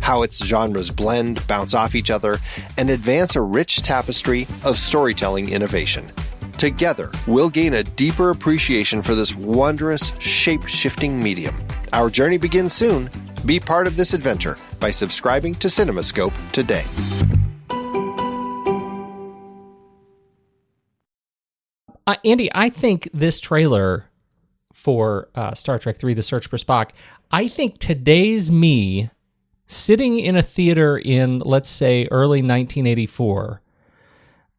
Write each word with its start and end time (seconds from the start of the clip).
how 0.00 0.22
its 0.22 0.44
genres 0.44 0.90
blend, 0.90 1.46
bounce 1.46 1.74
off 1.74 1.94
each 1.94 2.10
other, 2.10 2.38
and 2.78 2.90
advance 2.90 3.36
a 3.36 3.40
rich 3.40 3.82
tapestry 3.82 4.46
of 4.64 4.78
storytelling 4.78 5.50
innovation. 5.50 6.06
Together, 6.58 7.10
we'll 7.26 7.50
gain 7.50 7.74
a 7.74 7.82
deeper 7.82 8.30
appreciation 8.30 9.02
for 9.02 9.14
this 9.14 9.34
wondrous, 9.34 10.12
shape 10.18 10.66
shifting 10.66 11.22
medium. 11.22 11.54
Our 11.92 12.10
journey 12.10 12.38
begins 12.38 12.72
soon. 12.72 13.10
Be 13.44 13.60
part 13.60 13.86
of 13.86 13.96
this 13.96 14.14
adventure 14.14 14.56
by 14.80 14.90
subscribing 14.90 15.54
to 15.56 15.68
CinemaScope 15.68 16.34
today. 16.52 16.84
Uh, 22.06 22.16
Andy, 22.24 22.48
I 22.54 22.70
think 22.70 23.08
this 23.12 23.40
trailer 23.40 24.06
for 24.72 25.28
uh, 25.34 25.54
Star 25.54 25.78
Trek 25.78 25.96
3 25.96 26.14
The 26.14 26.22
Search 26.22 26.46
for 26.46 26.56
Spock, 26.56 26.90
I 27.30 27.48
think 27.48 27.78
today's 27.78 28.52
me 28.52 29.10
sitting 29.66 30.18
in 30.18 30.36
a 30.36 30.42
theater 30.42 30.96
in, 30.96 31.40
let's 31.40 31.68
say, 31.68 32.08
early 32.10 32.38
1984, 32.38 33.60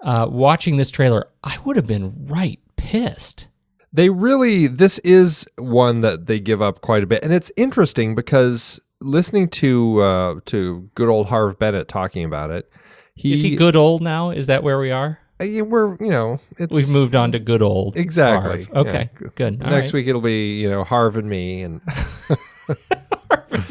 uh, 0.01 0.27
watching 0.29 0.77
this 0.77 0.91
trailer, 0.91 1.27
I 1.43 1.57
would 1.65 1.75
have 1.77 1.87
been 1.87 2.27
right 2.27 2.59
pissed. 2.75 3.47
They 3.91 4.09
really, 4.09 4.67
this 4.67 4.99
is 4.99 5.47
one 5.57 6.01
that 6.01 6.27
they 6.27 6.39
give 6.39 6.61
up 6.61 6.81
quite 6.81 7.03
a 7.03 7.07
bit, 7.07 7.23
and 7.23 7.33
it's 7.33 7.51
interesting 7.55 8.13
because 8.13 8.79
listening 8.99 9.47
to 9.47 10.01
uh, 10.01 10.39
to 10.45 10.89
good 10.93 11.09
old 11.09 11.27
Harve 11.27 11.57
Bennett 11.57 11.87
talking 11.87 12.23
about 12.23 12.51
it, 12.51 12.69
he 13.15 13.33
is 13.33 13.41
he 13.41 13.55
good 13.55 13.75
old 13.75 14.01
now? 14.01 14.29
Is 14.29 14.47
that 14.47 14.61
where 14.61 14.77
we 14.77 14.91
are? 14.91 15.19
Uh, 15.39 15.63
we're 15.63 15.95
you 15.97 16.11
know 16.11 16.39
we've 16.69 16.89
moved 16.89 17.15
on 17.15 17.31
to 17.31 17.39
good 17.39 17.61
old 17.61 17.95
exactly. 17.95 18.65
Harve. 18.65 18.87
Okay, 18.87 19.09
yeah. 19.21 19.27
good. 19.35 19.63
All 19.63 19.71
Next 19.71 19.89
right. 19.89 19.99
week 19.99 20.07
it'll 20.07 20.21
be 20.21 20.59
you 20.59 20.69
know 20.69 20.83
Harve 20.83 21.15
and 21.15 21.29
me 21.29 21.63
and. 21.63 21.81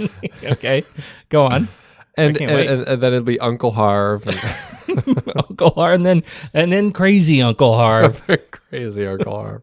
okay, 0.44 0.84
go 1.28 1.46
on. 1.46 1.68
And, 2.18 2.40
and, 2.40 2.50
and, 2.88 3.02
then 3.02 3.12
it'll 3.12 3.24
be 3.24 3.38
Uncle 3.40 3.72
Harve, 3.72 4.26
and 4.26 4.38
Uncle 5.36 5.70
Harve, 5.70 5.96
and 5.96 6.06
then 6.06 6.22
and 6.54 6.72
then 6.72 6.90
crazy 6.90 7.42
Uncle 7.42 7.74
Harve, 7.74 8.24
crazy 8.50 9.06
Uncle 9.06 9.34
Harve. 9.34 9.62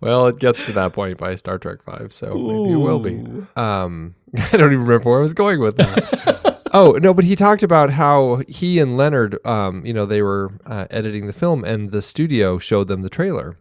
Well, 0.00 0.28
it 0.28 0.38
gets 0.38 0.66
to 0.66 0.72
that 0.72 0.92
point 0.92 1.18
by 1.18 1.34
Star 1.34 1.58
Trek 1.58 1.82
Five, 1.82 2.12
so 2.12 2.36
Ooh. 2.36 2.64
maybe 2.64 2.72
it 2.74 2.84
will 2.84 3.00
be. 3.00 3.46
Um, 3.56 4.14
I 4.52 4.56
don't 4.56 4.72
even 4.72 4.82
remember 4.82 5.10
where 5.10 5.18
I 5.18 5.22
was 5.22 5.34
going 5.34 5.58
with 5.58 5.76
that. 5.78 6.60
oh 6.72 6.92
no, 7.02 7.12
but 7.12 7.24
he 7.24 7.34
talked 7.34 7.64
about 7.64 7.90
how 7.90 8.42
he 8.46 8.78
and 8.78 8.96
Leonard, 8.96 9.44
um, 9.44 9.84
you 9.84 9.92
know, 9.92 10.06
they 10.06 10.22
were 10.22 10.52
uh, 10.66 10.86
editing 10.90 11.26
the 11.26 11.32
film, 11.32 11.64
and 11.64 11.90
the 11.90 12.02
studio 12.02 12.58
showed 12.58 12.86
them 12.86 13.02
the 13.02 13.10
trailer, 13.10 13.58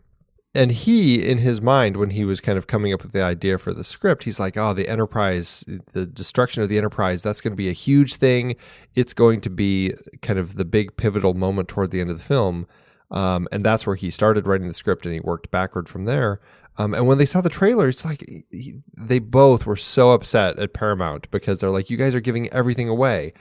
and 0.56 0.72
he 0.72 1.24
in 1.28 1.38
his 1.40 1.62
mind 1.62 1.96
when 1.96 2.10
he 2.12 2.26
was 2.26 2.42
kind 2.42 2.58
of 2.58 2.66
coming 2.66 2.94
up 2.94 3.04
with 3.04 3.12
the 3.12 3.22
idea 3.22 3.58
for 3.58 3.72
the 3.74 3.84
script 3.84 4.24
he's 4.24 4.40
like 4.40 4.58
oh 4.58 4.74
the 4.74 4.90
enterprise 4.90 5.64
the 5.94 6.06
destruction 6.06 6.64
of 6.64 6.70
the 6.70 6.78
enterprise 6.78 7.22
that's 7.22 7.42
going 7.42 7.52
to 7.52 7.58
be 7.58 7.70
a 7.70 7.74
huge 7.74 8.16
thing. 8.16 8.56
It's 8.96 9.14
going 9.14 9.42
to 9.42 9.50
be 9.50 9.94
kind 10.22 10.40
of 10.40 10.56
the 10.56 10.66
big 10.66 10.98
pivotal 10.98 11.34
moment 11.34 11.68
toward 11.68 11.92
the 11.92 12.02
end 12.02 12.10
of 12.10 12.18
the 12.18 12.24
film. 12.24 12.68
Um, 13.12 13.48
and 13.52 13.66
that's 13.66 13.88
where 13.88 13.96
he 13.96 14.10
started 14.10 14.46
writing 14.46 14.68
the 14.68 14.74
script 14.74 15.06
and 15.06 15.14
he 15.14 15.20
worked 15.20 15.50
backward 15.50 15.90
from 15.90 16.06
there. 16.06 16.40
Um, 16.78 16.94
and 16.94 17.08
when 17.08 17.18
they 17.18 17.26
saw 17.26 17.42
the 17.42 17.50
trailer 17.50 17.90
it's 17.90 18.06
like 18.06 18.24
he, 18.52 18.82
they 18.96 19.20
both 19.20 19.66
were 19.66 19.76
so 19.76 20.12
upset 20.12 20.58
at 20.60 20.74
paramount 20.74 21.30
because 21.30 21.60
they're 21.60 21.72
like 21.72 21.90
you 21.90 21.98
guys 21.98 22.16
are 22.16 22.22
giving 22.22 22.48
everything 22.54 22.88
away 22.88 23.34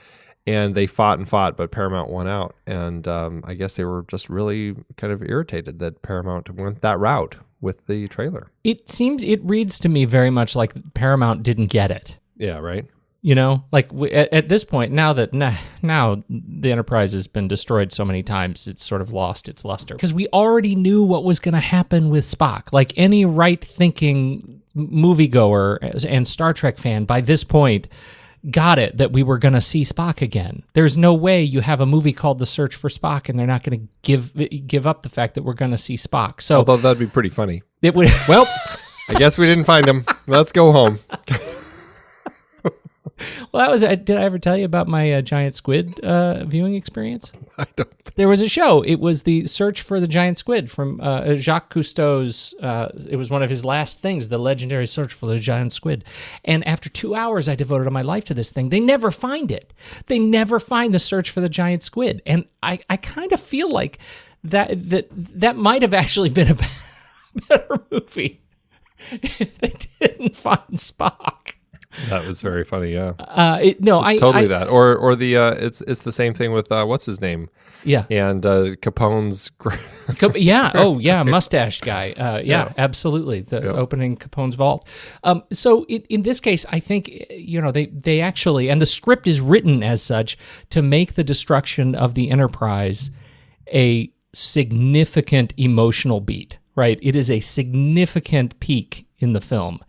and 0.47 0.73
they 0.73 0.87
fought 0.87 1.19
and 1.19 1.29
fought, 1.29 1.57
but 1.57 1.71
Paramount 1.71 2.09
won 2.09 2.27
out. 2.27 2.55
And 2.65 3.07
um, 3.07 3.43
I 3.45 3.53
guess 3.53 3.75
they 3.75 3.85
were 3.85 4.05
just 4.07 4.29
really 4.29 4.75
kind 4.97 5.13
of 5.13 5.21
irritated 5.21 5.79
that 5.79 6.01
Paramount 6.01 6.49
went 6.55 6.81
that 6.81 6.99
route 6.99 7.37
with 7.61 7.85
the 7.87 8.07
trailer. 8.07 8.49
It 8.63 8.89
seems 8.89 9.23
it 9.23 9.41
reads 9.43 9.79
to 9.81 9.89
me 9.89 10.05
very 10.05 10.29
much 10.29 10.55
like 10.55 10.73
Paramount 10.93 11.43
didn't 11.43 11.67
get 11.67 11.91
it. 11.91 12.17
Yeah, 12.37 12.59
right. 12.59 12.85
You 13.21 13.35
know, 13.35 13.65
like 13.73 13.91
at, 14.13 14.31
at 14.33 14.47
this 14.47 14.63
point, 14.63 14.93
now 14.93 15.11
that 15.11 15.33
now, 15.33 15.57
now 15.81 16.23
the 16.29 16.71
Enterprise 16.71 17.11
has 17.11 17.27
been 17.27 17.49
destroyed 17.49 17.91
so 17.91 18.05
many 18.05 18.23
times, 18.23 18.65
it's 18.65 18.83
sort 18.83 19.01
of 19.01 19.11
lost 19.11 19.49
its 19.49 19.65
luster 19.65 19.93
because 19.93 20.13
we 20.13 20.27
already 20.29 20.73
knew 20.73 21.03
what 21.03 21.25
was 21.25 21.37
going 21.37 21.53
to 21.53 21.59
happen 21.59 22.09
with 22.09 22.23
Spock. 22.23 22.71
Like 22.71 22.93
any 22.95 23.25
right-thinking 23.25 24.61
moviegoer 24.73 26.05
and 26.07 26.25
Star 26.25 26.53
Trek 26.53 26.77
fan, 26.77 27.03
by 27.03 27.19
this 27.19 27.43
point 27.43 27.89
got 28.49 28.79
it 28.79 28.97
that 28.97 29.11
we 29.11 29.23
were 29.23 29.37
going 29.37 29.53
to 29.53 29.61
see 29.61 29.83
Spock 29.83 30.21
again. 30.21 30.63
There's 30.73 30.97
no 30.97 31.13
way 31.13 31.43
you 31.43 31.61
have 31.61 31.81
a 31.81 31.85
movie 31.85 32.13
called 32.13 32.39
The 32.39 32.45
Search 32.45 32.75
for 32.75 32.89
Spock 32.89 33.29
and 33.29 33.37
they're 33.37 33.47
not 33.47 33.63
going 33.63 33.79
to 33.79 33.87
give 34.01 34.33
give 34.67 34.87
up 34.87 35.01
the 35.01 35.09
fact 35.09 35.35
that 35.35 35.43
we're 35.43 35.53
going 35.53 35.71
to 35.71 35.77
see 35.77 35.95
Spock. 35.95 36.41
So 36.41 36.57
although 36.57 36.77
that'd 36.77 36.99
be 36.99 37.07
pretty 37.07 37.29
funny. 37.29 37.63
It 37.81 37.95
would. 37.95 38.09
well, 38.27 38.47
I 39.09 39.13
guess 39.13 39.37
we 39.37 39.45
didn't 39.45 39.65
find 39.65 39.87
him. 39.87 40.05
Let's 40.27 40.51
go 40.51 40.71
home. 40.71 40.99
well, 43.51 43.63
that 43.63 43.71
was. 43.71 43.83
Uh, 43.83 43.95
did 43.95 44.17
I 44.17 44.23
ever 44.23 44.39
tell 44.39 44.57
you 44.57 44.65
about 44.65 44.87
my 44.87 45.11
uh, 45.13 45.21
giant 45.21 45.55
squid 45.55 45.99
uh, 46.01 46.45
viewing 46.45 46.75
experience? 46.75 47.33
I 47.57 47.65
don't. 47.75 47.89
There 48.15 48.27
was 48.27 48.41
a 48.41 48.49
show. 48.49 48.81
It 48.81 48.99
was 48.99 49.23
the 49.23 49.47
search 49.47 49.81
for 49.81 49.99
the 49.99 50.07
giant 50.07 50.37
squid 50.37 50.69
from 50.69 50.99
uh, 51.01 51.35
Jacques 51.35 51.73
Cousteau's. 51.73 52.53
Uh, 52.61 52.89
it 53.09 53.15
was 53.15 53.29
one 53.29 53.43
of 53.43 53.49
his 53.49 53.63
last 53.65 54.01
things, 54.01 54.27
the 54.27 54.37
legendary 54.37 54.85
search 54.85 55.13
for 55.13 55.25
the 55.27 55.37
giant 55.37 55.73
squid. 55.73 56.03
And 56.45 56.65
after 56.67 56.89
two 56.89 57.15
hours, 57.15 57.49
I 57.49 57.55
devoted 57.55 57.89
my 57.91 58.01
life 58.01 58.25
to 58.25 58.33
this 58.33 58.51
thing. 58.51 58.69
They 58.69 58.79
never 58.79 59.11
find 59.11 59.51
it. 59.51 59.73
They 60.07 60.19
never 60.19 60.59
find 60.59 60.93
the 60.93 60.99
search 60.99 61.29
for 61.29 61.41
the 61.41 61.49
giant 61.49 61.83
squid. 61.83 62.21
And 62.25 62.45
I, 62.63 62.79
I 62.89 62.97
kind 62.97 63.31
of 63.31 63.39
feel 63.39 63.71
like 63.71 63.99
that 64.43 64.89
that 64.89 65.07
that 65.11 65.55
might 65.57 65.81
have 65.81 65.93
actually 65.93 66.29
been 66.29 66.51
a 66.51 66.55
better 67.49 67.83
movie 67.91 68.41
if 69.11 69.57
they 69.59 69.73
didn't 69.99 70.35
find 70.35 70.59
Spock. 70.73 71.38
That 72.09 72.25
was 72.25 72.41
very 72.41 72.63
funny. 72.63 72.93
Yeah, 72.93 73.13
Uh, 73.19 73.59
it, 73.61 73.81
no, 73.81 73.99
I 74.01 74.15
totally 74.17 74.45
I, 74.45 74.47
that. 74.47 74.69
Or 74.69 74.95
or 74.95 75.15
the 75.15 75.35
uh, 75.37 75.51
it's 75.55 75.81
it's 75.81 76.01
the 76.01 76.11
same 76.11 76.33
thing 76.33 76.53
with 76.53 76.71
uh, 76.71 76.85
what's 76.85 77.05
his 77.05 77.19
name 77.21 77.49
Yeah, 77.83 78.05
and 78.09 78.45
uh, 78.45 78.75
Capone's. 78.81 79.51
Cap- 80.17 80.35
yeah. 80.35 80.71
Oh, 80.75 80.99
yeah. 80.99 81.23
Mustached 81.23 81.81
guy. 81.85 82.11
Uh, 82.11 82.37
yeah, 82.37 82.65
Yeah. 82.65 82.73
absolutely. 82.77 83.41
The 83.41 83.73
opening 83.73 84.17
Capone's 84.17 84.55
vault. 84.55 84.87
Um, 85.23 85.43
so 85.51 85.85
in, 85.85 86.01
in 86.09 86.21
this 86.23 86.39
case, 86.39 86.65
I 86.69 86.79
think 86.79 87.09
you 87.29 87.61
know 87.61 87.71
they 87.71 87.87
they 87.87 88.21
actually 88.21 88.69
and 88.69 88.81
the 88.81 88.85
script 88.85 89.27
is 89.27 89.39
written 89.41 89.83
as 89.83 90.01
such 90.01 90.37
to 90.69 90.81
make 90.81 91.13
the 91.13 91.23
destruction 91.23 91.95
of 91.95 92.13
the 92.15 92.29
Enterprise 92.31 93.11
a 93.73 94.11
significant 94.33 95.53
emotional 95.57 96.21
beat. 96.21 96.59
Right. 96.75 96.99
It 97.01 97.15
is 97.15 97.29
a 97.31 97.39
significant 97.41 98.57
peak 98.59 99.05
in 99.19 99.33
the 99.33 99.41
film, 99.41 99.79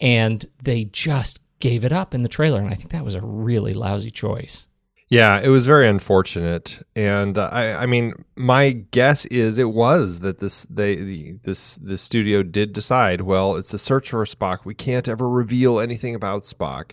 and 0.00 0.44
they 0.62 0.84
just 0.84 1.40
gave 1.68 1.82
it 1.88 1.92
up 1.92 2.14
in 2.14 2.22
the 2.22 2.28
trailer, 2.28 2.60
and 2.60 2.68
I 2.70 2.74
think 2.74 2.90
that 2.90 3.04
was 3.04 3.14
a 3.14 3.20
really 3.22 3.72
lousy 3.72 4.10
choice. 4.10 4.68
Yeah, 5.08 5.40
it 5.40 5.48
was 5.48 5.64
very 5.66 5.86
unfortunate, 5.88 6.82
and 6.94 7.38
uh, 7.38 7.48
I, 7.52 7.82
I 7.84 7.86
mean, 7.86 8.12
my 8.36 8.62
guess 8.98 9.24
is 9.26 9.58
it 9.58 9.70
was 9.70 10.20
that 10.20 10.38
this 10.38 10.64
they 10.68 10.96
the, 10.96 11.32
this 11.42 11.76
the 11.76 11.96
studio 11.98 12.42
did 12.42 12.72
decide. 12.72 13.20
Well, 13.22 13.56
it's 13.56 13.72
a 13.74 13.78
search 13.78 14.10
for 14.10 14.24
Spock. 14.26 14.58
We 14.64 14.74
can't 14.74 15.08
ever 15.08 15.28
reveal 15.28 15.78
anything 15.80 16.14
about 16.14 16.42
Spock, 16.44 16.92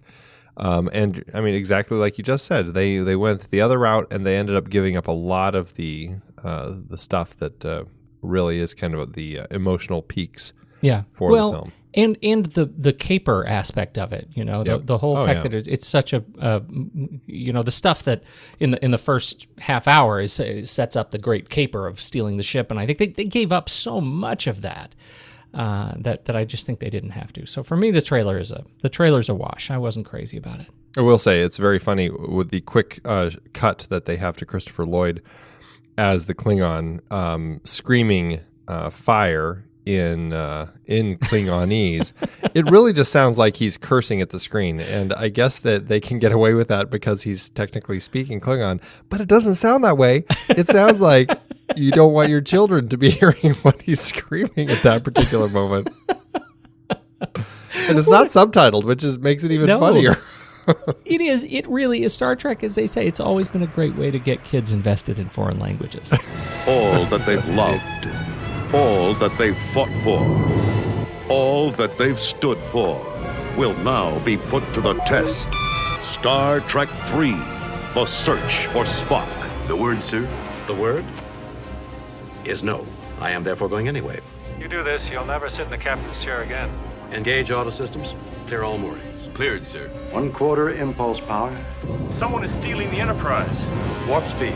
um, 0.58 0.90
and 0.94 1.24
I 1.34 1.42
mean, 1.42 1.56
exactly 1.56 1.98
like 1.98 2.18
you 2.18 2.24
just 2.24 2.46
said, 2.46 2.74
they 2.74 2.98
they 3.00 3.16
went 3.16 3.50
the 3.50 3.62
other 3.62 3.80
route, 3.80 4.08
and 4.12 4.26
they 4.26 4.38
ended 4.38 4.56
up 4.56 4.70
giving 4.70 4.96
up 4.98 5.08
a 5.08 5.18
lot 5.34 5.54
of 5.56 5.74
the 5.76 6.16
uh, 6.44 6.74
the 6.94 6.98
stuff 6.98 7.36
that 7.38 7.66
uh, 7.66 7.84
really 8.22 8.60
is 8.60 8.74
kind 8.74 8.94
of 8.94 9.14
the 9.14 9.40
uh, 9.40 9.48
emotional 9.52 10.02
peaks 10.02 10.54
Yeah. 10.82 11.04
for 11.12 11.32
the 11.32 11.38
film. 11.58 11.72
And 11.94 12.18
and 12.24 12.46
the 12.48 12.66
the 12.66 12.94
caper 12.94 13.46
aspect 13.46 13.98
of 13.98 14.14
it, 14.14 14.28
you 14.34 14.44
know, 14.46 14.64
the, 14.64 14.72
Yep. 14.72 14.86
the 14.86 14.98
whole 14.98 15.18
Oh, 15.18 15.26
fact 15.26 15.38
yeah. 15.38 15.44
that 15.44 15.54
it's, 15.54 15.68
it's 15.68 15.88
such 15.88 16.14
a, 16.14 16.24
uh, 16.40 16.62
you 17.26 17.52
know, 17.54 17.64
the 17.64 17.72
stuff 17.72 18.04
that 18.04 18.24
in 18.60 18.72
the 18.72 18.84
in 18.86 18.92
the 18.92 18.98
first 18.98 19.48
half 19.60 19.88
hour 19.88 20.20
is 20.22 20.34
sets 20.64 20.96
up 20.96 21.12
the 21.12 21.18
great 21.20 21.50
caper 21.50 21.88
of 21.88 22.00
stealing 22.00 22.38
the 22.38 22.44
ship, 22.44 22.72
and 22.72 22.80
I 22.80 22.86
think 22.86 23.00
they, 23.00 23.08
they 23.08 23.26
gave 23.26 23.52
up 23.52 23.68
so 23.70 24.00
much 24.02 24.48
of 24.48 24.62
that. 24.62 24.96
Uh, 25.54 25.94
that 25.98 26.24
that 26.26 26.36
I 26.38 26.46
just 26.46 26.66
think 26.66 26.80
they 26.80 26.90
didn't 26.90 27.10
have 27.10 27.34
to. 27.34 27.46
So 27.46 27.62
for 27.62 27.76
me, 27.76 27.92
the 27.92 28.02
trailer 28.02 28.38
is 28.38 28.54
a 28.54 28.64
the 28.84 28.88
trailer's 28.90 29.28
a 29.28 29.36
wash. 29.36 29.70
I 29.70 29.78
wasn't 29.78 30.06
crazy 30.06 30.38
about 30.38 30.62
it. 30.62 30.68
I 30.96 31.02
will 31.02 31.18
say 31.20 31.42
it's 31.42 31.58
very 31.58 31.78
funny 31.78 32.10
with 32.10 32.52
the 32.52 32.62
quick 32.62 33.02
uh, 33.04 33.32
cut 33.54 33.86
that 33.90 34.06
they 34.06 34.16
have 34.16 34.38
to 34.38 34.46
Christopher 34.46 34.86
Lloyd 34.86 35.22
as 35.98 36.26
the 36.28 36.34
Klingon 36.34 37.02
um, 37.12 37.60
screaming 37.66 38.40
uh, 38.70 38.90
fire 38.92 39.66
in 39.86 40.32
uh, 40.34 40.68
in 40.86 41.18
Klingonese. 41.18 42.14
it 42.54 42.70
really 42.70 42.94
just 42.94 43.12
sounds 43.12 43.38
like 43.38 43.56
he's 43.56 43.78
cursing 43.78 44.22
at 44.22 44.30
the 44.30 44.40
screen, 44.40 44.80
and 44.80 45.14
I 45.14 45.30
guess 45.30 45.60
that 45.60 45.88
they 45.88 46.00
can 46.00 46.20
get 46.20 46.32
away 46.32 46.54
with 46.54 46.68
that 46.68 46.90
because 46.90 47.24
he's 47.24 47.50
technically 47.50 48.00
speaking 48.00 48.40
Klingon. 48.40 48.80
But 49.10 49.22
it 49.22 49.28
doesn't 49.28 49.56
sound 49.56 49.84
that 49.84 49.98
way. 49.98 50.26
It 50.50 50.68
sounds 50.68 51.02
like 51.02 51.32
you 51.76 51.92
don't 51.92 52.14
want 52.14 52.30
your 52.30 52.42
children 52.42 52.90
to 52.90 52.98
be 52.98 53.10
hearing 53.12 53.54
what 53.64 53.82
he's 53.82 54.02
screaming 54.02 54.70
at 54.70 54.82
that 54.84 55.04
particular 55.04 55.48
moment. 55.50 55.90
And 57.88 57.98
it's 57.98 58.10
not 58.10 58.28
subtitled, 58.28 58.84
which 58.86 59.04
is 59.04 59.18
makes 59.20 59.44
it 59.44 59.52
even 59.52 59.68
No. 59.68 59.80
funnier. 59.80 60.16
It 61.06 61.22
is. 61.22 61.44
It 61.50 61.68
really 61.68 62.04
is 62.04 62.14
Star 62.14 62.36
Trek, 62.36 62.64
as 62.64 62.76
they 62.76 62.86
say. 62.86 63.08
It's 63.08 63.20
always 63.20 63.48
been 63.48 63.64
a 63.64 63.68
great 63.68 63.96
way 63.96 64.12
to 64.12 64.20
get 64.20 64.46
kids 64.46 64.74
invested 64.74 65.18
in 65.18 65.28
foreign 65.28 65.60
languages. 65.60 66.14
all 66.68 67.04
that 67.08 67.24
they've 67.26 67.46
loved, 67.50 67.82
all 68.74 69.14
that 69.16 69.38
they've 69.38 69.58
fought 69.74 69.92
for, 70.04 70.22
all 71.30 71.72
that 71.72 71.98
they've 71.98 72.20
stood 72.20 72.58
for 72.58 72.96
will 73.58 73.74
now 73.80 74.18
be 74.20 74.38
put 74.38 74.64
to 74.74 74.82
the 74.82 74.94
test. 75.06 75.48
Star 76.02 76.62
Trek 76.62 76.90
III 77.14 77.34
The 77.94 78.06
Search 78.06 78.68
for 78.68 78.84
Spock. 78.84 79.28
The 79.68 79.76
word, 79.76 80.02
sir? 80.02 80.28
The 80.68 80.74
word 80.74 81.04
is 82.46 82.64
no. 82.64 82.86
I 83.20 83.32
am 83.32 83.44
therefore 83.44 83.68
going 83.70 83.88
anyway. 83.88 84.20
You 84.60 84.68
do 84.68 84.84
this, 84.84 85.10
you'll 85.10 85.26
never 85.26 85.50
sit 85.50 85.66
in 85.66 85.70
the 85.70 85.78
captain's 85.78 86.20
chair 86.20 86.42
again. 86.42 86.70
Engage 87.12 87.52
auto 87.52 87.70
systems. 87.70 88.16
Clear 88.48 88.64
all 88.64 88.78
moorings. 88.78 89.28
Cleared, 89.34 89.68
sir. 89.68 89.90
One 90.12 90.32
quarter 90.32 90.72
impulse 90.72 91.20
power. 91.20 91.56
Someone 92.10 92.44
is 92.44 92.52
stealing 92.52 92.90
the 92.90 93.00
Enterprise. 93.00 93.64
Warp 94.08 94.24
speed. 94.30 94.56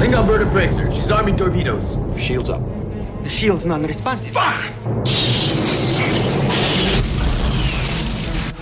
Klingon 0.00 0.26
bird 0.26 0.40
of 0.40 0.50
prey, 0.50 0.66
sir. 0.68 0.90
She's 0.90 1.10
arming 1.10 1.36
torpedoes. 1.36 1.98
Shields 2.16 2.48
up. 2.48 2.62
The 3.20 3.28
shield's 3.28 3.66
non-responsive. 3.66 4.32
Fuck! 4.32 4.72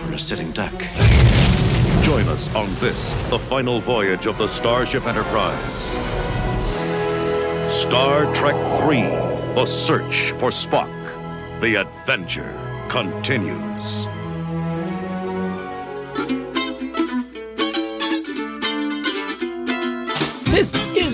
We're 0.04 0.14
a 0.14 0.18
sitting 0.18 0.50
duck. 0.50 0.74
Join 2.02 2.26
us 2.26 2.52
on 2.56 2.74
this, 2.80 3.12
the 3.30 3.38
final 3.38 3.80
voyage 3.80 4.26
of 4.26 4.36
the 4.36 4.48
Starship 4.48 5.06
Enterprise. 5.06 5.82
Star 7.70 8.34
Trek 8.34 8.56
III 8.82 9.02
The 9.54 9.64
Search 9.64 10.32
for 10.40 10.50
Spock. 10.50 10.90
The 11.60 11.76
adventure 11.76 12.52
continues. 12.88 14.08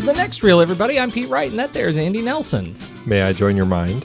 Is 0.04 0.08
the 0.14 0.20
next 0.20 0.42
reel, 0.42 0.60
everybody. 0.60 1.00
I'm 1.00 1.10
Pete 1.10 1.30
Wright, 1.30 1.48
and 1.48 1.58
that 1.58 1.72
there's 1.72 1.96
Andy 1.96 2.20
Nelson. 2.20 2.76
May 3.06 3.22
I 3.22 3.32
join 3.32 3.56
your 3.56 3.64
mind? 3.64 4.04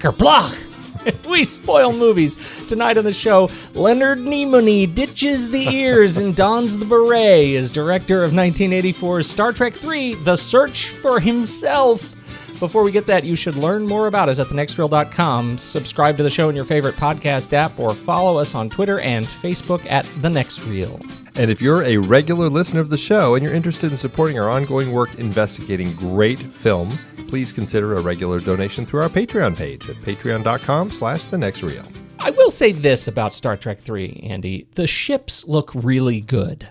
Qapla'! 0.00 1.26
we 1.28 1.44
spoil 1.44 1.92
movies. 1.92 2.66
Tonight 2.66 2.98
on 2.98 3.04
the 3.04 3.12
show, 3.12 3.48
Leonard 3.72 4.18
Nimoy 4.18 4.92
ditches 4.92 5.48
the 5.48 5.68
ears 5.72 6.16
and 6.16 6.34
dons 6.34 6.76
the 6.76 6.84
beret 6.84 7.54
as 7.54 7.70
director 7.70 8.24
of 8.24 8.32
1984's 8.32 9.30
Star 9.30 9.52
Trek 9.52 9.74
III 9.84 10.16
The 10.16 10.34
Search 10.34 10.88
for 10.88 11.20
Himself. 11.20 12.16
Before 12.58 12.82
we 12.82 12.90
get 12.90 13.06
that, 13.06 13.22
you 13.22 13.36
should 13.36 13.54
learn 13.54 13.86
more 13.86 14.08
about 14.08 14.28
us 14.28 14.40
at 14.40 14.48
thenextreel.com. 14.48 15.56
Subscribe 15.56 16.16
to 16.16 16.24
the 16.24 16.30
show 16.30 16.48
in 16.48 16.56
your 16.56 16.64
favorite 16.64 16.96
podcast 16.96 17.52
app 17.52 17.78
or 17.78 17.94
follow 17.94 18.38
us 18.38 18.56
on 18.56 18.68
Twitter 18.68 18.98
and 18.98 19.24
Facebook 19.24 19.88
at 19.88 20.04
The 20.20 20.30
Next 20.30 20.64
Reel. 20.64 20.98
And 21.38 21.52
if 21.52 21.62
you're 21.62 21.84
a 21.84 21.98
regular 21.98 22.48
listener 22.48 22.80
of 22.80 22.90
the 22.90 22.98
show 22.98 23.36
and 23.36 23.44
you're 23.44 23.54
interested 23.54 23.92
in 23.92 23.96
supporting 23.96 24.40
our 24.40 24.50
ongoing 24.50 24.90
work 24.90 25.14
investigating 25.20 25.94
great 25.94 26.40
film, 26.40 26.90
please 27.28 27.52
consider 27.52 27.94
a 27.94 28.00
regular 28.00 28.40
donation 28.40 28.84
through 28.84 29.02
our 29.02 29.08
Patreon 29.08 29.56
page 29.56 29.88
at 29.88 29.94
patreon.com 29.98 30.90
slash 30.90 31.26
the 31.26 31.38
next 31.38 31.62
reel. 31.62 31.84
I 32.18 32.30
will 32.30 32.50
say 32.50 32.72
this 32.72 33.06
about 33.06 33.32
Star 33.32 33.56
Trek 33.56 33.88
III, 33.88 34.24
Andy. 34.24 34.66
The 34.74 34.88
ships 34.88 35.46
look 35.46 35.70
really 35.76 36.20
good. 36.20 36.68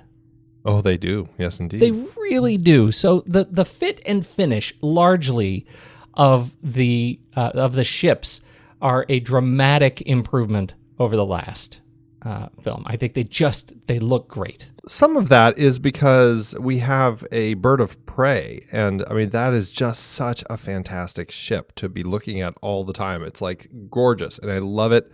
Oh, 0.66 0.82
they 0.82 0.98
do. 0.98 1.30
Yes, 1.38 1.62
indeed. 1.62 1.80
They 1.80 1.92
really 1.92 2.58
do. 2.58 2.92
So 2.92 3.22
the 3.22 3.46
the 3.46 3.64
fit 3.64 4.02
and 4.06 4.28
finish 4.28 4.74
largely 4.82 5.66
of 6.14 6.58
the 6.62 7.22
uh, 7.38 7.52
of 7.54 7.76
the 7.76 7.86
ships 7.86 8.42
are 8.82 9.06
a 9.08 9.22
dramatic 9.22 10.02
improvement 10.02 10.74
over 11.00 11.16
the 11.16 11.26
last 11.26 11.80
uh, 12.28 12.50
film. 12.60 12.84
I 12.86 12.98
think 12.98 13.14
they 13.14 13.24
just 13.24 13.74
they 13.88 14.00
look 14.00 14.28
great. 14.28 14.70
Some 14.86 15.16
of 15.16 15.30
that 15.30 15.58
is 15.58 15.80
because 15.80 16.56
we 16.60 16.80
have 16.80 17.26
a 17.32 17.54
bird 17.54 17.80
of 17.80 18.06
prey. 18.06 18.66
And 18.70 19.06
I 19.10 19.14
mean, 19.14 19.30
that 19.30 19.54
is 19.54 19.70
just 19.70 20.12
such 20.12 20.44
a 20.50 20.58
fantastic 20.58 21.32
ship 21.32 21.74
to 21.76 21.88
be 21.88 22.04
looking 22.04 22.42
at 22.42 22.54
all 22.62 22.84
the 22.84 22.92
time. 22.92 23.24
It's 23.24 23.42
like 23.42 23.70
gorgeous. 23.90 24.40
And 24.40 24.52
I 24.52 24.58
love 24.58 24.92
it, 24.92 25.10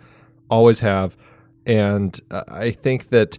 always 0.50 0.80
have. 0.80 1.16
And 1.68 2.20
uh, 2.32 2.44
I 2.48 2.72
think 2.72 3.10
that 3.10 3.38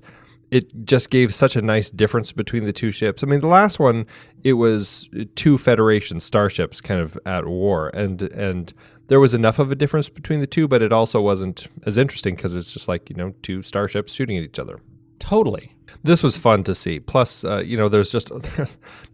it 0.53 0.85
just 0.85 1.11
gave 1.11 1.35
such 1.35 1.57
a 1.57 1.63
nice 1.63 1.91
difference 1.91 2.31
between 2.31 2.65
the 2.65 2.73
two 2.73 2.93
ships. 2.93 3.25
I 3.25 3.27
mean, 3.27 3.41
the 3.41 3.49
last 3.49 3.81
one, 3.81 4.07
it 4.45 4.53
was 4.53 5.09
two 5.35 5.59
Federation 5.59 6.21
starships 6.21 6.81
kind 6.81 7.01
of 7.01 7.19
at 7.27 7.47
war. 7.47 7.89
And, 7.89 8.23
and, 8.23 8.73
there 9.09 9.21
was 9.21 9.35
enough 9.35 9.59
of 9.59 9.71
a 9.71 9.75
difference 9.75 10.09
between 10.09 10.41
the 10.41 10.47
two, 10.47 10.67
but 10.67 10.83
it 10.83 10.93
also 10.93 11.21
wasn't 11.21 11.67
as 11.85 11.97
interesting 11.97 12.35
because 12.35 12.55
it's 12.55 12.73
just 12.73 12.89
like, 12.89 13.11
you 13.11 13.17
know, 13.17 13.35
two 13.43 13.63
starships 13.63 14.13
shooting 14.13 14.37
at 14.37 14.45
each 14.45 14.59
other 14.59 14.81
Totally. 15.19 15.73
this 16.03 16.23
was 16.23 16.37
fun 16.37 16.63
to 16.65 16.75
see. 16.75 17.01
Plus, 17.01 17.45
uh, 17.45 17.63
you 17.65 17.77
know, 17.77 17.89
there's 17.89 18.13
just 18.13 18.31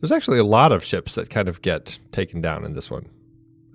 there's 0.00 0.12
actually 0.12 0.38
a 0.38 0.44
lot 0.44 0.72
of 0.72 0.82
ships 0.84 1.14
that 1.14 1.30
kind 1.30 1.48
of 1.48 1.62
get 1.62 1.98
taken 2.12 2.40
down 2.40 2.64
in 2.64 2.72
this 2.72 2.90
one. 2.90 3.06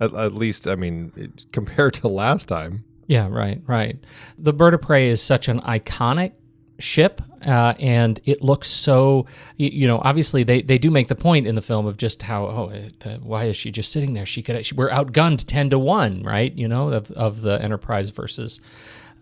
At, 0.00 0.12
at 0.14 0.34
least, 0.34 0.68
I 0.68 0.74
mean, 0.74 1.12
it, 1.16 1.46
compared 1.52 1.94
to 1.94 2.08
last 2.08 2.48
time. 2.48 2.84
Yeah, 3.06 3.28
right, 3.30 3.62
right. 3.66 3.98
The 4.36 4.52
Bird 4.52 4.74
of 4.74 4.82
Prey 4.82 5.08
is 5.08 5.22
such 5.22 5.48
an 5.48 5.60
iconic 5.60 6.32
ship, 6.78 7.22
uh, 7.46 7.74
and 7.78 8.20
it 8.24 8.42
looks 8.42 8.68
so. 8.68 9.26
You, 9.56 9.86
know, 9.86 10.00
obviously 10.02 10.42
they, 10.42 10.62
they 10.62 10.78
do 10.78 10.90
make 10.90 11.08
the 11.08 11.14
point 11.14 11.46
in 11.46 11.54
the 11.54 11.62
film 11.62 11.86
of 11.86 11.96
just 11.96 12.22
how 12.22 12.44
oh, 12.46 12.72
uh, 13.04 13.16
why 13.18 13.44
is 13.44 13.56
she 13.56 13.70
just 13.70 13.92
sitting 13.92 14.14
there? 14.14 14.26
She 14.26 14.42
could 14.42 14.64
she, 14.64 14.74
we're 14.74 14.90
outgunned 14.90 15.44
ten 15.46 15.70
to 15.70 15.78
one, 15.78 16.22
right? 16.22 16.52
You 16.56 16.68
know, 16.68 16.88
of 16.88 17.10
of 17.12 17.42
the 17.42 17.62
Enterprise 17.62 18.10
versus 18.10 18.60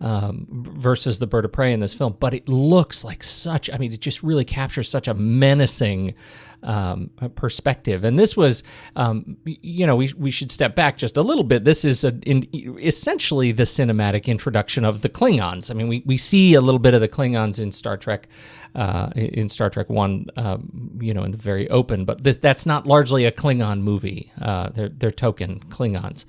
um, 0.01 0.45
versus 0.49 1.19
the 1.19 1.27
bird 1.27 1.45
of 1.45 1.51
prey 1.51 1.71
in 1.73 1.79
this 1.79 1.93
film, 1.93 2.15
but 2.19 2.33
it 2.33 2.49
looks 2.49 3.03
like 3.03 3.23
such. 3.23 3.69
I 3.71 3.77
mean, 3.77 3.93
it 3.93 4.01
just 4.01 4.23
really 4.23 4.45
captures 4.45 4.89
such 4.89 5.07
a 5.07 5.13
menacing 5.13 6.15
um, 6.63 7.11
perspective. 7.35 8.03
And 8.03 8.17
this 8.19 8.35
was, 8.35 8.63
um, 8.95 9.37
you 9.45 9.85
know, 9.85 9.95
we 9.95 10.11
we 10.17 10.31
should 10.31 10.51
step 10.51 10.75
back 10.75 10.97
just 10.97 11.15
a 11.15 11.21
little 11.21 11.43
bit. 11.43 11.63
This 11.63 11.85
is 11.85 12.03
a, 12.03 12.17
in, 12.25 12.47
essentially 12.53 13.51
the 13.51 13.63
cinematic 13.63 14.25
introduction 14.25 14.83
of 14.83 15.01
the 15.01 15.09
Klingons. 15.09 15.71
I 15.71 15.73
mean, 15.75 15.87
we 15.87 16.03
we 16.05 16.17
see 16.17 16.55
a 16.55 16.61
little 16.61 16.79
bit 16.79 16.93
of 16.93 17.01
the 17.01 17.09
Klingons 17.09 17.59
in 17.59 17.71
Star 17.71 17.97
Trek. 17.97 18.27
Uh, 18.75 19.09
in 19.15 19.47
Star 19.47 19.69
Trek 19.69 19.89
One, 19.89 20.25
um, 20.35 20.97
you 20.99 21.13
know, 21.13 21.23
in 21.23 21.31
the 21.31 21.37
very 21.37 21.69
open, 21.69 22.03
but 22.03 22.25
this 22.25 22.35
that's 22.35 22.65
not 22.65 22.85
largely 22.85 23.23
a 23.23 23.31
Klingon 23.31 23.79
movie. 23.79 24.33
Uh, 24.41 24.69
they're 24.71 24.89
they're 24.89 25.11
token 25.11 25.61
Klingons, 25.69 26.25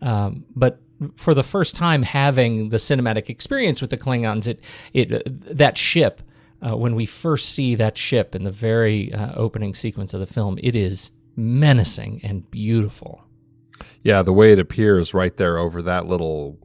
um, 0.00 0.46
but 0.56 0.80
for 1.16 1.34
the 1.34 1.42
first 1.42 1.74
time 1.76 2.02
having 2.02 2.68
the 2.70 2.76
cinematic 2.78 3.28
experience 3.28 3.80
with 3.80 3.90
the 3.90 3.98
Klingons, 3.98 4.46
it 4.48 4.62
it 4.92 5.12
uh, 5.12 5.20
that 5.54 5.76
ship 5.76 6.22
uh, 6.60 6.76
when 6.76 6.94
we 6.94 7.06
first 7.06 7.50
see 7.50 7.74
that 7.74 7.96
ship 7.98 8.34
in 8.34 8.44
the 8.44 8.50
very 8.50 9.12
uh, 9.12 9.32
opening 9.34 9.74
sequence 9.74 10.14
of 10.14 10.20
the 10.20 10.26
film, 10.26 10.58
it 10.62 10.76
is 10.76 11.10
menacing 11.36 12.20
and 12.22 12.50
beautiful. 12.50 13.24
Yeah, 14.02 14.22
the 14.22 14.32
way 14.32 14.52
it 14.52 14.58
appears 14.58 15.12
right 15.14 15.36
there 15.36 15.58
over 15.58 15.82
that 15.82 16.06
little. 16.06 16.58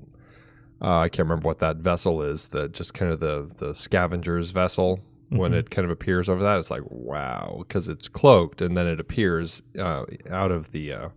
Uh, 0.80 1.00
I 1.00 1.10
can't 1.10 1.28
remember 1.28 1.48
what 1.48 1.60
that 1.60 1.78
vessel 1.78 2.22
is. 2.22 2.48
The 2.50 2.70
just 2.70 2.94
kind 2.94 3.12
of 3.12 3.20
the 3.20 3.50
the 3.58 3.74
scavenger's 3.76 4.52
vessel. 4.52 5.00
When 5.30 5.52
Mm-hmm. 5.52 5.60
it 5.60 5.70
kind 5.72 5.84
of 5.84 5.92
appears 5.92 6.30
over 6.30 6.42
that, 6.44 6.58
it's 6.58 6.72
like 6.72 6.84
wow, 6.86 7.58
because 7.60 7.90
it's 7.90 8.08
cloaked, 8.08 8.62
and 8.62 8.78
then 8.78 8.88
it 8.88 8.98
appears 9.00 9.62
uh, 9.78 10.06
out 10.30 10.52
of 10.52 10.72
the 10.72 10.94
uh, 10.94 11.10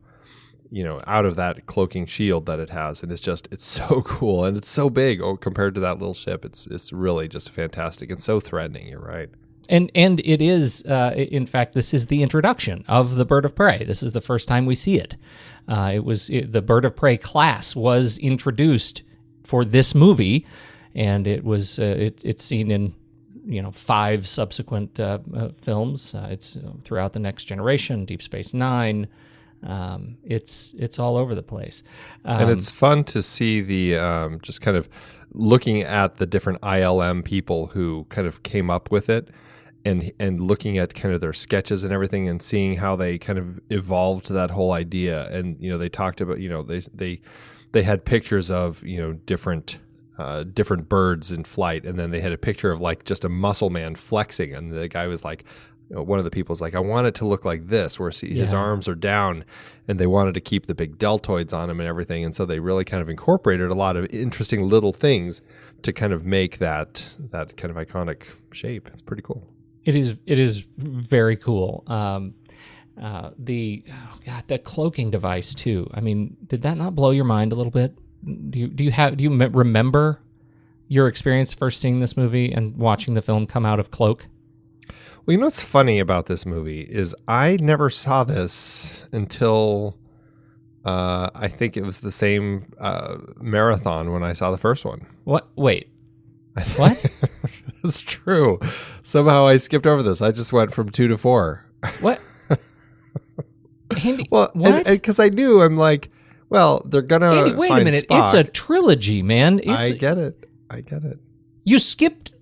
you 0.71 0.85
know, 0.85 1.03
out 1.07 1.27
of 1.27 1.37
that 1.37 1.67
cloaking 1.67 2.07
shield 2.07 2.47
that 2.47 2.61
it 2.61 2.71
has, 2.71 3.03
and 3.03 3.11
it's 3.11 3.21
just 3.21 3.49
it's 3.51 3.65
so 3.79 4.03
cool 4.03 4.45
and 4.45 4.57
it's 4.57 4.69
so 4.69 4.89
big 4.89 5.21
oh, 5.21 5.37
compared 5.37 5.75
to 5.75 5.81
that 5.81 5.99
little 5.99 6.15
ship. 6.15 6.45
It's 6.45 6.67
it's 6.67 6.93
really 6.93 7.29
just 7.29 7.51
fantastic 7.51 8.11
and 8.11 8.23
so 8.23 8.41
threatening. 8.41 8.89
You're 8.89 9.01
right. 9.01 9.29
And 9.69 9.91
and 9.95 10.21
it 10.21 10.43
is, 10.43 10.85
uh, 10.87 11.15
in 11.17 11.47
fact, 11.47 11.75
this 11.75 11.95
is 11.95 12.09
the 12.09 12.23
introduction 12.23 12.85
of 12.89 13.15
the 13.15 13.25
bird 13.25 13.45
of 13.45 13.55
prey. 13.55 13.85
This 13.85 14.03
is 14.03 14.13
the 14.13 14.21
first 14.21 14.49
time 14.49 14.67
we 14.67 14.75
see 14.75 14.97
it. 14.99 15.17
Uh, 15.69 15.93
it 15.95 16.05
was 16.05 16.29
it, 16.31 16.53
the 16.53 16.63
bird 16.63 16.85
of 16.85 16.97
prey 16.97 17.17
class 17.17 17.77
was 17.77 18.19
introduced 18.19 19.03
for 19.45 19.65
this 19.65 19.95
movie, 19.95 20.45
and 20.95 21.27
it 21.27 21.45
was 21.45 21.79
uh, 21.79 21.97
it, 21.99 22.25
it's 22.25 22.45
seen 22.45 22.71
in 22.73 22.95
you 23.45 23.63
know 23.63 23.71
five 23.71 24.27
subsequent 24.27 24.99
uh, 24.99 25.19
uh, 25.35 25.51
films. 25.51 26.15
Uh, 26.17 26.29
it's 26.31 26.59
throughout 26.83 27.13
the 27.13 27.21
next 27.21 27.45
generation, 27.45 28.05
Deep 28.05 28.23
Space 28.23 28.53
Nine. 28.53 29.07
Um, 29.63 30.17
it's 30.25 30.75
it's 30.79 30.99
all 30.99 31.17
over 31.17 31.35
the 31.35 31.43
place. 31.43 31.83
Um, 32.25 32.43
and 32.43 32.51
it's 32.51 32.71
fun 32.71 33.05
to 33.05 33.23
see 33.23 33.61
the 33.61 33.97
um, 33.97 34.41
just 34.41 34.61
kind 34.61 34.77
of 34.77 34.89
looking 35.33 35.83
at 35.83 36.17
the 36.17 36.27
different 36.27 36.61
ILM 36.63 37.25
people 37.25 37.69
who 37.69 38.07
kind 38.09 38.27
of 38.27 38.43
came 38.43 38.71
up 38.71 38.91
with 38.91 39.09
it 39.09 39.29
and 39.85 40.13
and 40.19 40.41
looking 40.41 40.79
at 40.79 40.95
kind 40.95 41.15
of 41.15 41.21
their 41.21 41.33
sketches 41.33 41.85
and 41.85 41.93
everything 41.93 42.29
and 42.29 42.43
seeing 42.43 42.77
how 42.77 42.97
they 42.97 43.19
kind 43.19 43.39
of 43.39 43.61
evolved 43.71 44.31
that 44.31 44.51
whole 44.51 44.73
idea. 44.73 45.29
And 45.31 45.57
you 45.61 45.71
know 45.71 45.79
they 45.79 45.89
talked 45.89 46.21
about 46.21 46.41
you 46.41 46.49
know 46.49 46.63
they 46.63 46.81
they 46.95 47.21
they 47.73 47.83
had 47.83 48.05
pictures 48.05 48.51
of 48.51 48.83
you 48.85 48.99
know 49.01 49.13
different 49.13 49.79
uh, 50.21 50.45
different 50.45 50.87
birds 50.89 51.33
in 51.33 51.45
flight. 51.45 51.87
And 51.87 51.99
then 51.99 52.11
they 52.11 52.21
had 52.21 52.33
a 52.33 52.39
picture 52.39 52.71
of 52.71 52.81
like 52.81 53.05
just 53.05 53.25
a 53.25 53.29
muscle 53.31 53.71
man 53.71 53.95
flexing. 53.95 54.55
And 54.55 54.71
the 54.71 54.87
guy 54.87 55.07
was 55.07 55.25
like 55.25 55.45
you 55.91 55.97
know, 55.97 56.03
one 56.03 56.21
of 56.21 56.25
the 56.25 56.31
people's 56.31 56.61
like, 56.61 56.77
I 56.77 56.79
want 56.79 57.09
it 57.09 57.17
to 57.17 57.27
look 57.27 57.45
like 57.45 57.67
this, 57.67 57.99
where 57.99 58.13
see, 58.13 58.33
his 58.33 58.55
arms 58.55 58.89
are 58.89 58.95
down, 58.95 59.45
and 59.89 59.99
they 59.99 60.07
wanted 60.07 60.35
to 60.35 60.41
keep 60.41 60.67
the 60.67 60.75
big 60.75 60.99
deltoids 60.99 61.53
on 61.53 61.69
him 61.69 61.81
and 61.81 61.89
everything, 61.89 62.25
and 62.25 62.35
so 62.35 62.47
they 62.47 62.61
really 62.61 62.85
kind 62.85 63.03
of 63.03 63.09
incorporated 63.09 63.71
a 63.71 63.75
lot 63.75 63.97
of 63.97 64.07
interesting 64.11 64.63
little 64.63 64.93
things 64.93 65.43
to 65.83 65.93
kind 65.93 66.13
of 66.13 66.25
make 66.25 66.59
that 66.59 67.17
that 67.33 67.57
kind 67.57 67.77
of 67.77 67.89
iconic 67.89 68.23
shape. 68.53 68.89
It's 68.93 69.03
pretty 69.03 69.23
cool. 69.23 69.47
It 69.85 69.97
is 69.97 70.21
it 70.27 70.39
is 70.39 70.65
very 70.79 71.37
cool. 71.37 71.83
Um, 71.89 72.35
uh, 73.01 73.31
the 73.37 73.83
oh 73.93 74.19
god, 74.25 74.45
the 74.47 74.59
cloaking 74.59 75.11
device 75.11 75.55
too. 75.55 75.91
I 75.93 76.01
mean, 76.01 76.37
did 76.47 76.63
that 76.63 76.77
not 76.77 76.95
blow 76.95 77.11
your 77.11 77.25
mind 77.25 77.53
a 77.53 77.57
little 77.57 77.73
bit? 77.73 77.99
Do 78.51 78.61
you 78.61 78.69
do 78.69 78.85
you 78.85 78.93
have 78.93 79.17
do 79.17 79.25
you 79.25 79.31
remember 79.31 80.21
your 80.87 81.09
experience 81.09 81.53
first 81.53 81.81
seeing 81.81 81.99
this 81.99 82.17
movie 82.17 82.53
and 82.53 82.77
watching 82.77 83.15
the 83.15 83.23
film 83.23 83.47
come 83.47 83.67
out 83.67 83.81
of 83.81 83.91
cloak? 83.91 84.29
Well, 85.31 85.35
you 85.35 85.39
know 85.39 85.47
what's 85.47 85.63
funny 85.63 86.01
about 86.01 86.27
this 86.27 86.45
movie 86.45 86.81
is 86.81 87.15
I 87.29 87.57
never 87.61 87.89
saw 87.89 88.25
this 88.25 89.01
until 89.13 89.97
uh, 90.85 91.31
I 91.33 91.47
think 91.47 91.77
it 91.77 91.85
was 91.85 92.01
the 92.01 92.11
same 92.11 92.73
uh, 92.81 93.19
marathon 93.41 94.11
when 94.11 94.25
I 94.25 94.33
saw 94.33 94.51
the 94.51 94.59
first 94.59 94.85
one. 94.85 95.07
What? 95.23 95.47
Wait, 95.55 95.89
what? 96.75 97.07
That's 97.81 98.01
true. 98.01 98.59
Somehow 99.03 99.47
I 99.47 99.59
skipped 99.59 99.87
over 99.87 100.03
this. 100.03 100.21
I 100.21 100.33
just 100.33 100.53
went 100.53 100.75
from 100.75 100.91
two 100.91 101.07
to 101.07 101.17
four. 101.17 101.65
what? 102.01 102.21
Andy, 104.05 104.27
Well, 104.33 104.51
because 104.85 105.21
I 105.21 105.29
knew 105.29 105.63
I'm 105.63 105.77
like, 105.77 106.11
well, 106.49 106.83
they're 106.87 107.03
gonna. 107.03 107.31
Andy, 107.35 107.55
wait 107.55 107.71
a 107.71 107.77
minute. 107.77 108.09
Spock. 108.09 108.25
It's 108.25 108.35
a 108.35 108.43
trilogy, 108.43 109.23
man. 109.23 109.61
It's, 109.61 109.69
I 109.69 109.93
get 109.93 110.19
it. 110.19 110.51
I 110.69 110.81
get 110.81 111.05
it. 111.05 111.21
you 111.63 111.79
skipped 111.79 112.33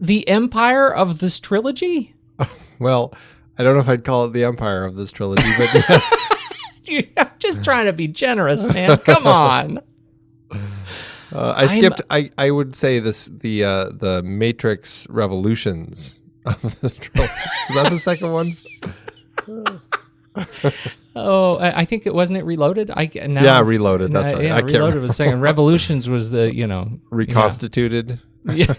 the 0.00 0.26
empire 0.26 0.90
of 0.90 1.18
this 1.18 1.38
trilogy. 1.40 2.14
Well, 2.80 3.12
I 3.58 3.64
don't 3.64 3.74
know 3.74 3.80
if 3.80 3.88
I'd 3.88 4.04
call 4.04 4.24
it 4.26 4.32
the 4.32 4.44
empire 4.44 4.84
of 4.84 4.94
this 4.94 5.10
trilogy, 5.10 5.48
but 5.58 5.74
yes. 5.74 6.28
I'm 7.16 7.30
just 7.40 7.64
trying 7.64 7.86
to 7.86 7.92
be 7.92 8.06
generous, 8.06 8.72
man. 8.72 8.98
Come 8.98 9.26
on. 9.26 9.78
Uh, 10.50 10.56
I 11.32 11.60
I'm- 11.62 11.68
skipped. 11.68 12.00
I, 12.08 12.30
I 12.38 12.50
would 12.52 12.76
say 12.76 13.00
this 13.00 13.26
the 13.26 13.64
uh, 13.64 13.84
the 13.90 14.22
Matrix 14.22 15.06
Revolutions 15.10 16.18
of 16.46 16.80
this 16.80 16.96
trilogy. 16.96 17.32
Is 17.68 17.74
that 17.74 17.90
the 17.90 17.98
second 17.98 18.32
one? 18.32 18.56
Oh, 21.16 21.56
I 21.56 21.80
I 21.80 21.84
think 21.84 22.06
it 22.06 22.14
wasn't 22.14 22.38
it 22.38 22.44
Reloaded. 22.44 22.90
I 22.92 23.10
now, 23.26 23.42
Yeah, 23.42 23.60
Reloaded, 23.60 24.12
that's 24.12 24.32
right. 24.32 24.44
Yeah, 24.44 24.54
I 24.56 24.60
can't 24.60 24.72
Reloaded 24.74 25.02
was 25.02 25.16
second. 25.16 25.40
Revolutions 25.40 26.08
was 26.08 26.30
the 26.30 26.54
you 26.54 26.66
know 26.66 27.00
Reconstituted. 27.10 28.20
Yeah, 28.44 28.72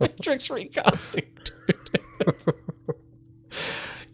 Matrix 0.00 0.50
reconstituted. 0.50 1.52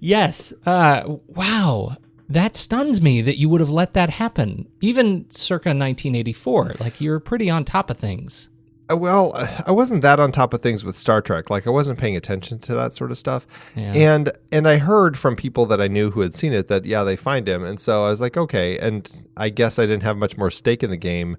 Yes. 0.01 0.53
Uh, 0.67 1.17
wow. 1.27 1.97
That 2.29 2.55
stuns 2.57 3.03
me 3.03 3.23
that 3.23 3.39
you 3.39 3.49
would 3.49 3.61
have 3.61 3.71
let 3.71 3.95
that 3.95 4.11
happen, 4.11 4.69
even 4.81 5.29
circa 5.31 5.71
1984. 5.71 6.75
Like 6.79 7.01
you're 7.01 7.19
pretty 7.19 7.51
on 7.51 7.65
top 7.65 7.91
of 7.91 7.99
things. 7.99 8.49
Uh, 8.89 8.97
Well, 8.97 9.33
I 9.67 9.73
wasn't 9.73 10.03
that 10.03 10.21
on 10.21 10.31
top 10.31 10.55
of 10.55 10.63
things 10.63 10.85
with 10.85 10.97
Star 10.97 11.21
Trek. 11.21 11.51
Like 11.51 11.67
I 11.67 11.71
wasn't 11.71 11.99
paying 11.99 12.17
attention 12.17 12.61
to 12.61 12.75
that 12.75 12.93
sort 12.93 13.11
of 13.11 13.19
stuff. 13.19 13.49
Yeah. 13.75 13.93
And 13.95 14.33
and 14.53 14.69
I 14.69 14.79
heard 14.79 15.19
from 15.19 15.35
people 15.35 15.67
that 15.67 15.81
I 15.81 15.89
knew 15.89 16.13
who 16.13 16.21
had 16.21 16.35
seen 16.35 16.53
it 16.53 16.69
that 16.69 16.85
yeah, 16.85 17.03
they 17.03 17.17
find 17.17 17.49
him. 17.49 17.65
And 17.65 17.81
so 17.81 18.05
I 18.05 18.11
was 18.11 18.21
like, 18.21 18.37
okay. 18.37 18.79
And 18.79 19.11
I 19.37 19.49
guess 19.49 19.81
I 19.81 19.83
didn't 19.83 20.05
have 20.05 20.17
much 20.17 20.37
more 20.39 20.53
stake 20.53 20.85
in 20.85 20.91
the 20.91 20.97
game 20.97 21.37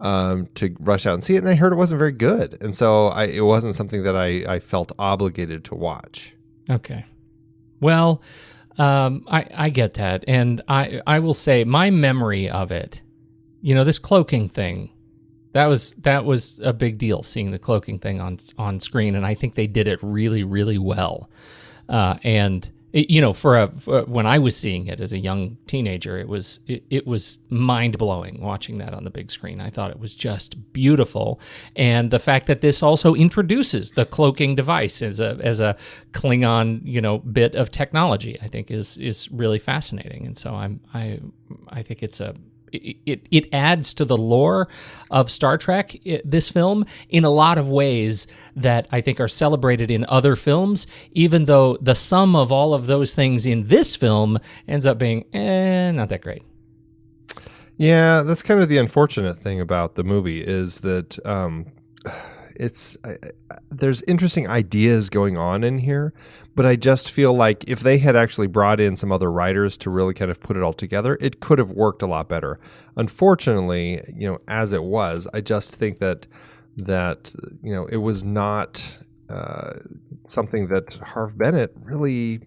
um, 0.00 0.48
to 0.54 0.74
rush 0.80 1.06
out 1.06 1.14
and 1.14 1.24
see 1.24 1.36
it. 1.36 1.38
And 1.38 1.48
I 1.48 1.54
heard 1.54 1.72
it 1.72 1.76
wasn't 1.76 1.98
very 1.98 2.12
good. 2.12 2.58
And 2.60 2.74
so 2.74 3.08
I, 3.08 3.24
it 3.24 3.44
wasn't 3.44 3.74
something 3.74 4.02
that 4.02 4.16
I, 4.16 4.44
I 4.46 4.60
felt 4.60 4.92
obligated 4.98 5.64
to 5.66 5.74
watch. 5.74 6.34
Okay. 6.70 7.04
Well, 7.80 8.22
um, 8.78 9.24
I 9.28 9.46
I 9.54 9.70
get 9.70 9.94
that, 9.94 10.24
and 10.26 10.62
I 10.66 11.00
I 11.06 11.20
will 11.20 11.34
say 11.34 11.64
my 11.64 11.90
memory 11.90 12.48
of 12.48 12.72
it, 12.72 13.02
you 13.60 13.74
know, 13.74 13.84
this 13.84 13.98
cloaking 13.98 14.48
thing, 14.48 14.90
that 15.52 15.66
was 15.66 15.94
that 15.98 16.24
was 16.24 16.60
a 16.64 16.72
big 16.72 16.98
deal. 16.98 17.22
Seeing 17.22 17.50
the 17.50 17.58
cloaking 17.58 18.00
thing 18.00 18.20
on 18.20 18.38
on 18.58 18.80
screen, 18.80 19.14
and 19.14 19.24
I 19.24 19.34
think 19.34 19.54
they 19.54 19.66
did 19.66 19.86
it 19.86 20.00
really 20.02 20.42
really 20.42 20.78
well. 20.78 21.30
Uh, 21.88 22.16
and 22.24 22.68
you 22.94 23.20
know, 23.20 23.32
for 23.32 23.56
a 23.56 23.68
for, 23.76 24.04
when 24.04 24.24
I 24.24 24.38
was 24.38 24.56
seeing 24.56 24.86
it 24.86 25.00
as 25.00 25.12
a 25.12 25.18
young 25.18 25.56
teenager, 25.66 26.16
it 26.16 26.28
was 26.28 26.60
it, 26.68 26.84
it 26.90 27.06
was 27.06 27.40
mind 27.50 27.98
blowing 27.98 28.40
watching 28.40 28.78
that 28.78 28.94
on 28.94 29.02
the 29.02 29.10
big 29.10 29.32
screen. 29.32 29.60
I 29.60 29.68
thought 29.68 29.90
it 29.90 29.98
was 29.98 30.14
just 30.14 30.72
beautiful, 30.72 31.40
and 31.74 32.12
the 32.12 32.20
fact 32.20 32.46
that 32.46 32.60
this 32.60 32.84
also 32.84 33.14
introduces 33.14 33.90
the 33.90 34.04
cloaking 34.04 34.54
device 34.54 35.02
as 35.02 35.18
a 35.18 35.38
as 35.42 35.60
a 35.60 35.76
Klingon 36.12 36.82
you 36.84 37.00
know 37.00 37.18
bit 37.18 37.56
of 37.56 37.72
technology, 37.72 38.38
I 38.40 38.46
think 38.46 38.70
is 38.70 38.96
is 38.98 39.28
really 39.32 39.58
fascinating. 39.58 40.24
And 40.26 40.38
so 40.38 40.54
I'm 40.54 40.80
I 40.94 41.18
I 41.70 41.82
think 41.82 42.04
it's 42.04 42.20
a 42.20 42.36
it, 42.74 42.96
it, 43.06 43.26
it 43.30 43.48
adds 43.52 43.94
to 43.94 44.04
the 44.04 44.16
lore 44.16 44.68
of 45.10 45.30
Star 45.30 45.58
Trek, 45.58 45.96
i 46.06 46.20
this 46.24 46.50
film, 46.50 46.84
in 47.08 47.24
a 47.24 47.30
lot 47.30 47.58
of 47.58 47.68
ways 47.68 48.26
that 48.56 48.86
I 48.90 49.00
think 49.00 49.20
are 49.20 49.28
celebrated 49.28 49.90
in 49.90 50.04
other 50.08 50.36
films, 50.36 50.86
even 51.12 51.44
though 51.44 51.76
the 51.80 51.94
sum 51.94 52.34
of 52.36 52.50
all 52.50 52.74
of 52.74 52.86
those 52.86 53.14
things 53.14 53.46
in 53.46 53.68
this 53.68 53.96
film 53.96 54.38
ends 54.66 54.86
up 54.86 54.98
being, 54.98 55.24
eh, 55.32 55.90
not 55.92 56.08
that 56.08 56.22
great. 56.22 56.42
Yeah, 57.76 58.22
that's 58.22 58.42
kind 58.42 58.60
of 58.60 58.68
the 58.68 58.78
unfortunate 58.78 59.38
thing 59.38 59.60
about 59.60 59.96
the 59.96 60.04
movie 60.04 60.40
is 60.40 60.80
that 60.80 61.24
um, 61.26 61.66
it's 62.56 62.96
I, 63.04 63.16
there's 63.70 64.02
interesting 64.02 64.48
ideas 64.48 65.10
going 65.10 65.36
on 65.36 65.64
in 65.64 65.78
here, 65.78 66.12
but 66.54 66.66
I 66.66 66.76
just 66.76 67.10
feel 67.10 67.32
like 67.32 67.68
if 67.68 67.80
they 67.80 67.98
had 67.98 68.16
actually 68.16 68.46
brought 68.46 68.80
in 68.80 68.96
some 68.96 69.10
other 69.12 69.30
writers 69.30 69.76
to 69.78 69.90
really 69.90 70.14
kind 70.14 70.30
of 70.30 70.40
put 70.40 70.56
it 70.56 70.62
all 70.62 70.72
together, 70.72 71.18
it 71.20 71.40
could 71.40 71.58
have 71.58 71.70
worked 71.70 72.02
a 72.02 72.06
lot 72.06 72.28
better. 72.28 72.58
Unfortunately, 72.96 74.02
you 74.14 74.30
know, 74.30 74.38
as 74.48 74.72
it 74.72 74.84
was, 74.84 75.26
I 75.34 75.40
just 75.40 75.74
think 75.74 75.98
that 75.98 76.26
that 76.76 77.34
you 77.62 77.74
know 77.74 77.86
it 77.86 77.98
was 77.98 78.24
not 78.24 78.98
uh, 79.28 79.74
something 80.24 80.68
that 80.68 80.94
Harve 80.94 81.36
Bennett 81.38 81.72
really. 81.82 82.40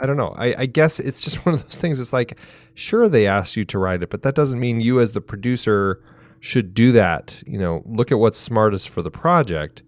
I 0.00 0.06
don't 0.06 0.16
know. 0.16 0.34
I, 0.38 0.54
I 0.60 0.66
guess 0.66 0.98
it's 0.98 1.20
just 1.20 1.44
one 1.46 1.54
of 1.54 1.62
those 1.62 1.78
things. 1.78 2.00
It's 2.00 2.12
like, 2.12 2.38
sure, 2.72 3.10
they 3.10 3.26
asked 3.26 3.56
you 3.56 3.64
to 3.66 3.78
write 3.78 4.02
it, 4.02 4.08
but 4.08 4.22
that 4.22 4.34
doesn't 4.34 4.58
mean 4.58 4.80
you, 4.80 5.00
as 5.00 5.12
the 5.12 5.20
producer, 5.20 6.02
should 6.40 6.74
do 6.74 6.92
that. 6.92 7.42
You 7.46 7.58
know, 7.58 7.82
look 7.86 8.12
at 8.12 8.18
what's 8.18 8.38
smartest 8.38 8.88
for 8.88 9.02
the 9.02 9.10
project, 9.10 9.82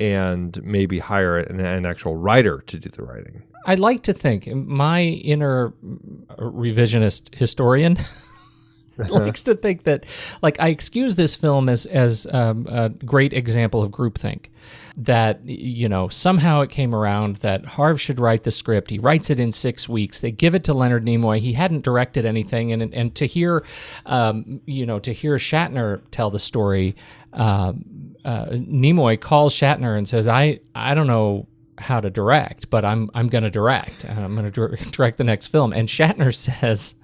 and 0.00 0.62
maybe 0.64 0.98
hire 0.98 1.38
an, 1.38 1.60
an 1.60 1.86
actual 1.86 2.16
writer 2.16 2.62
to 2.66 2.78
do 2.78 2.88
the 2.88 3.02
writing. 3.02 3.42
I 3.64 3.76
like 3.76 4.02
to 4.04 4.12
think 4.12 4.46
my 4.48 5.02
inner 5.02 5.72
revisionist 6.38 7.34
historian 7.34 7.96
likes 9.10 9.42
to 9.44 9.54
think 9.54 9.84
that, 9.84 10.06
like, 10.42 10.58
I 10.60 10.68
excuse 10.68 11.16
this 11.16 11.34
film 11.34 11.68
as 11.68 11.86
as 11.86 12.26
um, 12.30 12.66
a 12.68 12.88
great 12.90 13.32
example 13.32 13.82
of 13.82 13.90
groupthink. 13.90 14.46
That 14.96 15.40
you 15.44 15.88
know 15.88 16.08
somehow 16.08 16.60
it 16.60 16.70
came 16.70 16.94
around 16.94 17.36
that 17.36 17.64
Harve 17.64 18.00
should 18.00 18.20
write 18.20 18.44
the 18.44 18.50
script. 18.50 18.90
He 18.90 18.98
writes 18.98 19.30
it 19.30 19.40
in 19.40 19.50
six 19.50 19.88
weeks. 19.88 20.20
They 20.20 20.30
give 20.30 20.54
it 20.54 20.64
to 20.64 20.74
Leonard 20.74 21.04
Nimoy. 21.04 21.38
He 21.38 21.54
hadn't 21.54 21.82
directed 21.82 22.26
anything, 22.26 22.72
and 22.72 22.82
and 22.94 23.14
to 23.16 23.26
hear, 23.26 23.64
um, 24.06 24.60
you 24.66 24.86
know, 24.86 24.98
to 25.00 25.12
hear 25.12 25.36
Shatner 25.36 26.02
tell 26.10 26.30
the 26.30 26.38
story. 26.38 26.94
Uh, 27.32 27.72
uh, 28.24 28.46
Nimoy 28.50 29.20
calls 29.20 29.54
Shatner 29.54 29.96
and 29.96 30.06
says, 30.06 30.28
"I 30.28 30.60
I 30.74 30.94
don't 30.94 31.06
know 31.06 31.48
how 31.78 32.00
to 32.00 32.10
direct, 32.10 32.70
but 32.70 32.84
I'm 32.84 33.10
I'm 33.14 33.28
going 33.28 33.44
to 33.44 33.50
direct. 33.50 34.04
I'm 34.08 34.36
going 34.36 34.50
to 34.52 34.76
direct 34.90 35.18
the 35.18 35.24
next 35.24 35.48
film." 35.48 35.72
And 35.72 35.88
Shatner 35.88 36.34
says, 36.34 36.94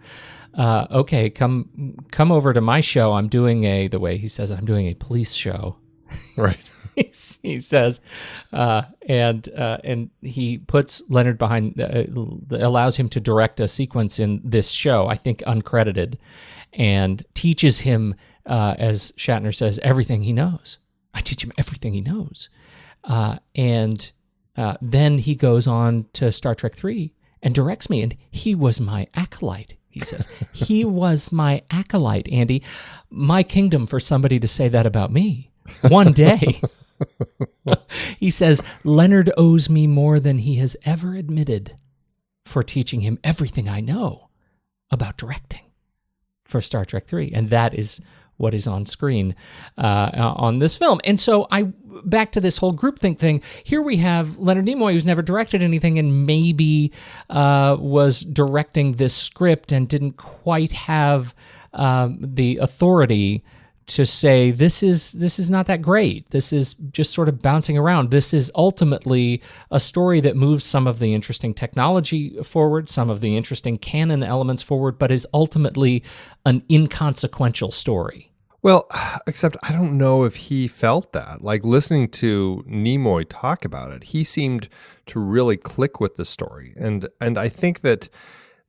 uh, 0.54 0.86
"Okay, 0.90 1.30
come 1.30 1.96
come 2.10 2.32
over 2.32 2.52
to 2.52 2.60
my 2.60 2.80
show. 2.80 3.12
I'm 3.12 3.28
doing 3.28 3.64
a 3.64 3.88
the 3.88 4.00
way 4.00 4.16
he 4.16 4.28
says 4.28 4.50
it, 4.50 4.58
I'm 4.58 4.66
doing 4.66 4.86
a 4.86 4.94
police 4.94 5.34
show." 5.34 5.76
Right. 6.36 6.58
He 7.42 7.60
says, 7.60 8.00
uh, 8.52 8.82
and 9.08 9.48
uh, 9.56 9.78
and 9.84 10.10
he 10.20 10.58
puts 10.58 11.00
Leonard 11.08 11.38
behind, 11.38 11.80
uh, 11.80 12.04
allows 12.50 12.96
him 12.96 13.08
to 13.10 13.20
direct 13.20 13.60
a 13.60 13.68
sequence 13.68 14.18
in 14.18 14.40
this 14.42 14.70
show, 14.70 15.06
I 15.06 15.14
think 15.14 15.38
uncredited, 15.46 16.16
and 16.72 17.24
teaches 17.34 17.80
him, 17.80 18.16
uh, 18.46 18.74
as 18.78 19.12
Shatner 19.12 19.54
says, 19.54 19.78
everything 19.84 20.22
he 20.22 20.32
knows. 20.32 20.78
I 21.14 21.20
teach 21.20 21.44
him 21.44 21.52
everything 21.56 21.94
he 21.94 22.00
knows, 22.00 22.48
uh, 23.04 23.38
and 23.54 24.10
uh, 24.56 24.76
then 24.82 25.18
he 25.18 25.36
goes 25.36 25.68
on 25.68 26.06
to 26.14 26.32
Star 26.32 26.56
Trek 26.56 26.74
Three 26.74 27.14
and 27.42 27.54
directs 27.54 27.88
me, 27.88 28.02
and 28.02 28.16
he 28.30 28.56
was 28.56 28.80
my 28.80 29.06
acolyte. 29.14 29.74
He 29.88 30.00
says 30.00 30.28
he 30.52 30.84
was 30.84 31.32
my 31.32 31.62
acolyte, 31.70 32.28
Andy. 32.30 32.62
My 33.10 33.42
kingdom 33.42 33.86
for 33.86 34.00
somebody 34.00 34.38
to 34.40 34.48
say 34.48 34.68
that 34.68 34.86
about 34.86 35.12
me 35.12 35.50
one 35.88 36.12
day. 36.12 36.60
he 38.18 38.30
says 38.30 38.62
Leonard 38.84 39.30
owes 39.36 39.70
me 39.70 39.86
more 39.86 40.20
than 40.20 40.38
he 40.38 40.56
has 40.56 40.76
ever 40.84 41.14
admitted 41.14 41.74
for 42.44 42.62
teaching 42.62 43.00
him 43.00 43.18
everything 43.22 43.68
I 43.68 43.80
know 43.80 44.28
about 44.90 45.16
directing 45.16 45.62
for 46.44 46.60
Star 46.60 46.84
Trek 46.84 47.06
3 47.06 47.30
and 47.34 47.50
that 47.50 47.74
is 47.74 48.00
what 48.38 48.54
is 48.54 48.66
on 48.66 48.86
screen 48.86 49.34
uh, 49.76 50.10
on 50.36 50.60
this 50.60 50.78
film. 50.78 51.00
And 51.04 51.20
so 51.20 51.46
I 51.50 51.72
back 52.04 52.32
to 52.32 52.40
this 52.40 52.58
whole 52.58 52.74
groupthink 52.74 53.18
thing. 53.18 53.42
Here 53.64 53.82
we 53.82 53.96
have 53.98 54.38
Leonard 54.38 54.66
Nimoy, 54.66 54.92
who's 54.92 55.06
never 55.06 55.22
directed 55.22 55.62
anything, 55.62 55.98
and 55.98 56.26
maybe 56.26 56.92
uh, 57.30 57.76
was 57.78 58.20
directing 58.20 58.92
this 58.92 59.14
script 59.14 59.72
and 59.72 59.88
didn't 59.88 60.16
quite 60.16 60.72
have 60.72 61.34
um, 61.72 62.18
the 62.20 62.58
authority 62.58 63.44
to 63.88 64.04
say 64.04 64.50
this 64.50 64.82
is 64.82 65.12
this 65.12 65.38
is 65.38 65.50
not 65.50 65.66
that 65.66 65.80
great. 65.80 66.30
This 66.30 66.52
is 66.52 66.74
just 66.92 67.12
sort 67.12 67.28
of 67.28 67.40
bouncing 67.40 67.78
around. 67.78 68.10
This 68.10 68.34
is 68.34 68.52
ultimately 68.54 69.42
a 69.70 69.80
story 69.80 70.20
that 70.20 70.36
moves 70.36 70.64
some 70.64 70.86
of 70.86 70.98
the 70.98 71.14
interesting 71.14 71.54
technology 71.54 72.40
forward, 72.42 72.88
some 72.88 73.08
of 73.08 73.20
the 73.20 73.36
interesting 73.36 73.78
canon 73.78 74.22
elements 74.22 74.62
forward, 74.62 74.98
but 74.98 75.10
is 75.10 75.26
ultimately 75.32 76.02
an 76.44 76.62
inconsequential 76.70 77.70
story. 77.70 78.30
Well, 78.62 78.88
except 79.26 79.56
I 79.62 79.72
don't 79.72 79.98
know 79.98 80.24
if 80.24 80.36
he 80.36 80.68
felt 80.68 81.12
that. 81.12 81.42
Like 81.42 81.64
listening 81.64 82.08
to 82.08 82.64
Nimoy 82.68 83.26
talk 83.28 83.64
about 83.64 83.92
it, 83.92 84.04
he 84.04 84.24
seemed 84.24 84.68
to 85.06 85.20
really 85.20 85.56
click 85.56 86.00
with 86.00 86.16
the 86.16 86.24
story, 86.24 86.74
and 86.76 87.08
and 87.20 87.38
I 87.38 87.48
think 87.48 87.80
that 87.80 88.08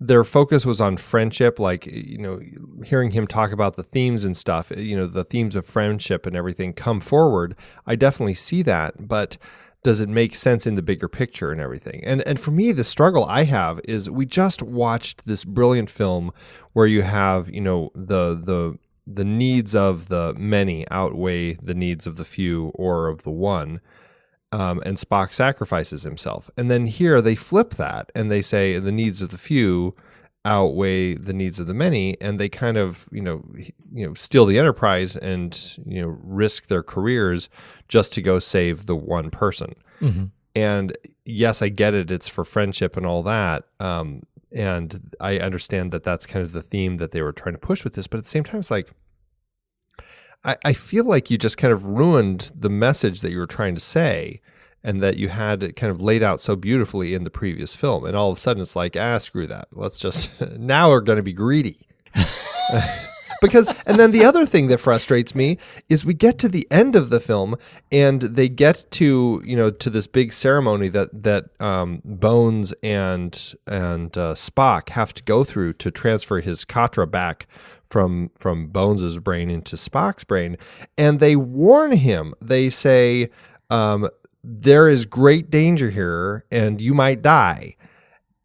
their 0.01 0.23
focus 0.23 0.65
was 0.65 0.79
on 0.79 0.97
friendship. 0.97 1.59
Like 1.59 1.85
you 1.85 2.17
know, 2.17 2.39
hearing 2.85 3.11
him 3.11 3.27
talk 3.27 3.51
about 3.51 3.75
the 3.75 3.83
themes 3.83 4.23
and 4.23 4.35
stuff, 4.37 4.71
eh, 4.71 4.79
you 4.79 4.95
know, 4.95 5.07
the 5.07 5.23
themes 5.25 5.55
of 5.55 5.65
friendship 5.65 6.25
and 6.25 6.35
everything 6.35 6.73
come 6.73 7.01
forward. 7.01 7.55
I 7.85 7.95
definitely 7.95 8.35
see 8.35 8.61
that, 8.63 9.07
but 9.07 9.37
does 9.81 10.01
it 10.01 10.09
make 10.09 10.35
sense 10.35 10.67
in 10.67 10.75
the 10.75 10.81
bigger 10.81 11.07
picture 11.07 11.51
and 11.51 11.61
everything? 11.61 12.03
And 12.03 12.21
and 12.27 12.39
for 12.39 12.51
me, 12.51 12.71
the 12.71 12.83
struggle 12.83 13.25
I 13.25 13.45
have 13.45 13.79
is 13.85 14.09
we 14.09 14.25
just 14.25 14.61
watched 14.61 15.25
this 15.25 15.45
brilliant 15.45 15.89
film 15.89 16.31
where 16.73 16.87
you 16.87 17.01
have 17.01 17.49
you 17.49 17.61
know 17.61 17.91
the 17.93 18.35
the 18.35 18.77
the 19.11 19.25
needs 19.25 19.75
of 19.75 20.07
the 20.07 20.33
many 20.37 20.87
outweigh 20.91 21.53
the 21.55 21.73
needs 21.73 22.05
of 22.05 22.17
the 22.17 22.25
few 22.25 22.67
or 22.75 23.07
of 23.07 23.23
the 23.23 23.31
one. 23.31 23.81
Um, 24.51 24.81
and 24.85 24.97
Spock 24.97 25.33
sacrifices 25.33 26.03
himself. 26.03 26.49
And 26.57 26.71
then 26.71 26.87
here 26.87 27.21
they 27.21 27.35
flip 27.35 27.71
that 27.75 28.11
and 28.15 28.31
they 28.31 28.41
say 28.41 28.79
the 28.79 28.91
needs 28.91 29.21
of 29.21 29.29
the 29.29 29.37
few 29.37 29.95
outweigh 30.45 31.15
the 31.15 31.33
needs 31.33 31.59
of 31.59 31.67
the 31.67 31.73
many, 31.73 32.19
and 32.21 32.39
they 32.39 32.49
kind 32.49 32.77
of 32.77 33.07
you 33.11 33.21
know 33.21 33.43
you 33.91 34.07
know 34.07 34.13
steal 34.13 34.45
the 34.45 34.57
Enterprise 34.57 35.15
and 35.15 35.77
you 35.85 36.01
know 36.01 36.17
risk 36.23 36.67
their 36.67 36.83
careers 36.83 37.49
just 37.87 38.13
to 38.13 38.21
go 38.21 38.39
save 38.39 38.85
the 38.85 38.95
one 38.95 39.29
person. 39.31 39.75
And 40.55 40.97
yes, 41.25 41.61
I 41.61 41.69
get 41.69 41.93
it; 41.93 42.09
it's 42.11 42.29
for 42.29 42.45
friendship 42.45 42.97
and 42.97 43.05
all 43.05 43.23
that. 43.23 43.65
Um, 43.79 44.23
and 44.51 45.13
I 45.19 45.39
understand 45.39 45.91
that 45.91 46.03
that's 46.03 46.25
kind 46.25 46.43
of 46.43 46.51
the 46.51 46.61
theme 46.61 46.97
that 46.97 47.11
they 47.11 47.21
were 47.21 47.33
trying 47.33 47.55
to 47.55 47.59
push 47.59 47.83
with 47.83 47.93
this, 47.93 48.07
but 48.07 48.17
at 48.17 48.23
the 48.23 48.29
same 48.29 48.43
time, 48.43 48.59
it's 48.59 48.71
like 48.71 48.89
I, 50.43 50.57
I 50.63 50.73
feel 50.73 51.05
like 51.05 51.29
you 51.29 51.37
just 51.37 51.57
kind 51.57 51.73
of 51.73 51.85
ruined 51.85 52.51
the 52.55 52.69
message 52.69 53.21
that 53.21 53.31
you 53.31 53.39
were 53.39 53.47
trying 53.47 53.75
to 53.75 53.81
say 53.81 54.41
and 54.83 55.03
that 55.03 55.17
you 55.17 55.27
had 55.29 55.63
it 55.63 55.75
kind 55.75 55.91
of 55.91 55.99
laid 55.99 56.23
out 56.23 56.41
so 56.41 56.55
beautifully 56.55 57.13
in 57.13 57.25
the 57.25 57.29
previous 57.29 57.75
film. 57.75 58.05
And 58.05 58.15
all 58.15 58.31
of 58.31 58.37
a 58.37 58.39
sudden 58.39 58.61
it's 58.61 58.75
like, 58.75 58.95
ah, 58.95 59.17
screw 59.17 59.47
that. 59.47 59.67
Let's 59.71 59.99
just, 59.99 60.39
now 60.57 60.89
we're 60.89 61.01
going 61.01 61.17
to 61.17 61.23
be 61.23 61.33
greedy. 61.33 61.87
because, 63.41 63.67
and 63.85 63.99
then 63.99 64.11
the 64.11 64.25
other 64.25 64.45
thing 64.45 64.67
that 64.67 64.79
frustrates 64.79 65.33
me 65.35 65.57
is 65.87 66.05
we 66.05 66.13
get 66.13 66.37
to 66.39 66.49
the 66.49 66.67
end 66.71 66.95
of 66.95 67.09
the 67.09 67.19
film 67.19 67.55
and 67.91 68.21
they 68.21 68.49
get 68.49 68.85
to, 68.91 69.41
you 69.45 69.55
know, 69.55 69.69
to 69.69 69.89
this 69.89 70.07
big 70.07 70.33
ceremony 70.33 70.89
that, 70.89 71.23
that, 71.23 71.45
um, 71.59 72.01
Bones 72.03 72.73
and, 72.83 73.53
and, 73.67 74.17
uh, 74.17 74.33
Spock 74.33 74.89
have 74.89 75.13
to 75.13 75.23
go 75.23 75.43
through 75.43 75.73
to 75.73 75.91
transfer 75.91 76.39
his 76.39 76.65
Katra 76.65 77.09
back 77.09 77.47
from 77.89 78.29
from 78.37 78.67
Bones's 78.67 79.17
brain 79.17 79.49
into 79.49 79.75
Spock's 79.75 80.23
brain, 80.23 80.57
and 80.97 81.19
they 81.19 81.35
warn 81.35 81.91
him. 81.91 82.33
They 82.41 82.69
say, 82.69 83.29
um, 83.69 84.07
"There 84.43 84.87
is 84.87 85.05
great 85.05 85.49
danger 85.49 85.89
here, 85.89 86.45
and 86.51 86.79
you 86.79 86.93
might 86.93 87.21
die." 87.21 87.75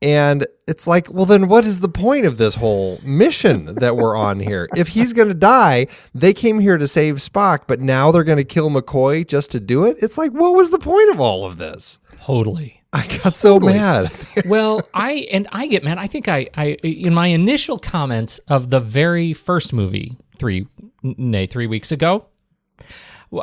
And 0.03 0.47
it's 0.69 0.87
like, 0.87 1.11
well, 1.11 1.25
then 1.25 1.49
what 1.49 1.65
is 1.65 1.81
the 1.81 1.89
point 1.89 2.27
of 2.27 2.37
this 2.37 2.57
whole 2.57 2.99
mission 3.07 3.77
that 3.77 3.97
we're 3.97 4.17
on 4.17 4.39
here? 4.41 4.69
If 4.77 4.89
he's 4.89 5.13
going 5.13 5.29
to 5.29 5.35
die, 5.35 5.87
they 6.15 6.35
came 6.35 6.59
here 6.59 6.77
to 6.77 6.87
save 6.87 7.17
Spock, 7.17 7.61
but 7.67 7.81
now 7.81 8.13
they're 8.13 8.25
going 8.25 8.39
to 8.39 8.45
kill 8.45 8.69
McCoy 8.69 9.27
just 9.27 9.51
to 9.53 9.61
do 9.61 9.85
it. 9.85 9.97
It's 10.01 10.19
like, 10.19 10.33
what 10.33 10.55
was 10.55 10.71
the 10.71 10.79
point 10.79 11.11
of 11.11 11.21
all 11.21 11.47
of 11.47 11.57
this? 11.57 11.99
Totally. 12.21 12.83
I 12.93 13.07
got 13.25 13.35
so 13.35 13.59
mad. 13.59 14.13
well, 14.47 14.87
I 14.95 15.27
and 15.33 15.49
I 15.51 15.67
get 15.67 15.83
mad. 15.83 15.99
I 15.99 16.07
think 16.07 16.29
I, 16.29 16.49
I 16.55 16.77
in 16.85 17.13
my 17.13 17.27
initial 17.27 17.77
comments 17.79 18.39
of 18.47 18.71
the 18.71 18.79
very 18.79 19.33
first 19.33 19.73
movie 19.73 20.17
three, 20.39 20.69
nay, 21.03 21.47
three 21.47 21.67
weeks 21.67 21.91
ago, 21.91 22.29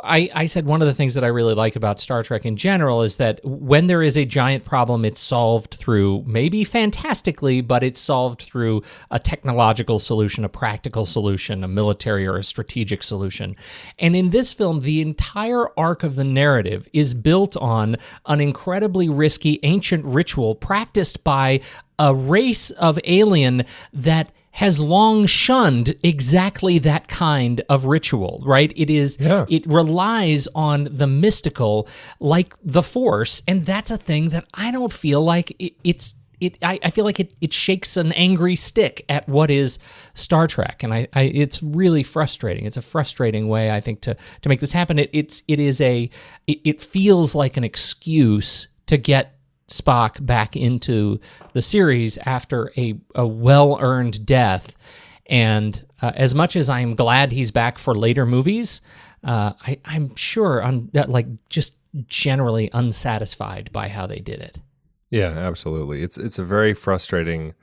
I, 0.02 0.30
I 0.34 0.46
said 0.46 0.66
one 0.66 0.80
of 0.82 0.88
the 0.88 0.94
things 0.94 1.14
that 1.14 1.24
I 1.24 1.28
really 1.28 1.54
like 1.54 1.76
about 1.76 2.00
Star 2.00 2.22
Trek 2.22 2.46
in 2.46 2.56
general 2.56 3.02
is 3.02 3.16
that 3.16 3.40
when 3.44 3.86
there 3.86 4.02
is 4.02 4.16
a 4.16 4.24
giant 4.24 4.64
problem, 4.64 5.04
it's 5.04 5.20
solved 5.20 5.74
through 5.74 6.24
maybe 6.26 6.64
fantastically, 6.64 7.60
but 7.60 7.82
it's 7.82 8.00
solved 8.00 8.42
through 8.42 8.82
a 9.10 9.18
technological 9.18 9.98
solution, 9.98 10.44
a 10.44 10.48
practical 10.48 11.06
solution, 11.06 11.64
a 11.64 11.68
military 11.68 12.26
or 12.26 12.36
a 12.36 12.44
strategic 12.44 13.02
solution. 13.02 13.56
And 13.98 14.16
in 14.16 14.30
this 14.30 14.52
film, 14.52 14.80
the 14.80 15.00
entire 15.00 15.68
arc 15.78 16.02
of 16.02 16.14
the 16.14 16.24
narrative 16.24 16.88
is 16.92 17.14
built 17.14 17.56
on 17.56 17.96
an 18.26 18.40
incredibly 18.40 19.08
risky 19.08 19.60
ancient 19.62 20.04
ritual 20.04 20.54
practiced 20.54 21.24
by 21.24 21.60
a 21.98 22.14
race 22.14 22.70
of 22.72 22.98
alien 23.04 23.64
that 23.92 24.32
has 24.52 24.78
long 24.78 25.24
shunned 25.26 25.94
exactly 26.02 26.78
that 26.78 27.08
kind 27.08 27.62
of 27.68 27.86
ritual, 27.86 28.42
right? 28.44 28.72
It 28.76 28.90
is 28.90 29.16
Yeah. 29.20 29.46
it 29.48 29.66
relies 29.66 30.46
on 30.54 30.88
the 30.90 31.06
mystical 31.06 31.88
like 32.20 32.54
the 32.62 32.82
force 32.82 33.42
and 33.48 33.64
that's 33.64 33.90
a 33.90 33.96
thing 33.98 34.28
that 34.28 34.44
I 34.54 34.70
don't 34.70 34.92
feel 34.92 35.22
like 35.22 35.56
it, 35.58 35.72
it's 35.84 36.16
it 36.38 36.58
I, 36.62 36.78
I 36.82 36.90
feel 36.90 37.04
like 37.04 37.20
it, 37.20 37.32
it 37.40 37.52
shakes 37.52 37.96
an 37.96 38.12
angry 38.12 38.56
stick 38.56 39.04
at 39.08 39.28
what 39.28 39.48
is 39.50 39.78
Star 40.14 40.46
Trek, 40.48 40.82
and 40.82 40.92
I, 40.92 41.06
I 41.14 41.22
it's 41.22 41.62
really 41.62 42.02
frustrating. 42.02 42.66
It's 42.66 42.76
a 42.76 42.82
frustrating 42.82 43.48
way 43.48 43.70
I 43.70 43.80
think 43.80 44.00
to 44.02 44.16
to 44.42 44.48
make 44.48 44.58
this 44.60 44.72
happen. 44.72 44.98
It 44.98 45.08
it's 45.12 45.42
it 45.48 45.60
is 45.60 45.80
a 45.80 46.10
it, 46.46 46.60
it 46.64 46.80
feels 46.80 47.34
like 47.34 47.56
an 47.56 47.64
excuse 47.64 48.66
to 48.86 48.96
get 48.98 49.38
Spock 49.72 50.24
back 50.24 50.56
into 50.56 51.20
the 51.52 51.62
series 51.62 52.18
after 52.18 52.72
a, 52.76 52.94
a 53.14 53.26
well 53.26 53.78
earned 53.80 54.24
death. 54.26 54.76
And 55.26 55.84
uh, 56.00 56.12
as 56.14 56.34
much 56.34 56.56
as 56.56 56.68
I'm 56.68 56.94
glad 56.94 57.32
he's 57.32 57.50
back 57.50 57.78
for 57.78 57.94
later 57.94 58.26
movies, 58.26 58.80
uh, 59.24 59.52
I, 59.60 59.78
I'm 59.84 60.14
sure 60.16 60.62
I'm 60.62 60.90
like 60.92 61.26
just 61.48 61.78
generally 62.06 62.70
unsatisfied 62.72 63.70
by 63.72 63.88
how 63.88 64.06
they 64.06 64.18
did 64.18 64.40
it. 64.40 64.60
Yeah, 65.10 65.28
absolutely. 65.28 66.02
It's 66.02 66.16
it's 66.16 66.38
a 66.38 66.44
very 66.44 66.74
frustrating 66.74 67.54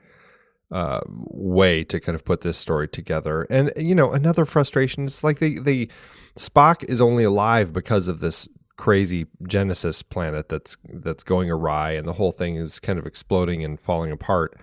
uh, 0.71 1.01
way 1.07 1.83
to 1.83 1.99
kind 1.99 2.15
of 2.15 2.23
put 2.23 2.41
this 2.41 2.57
story 2.57 2.87
together. 2.87 3.47
And 3.49 3.71
you 3.75 3.95
know, 3.95 4.11
another 4.11 4.45
frustration 4.45 5.05
is 5.05 5.23
like 5.23 5.39
the 5.39 5.59
the 5.59 5.89
Spock 6.37 6.83
is 6.83 7.01
only 7.01 7.23
alive 7.23 7.73
because 7.73 8.07
of 8.07 8.19
this 8.19 8.47
crazy 8.79 9.27
Genesis 9.45 10.01
planet 10.01 10.47
that's 10.47 10.77
that's 10.85 11.23
going 11.23 11.51
awry, 11.51 11.91
and 11.91 12.07
the 12.07 12.13
whole 12.13 12.31
thing 12.31 12.55
is 12.55 12.79
kind 12.79 12.97
of 12.97 13.05
exploding 13.05 13.63
and 13.63 13.79
falling 13.79 14.11
apart 14.11 14.57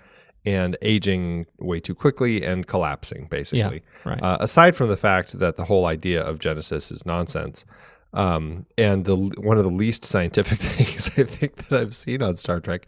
and 0.47 0.77
aging 0.81 1.45
way 1.59 1.81
too 1.81 1.95
quickly 1.95 2.43
and 2.45 2.67
collapsing, 2.67 3.27
basically. 3.29 3.83
Yeah, 4.05 4.11
right. 4.11 4.23
Uh, 4.23 4.39
aside 4.41 4.75
from 4.75 4.89
the 4.89 4.97
fact 4.97 5.39
that 5.39 5.57
the 5.57 5.65
whole 5.65 5.85
idea 5.85 6.23
of 6.23 6.39
Genesis 6.39 6.91
is 6.91 7.05
nonsense, 7.05 7.67
um, 8.15 8.65
and 8.79 9.05
the 9.05 9.17
one 9.17 9.59
of 9.59 9.65
the 9.65 9.71
least 9.71 10.05
scientific 10.05 10.59
things 10.77 11.11
I 11.19 11.25
think 11.25 11.69
that 11.69 11.79
I've 11.79 11.95
seen 11.95 12.23
on 12.23 12.37
Star 12.37 12.59
Trek. 12.61 12.87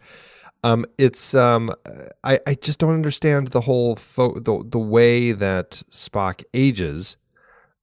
Um, 0.63 0.85
it's 0.97 1.35
um, 1.35 1.71
I, 2.23 2.39
I 2.47 2.55
just 2.55 2.79
don't 2.79 2.93
understand 2.93 3.49
the 3.49 3.61
whole 3.61 3.95
fo- 3.95 4.39
the 4.39 4.63
the 4.65 4.79
way 4.79 5.31
that 5.31 5.83
Spock 5.91 6.43
ages. 6.55 7.17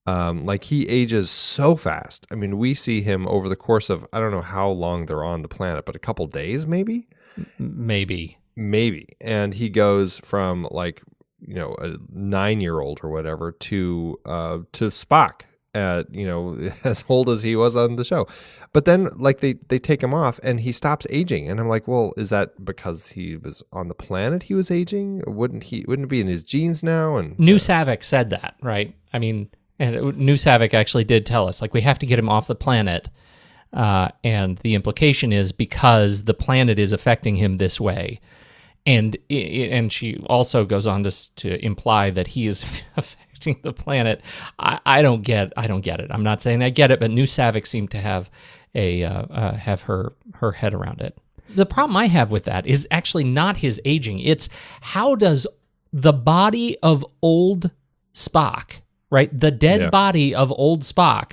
Um, 0.06 0.44
like 0.44 0.64
he 0.64 0.88
ages 0.88 1.30
so 1.30 1.74
fast. 1.74 2.26
I 2.30 2.36
mean, 2.36 2.58
we 2.58 2.74
see 2.74 3.02
him 3.02 3.26
over 3.26 3.48
the 3.48 3.56
course 3.56 3.90
of 3.90 4.06
I 4.12 4.20
don't 4.20 4.30
know 4.30 4.42
how 4.42 4.68
long 4.68 5.06
they're 5.06 5.24
on 5.24 5.42
the 5.42 5.48
planet, 5.48 5.84
but 5.84 5.96
a 5.96 6.00
couple 6.00 6.26
days 6.26 6.66
maybe. 6.66 7.08
Maybe, 7.58 8.38
maybe, 8.54 9.08
and 9.20 9.52
he 9.52 9.68
goes 9.68 10.18
from 10.18 10.66
like 10.70 11.02
you 11.40 11.54
know 11.54 11.74
a 11.78 11.96
nine 12.10 12.60
year 12.60 12.80
old 12.80 13.00
or 13.02 13.10
whatever 13.10 13.52
to 13.52 14.18
uh 14.24 14.58
to 14.72 14.88
Spock 14.88 15.42
at 15.76 16.12
you 16.12 16.26
know 16.26 16.56
as 16.84 17.04
old 17.08 17.28
as 17.28 17.42
he 17.42 17.54
was 17.54 17.76
on 17.76 17.96
the 17.96 18.04
show. 18.04 18.26
But 18.72 18.86
then 18.86 19.08
like 19.16 19.40
they 19.40 19.54
they 19.68 19.78
take 19.78 20.02
him 20.02 20.14
off 20.14 20.40
and 20.42 20.60
he 20.60 20.72
stops 20.72 21.06
aging. 21.10 21.48
And 21.48 21.60
i'm 21.60 21.68
like 21.68 21.86
well 21.86 22.12
is 22.16 22.30
that 22.30 22.64
because 22.64 23.08
he 23.08 23.36
was 23.36 23.62
on 23.72 23.88
the 23.88 23.94
planet 23.94 24.44
he 24.44 24.54
was 24.54 24.70
aging? 24.70 25.22
Wouldn't 25.26 25.64
he 25.64 25.84
wouldn't 25.86 26.06
it 26.06 26.10
be 26.10 26.20
in 26.20 26.26
his 26.26 26.42
genes 26.42 26.82
now? 26.82 27.16
And 27.16 27.38
New 27.38 27.56
Saavik 27.56 28.02
said 28.02 28.30
that, 28.30 28.56
right? 28.62 28.94
I 29.12 29.18
mean, 29.18 29.50
and 29.78 30.16
New 30.16 30.34
Saavik 30.34 30.74
actually 30.74 31.04
did 31.04 31.26
tell 31.26 31.48
us 31.48 31.60
like 31.60 31.74
we 31.74 31.82
have 31.82 31.98
to 32.00 32.06
get 32.06 32.18
him 32.18 32.28
off 32.28 32.46
the 32.46 32.54
planet, 32.54 33.10
uh, 33.72 34.08
and 34.24 34.58
the 34.58 34.74
implication 34.74 35.32
is 35.32 35.52
because 35.52 36.24
the 36.24 36.34
planet 36.34 36.78
is 36.78 36.92
affecting 36.92 37.36
him 37.36 37.58
this 37.58 37.80
way, 37.80 38.20
and 38.86 39.16
and 39.30 39.92
she 39.92 40.16
also 40.26 40.64
goes 40.64 40.86
on 40.86 41.02
to 41.02 41.34
to 41.36 41.64
imply 41.64 42.10
that 42.10 42.28
he 42.28 42.46
is 42.46 42.84
affecting 42.96 43.58
the 43.62 43.72
planet. 43.72 44.22
I, 44.58 44.80
I 44.86 45.02
don't 45.02 45.22
get 45.22 45.52
I 45.56 45.66
don't 45.66 45.82
get 45.82 46.00
it. 46.00 46.10
I'm 46.10 46.22
not 46.22 46.42
saying 46.42 46.62
I 46.62 46.70
get 46.70 46.90
it, 46.90 47.00
but 47.00 47.10
New 47.10 47.24
Saavik 47.24 47.66
seemed 47.66 47.90
to 47.90 47.98
have 47.98 48.30
a 48.74 49.04
uh, 49.04 49.22
uh, 49.22 49.54
have 49.56 49.82
her 49.82 50.14
her 50.34 50.52
head 50.52 50.74
around 50.74 51.00
it. 51.00 51.18
The 51.50 51.66
problem 51.66 51.96
I 51.96 52.06
have 52.06 52.30
with 52.30 52.44
that 52.44 52.66
is 52.66 52.88
actually 52.90 53.24
not 53.24 53.58
his 53.58 53.80
aging. 53.84 54.18
It's 54.20 54.48
how 54.80 55.14
does 55.14 55.46
the 55.92 56.12
body 56.12 56.76
of 56.82 57.04
old 57.22 57.70
Spock, 58.12 58.80
right? 59.10 59.30
The 59.38 59.50
dead 59.50 59.80
Yeah. 59.80 59.90
body 59.90 60.34
of 60.34 60.52
old 60.52 60.82
Spock. 60.82 61.32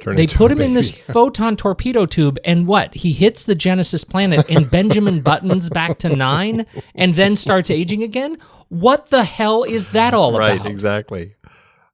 turn 0.00 0.16
They 0.16 0.26
put 0.26 0.50
him 0.52 0.60
in 0.60 0.74
this 0.74 0.90
photon 1.12 1.56
torpedo 1.56 2.04
tube, 2.06 2.38
and 2.44 2.66
what? 2.66 2.94
He 2.94 3.12
hits 3.12 3.44
the 3.44 3.54
Genesis 3.54 4.04
planet, 4.04 4.48
and 4.50 4.70
Benjamin 4.70 5.20
Buttons 5.22 5.70
back 5.70 5.98
to 6.00 6.14
nine, 6.14 6.66
and 6.94 7.14
then 7.14 7.36
starts 7.36 7.70
aging 7.70 8.02
again. 8.02 8.36
What 8.68 9.06
the 9.06 9.24
hell 9.24 9.62
is 9.62 9.92
that 9.92 10.12
all 10.14 10.36
right 10.38 10.56
about? 10.60 10.70
exactly 10.70 11.34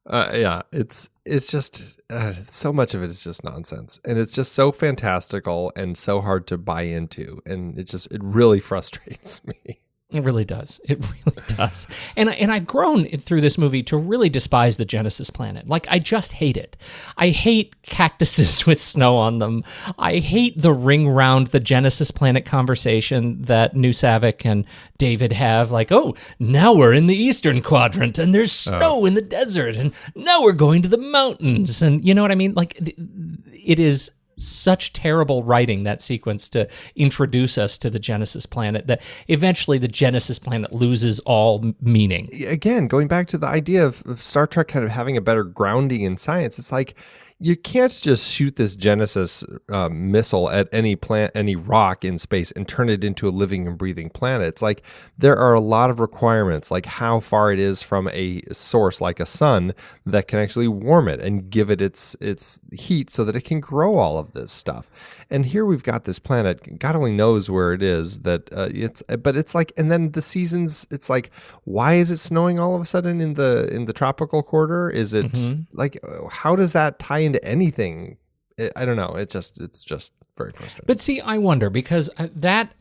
uh, 0.07 0.31
yeah 0.35 0.63
it's 0.73 1.11
it's 1.27 1.51
just 1.51 2.01
uh, 2.09 2.33
so 2.49 2.73
much 2.73 2.95
of 2.95 3.03
it 3.03 3.11
is 3.11 3.23
just 3.23 3.45
nonsense 3.45 4.01
and 4.05 4.19
it's 4.19 4.33
just 4.33 4.53
so 4.53 4.73
fantastical 4.73 5.71
and 5.77 5.97
so 5.99 6.21
hard 6.23 6.47
to 6.47 6.57
buy 6.57 6.83
into 6.83 7.41
and 7.45 7.79
it 7.79 7.85
just 7.85 8.11
it 8.11 8.21
really 8.25 8.61
frustrates 8.71 9.45
me 9.47 9.79
It 10.13 10.25
really 10.25 10.45
does. 10.45 10.81
It 10.85 11.05
really 11.27 11.43
does. 11.47 11.87
And 12.17 12.29
and 12.31 12.51
I've 12.51 12.67
grown 12.67 13.07
through 13.07 13.41
this 13.41 13.57
movie 13.59 13.83
to 13.85 13.97
really 13.97 14.29
despise 14.29 14.77
the 14.77 14.85
Genesis 14.85 15.31
planet. 15.31 15.69
Like 15.69 15.87
I 15.89 15.99
just 15.99 16.33
hate 16.33 16.57
it. 16.57 16.77
I 17.17 17.29
hate 17.29 17.81
cactuses 17.83 18.67
with 18.67 18.81
snow 18.81 19.17
on 19.17 19.39
them. 19.39 19.65
I 19.99 20.19
hate 20.19 20.61
the 20.61 20.73
ring 20.73 21.09
round 21.09 21.49
the 21.49 21.61
Genesis 21.61 22.11
planet 22.11 22.45
conversation 22.45 23.43
that 23.43 23.77
New 23.77 23.91
Saavik 23.91 24.45
and 24.45 24.65
David 24.99 25.33
have. 25.33 25.71
Like, 25.71 25.93
oh, 25.93 26.15
now 26.39 26.75
we're 26.75 26.93
in 26.93 27.07
the 27.07 27.17
eastern 27.17 27.63
quadrant 27.63 28.19
and 28.19 28.35
there's 28.35 28.67
oh. 28.69 28.79
snow 28.79 29.07
in 29.07 29.15
the 29.15 29.23
desert, 29.23 29.77
and 29.77 29.95
now 30.17 30.43
we're 30.43 30.53
going 30.53 30.83
to 30.83 30.89
the 30.89 30.99
mountains, 30.99 31.83
and 31.83 32.05
you 32.05 32.15
know 32.15 32.23
what 32.23 32.33
I 32.33 32.35
mean. 32.35 32.55
Like, 32.55 32.77
it 32.79 33.79
is 33.79 34.11
such 34.43 34.93
terrible 34.93 35.45
writing 35.45 35.85
that 35.85 36.01
sequence 36.01 36.49
to 36.51 36.69
introduce 36.97 37.59
us 37.59 37.79
to 37.79 37.91
the 37.91 37.99
Genesis 37.99 38.47
planet 38.47 38.87
that 38.87 39.03
eventually 39.29 39.79
the 39.79 39.89
Genesis 39.89 40.39
planet 40.39 40.73
loses 40.73 41.21
all 41.21 41.75
meaning. 41.81 42.31
again, 42.47 42.87
going 42.87 43.09
back 43.09 43.27
to 43.29 43.39
the 43.39 43.47
idea 43.47 43.85
of, 43.85 44.03
Star 44.21 44.47
Trek 44.47 44.69
kind 44.69 44.85
of 44.85 44.91
having 44.91 45.17
a 45.17 45.21
better 45.21 45.45
grounding 45.45 46.03
in 46.03 46.17
science, 46.17 46.59
it's 46.59 46.73
like 46.73 46.95
you 47.43 47.57
can't 47.57 47.91
just 47.91 48.31
shoot 48.31 48.57
this 48.57 48.77
Genesis 48.77 49.43
uh, 49.71 49.89
missile 49.89 50.51
at 50.51 50.69
any 50.73 50.95
plant, 50.95 51.33
any 51.35 51.57
rock 51.57 52.05
in 52.05 52.19
space, 52.19 52.53
and 52.53 52.69
turn 52.69 52.91
it 52.91 53.03
into 53.03 53.27
a 53.27 53.31
living 53.31 53.67
and 53.67 53.79
breathing 53.79 54.11
planet. 54.11 54.49
It's 54.49 54.61
like 54.61 54.83
there 55.17 55.39
are 55.39 55.55
a 55.55 55.61
lot 55.61 55.89
of 55.89 56.01
requirements, 56.01 56.71
like 56.71 56.85
how 56.85 57.19
far 57.19 57.51
it 57.51 57.59
is 57.59 57.83
from 57.83 58.11
a 58.13 58.43
source 58.53 59.01
like 59.01 59.21
a 59.21 59.27
sun 59.27 59.73
that 60.05 60.29
can 60.29 60.39
actually 60.39 60.69
warm 60.69 61.09
it 61.09 61.19
and 61.19 61.49
give 61.49 61.71
it 61.71 61.81
its 61.81 62.15
its 62.21 62.61
heat 62.73 63.09
so 63.09 63.25
that 63.25 63.35
it 63.35 63.45
can 63.45 63.61
grow 63.61 63.97
all 63.97 64.19
of 64.19 64.33
this 64.33 64.53
stuff. 64.53 64.91
And 65.31 65.47
here 65.47 65.65
we've 65.65 65.83
got 65.83 66.05
this 66.05 66.19
planet. 66.19 66.79
God 66.79 66.95
only 66.95 67.13
knows 67.13 67.49
where 67.49 67.73
it 67.73 67.83
is. 67.83 68.19
That 68.19 68.53
uh, 68.53 68.69
it's, 68.75 69.03
but 69.03 69.35
it's 69.35 69.55
like, 69.55 69.73
and 69.79 69.91
then 69.91 70.11
the 70.11 70.21
seasons. 70.21 70.87
It's 70.91 71.09
like, 71.09 71.31
why 71.65 71.95
is 71.95 72.11
it 72.11 72.19
snowing 72.19 72.59
all 72.59 72.75
of 72.75 72.83
a 72.83 72.85
sudden 72.85 73.23
in 73.23 73.35
the 73.35 73.73
in 73.73 73.87
the 73.87 73.95
tropical 73.95 74.43
quarter? 74.43 74.91
Is 74.91 75.15
it 75.15 75.31
like, 75.73 75.99
uh, 76.03 76.29
how 76.29 76.55
does 76.55 76.75
that 76.75 76.99
tie 76.99 77.30
anything? 77.43 78.19
I 78.59 78.71
I 78.77 78.85
don't 78.85 78.97
know. 78.97 79.15
It 79.17 79.31
just, 79.31 79.61
it's 79.61 79.83
just 79.85 80.13
very 80.37 80.51
frustrating. 80.51 80.87
But 80.87 81.01
see, 81.01 81.21
I 81.21 81.39
wonder 81.39 81.71
because 81.71 82.11
uh, 82.17 82.29
that, 82.37 82.75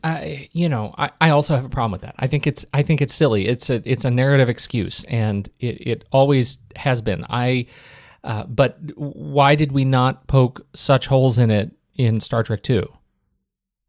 you 0.52 0.68
know, 0.68 0.94
I, 0.96 1.10
I 1.20 1.30
also 1.30 1.54
have 1.54 1.64
a 1.64 1.68
problem 1.68 1.92
with 1.92 2.02
that. 2.02 2.14
I 2.18 2.26
think 2.26 2.46
it's, 2.46 2.64
I 2.72 2.82
think 2.82 3.00
it's 3.02 3.14
silly. 3.14 3.48
It's 3.48 3.70
a, 3.70 3.82
it's 3.84 4.04
a 4.04 4.10
narrative 4.10 4.48
excuse, 4.48 5.04
and 5.04 5.48
it, 5.58 5.86
it 5.86 6.04
always 6.12 6.58
has 6.76 7.02
been. 7.02 7.24
I, 7.28 7.66
uh, 8.24 8.44
but 8.46 8.78
why 8.96 9.54
did 9.54 9.72
we 9.72 9.84
not 9.84 10.26
poke 10.26 10.66
such 10.74 11.06
holes 11.06 11.38
in 11.38 11.50
it 11.50 11.70
in 11.94 12.20
Star 12.20 12.42
Trek 12.42 12.62
Two? 12.62 12.90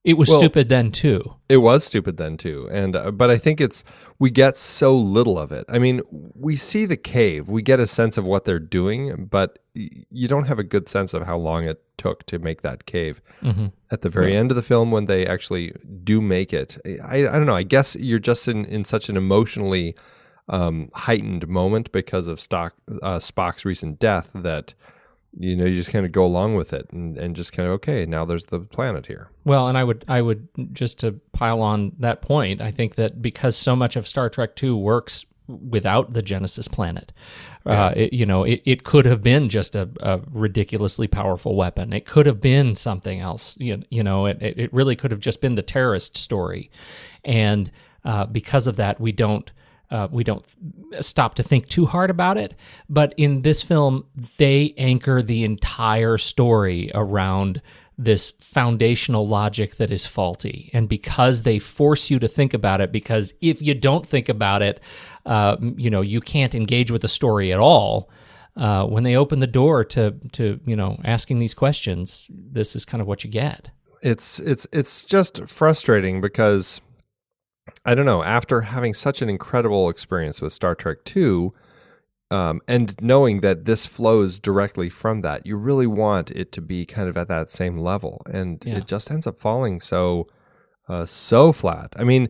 It 0.04 0.18
was 0.18 0.30
Well- 0.30 0.40
stupid 0.40 0.68
then 0.70 0.92
too. 0.92 1.36
It 1.48 1.58
was 1.58 1.84
stupid 1.84 2.18
then 2.18 2.36
too, 2.38 2.68
and 2.72 2.96
uh, 2.96 3.12
but 3.12 3.30
I 3.30 3.38
think 3.38 3.62
it's 3.62 3.84
we 4.18 4.32
get 4.32 4.58
so 4.58 4.98
little 4.98 5.38
of 5.38 5.52
it. 5.52 5.66
I 5.70 5.78
mean, 5.78 6.02
we 6.10 6.56
see 6.56 6.86
the 6.86 6.98
cave, 6.98 7.50
we 7.50 7.62
get 7.62 7.80
a 7.80 7.86
sense 7.86 8.18
of 8.18 8.26
what 8.26 8.46
they're 8.46 8.58
doing, 8.60 9.28
but 9.30 9.60
y- 9.76 9.90
you 10.10 10.28
don't 10.28 10.48
have 10.48 10.58
a 10.58 10.64
good 10.64 10.88
sense 10.88 11.14
of 11.14 11.24
how 11.28 11.38
long 11.38 11.66
it 11.66 11.84
took 11.98 12.26
to 12.28 12.40
make 12.40 12.62
that 12.64 12.86
cave. 12.88 13.22
At 13.92 14.02
the 14.02 14.10
very 14.10 14.36
end 14.36 14.50
of 14.52 14.56
the 14.56 14.64
film, 14.64 14.90
when 14.92 15.06
they 15.06 15.26
actually 15.28 15.74
do 16.04 16.20
make 16.22 16.52
it, 16.54 16.78
I, 17.04 17.18
I 17.28 17.32
don't 17.34 17.46
know. 17.46 17.56
I 17.56 17.64
guess 17.64 17.96
you're 17.96 18.18
just 18.20 18.48
in 18.48 18.66
in 18.66 18.86
such 18.86 19.08
an 19.10 19.18
emotionally 19.18 19.96
um, 20.50 20.90
heightened 20.96 21.48
moment 21.48 21.92
because 21.92 22.28
of 22.28 22.40
Stock, 22.40 22.74
uh, 23.04 23.20
Spock's 23.20 23.66
recent 23.66 24.00
death 24.00 24.32
that 24.34 24.74
you 25.40 25.56
know 25.56 25.66
you 25.66 25.76
just 25.76 25.92
kind 25.92 26.06
of 26.06 26.12
go 26.12 26.26
along 26.26 26.56
with 26.56 26.74
it 26.74 26.90
and, 26.92 27.18
and 27.18 27.36
just 27.36 27.54
kind 27.54 27.68
of 27.68 27.74
okay 27.74 28.06
now 28.06 28.26
there's 28.26 28.48
the 28.48 28.60
planet 28.60 29.06
here 29.06 29.30
Well, 29.44 29.68
and 29.68 29.78
I 29.78 29.84
would 29.84 30.06
I 30.08 30.22
would 30.22 30.48
just 30.74 31.00
to 31.00 31.20
pile 31.34 31.62
on 31.62 31.94
that 32.00 32.22
point, 32.22 32.62
I 32.62 32.72
think 32.72 32.96
that 32.96 33.22
because 33.22 33.56
so 33.56 33.76
much 33.76 33.96
of 33.96 34.08
Star 34.08 34.30
Trek 34.30 34.56
2 34.56 34.78
works 34.78 35.26
without 35.48 36.14
the 36.14 36.22
Genesis 36.22 36.68
planet, 36.68 37.12
uh, 37.66 37.94
it, 37.96 38.14
you 38.14 38.26
know, 38.26 38.44
it, 38.44 38.62
it 38.66 38.84
could 38.84 39.06
have 39.06 39.22
been 39.24 39.50
just 39.50 39.76
a, 39.76 39.90
a 40.00 40.22
ridiculously 40.32 41.08
powerful 41.08 41.56
weapon. 41.56 41.92
It 41.92 42.06
could 42.06 42.26
have 42.26 42.40
been 42.40 42.76
something 42.76 43.20
else. 43.20 43.58
You, 43.60 43.84
you 43.90 44.04
know, 44.04 44.28
it, 44.28 44.42
it 44.42 44.60
it 44.60 44.74
really 44.74 44.96
could 44.96 45.12
have 45.12 45.20
just 45.20 45.42
been 45.42 45.56
the 45.56 45.64
terrorist 45.64 46.16
story, 46.18 46.70
and 47.26 47.72
uh, 48.06 48.26
because 48.28 48.68
of 48.68 48.76
that, 48.78 49.00
we 49.00 49.12
don't. 49.12 49.52
Uh, 49.92 50.08
we 50.10 50.24
don't 50.24 50.46
stop 51.02 51.36
to 51.36 51.44
think 51.44 51.68
too 51.68 51.86
hard 51.86 52.10
about 52.10 52.38
it. 52.38 52.56
But 52.90 53.14
in 53.18 53.42
this 53.42 53.62
film, 53.62 54.06
they 54.38 54.74
anchor 54.78 55.22
the 55.22 55.44
entire 55.44 56.18
story 56.18 56.92
around 56.96 57.62
this 57.98 58.32
foundational 58.40 59.28
logic 59.28 59.76
that 59.76 59.92
is 59.92 60.06
faulty. 60.06 60.72
And 60.74 60.90
because 60.90 61.44
they 61.44 61.60
force 61.60 62.10
you 62.10 62.20
to 62.20 62.28
think 62.28 62.54
about 62.54 62.82
it, 62.82 62.92
because 62.92 63.34
if 63.42 63.62
you 63.62 63.76
don't 63.76 64.06
think 64.06 64.30
about 64.30 64.62
it, 64.62 64.80
uh, 65.26 65.58
you 65.76 65.90
know, 65.90 66.02
you 66.02 66.22
can't 66.22 66.56
engage 66.56 66.90
with 66.90 67.04
the 67.04 67.08
story 67.08 67.54
at 67.54 67.60
all. 67.60 68.10
Uh, 68.58 68.86
when 68.86 69.04
they 69.04 69.16
open 69.16 69.40
the 69.40 69.48
door 69.48 69.82
to 69.82 70.14
to 70.34 70.60
you 70.66 70.76
know 70.76 71.00
asking 71.06 71.40
these 71.40 71.54
questions, 71.54 72.30
this 72.30 72.76
is 72.76 72.84
kind 72.84 73.02
of 73.02 73.08
what 73.08 73.24
you 73.24 73.30
get. 73.30 73.70
It's 74.02 74.40
it's 74.40 74.68
it's 74.74 75.06
just 75.06 75.48
frustrating 75.48 76.20
because 76.20 76.82
I 77.86 77.96
don't 77.96 78.06
know. 78.06 78.24
After 78.24 78.62
having 78.62 78.94
such 78.94 79.22
an 79.22 79.30
incredible 79.30 79.90
experience 79.90 80.40
with 80.42 80.54
Star 80.54 80.76
Trek 80.76 81.04
Two, 81.04 81.54
um, 82.30 82.62
and 82.68 82.96
knowing 83.02 83.42
that 83.42 83.66
this 83.66 83.86
flows 83.88 84.40
directly 84.40 84.90
from 84.90 85.22
that, 85.22 85.46
you 85.46 85.58
really 85.58 85.88
want 85.88 86.32
it 86.32 86.52
to 86.54 86.62
be 86.62 86.86
kind 86.86 87.10
of 87.10 87.18
at 87.18 87.28
that 87.28 87.50
same 87.50 87.78
level, 87.78 88.22
and 88.32 88.64
Yeah. 88.66 88.78
it 88.78 88.88
just 88.88 89.10
ends 89.12 89.26
up 89.28 89.40
falling 89.40 89.82
so 89.82 90.28
uh, 90.88 91.06
so 91.06 91.52
flat. 91.54 91.94
I 91.98 92.04
mean, 92.04 92.28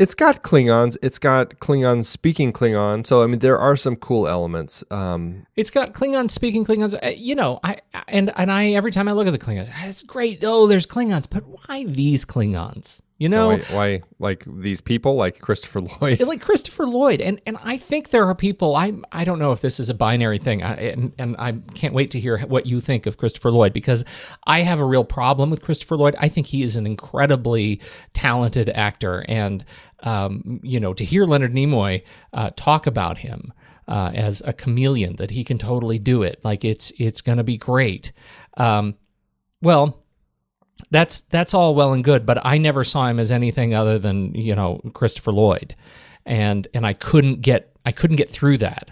it's 0.00 0.14
got 0.16 0.42
Klingons, 0.42 0.96
it's 1.02 1.18
got 1.20 1.50
Klingons 1.60 2.06
speaking 2.06 2.52
Klingon, 2.52 3.06
so 3.06 3.22
I 3.22 3.26
mean 3.26 3.38
there 3.38 3.58
are 3.58 3.76
some 3.76 3.96
cool 3.96 4.26
elements. 4.28 4.82
Um, 4.90 5.46
It's 5.56 5.70
got 5.70 5.94
Klingons 5.94 6.32
speaking 6.32 6.64
Klingons. 6.64 6.94
Uh, 7.02 7.08
You 7.16 7.34
know, 7.36 7.60
I 7.64 7.78
and 8.08 8.32
and 8.36 8.50
I 8.52 8.72
every 8.72 8.90
time 8.92 9.08
I 9.08 9.12
look 9.12 9.26
at 9.28 9.32
the 9.32 9.38
Klingons, 9.38 9.70
it's 9.84 10.02
great. 10.02 10.40
Oh, 10.42 10.66
there's 10.66 10.86
Klingons, 10.86 11.26
but 11.30 11.44
why 11.46 11.84
these 11.84 12.24
Klingons? 12.24 13.00
You 13.16 13.28
know, 13.28 13.50
why, 13.50 13.58
why 13.70 14.02
like 14.18 14.44
these 14.44 14.80
people 14.80 15.14
like 15.14 15.40
Christopher 15.40 15.80
Lloyd? 16.00 16.20
like 16.22 16.40
Christopher 16.42 16.84
Lloyd, 16.84 17.20
and 17.20 17.40
and 17.46 17.56
I 17.62 17.76
think 17.76 18.10
there 18.10 18.24
are 18.24 18.34
people. 18.34 18.74
I 18.74 18.92
I 19.12 19.22
don't 19.22 19.38
know 19.38 19.52
if 19.52 19.60
this 19.60 19.78
is 19.78 19.88
a 19.88 19.94
binary 19.94 20.38
thing, 20.38 20.64
I, 20.64 20.74
and 20.74 21.12
and 21.16 21.36
I 21.38 21.52
can't 21.74 21.94
wait 21.94 22.10
to 22.12 22.20
hear 22.20 22.38
what 22.40 22.66
you 22.66 22.80
think 22.80 23.06
of 23.06 23.16
Christopher 23.16 23.52
Lloyd 23.52 23.72
because 23.72 24.04
I 24.48 24.62
have 24.62 24.80
a 24.80 24.84
real 24.84 25.04
problem 25.04 25.50
with 25.50 25.62
Christopher 25.62 25.96
Lloyd. 25.96 26.16
I 26.18 26.28
think 26.28 26.48
he 26.48 26.64
is 26.64 26.76
an 26.76 26.86
incredibly 26.86 27.80
talented 28.14 28.68
actor, 28.68 29.24
and 29.28 29.64
um, 30.02 30.60
you 30.64 30.80
know, 30.80 30.92
to 30.92 31.04
hear 31.04 31.24
Leonard 31.24 31.54
Nimoy 31.54 32.02
uh, 32.32 32.50
talk 32.56 32.88
about 32.88 33.18
him 33.18 33.52
uh, 33.86 34.10
as 34.12 34.42
a 34.44 34.52
chameleon, 34.52 35.16
that 35.16 35.30
he 35.30 35.44
can 35.44 35.58
totally 35.58 36.00
do 36.00 36.24
it, 36.24 36.40
like 36.42 36.64
it's 36.64 36.92
it's 36.98 37.20
going 37.20 37.38
to 37.38 37.44
be 37.44 37.58
great. 37.58 38.10
Um, 38.56 38.96
well, 39.62 40.03
that's 40.90 41.22
that's 41.22 41.54
all 41.54 41.74
well 41.74 41.92
and 41.92 42.04
good, 42.04 42.26
but 42.26 42.44
I 42.44 42.58
never 42.58 42.84
saw 42.84 43.06
him 43.06 43.18
as 43.18 43.32
anything 43.32 43.74
other 43.74 43.98
than 43.98 44.34
you 44.34 44.54
know 44.54 44.80
Christopher 44.94 45.32
Lloyd, 45.32 45.74
and 46.24 46.66
and 46.74 46.86
I 46.86 46.92
couldn't 46.92 47.42
get 47.42 47.76
I 47.84 47.92
couldn't 47.92 48.16
get 48.16 48.30
through 48.30 48.58
that. 48.58 48.90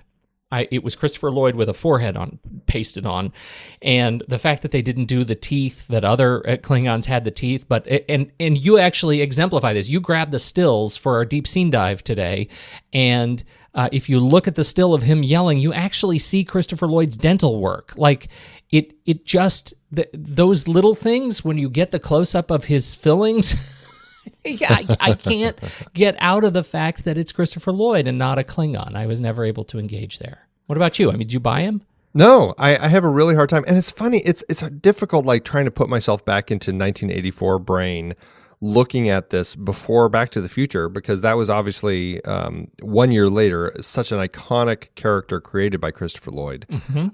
I, 0.51 0.69
it 0.71 0.85
was 0.85 0.95
Christopher 0.95 1.31
Lloyd 1.31 1.55
with 1.55 1.71
a 1.71 1.75
forehead 1.75 2.15
on 2.15 2.39
pasted 2.67 3.07
on, 3.07 3.33
and 3.81 4.23
the 4.29 4.39
fact 4.39 4.61
that 4.63 4.71
they 4.71 4.83
didn't 4.83 5.07
do 5.07 5.25
the 5.25 5.35
teeth 5.35 5.87
that 5.89 6.05
other 6.05 6.47
uh, 6.47 6.57
Klingons 6.57 7.07
had 7.07 7.25
the 7.25 7.31
teeth, 7.31 7.65
but 7.69 7.87
and 8.09 8.31
and 8.39 8.63
you 8.63 8.79
actually 8.79 9.23
exemplify 9.23 9.73
this. 9.73 9.89
You 9.89 10.01
grabbed 10.01 10.31
the 10.31 10.39
stills 10.39 10.97
for 10.97 11.17
our 11.17 11.25
deep 11.25 11.47
scene 11.47 11.71
dive 11.71 12.05
today, 12.05 12.49
and 12.93 13.43
uh, 13.75 13.89
if 13.93 14.09
you 14.09 14.21
look 14.21 14.47
at 14.47 14.55
the 14.55 14.65
still 14.65 14.93
of 14.93 15.03
him 15.03 15.23
yelling, 15.23 15.59
you 15.59 15.73
actually 15.73 16.19
see 16.19 16.45
Christopher 16.45 16.87
Lloyd's 16.87 17.17
dental 17.17 17.59
work. 17.59 17.95
Like 17.97 18.29
it, 18.71 18.95
it 19.07 19.25
just 19.25 19.75
th- 19.95 20.11
those 20.13 20.69
little 20.69 20.95
things 20.95 21.45
when 21.45 21.59
you 21.59 21.69
get 21.69 21.91
the 21.91 22.01
close 22.01 22.35
up 22.35 22.51
of 22.51 22.65
his 22.65 22.95
fillings. 22.95 23.55
I, 24.47 24.97
I 25.01 25.15
can't 25.15 25.59
get 25.95 26.17
out 26.19 26.45
of 26.45 26.53
the 26.53 26.63
fact 26.63 27.05
that 27.05 27.19
it's 27.19 27.33
Christopher 27.33 27.73
Lloyd 27.73 28.07
and 28.07 28.19
not 28.19 28.39
a 28.39 28.43
Klingon. 28.43 28.95
I 28.95 29.07
was 29.07 29.21
never 29.21 29.45
able 29.45 29.65
to 29.65 29.79
engage 29.79 30.19
there. 30.19 30.49
What 30.67 30.77
about 30.77 30.99
you? 30.99 31.09
I 31.09 31.13
mean, 31.13 31.21
did 31.21 31.33
you 31.33 31.41
buy 31.41 31.63
him? 31.63 31.83
No, 32.15 32.55
I, 32.59 32.77
I 32.77 32.89
have 32.89 33.05
a 33.05 33.09
really 33.09 33.35
hard 33.35 33.49
time, 33.49 33.65
and 33.67 33.77
it's 33.77 33.91
funny. 33.91 34.19
It's 34.19 34.45
it's 34.49 34.61
difficult, 34.69 35.25
like 35.25 35.45
trying 35.45 35.65
to 35.65 35.71
put 35.71 35.89
myself 35.89 36.25
back 36.25 36.51
into 36.51 36.71
1984 36.71 37.59
brain, 37.61 38.15
looking 38.61 39.09
at 39.09 39.31
this 39.31 39.55
before 39.55 40.09
Back 40.11 40.31
to 40.33 40.41
the 40.41 40.49
Future, 40.49 40.89
because 40.89 41.23
that 41.23 41.35
was 41.35 41.49
obviously 41.49 42.23
um, 42.25 42.71
one 42.83 43.13
year 43.13 43.31
later, 43.31 43.75
such 43.81 44.13
an 44.13 44.19
iconic 44.19 44.89
character 44.95 45.41
created 45.41 45.81
by 45.81 45.91
Christopher 45.91 46.31
Lloyd 46.31 46.67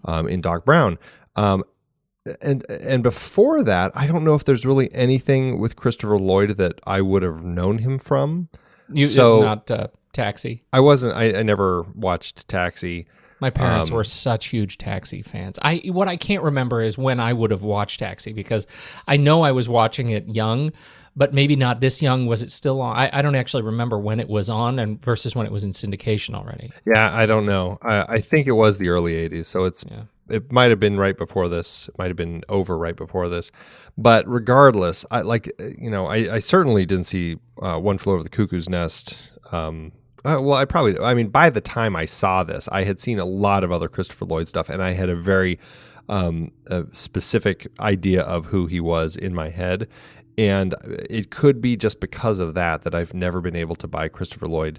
um, 0.05 0.29
in 0.29 0.41
Doc 0.41 0.64
Brown. 0.64 0.99
Um, 1.37 1.62
and 2.41 2.64
and 2.71 3.03
before 3.03 3.62
that, 3.62 3.93
I 3.95 4.07
don't 4.07 4.25
know 4.25 4.35
if 4.35 4.45
there's 4.45 4.64
really 4.67 4.93
anything 4.95 5.59
with 5.59 5.77
Christopher 5.77 6.19
Lloyd 6.19 6.57
that 6.57 6.81
I 6.87 7.01
would 7.01 7.23
have 7.23 7.45
known 7.45 7.79
him 7.79 7.99
from. 7.99 8.49
You 8.93 9.05
So- 9.05 9.41
not 9.43 9.71
uh, 9.71 9.88
Taxi. 10.12 10.64
I 10.73 10.81
wasn't. 10.81 11.14
I, 11.14 11.38
I 11.38 11.43
never 11.43 11.83
watched 11.95 12.49
Taxi. 12.49 13.07
My 13.41 13.51
parents 13.51 13.91
Um, 13.91 13.95
were 13.95 14.03
such 14.05 14.47
huge 14.47 14.79
Taxi 14.79 15.23
fans. 15.23 15.61
I 15.62 15.77
what 15.87 16.09
I 16.09 16.17
can't 16.17 16.43
remember 16.43 16.83
is 16.83 16.99
when 16.99 17.21
I 17.21 17.33
would 17.33 17.53
have 17.53 17.62
watched 17.62 18.01
Taxi 18.01 18.33
because 18.33 18.67
I 19.07 19.17
know 19.17 19.43
I 19.43 19.53
was 19.53 19.69
watching 19.69 20.09
it 20.09 20.27
young, 20.27 20.73
but 21.14 21.33
maybe 21.33 21.55
not 21.55 21.79
this 21.81 22.03
young. 22.03 22.27
Was 22.27 22.43
it 22.43 22.51
still 22.51 22.81
on? 22.81 22.97
I, 22.97 23.11
I 23.12 23.23
don't 23.23 23.37
actually 23.37 23.62
remember 23.62 23.97
when 23.97 24.19
it 24.19 24.29
was 24.29 24.51
on 24.51 24.81
and 24.81 25.01
versus 25.01 25.37
when 25.37 25.47
it 25.47 25.53
was 25.53 25.62
in 25.62 25.71
syndication 25.71 26.35
already. 26.35 26.73
Yeah, 26.85 27.14
I 27.14 27.27
don't 27.27 27.47
know. 27.47 27.79
I, 27.83 28.14
I 28.14 28.21
think 28.21 28.49
it 28.49 28.53
was 28.53 28.79
the 28.79 28.88
early 28.88 29.12
'80s, 29.12 29.47
so 29.47 29.62
it's 29.64 29.85
it 30.29 30.53
might 30.53 30.71
have 30.71 30.81
been 30.81 30.99
right 30.99 31.17
before 31.17 31.49
this. 31.49 31.88
It 31.88 31.99
might 31.99 32.09
have 32.09 32.17
been 32.17 32.43
over 32.49 32.77
right 32.77 32.97
before 32.97 33.29
this. 33.29 33.51
But 33.97 34.27
regardless, 34.29 35.05
I 35.11 35.23
like 35.23 35.51
you 35.79 35.91
know 35.91 36.07
I, 36.07 36.35
I 36.35 36.38
certainly 36.38 36.87
didn't 36.87 37.07
see 37.07 37.38
uh, 37.62 37.79
One 37.79 37.99
Flew 37.99 38.14
Over 38.14 38.23
the 38.23 38.29
Cuckoo's 38.29 38.69
Nest. 38.69 39.17
Um, 39.53 39.93
uh, 40.25 40.38
well, 40.41 40.55
I 40.55 40.64
probably 40.64 40.99
I 40.99 41.14
mean 41.14 41.29
by 41.29 41.51
the 41.51 41.61
time 41.61 41.97
I 41.97 42.05
saw 42.05 42.45
this, 42.45 42.69
I 42.71 42.85
had 42.85 43.01
seen 43.01 43.19
a 43.19 43.25
lot 43.25 43.64
of 43.64 43.73
other 43.73 43.88
Christopher 43.88 44.25
Lloyd 44.25 44.49
stuff, 44.49 44.69
and 44.69 44.83
I 44.83 44.93
had 44.93 45.09
a 45.09 45.17
very 45.17 45.59
um, 46.09 46.53
a 46.67 46.85
specific 46.93 47.69
idea 47.81 48.23
of 48.23 48.47
who 48.47 48.67
he 48.67 48.81
was 48.81 49.17
in 49.17 49.35
my 49.35 49.51
head. 49.51 49.88
And 50.37 50.75
it 51.11 51.31
could 51.31 51.61
be 51.61 51.77
just 51.77 51.99
because 51.99 52.38
of 52.38 52.55
that 52.55 52.83
that 52.83 52.95
I've 52.95 53.12
never 53.12 53.41
been 53.41 53.57
able 53.57 53.75
to 53.77 53.88
buy 53.88 54.07
Christopher 54.07 54.47
Lloyd 54.47 54.79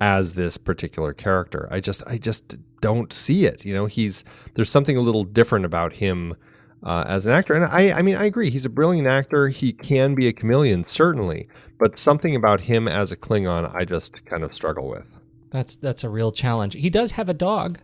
as 0.00 0.32
this 0.34 0.58
particular 0.58 1.12
character. 1.12 1.68
I 1.70 1.80
just 1.80 2.02
I 2.06 2.18
just 2.18 2.56
don't 2.80 3.12
see 3.12 3.46
it. 3.46 3.64
You 3.64 3.74
know, 3.74 3.86
he's 3.86 4.24
there's 4.54 4.70
something 4.70 4.96
a 4.96 5.00
little 5.00 5.24
different 5.24 5.64
about 5.64 5.94
him 5.94 6.36
uh, 6.82 7.04
as 7.06 7.26
an 7.26 7.32
actor. 7.32 7.54
And 7.54 7.64
I 7.66 7.92
I 7.92 8.02
mean 8.02 8.16
I 8.16 8.24
agree, 8.24 8.50
he's 8.50 8.64
a 8.64 8.70
brilliant 8.70 9.08
actor. 9.08 9.48
He 9.48 9.72
can 9.72 10.14
be 10.14 10.28
a 10.28 10.32
chameleon 10.32 10.84
certainly, 10.84 11.48
but 11.78 11.96
something 11.96 12.34
about 12.34 12.62
him 12.62 12.88
as 12.88 13.12
a 13.12 13.16
Klingon 13.16 13.74
I 13.74 13.84
just 13.84 14.24
kind 14.24 14.42
of 14.42 14.52
struggle 14.52 14.88
with. 14.88 15.18
That's 15.50 15.76
that's 15.76 16.04
a 16.04 16.10
real 16.10 16.32
challenge. 16.32 16.74
He 16.74 16.90
does 16.90 17.12
have 17.12 17.28
a 17.28 17.34
dog. 17.34 17.80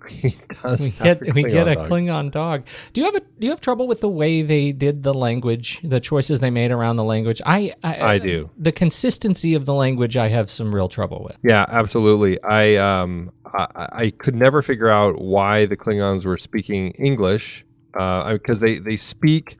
He 0.08 0.36
does. 0.62 0.86
We 0.86 0.90
get 0.90 1.34
we 1.34 1.42
get 1.42 1.68
a 1.68 1.74
dog. 1.74 1.88
Klingon 1.88 2.30
dog. 2.30 2.64
Do 2.92 3.00
you 3.00 3.04
have 3.06 3.16
a 3.16 3.20
do 3.20 3.26
you 3.40 3.50
have 3.50 3.60
trouble 3.60 3.86
with 3.86 4.00
the 4.00 4.08
way 4.08 4.42
they 4.42 4.72
did 4.72 5.02
the 5.02 5.12
language, 5.12 5.80
the 5.82 6.00
choices 6.00 6.40
they 6.40 6.50
made 6.50 6.70
around 6.70 6.96
the 6.96 7.04
language? 7.04 7.42
I 7.44 7.74
I, 7.82 8.14
I 8.14 8.18
do. 8.18 8.48
The 8.56 8.72
consistency 8.72 9.54
of 9.54 9.66
the 9.66 9.74
language, 9.74 10.16
I 10.16 10.28
have 10.28 10.50
some 10.50 10.74
real 10.74 10.88
trouble 10.88 11.22
with. 11.24 11.36
Yeah, 11.42 11.66
absolutely. 11.68 12.42
I 12.42 12.76
um 12.76 13.32
I, 13.46 13.88
I 13.92 14.10
could 14.10 14.34
never 14.34 14.62
figure 14.62 14.88
out 14.88 15.20
why 15.20 15.66
the 15.66 15.76
Klingons 15.76 16.24
were 16.24 16.38
speaking 16.38 16.92
English 16.92 17.64
uh, 17.94 18.32
because 18.32 18.60
they 18.60 18.78
they 18.78 18.96
speak 18.96 19.58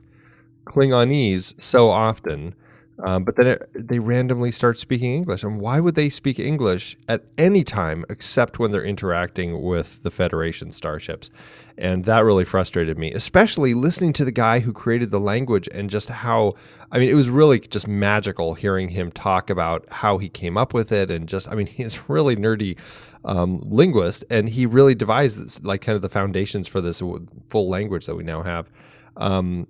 Klingonese 0.65 1.59
so 1.59 1.89
often, 1.89 2.55
um, 3.03 3.23
but 3.23 3.35
then 3.35 3.47
it, 3.47 3.69
they 3.73 3.99
randomly 3.99 4.51
start 4.51 4.77
speaking 4.77 5.13
English. 5.13 5.43
And 5.43 5.59
why 5.61 5.79
would 5.79 5.95
they 5.95 6.09
speak 6.09 6.39
English 6.39 6.97
at 7.07 7.23
any 7.37 7.63
time 7.63 8.05
except 8.09 8.59
when 8.59 8.71
they're 8.71 8.83
interacting 8.83 9.61
with 9.61 10.03
the 10.03 10.11
Federation 10.11 10.71
starships? 10.71 11.29
And 11.77 12.03
that 12.05 12.25
really 12.25 12.43
frustrated 12.43 12.97
me, 12.97 13.13
especially 13.13 13.73
listening 13.73 14.11
to 14.13 14.25
the 14.25 14.33
guy 14.33 14.59
who 14.59 14.73
created 14.73 15.11
the 15.11 15.19
language 15.19 15.69
and 15.73 15.89
just 15.89 16.09
how 16.09 16.55
I 16.91 16.97
mean, 16.97 17.09
it 17.09 17.13
was 17.13 17.29
really 17.29 17.59
just 17.59 17.87
magical 17.87 18.55
hearing 18.55 18.89
him 18.89 19.11
talk 19.11 19.49
about 19.49 19.85
how 19.91 20.17
he 20.17 20.27
came 20.27 20.57
up 20.57 20.73
with 20.73 20.91
it, 20.91 21.11
and 21.11 21.29
just 21.29 21.47
I 21.47 21.55
mean, 21.55 21.67
he's 21.67 22.09
really 22.09 22.35
nerdy 22.35 22.77
um, 23.23 23.61
linguist, 23.63 24.25
and 24.29 24.49
he 24.49 24.65
really 24.65 24.95
devised 24.95 25.41
this, 25.41 25.61
like 25.63 25.81
kind 25.81 25.95
of 25.95 26.01
the 26.01 26.09
foundations 26.09 26.67
for 26.67 26.81
this 26.81 27.01
full 27.47 27.69
language 27.69 28.07
that 28.07 28.15
we 28.15 28.23
now 28.23 28.41
have. 28.43 28.69
Um, 29.17 29.67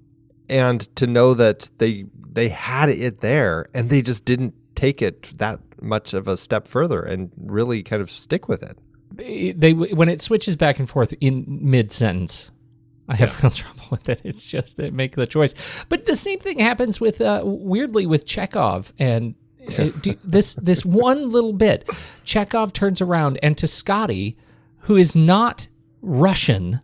and 0.49 0.81
to 0.95 1.07
know 1.07 1.33
that 1.33 1.69
they 1.77 2.05
they 2.31 2.49
had 2.49 2.89
it 2.89 3.21
there, 3.21 3.65
and 3.73 3.89
they 3.89 4.01
just 4.01 4.25
didn't 4.25 4.53
take 4.75 5.01
it 5.01 5.37
that 5.37 5.59
much 5.81 6.13
of 6.13 6.27
a 6.27 6.37
step 6.37 6.67
further 6.67 7.01
and 7.01 7.31
really 7.37 7.83
kind 7.83 8.01
of 8.01 8.09
stick 8.11 8.47
with 8.47 8.63
it. 8.63 8.77
They, 9.11 9.51
they 9.51 9.73
when 9.73 10.09
it 10.09 10.21
switches 10.21 10.55
back 10.55 10.79
and 10.79 10.89
forth 10.89 11.13
in 11.21 11.45
mid 11.47 11.91
sentence, 11.91 12.51
I 13.07 13.15
have 13.15 13.41
real 13.41 13.51
trouble 13.61 13.85
with 13.91 14.09
it. 14.09 14.21
It's 14.23 14.43
just 14.43 14.77
they 14.77 14.89
make 14.91 15.15
the 15.15 15.27
choice. 15.27 15.85
But 15.89 16.05
the 16.05 16.15
same 16.15 16.39
thing 16.39 16.59
happens 16.59 17.01
with 17.01 17.21
uh, 17.21 17.41
weirdly 17.43 18.05
with 18.05 18.25
Chekov 18.25 18.91
and. 18.99 19.35
uh, 19.77 19.89
do, 20.01 20.17
this 20.23 20.55
this 20.55 20.85
one 20.85 21.29
little 21.29 21.53
bit, 21.53 21.85
Chekov 22.25 22.73
turns 22.73 23.01
around 23.01 23.37
and 23.43 23.57
to 23.57 23.67
Scotty, 23.67 24.37
who 24.79 24.95
is 24.95 25.15
not 25.15 25.67
Russian, 26.01 26.79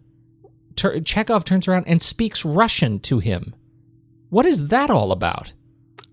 tur 0.76 1.00
Chekov 1.00 1.44
turns 1.44 1.68
around 1.68 1.88
and 1.88 2.02
speaks 2.02 2.46
Russian 2.46 3.00
to 3.02 3.20
him. 3.20 3.56
What 4.30 4.46
is 4.46 4.68
that 4.68 4.90
all 4.90 5.12
about? 5.12 5.54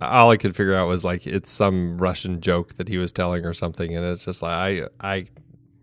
all 0.02 0.30
I 0.30 0.36
could 0.36 0.56
figure 0.56 0.74
out 0.74 0.88
was 0.88 1.04
like 1.04 1.26
it's 1.26 1.50
some 1.50 1.98
Russian 1.98 2.40
joke 2.40 2.74
that 2.74 2.88
he 2.88 2.98
was 2.98 3.12
telling 3.12 3.44
or 3.44 3.54
something, 3.54 3.94
and 3.94 4.04
it's 4.04 4.24
just 4.24 4.42
like 4.42 4.52
I 4.52 4.88
I 5.00 5.26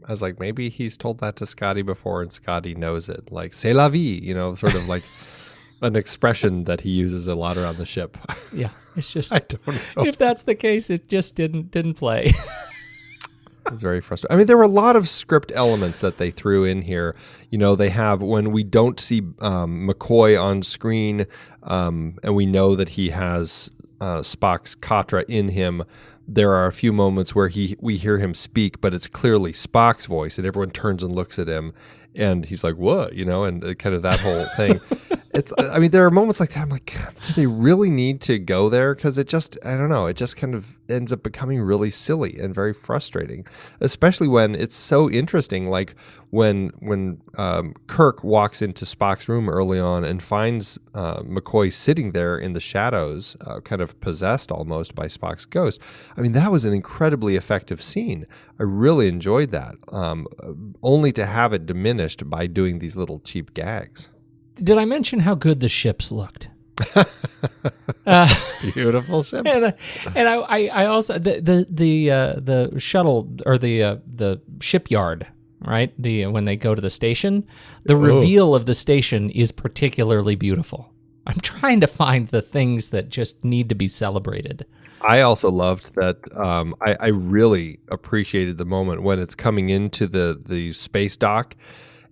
I 0.05 0.11
was 0.11 0.21
like 0.21 0.39
maybe 0.39 0.69
he's 0.69 0.97
told 0.97 1.19
that 1.19 1.35
to 1.37 1.45
Scotty 1.45 1.81
before 1.81 2.21
and 2.21 2.31
Scotty 2.31 2.75
knows 2.75 3.09
it, 3.09 3.31
like 3.31 3.53
"c'est 3.53 3.73
la 3.73 3.89
vie," 3.89 4.19
you 4.21 4.33
know, 4.33 4.55
sort 4.55 4.75
of 4.75 4.87
like 4.87 5.03
an 5.81 5.95
expression 5.95 6.65
that 6.65 6.81
he 6.81 6.89
uses 6.89 7.27
a 7.27 7.35
lot 7.35 7.57
around 7.57 7.77
the 7.77 7.85
ship. 7.85 8.17
Yeah, 8.51 8.71
it's 8.95 9.13
just 9.13 9.33
I 9.33 9.39
don't 9.39 9.67
know. 9.67 10.05
if 10.05 10.17
that's 10.17 10.43
the 10.43 10.55
case, 10.55 10.89
it 10.89 11.07
just 11.07 11.35
didn't 11.35 11.71
didn't 11.71 11.95
play. 11.95 12.31
Was 13.71 13.81
very 13.81 14.01
frustrating. 14.01 14.33
I 14.33 14.37
mean, 14.37 14.47
there 14.47 14.57
were 14.57 14.63
a 14.63 14.67
lot 14.67 14.95
of 14.95 15.07
script 15.07 15.51
elements 15.55 15.99
that 16.01 16.17
they 16.17 16.31
threw 16.31 16.63
in 16.63 16.83
here. 16.83 17.15
You 17.49 17.57
know, 17.57 17.75
they 17.75 17.89
have 17.89 18.21
when 18.21 18.51
we 18.51 18.63
don't 18.63 18.99
see 18.99 19.21
um, 19.39 19.87
McCoy 19.87 20.41
on 20.41 20.63
screen, 20.63 21.25
um, 21.63 22.17
and 22.23 22.35
we 22.35 22.45
know 22.45 22.75
that 22.75 22.89
he 22.89 23.09
has 23.09 23.69
uh, 24.01 24.19
Spock's 24.19 24.75
Katra 24.75 25.25
in 25.27 25.49
him. 25.49 25.83
There 26.27 26.53
are 26.53 26.67
a 26.67 26.73
few 26.73 26.93
moments 26.93 27.33
where 27.33 27.47
he 27.47 27.75
we 27.79 27.97
hear 27.97 28.17
him 28.19 28.33
speak, 28.33 28.81
but 28.81 28.93
it's 28.93 29.07
clearly 29.07 29.51
Spock's 29.51 30.05
voice, 30.05 30.37
and 30.37 30.45
everyone 30.45 30.71
turns 30.71 31.03
and 31.03 31.13
looks 31.13 31.39
at 31.39 31.47
him, 31.47 31.73
and 32.15 32.45
he's 32.45 32.63
like, 32.63 32.75
"What?" 32.75 33.13
You 33.13 33.25
know, 33.25 33.43
and 33.43 33.63
uh, 33.63 33.73
kind 33.75 33.95
of 33.95 34.01
that 34.03 34.19
whole 34.19 34.45
thing. 34.55 34.79
it's 35.33 35.53
i 35.59 35.77
mean 35.77 35.91
there 35.91 36.05
are 36.05 36.11
moments 36.11 36.39
like 36.39 36.49
that 36.51 36.63
i'm 36.63 36.69
like 36.69 36.93
do 37.25 37.33
they 37.33 37.45
really 37.45 37.89
need 37.89 38.21
to 38.21 38.39
go 38.39 38.69
there? 38.69 38.95
Because 38.95 39.17
it 39.17 39.27
just 39.27 39.57
i 39.63 39.75
don't 39.75 39.89
know 39.89 40.05
it 40.05 40.17
just 40.17 40.37
kind 40.37 40.55
of 40.55 40.79
ends 40.89 41.13
up 41.13 41.21
becoming 41.21 41.61
really 41.61 41.91
silly 41.91 42.39
and 42.39 42.53
very 42.53 42.73
frustrating 42.73 43.45
especially 43.79 44.27
when 44.27 44.55
it's 44.55 44.75
so 44.75 45.09
interesting 45.09 45.67
like 45.67 45.95
when 46.31 46.71
when 46.79 47.21
um, 47.37 47.75
kirk 47.87 48.23
walks 48.23 48.61
into 48.61 48.85
spock's 48.85 49.29
room 49.29 49.49
early 49.49 49.79
on 49.79 50.03
and 50.03 50.23
finds 50.23 50.79
uh, 50.95 51.21
mccoy 51.21 51.71
sitting 51.71 52.11
there 52.11 52.37
in 52.37 52.53
the 52.53 52.59
shadows 52.59 53.37
uh, 53.41 53.59
kind 53.59 53.81
of 53.81 53.99
possessed 54.01 54.51
almost 54.51 54.95
by 54.95 55.05
spock's 55.05 55.45
ghost. 55.45 55.79
I 56.17 56.21
mean 56.21 56.31
that 56.33 56.51
was 56.51 56.65
an 56.65 56.73
incredibly 56.73 57.35
effective 57.35 57.81
scene. 57.81 58.25
I 58.59 58.63
really 58.63 59.07
enjoyed 59.07 59.51
that 59.51 59.75
um, 59.89 60.27
only 60.81 61.11
to 61.13 61.25
have 61.25 61.53
it 61.53 61.65
diminished 61.65 62.29
by 62.29 62.47
doing 62.47 62.79
these 62.79 62.95
little 62.95 63.19
cheap 63.19 63.53
gags 63.53 64.09
Did 64.63 64.77
I 64.77 64.85
mention 64.85 65.19
how 65.19 65.35
good 65.35 65.59
the 65.59 65.69
ships 65.69 66.11
looked? 66.11 66.49
beautiful 68.73 69.21
ships 69.21 69.49
and 69.49 69.65
I, 69.65 69.73
and 70.15 70.29
I, 70.29 70.35
I, 70.35 70.67
I 70.67 70.85
also 70.85 71.19
the 71.19 71.41
the 71.41 71.65
the 71.69 72.11
uh, 72.11 72.33
the 72.37 72.79
shuttle 72.79 73.29
or 73.45 73.57
the 73.57 73.83
uh, 73.83 73.95
the 74.07 74.41
shipyard 74.61 75.27
right 75.59 75.93
the 76.01 76.27
when 76.27 76.45
they 76.45 76.55
go 76.55 76.73
to 76.73 76.81
the 76.81 76.89
station 76.89 77.45
the 77.83 77.97
reveal 77.97 78.55
of 78.55 78.65
the 78.65 78.73
station 78.73 79.29
is 79.31 79.51
particularly 79.51 80.35
beautiful 80.35 80.93
i'm 81.27 81.39
trying 81.41 81.81
to 81.81 81.87
find 81.87 82.29
the 82.29 82.41
things 82.41 82.91
that 82.91 83.09
just 83.09 83.43
need 83.43 83.67
to 83.67 83.75
be 83.75 83.89
celebrated 83.89 84.65
I 85.01 85.21
also 85.21 85.49
loved 85.49 85.95
that. 85.95 86.17
Um, 86.37 86.75
I, 86.81 86.97
I 86.99 87.07
really 87.07 87.79
appreciated 87.89 88.57
the 88.57 88.65
moment 88.65 89.01
when 89.01 89.19
it's 89.19 89.35
coming 89.35 89.69
into 89.69 90.07
the 90.07 90.41
the 90.45 90.73
space 90.73 91.15
dock, 91.15 91.55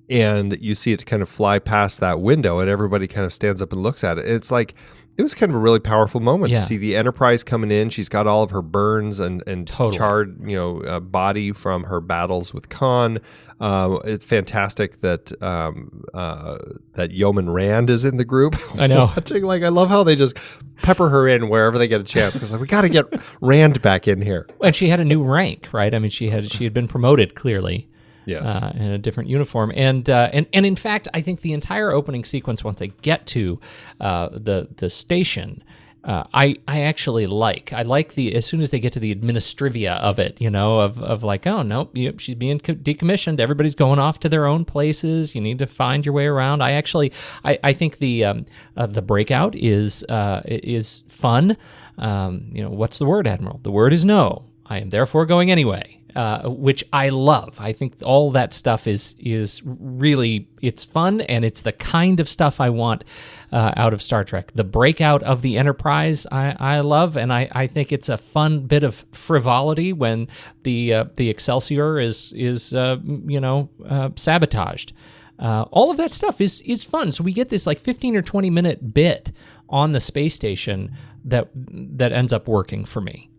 and 0.09 0.57
you 0.61 0.75
see 0.75 0.93
it 0.93 1.05
kind 1.05 1.21
of 1.21 1.29
fly 1.29 1.59
past 1.59 1.99
that 1.99 2.21
window, 2.21 2.59
and 2.59 2.69
everybody 2.69 3.07
kind 3.07 3.25
of 3.25 3.33
stands 3.33 3.61
up 3.61 3.71
and 3.73 3.81
looks 3.83 4.03
at 4.03 4.17
it. 4.17 4.27
It's 4.27 4.51
like 4.51 4.73
it 5.17 5.23
was 5.23 5.33
kind 5.33 5.49
of 5.51 5.55
a 5.55 5.59
really 5.59 5.79
powerful 5.79 6.21
moment 6.21 6.51
Yeah. 6.51 6.59
to 6.59 6.65
see 6.65 6.77
the 6.77 6.95
Enterprise 6.95 7.43
coming 7.43 7.71
in. 7.71 7.89
She's 7.89 8.07
got 8.07 8.27
all 8.27 8.43
of 8.43 8.51
her 8.51 8.61
burns 8.61 9.19
and 9.19 9.41
and 9.47 9.67
Totally. 9.67 9.97
charred, 9.97 10.39
you 10.47 10.55
know, 10.55 10.81
uh, 10.83 10.99
body 10.99 11.51
from 11.51 11.85
her 11.85 11.99
battles 11.99 12.53
with 12.53 12.69
Khan. 12.69 13.17
Uh, 13.59 13.97
it's 14.05 14.23
fantastic 14.23 14.99
that 15.01 15.31
um, 15.41 16.03
uh, 16.13 16.59
that 16.93 17.09
Yeoman 17.11 17.49
Rand 17.49 17.89
is 17.89 18.05
in 18.05 18.17
the 18.17 18.25
group. 18.25 18.55
I 18.77 18.85
know. 18.85 19.05
Watching, 19.15 19.43
like 19.43 19.63
I 19.63 19.69
love 19.69 19.89
how 19.89 20.03
they 20.03 20.15
just 20.15 20.37
pepper 20.83 21.09
her 21.09 21.27
in 21.27 21.49
wherever 21.49 21.79
they 21.79 21.87
get 21.87 21.99
a 21.99 22.03
chance 22.03 22.35
because 22.35 22.51
like 22.51 22.61
we 22.61 22.67
got 22.67 22.81
to 22.83 22.89
get 22.89 23.05
Rand 23.41 23.81
back 23.81 24.07
in 24.07 24.21
here. 24.21 24.47
and 24.63 24.75
she 24.75 24.87
had 24.89 24.99
a 24.99 25.05
new 25.05 25.23
rank 25.23 25.67
right 25.73 25.95
i 25.95 25.97
mean 25.97 26.11
she 26.11 26.29
had 26.29 26.51
she 26.51 26.63
had 26.63 26.71
been 26.73 26.87
promoted 26.87 27.33
clearly 27.33 27.89
Yes. 28.27 28.61
uh, 28.61 28.73
in 28.75 28.91
a 28.91 28.97
different 28.97 29.29
uniform. 29.29 29.71
And 29.75 30.09
uh, 30.09 30.29
and 30.33 30.47
and 30.53 30.65
in 30.65 30.75
fact, 30.75 31.07
I 31.13 31.21
think 31.21 31.41
the 31.41 31.53
entire 31.53 31.91
opening 31.91 32.25
sequence, 32.25 32.63
once 32.63 32.79
they 32.79 32.89
get 32.89 33.25
to 33.27 33.59
uh, 33.99 34.29
the 34.31 34.67
the 34.77 34.89
station. 34.89 35.63
Uh, 36.03 36.23
I 36.33 36.55
I 36.69 36.81
actually 36.81 37.27
like 37.27 37.73
I 37.73 37.81
like 37.81 38.13
the 38.13 38.33
as 38.33 38.45
soon 38.45 38.61
as 38.61 38.69
they 38.69 38.79
get 38.79 38.93
to 38.93 38.99
the 38.99 39.13
administrivia 39.13 39.97
of 39.97 40.19
it 40.19 40.39
you 40.39 40.49
know 40.49 40.79
of, 40.79 41.01
of 41.01 41.21
like 41.21 41.45
oh 41.45 41.63
nope 41.63 41.97
she's 42.19 42.35
being 42.35 42.59
co- 42.59 42.75
decommissioned 42.75 43.41
everybody's 43.41 43.75
going 43.75 43.99
off 43.99 44.17
to 44.21 44.29
their 44.29 44.45
own 44.45 44.63
places 44.63 45.35
you 45.35 45.41
need 45.41 45.59
to 45.59 45.67
find 45.67 46.05
your 46.05 46.13
way 46.13 46.25
around 46.27 46.61
I 46.61 46.73
actually 46.73 47.11
I, 47.43 47.59
I 47.61 47.73
think 47.73 47.97
the 47.97 48.23
um, 48.23 48.45
uh, 48.77 48.85
the 48.85 49.01
breakout 49.01 49.53
is 49.55 50.05
uh, 50.07 50.43
is 50.45 51.03
fun 51.09 51.57
um, 51.97 52.51
you 52.53 52.63
know 52.63 52.69
what's 52.69 52.99
the 52.99 53.05
word 53.05 53.27
Admiral 53.27 53.59
the 53.63 53.71
word 53.71 53.91
is 53.91 54.05
no 54.05 54.45
I 54.65 54.77
am 54.79 54.91
therefore 54.91 55.25
going 55.25 55.51
anyway 55.51 55.96
uh, 56.17 56.49
which 56.49 56.83
I 56.91 57.09
love. 57.09 57.57
I 57.59 57.73
think 57.73 57.97
all 58.03 58.31
that 58.31 58.51
stuff 58.51 58.87
is 58.87 59.15
is 59.19 59.61
really 59.63 60.49
it's 60.63 60.83
fun 60.83 61.21
and 61.21 61.45
it's 61.45 61.61
the 61.61 61.71
kind 61.71 62.19
of 62.19 62.27
stuff 62.27 62.59
I 62.59 62.71
want 62.71 63.03
uh, 63.51 63.73
out 63.77 63.93
of 63.93 64.01
Star 64.01 64.23
Trek. 64.23 64.51
The 64.55 64.63
breakout 64.63 65.21
of 65.21 65.43
the 65.43 65.59
Enterprise 65.59 66.25
I, 66.31 66.55
I 66.59 66.79
love, 66.79 67.17
and 67.17 67.31
I, 67.31 67.47
I 67.51 67.67
think 67.67 67.91
it's 67.91 68.09
a 68.09 68.17
fun 68.17 68.61
bit 68.65 68.83
of 68.83 69.05
frivolity 69.11 69.93
when 69.93 70.27
the 70.63 70.91
uh, 70.91 71.05
the 71.17 71.29
Excelsior 71.29 71.99
is 71.99 72.33
is 72.35 72.73
uh, 72.73 72.97
you 73.03 73.39
know 73.39 73.69
uh, 73.85 74.09
sabotaged. 74.15 74.93
All 75.39 75.91
of 75.91 75.97
that 75.97 76.11
stuff 76.11 76.41
is 76.41 76.61
is 76.61 76.83
fun. 76.83 77.11
So 77.11 77.23
we 77.23 77.31
get 77.31 77.49
this 77.49 77.67
like 77.67 77.79
15 77.79 78.15
or 78.15 78.23
20 78.23 78.49
minute 78.49 78.91
bit 78.91 79.31
on 79.69 79.91
the 79.91 79.99
space 79.99 80.33
station 80.33 80.97
that 81.25 81.49
that 81.53 82.11
ends 82.11 82.33
up 82.33 82.47
working 82.47 82.85
for 82.85 83.01
me. 83.01 83.29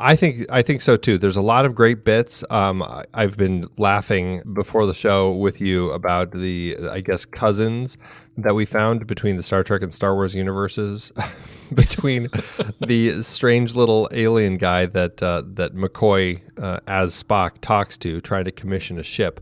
I 0.00 0.16
think 0.16 0.46
I 0.50 0.62
think 0.62 0.80
so 0.80 0.96
too. 0.96 1.18
There's 1.18 1.36
a 1.36 1.42
lot 1.42 1.66
of 1.66 1.74
great 1.74 2.04
bits. 2.04 2.42
Um, 2.48 2.82
I've 3.12 3.36
been 3.36 3.68
laughing 3.76 4.42
before 4.54 4.86
the 4.86 4.94
show 4.94 5.30
with 5.30 5.60
you 5.60 5.90
about 5.90 6.32
the 6.32 6.76
I 6.90 7.02
guess 7.02 7.26
cousins 7.26 7.98
that 8.38 8.54
we 8.54 8.64
found 8.64 9.06
between 9.06 9.36
the 9.36 9.42
Star 9.42 9.62
Trek 9.62 9.82
and 9.82 9.92
Star 9.92 10.14
Wars 10.14 10.34
universes, 10.34 11.12
between 11.74 12.28
the 12.80 13.22
strange 13.22 13.74
little 13.74 14.08
alien 14.10 14.56
guy 14.56 14.86
that 14.86 15.22
uh, 15.22 15.42
that 15.44 15.74
McCoy 15.74 16.40
uh, 16.58 16.80
as 16.86 17.22
Spock 17.22 17.60
talks 17.60 17.98
to, 17.98 18.22
trying 18.22 18.46
to 18.46 18.52
commission 18.52 18.98
a 18.98 19.04
ship. 19.04 19.40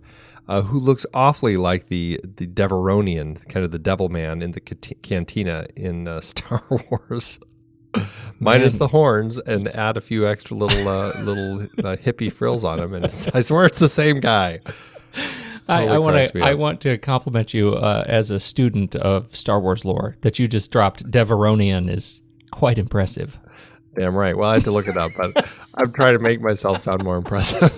Uh, 0.48 0.62
who 0.62 0.80
looks 0.80 1.04
awfully 1.12 1.58
like 1.58 1.88
the 1.88 2.18
the 2.24 2.46
Devaronian, 2.46 3.46
kind 3.48 3.64
of 3.64 3.70
the 3.70 3.78
Devil 3.78 4.08
Man 4.08 4.40
in 4.40 4.52
the 4.52 4.60
cantina 4.60 5.66
in 5.76 6.08
uh, 6.08 6.20
Star 6.22 6.62
Wars 6.70 7.38
minus 8.40 8.74
Man. 8.74 8.79
the 8.79 8.88
horns 8.88 9.38
and 9.38 9.68
add 9.68 9.96
a 9.96 10.01
few 10.01 10.27
extra 10.27 10.57
little 10.57 10.88
uh, 10.88 11.12
little 11.20 11.62
uh, 11.62 11.96
hippie 11.96 12.33
frills 12.33 12.64
on 12.64 12.79
them, 12.79 12.94
and 12.94 13.05
I 13.35 13.40
swear 13.40 13.64
it's 13.66 13.79
the 13.79 13.88
same 13.88 14.20
guy. 14.20 14.61
I, 15.68 15.87
I 15.88 15.98
want 15.98 16.29
to. 16.33 16.42
I 16.42 16.55
want 16.55 16.81
to 16.83 16.96
compliment 16.98 17.53
you 17.53 17.74
uh, 17.74 18.05
as 18.07 18.31
a 18.31 18.40
student 18.40 18.96
of 18.96 19.35
Star 19.37 19.61
Wars 19.61 19.85
lore 19.85 20.16
that 20.22 20.38
you 20.38 20.48
just 20.48 20.70
dropped. 20.72 21.05
Devaronian 21.11 21.90
is 21.90 22.22
quite 22.51 22.79
impressive. 22.79 23.38
Damn 23.94 24.14
right. 24.14 24.37
Well, 24.37 24.48
I 24.48 24.55
had 24.55 24.64
to 24.64 24.70
look 24.70 24.87
it 24.87 24.96
up, 24.96 25.11
but 25.16 25.48
I'm 25.74 25.92
trying 25.92 26.14
to 26.16 26.20
make 26.20 26.40
myself 26.40 26.81
sound 26.83 27.03
more 27.05 27.16
impressive. 27.16 27.72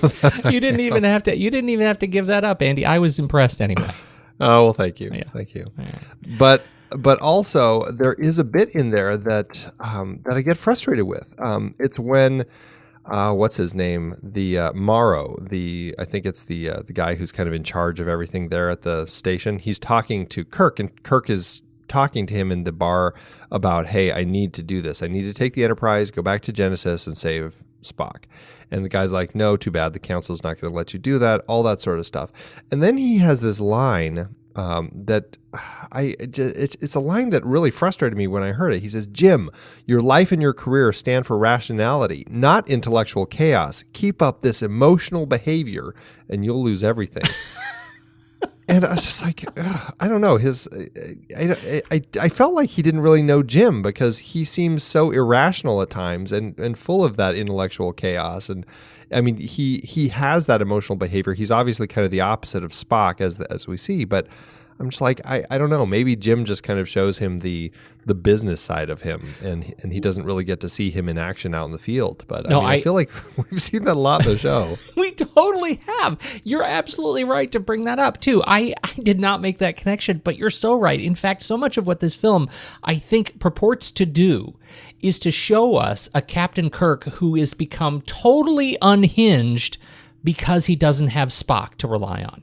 You 0.53 0.61
didn't 0.61 0.81
even 0.81 1.03
have 1.05 1.23
to. 1.25 1.37
You 1.37 1.51
didn't 1.51 1.70
even 1.70 1.87
have 1.87 1.99
to 2.01 2.07
give 2.07 2.27
that 2.27 2.44
up, 2.44 2.61
Andy. 2.62 2.85
I 2.85 2.99
was 2.99 3.18
impressed 3.18 3.61
anyway. 3.62 3.88
oh 4.40 4.64
well, 4.64 4.73
thank 4.73 5.01
you, 5.01 5.11
Yeah. 5.12 5.25
thank 5.33 5.55
you. 5.55 5.66
But 6.38 6.62
but 6.96 7.20
also 7.20 7.90
there 7.90 8.14
is 8.14 8.38
a 8.38 8.44
bit 8.44 8.74
in 8.74 8.90
there 8.90 9.16
that 9.16 9.72
um, 9.81 10.20
that 10.24 10.35
I 10.35 10.42
get 10.42 10.57
frustrated 10.57 11.07
with. 11.07 11.35
Um, 11.38 11.74
it's 11.79 11.98
when. 11.98 12.44
Uh, 13.07 13.33
what's 13.33 13.57
his 13.57 13.74
name? 13.74 14.14
The 14.22 14.59
uh, 14.59 14.72
Morrow. 14.74 15.37
The 15.40 15.94
I 15.98 16.05
think 16.05 16.26
it's 16.26 16.44
the 16.44 16.68
uh, 16.70 16.83
the 16.87 16.92
guy 16.92 17.14
who's 17.14 17.33
kind 17.33 17.48
of 17.48 17.55
in 17.55 17.64
charge 17.64 17.98
of 17.98 18.07
everything 18.07 18.50
there 18.50 18.70
at 18.70 18.83
the 18.83 19.07
station. 19.07 19.59
He's 19.59 19.79
talking 19.79 20.26
to 20.29 20.44
Kirk, 20.44 20.79
and 20.79 21.03
Kirk 21.03 21.29
is 21.31 21.62
talking 21.88 22.26
to 22.26 22.35
him 22.35 22.53
in 22.53 22.64
the 22.64 22.72
bar 22.72 23.14
about, 23.50 23.88
"Hey, 23.88 24.12
I 24.12 24.22
need 24.22 24.53
to 24.55 24.62
do 24.62 24.81
this. 24.83 25.03
I 25.03 25.09
need 25.09 25.24
to 25.24 25.35
take 25.35 25.55
the 25.55 25.64
Enterprise, 25.64 26.11
go 26.11 26.22
back 26.22 26.42
to 26.42 26.53
Genesis, 26.53 27.07
and 27.07 27.16
save 27.16 27.64
Spock." 27.83 28.24
And 28.70 28.85
the 28.85 28.88
guy's 28.88 29.12
like, 29.12 29.35
"No, 29.35 29.57
too 29.57 29.70
bad. 29.70 29.92
The 29.92 29.98
Council's 29.98 30.44
not 30.44 30.61
going 30.61 30.70
to 30.70 30.76
let 30.76 30.92
you 30.92 31.00
do 31.00 31.18
that." 31.18 31.42
All 31.48 31.62
that 31.64 31.81
sort 31.81 31.98
of 31.98 32.07
stuff. 32.07 32.31
And 32.70 32.83
then 32.83 32.96
he 32.98 33.18
has 33.18 33.40
this 33.40 33.61
line 33.61 34.29
um, 34.56 34.90
that 34.94 35.36
I 35.52 36.14
it's, 36.18 36.38
it's 36.76 36.94
a 36.94 37.00
line 37.00 37.30
that 37.30 37.44
really 37.44 37.70
frustrated 37.70 38.16
me 38.16 38.26
when 38.26 38.42
I 38.42 38.52
heard 38.52 38.72
it. 38.72 38.80
He 38.80 38.88
says, 38.88 39.06
"Jim, 39.06 39.50
your 39.86 40.00
life 40.00 40.32
and 40.32 40.42
your 40.42 40.52
career 40.52 40.92
stand 40.92 41.26
for 41.26 41.38
rationality, 41.38 42.24
not 42.28 42.68
intellectual 42.68 43.26
chaos. 43.26 43.84
Keep 43.92 44.22
up 44.22 44.40
this 44.40 44.62
emotional 44.62 45.26
behavior, 45.26 45.94
and 46.28 46.44
you'll 46.44 46.62
lose 46.62 46.82
everything." 46.82 47.24
and 48.70 48.84
I 48.84 48.92
was 48.92 49.04
just 49.04 49.24
like, 49.24 49.44
ugh, 49.56 49.94
I 49.98 50.06
don't 50.06 50.20
know. 50.20 50.36
His, 50.36 50.68
I, 51.36 51.82
I, 51.90 52.02
I 52.20 52.28
felt 52.28 52.54
like 52.54 52.70
he 52.70 52.82
didn't 52.82 53.00
really 53.00 53.22
know 53.22 53.42
Jim 53.42 53.82
because 53.82 54.18
he 54.18 54.44
seems 54.44 54.84
so 54.84 55.10
irrational 55.10 55.82
at 55.82 55.90
times 55.90 56.30
and, 56.30 56.56
and 56.56 56.78
full 56.78 57.04
of 57.04 57.16
that 57.16 57.34
intellectual 57.34 57.92
chaos. 57.92 58.48
And 58.48 58.64
I 59.12 59.20
mean, 59.20 59.37
he 59.38 59.79
he 59.79 60.09
has 60.09 60.46
that 60.46 60.62
emotional 60.62 60.96
behavior. 60.96 61.35
He's 61.35 61.51
obviously 61.51 61.87
kind 61.87 62.05
of 62.05 62.11
the 62.11 62.20
opposite 62.20 62.62
of 62.64 62.70
Spock 62.70 63.20
as 63.20 63.40
as 63.42 63.66
we 63.66 63.77
see, 63.77 64.05
but 64.05 64.27
I'm 64.79 64.90
just 64.90 65.02
like 65.02 65.21
I, 65.27 65.44
I 65.50 65.58
don't 65.58 65.71
know. 65.71 65.85
Maybe 65.85 66.17
Jim 66.17 66.44
just 66.44 66.63
kind 66.63 66.81
of 66.81 66.88
shows 66.88 67.19
him 67.19 67.38
the 67.38 67.71
the 68.07 68.15
business 68.15 68.61
side 68.61 68.88
of 68.90 69.03
him, 69.03 69.35
and 69.42 69.75
and 69.83 69.92
he 69.92 70.01
doesn't 70.01 70.25
really 70.25 70.44
get 70.44 70.61
to 70.61 70.69
see 70.69 70.90
him 70.90 71.09
in 71.09 71.19
action 71.19 71.55
out 71.55 71.67
in 71.67 71.73
the 71.73 71.79
field. 71.79 72.25
But 72.29 72.48
No, 72.48 72.59
I, 72.59 72.63
mean, 72.63 72.69
I, 72.71 72.75
I- 72.75 72.81
feel 72.81 72.94
like 72.94 73.11
we've 73.51 73.61
seen 73.63 73.85
that 73.85 73.94
a 73.96 74.01
lot 74.01 74.25
in 74.25 74.33
the 74.33 74.38
show. 74.38 74.75
We 74.96 75.13
totally 75.13 75.81
have. 75.87 76.19
You're 76.44 76.63
absolutely 76.63 77.25
right 77.25 77.51
to 77.53 77.61
bring 77.61 77.85
that 77.85 77.98
up 77.98 78.21
too. 78.21 78.42
I, 78.46 78.75
I 78.85 78.92
did 79.03 79.21
not 79.21 79.40
make 79.40 79.59
that 79.59 79.77
connection, 79.77 80.21
but 80.25 80.37
you're 80.37 80.51
so 80.51 80.75
right. 80.75 81.01
In 81.01 81.15
fact, 81.15 81.42
so 81.42 81.57
much 81.57 81.77
of 81.77 81.87
what 81.87 82.01
this 82.01 82.15
film 82.15 82.48
I 82.85 82.94
think 82.96 83.38
purports 83.38 83.90
to 83.92 84.07
do 84.07 84.55
is 85.01 85.19
to 85.21 85.31
show 85.31 85.77
us 85.77 86.09
a 86.15 86.23
Captain 86.23 86.71
Kirk 86.71 87.05
who 87.05 87.35
is 87.37 87.55
become 87.55 88.03
totally 88.03 88.77
unhinged 88.81 89.79
because 90.23 90.67
he 90.67 90.77
doesn't 90.77 91.09
have 91.09 91.29
Spock 91.29 91.75
to 91.77 91.88
rely 91.88 92.23
on. 92.23 92.42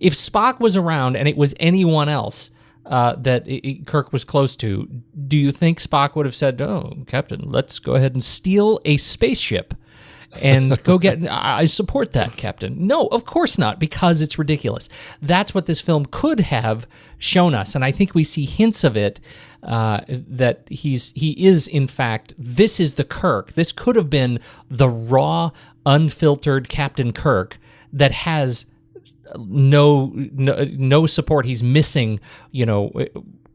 If 0.00 0.12
Spock 0.14 0.60
was 0.60 0.76
around 0.76 1.16
and 1.16 1.28
it 1.28 1.36
was 1.36 1.54
anyone 1.60 2.08
else 2.08 2.50
uh, 2.88 3.14
that 3.16 3.46
Kirk 3.86 4.12
was 4.12 4.24
close 4.24 4.56
to, 4.56 4.88
do 5.26 5.36
you 5.36 5.52
think 5.52 5.78
Spock 5.78 6.16
would 6.16 6.26
have 6.26 6.34
said, 6.34 6.60
"Oh, 6.60 7.04
Captain, 7.06 7.42
let's 7.44 7.78
go 7.78 7.94
ahead 7.94 8.14
and 8.14 8.22
steal 8.22 8.80
a 8.84 8.96
spaceship"? 8.96 9.74
and 10.40 10.82
go 10.84 10.98
get 10.98 11.18
I 11.30 11.64
support 11.64 12.12
that 12.12 12.36
captain. 12.36 12.86
No, 12.86 13.06
of 13.06 13.24
course 13.24 13.58
not 13.58 13.78
because 13.78 14.20
it's 14.20 14.38
ridiculous. 14.38 14.88
That's 15.22 15.54
what 15.54 15.66
this 15.66 15.80
film 15.80 16.06
could 16.06 16.40
have 16.40 16.86
shown 17.18 17.54
us 17.54 17.74
and 17.74 17.84
I 17.84 17.92
think 17.92 18.14
we 18.14 18.24
see 18.24 18.44
hints 18.44 18.84
of 18.84 18.96
it 18.96 19.20
uh, 19.62 20.00
that 20.08 20.64
he's 20.68 21.12
he 21.14 21.30
is 21.46 21.66
in 21.66 21.88
fact 21.88 22.34
this 22.38 22.78
is 22.78 22.94
the 22.94 23.04
Kirk. 23.04 23.54
This 23.54 23.72
could 23.72 23.96
have 23.96 24.10
been 24.10 24.38
the 24.68 24.88
raw 24.88 25.50
unfiltered 25.86 26.68
Captain 26.68 27.12
Kirk 27.12 27.58
that 27.92 28.12
has 28.12 28.66
no 29.38 30.12
no, 30.14 30.64
no 30.76 31.06
support. 31.06 31.46
He's 31.46 31.62
missing, 31.62 32.20
you 32.50 32.66
know, 32.66 32.90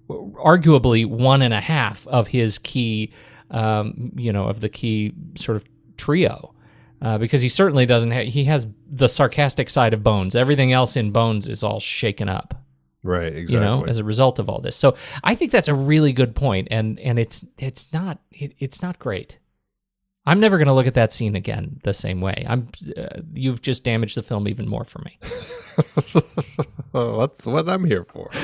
arguably 0.10 1.06
one 1.06 1.42
and 1.42 1.54
a 1.54 1.62
half 1.62 2.08
of 2.08 2.28
his 2.28 2.58
key, 2.58 3.12
um, 3.52 4.12
you 4.16 4.32
know, 4.32 4.48
of 4.48 4.60
the 4.60 4.70
key 4.70 5.14
sort 5.36 5.56
of 5.56 5.66
trio, 5.98 6.54
uh, 7.02 7.18
because 7.18 7.42
he 7.42 7.50
certainly 7.50 7.86
doesn't. 7.86 8.12
Ha- 8.12 8.26
he 8.26 8.46
has 8.46 8.68
the 8.88 9.08
sarcastic 9.08 9.70
side 9.70 9.94
of 9.94 10.04
Bones. 10.04 10.36
Everything 10.36 10.72
else 10.72 10.96
in 10.96 11.12
Bones 11.12 11.48
is 11.48 11.64
all 11.64 11.80
shaken 11.80 12.30
up. 12.30 12.64
right, 13.04 13.36
exactly 13.36 13.68
You 13.68 13.76
know, 13.76 13.86
as 13.86 13.98
a 13.98 14.04
result 14.04 14.40
of 14.40 14.50
all 14.50 14.62
this. 14.62 14.76
So 14.76 14.96
I 15.24 15.36
think 15.36 15.52
that's 15.52 15.68
a 15.68 15.76
really 15.76 16.14
good 16.14 16.36
point, 16.36 16.68
and 16.72 17.00
and 17.00 17.20
it's 17.20 17.46
it's 17.58 17.92
not 17.94 18.20
it, 18.32 18.54
it's 18.60 18.82
not 18.82 19.00
great. 19.00 19.40
I'm 20.26 20.40
never 20.40 20.58
going 20.58 20.68
to 20.68 20.74
look 20.74 20.88
at 20.88 20.94
that 20.94 21.12
scene 21.12 21.36
again 21.36 21.80
the 21.84 21.94
same 21.94 22.22
way. 22.22 22.46
I'm 22.48 22.70
uh, 22.98 23.22
you've 23.34 23.62
just 23.62 23.84
damaged 23.84 24.16
the 24.16 24.24
film 24.24 24.48
even 24.48 24.68
more 24.68 24.84
for 24.84 25.00
me. 25.00 25.18
that's 26.94 27.46
what 27.46 27.68
I'm 27.70 27.86
here 27.86 28.06
for. 28.06 28.30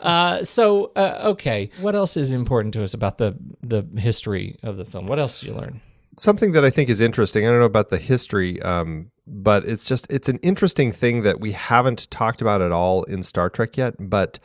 Uh, 0.00 0.44
so 0.44 0.92
uh, 0.94 1.20
okay, 1.24 1.70
what 1.80 1.94
else 1.94 2.18
is 2.18 2.34
important 2.34 2.74
to 2.74 2.82
us 2.82 2.92
about 2.92 3.16
the 3.16 3.34
the 3.62 3.82
history 3.98 4.58
of 4.62 4.76
the 4.76 4.84
film? 4.84 5.06
What 5.06 5.18
else 5.18 5.40
did 5.40 5.46
you 5.46 5.54
learn? 5.54 5.80
something 6.18 6.52
that 6.52 6.64
I 6.64 6.70
think 6.70 6.88
is 6.88 7.00
interesting. 7.00 7.46
I 7.46 7.50
don't 7.50 7.60
know 7.60 7.66
about 7.66 7.90
the 7.90 7.98
history, 7.98 8.60
um, 8.62 9.10
but 9.26 9.64
it's 9.64 9.84
just 9.84 10.10
it's 10.12 10.28
an 10.28 10.38
interesting 10.38 10.92
thing 10.92 11.22
that 11.22 11.40
we 11.40 11.52
haven't 11.52 12.10
talked 12.10 12.40
about 12.40 12.62
at 12.62 12.72
all 12.72 13.04
in 13.04 13.22
Star 13.22 13.50
Trek 13.50 13.76
yet. 13.76 13.94
But 13.98 14.38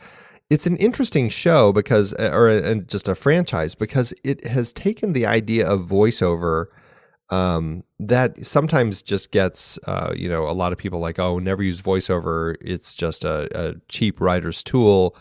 it's 0.52 0.66
an 0.66 0.76
interesting 0.76 1.30
show 1.30 1.72
because, 1.72 2.12
or 2.12 2.46
and 2.46 2.86
just 2.86 3.08
a 3.08 3.14
franchise 3.14 3.74
because 3.74 4.12
it 4.22 4.46
has 4.46 4.70
taken 4.70 5.14
the 5.14 5.24
idea 5.24 5.66
of 5.66 5.88
voiceover 5.88 6.66
um, 7.30 7.84
that 7.98 8.44
sometimes 8.44 9.02
just 9.02 9.32
gets, 9.32 9.78
uh, 9.86 10.12
you 10.14 10.28
know, 10.28 10.46
a 10.46 10.52
lot 10.52 10.70
of 10.70 10.76
people 10.76 10.98
like, 10.98 11.18
oh, 11.18 11.38
never 11.38 11.62
use 11.62 11.80
voiceover. 11.80 12.56
It's 12.60 12.94
just 12.94 13.24
a, 13.24 13.48
a 13.58 13.76
cheap 13.88 14.20
writer's 14.20 14.62
tool. 14.62 15.16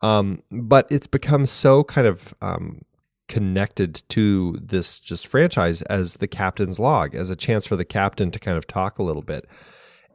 Um, 0.00 0.42
but 0.50 0.88
it's 0.90 1.06
become 1.06 1.46
so 1.46 1.84
kind 1.84 2.08
of 2.08 2.34
um, 2.42 2.82
connected 3.28 4.02
to 4.08 4.58
this 4.60 4.98
just 4.98 5.28
franchise 5.28 5.82
as 5.82 6.14
the 6.14 6.26
captain's 6.26 6.80
log, 6.80 7.14
as 7.14 7.30
a 7.30 7.36
chance 7.36 7.68
for 7.68 7.76
the 7.76 7.84
captain 7.84 8.32
to 8.32 8.40
kind 8.40 8.58
of 8.58 8.66
talk 8.66 8.98
a 8.98 9.04
little 9.04 9.22
bit. 9.22 9.46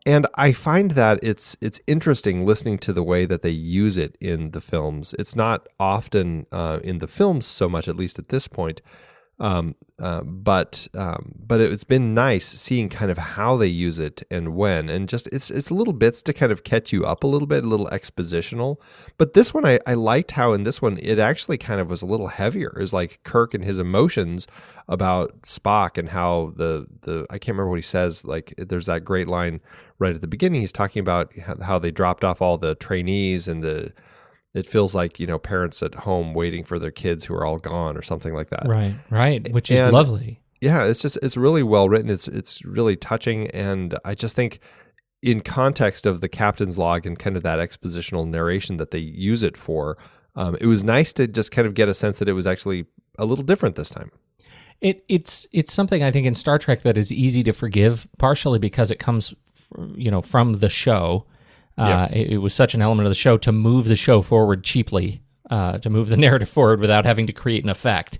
And 0.08 0.26
I 0.36 0.54
find 0.54 0.92
that 0.92 1.20
it's 1.22 1.58
it's 1.60 1.82
interesting 1.86 2.46
listening 2.46 2.78
to 2.80 2.94
the 2.94 3.04
way 3.04 3.26
that 3.26 3.42
they 3.42 3.50
use 3.50 3.98
it 3.98 4.18
in 4.22 4.52
the 4.52 4.62
films. 4.62 5.14
It's 5.20 5.36
not 5.36 5.68
often 5.82 6.46
uh, 6.50 6.80
in 6.82 7.00
the 7.00 7.10
films 7.10 7.46
so 7.46 7.68
much, 7.68 7.90
at 7.90 7.98
least 7.98 8.18
at 8.18 8.30
this 8.30 8.48
point. 8.48 8.82
Um, 9.40 9.76
uh, 10.00 10.22
but 10.24 10.88
um, 10.96 11.34
but 11.38 11.60
it's 11.60 11.84
been 11.84 12.14
nice 12.14 12.46
seeing 12.46 12.88
kind 12.88 13.12
of 13.12 13.18
how 13.18 13.58
they 13.58 13.68
use 13.68 14.00
it 14.00 14.24
and 14.32 14.56
when, 14.56 14.90
and 14.90 15.10
just 15.10 15.28
it's 15.34 15.52
it's 15.52 15.72
little 15.72 15.94
bits 15.94 16.22
to 16.24 16.34
kind 16.34 16.54
of 16.54 16.64
catch 16.64 16.94
you 16.94 17.06
up 17.06 17.24
a 17.24 17.28
little 17.28 17.48
bit, 17.48 17.66
a 17.66 17.68
little 17.68 17.88
expositional. 17.88 18.78
But 19.18 19.34
this 19.34 19.54
one, 19.54 19.66
I, 19.66 19.78
I 19.86 19.96
liked 19.96 20.32
how 20.32 20.54
in 20.54 20.64
this 20.64 20.82
one 20.82 20.98
it 21.02 21.20
actually 21.20 21.58
kind 21.58 21.82
of 21.82 21.90
was 21.90 22.02
a 22.02 22.06
little 22.08 22.28
heavier. 22.28 22.70
It 22.78 22.80
was 22.80 22.94
like 22.94 23.20
Kirk 23.24 23.54
and 23.54 23.66
his 23.66 23.78
emotions 23.78 24.48
about 24.88 25.42
Spock 25.42 25.98
and 25.98 26.10
how 26.10 26.54
the 26.56 26.88
the 27.02 27.26
I 27.30 27.38
can't 27.40 27.56
remember 27.56 27.72
what 27.72 27.80
he 27.80 27.84
says. 27.84 28.24
Like 28.24 28.54
there's 28.58 28.86
that 28.86 29.04
great 29.04 29.28
line 29.28 29.60
right 30.00 30.16
at 30.16 30.22
the 30.22 30.28
beginning. 30.28 30.62
He's 30.62 30.72
talking 30.72 31.00
about 31.00 31.32
how- 31.62 31.80
they 31.80 31.92
dropped 31.92 32.24
off 32.24 32.42
all 32.42 32.58
the 32.58 32.76
trainees 32.76 33.48
and 33.48 33.64
the 33.64 33.94
it 34.54 34.66
feels 34.66 34.96
like 34.96 35.20
you 35.20 35.28
know 35.28 35.38
parents 35.38 35.84
at 35.84 35.94
home 35.96 36.34
waiting 36.34 36.64
for 36.64 36.80
their 36.80 36.90
kids 36.92 37.26
who 37.26 37.34
are 37.36 37.46
all 37.46 37.58
gone 37.60 37.96
or 37.98 38.02
something 38.02 38.34
like 38.34 38.50
that 38.50 38.66
Right, 38.68 38.96
right, 39.12 39.52
which 39.52 39.70
is 39.70 39.80
And- 39.82 39.94
lovely. 39.94 40.42
yeah 40.62 40.86
it's 40.86 41.00
just 41.02 41.20
it's 41.22 41.38
really 41.38 41.62
well 41.62 41.88
written 41.90 42.10
it's 42.10 42.28
it's 42.28 42.66
really 42.66 42.96
touching 42.96 43.48
and 43.52 43.98
i 44.04 44.16
just 44.16 44.36
think 44.36 44.60
in 45.22 45.42
context 45.42 46.06
of 46.08 46.22
the 46.22 46.30
captain's 46.30 46.78
log 46.78 47.06
and 47.06 47.20
kind 47.20 47.36
of 47.38 47.44
that 47.44 47.60
expositional 47.60 48.28
narration 48.28 48.78
that 48.78 48.90
they 48.92 49.00
use 49.00 49.44
it 49.44 49.58
for 49.58 49.98
um, 50.36 50.56
it 50.62 50.66
was 50.68 50.84
nice 50.84 51.14
to 51.14 51.28
just 51.28 51.52
kind 51.52 51.68
of 51.68 51.74
get 51.76 51.88
a 51.90 51.94
sense 51.94 52.18
that 52.20 52.30
it 52.30 52.34
was 52.34 52.48
actually 52.48 52.86
a 53.20 53.26
little 53.26 53.44
different 53.44 53.76
this 53.76 53.90
time 53.92 54.10
It 54.82 55.04
it's 55.08 55.46
it's 55.52 55.74
something 55.74 56.02
I 56.04 56.10
think 56.12 56.26
in 56.26 56.34
Star 56.36 56.58
Trek 56.58 56.82
that 56.82 56.98
is 56.98 57.12
easy 57.12 57.44
to 57.44 57.52
forgive, 57.54 58.08
partially 58.20 58.60
because 58.60 58.92
it 58.92 59.00
comes, 59.00 59.34
you 59.96 60.12
know, 60.12 60.22
from 60.22 60.54
the 60.54 60.70
show. 60.70 61.26
Uh, 61.78 62.08
it, 62.12 62.32
it 62.32 62.38
was 62.40 62.56
such 62.56 62.74
an 62.74 62.82
element 62.82 63.06
of 63.06 63.12
the 63.12 63.16
show 63.16 63.38
to 63.38 63.52
move 63.52 63.88
the 63.88 63.96
show 63.96 64.22
forward 64.22 64.64
cheaply, 64.64 65.22
uh, 65.52 65.78
to 65.78 65.90
move 65.90 66.10
the 66.10 66.18
narrative 66.26 66.50
forward 66.50 66.80
without 66.80 67.06
having 67.06 67.28
to 67.28 67.34
create 67.34 67.64
an 67.64 67.70
effect, 67.70 68.18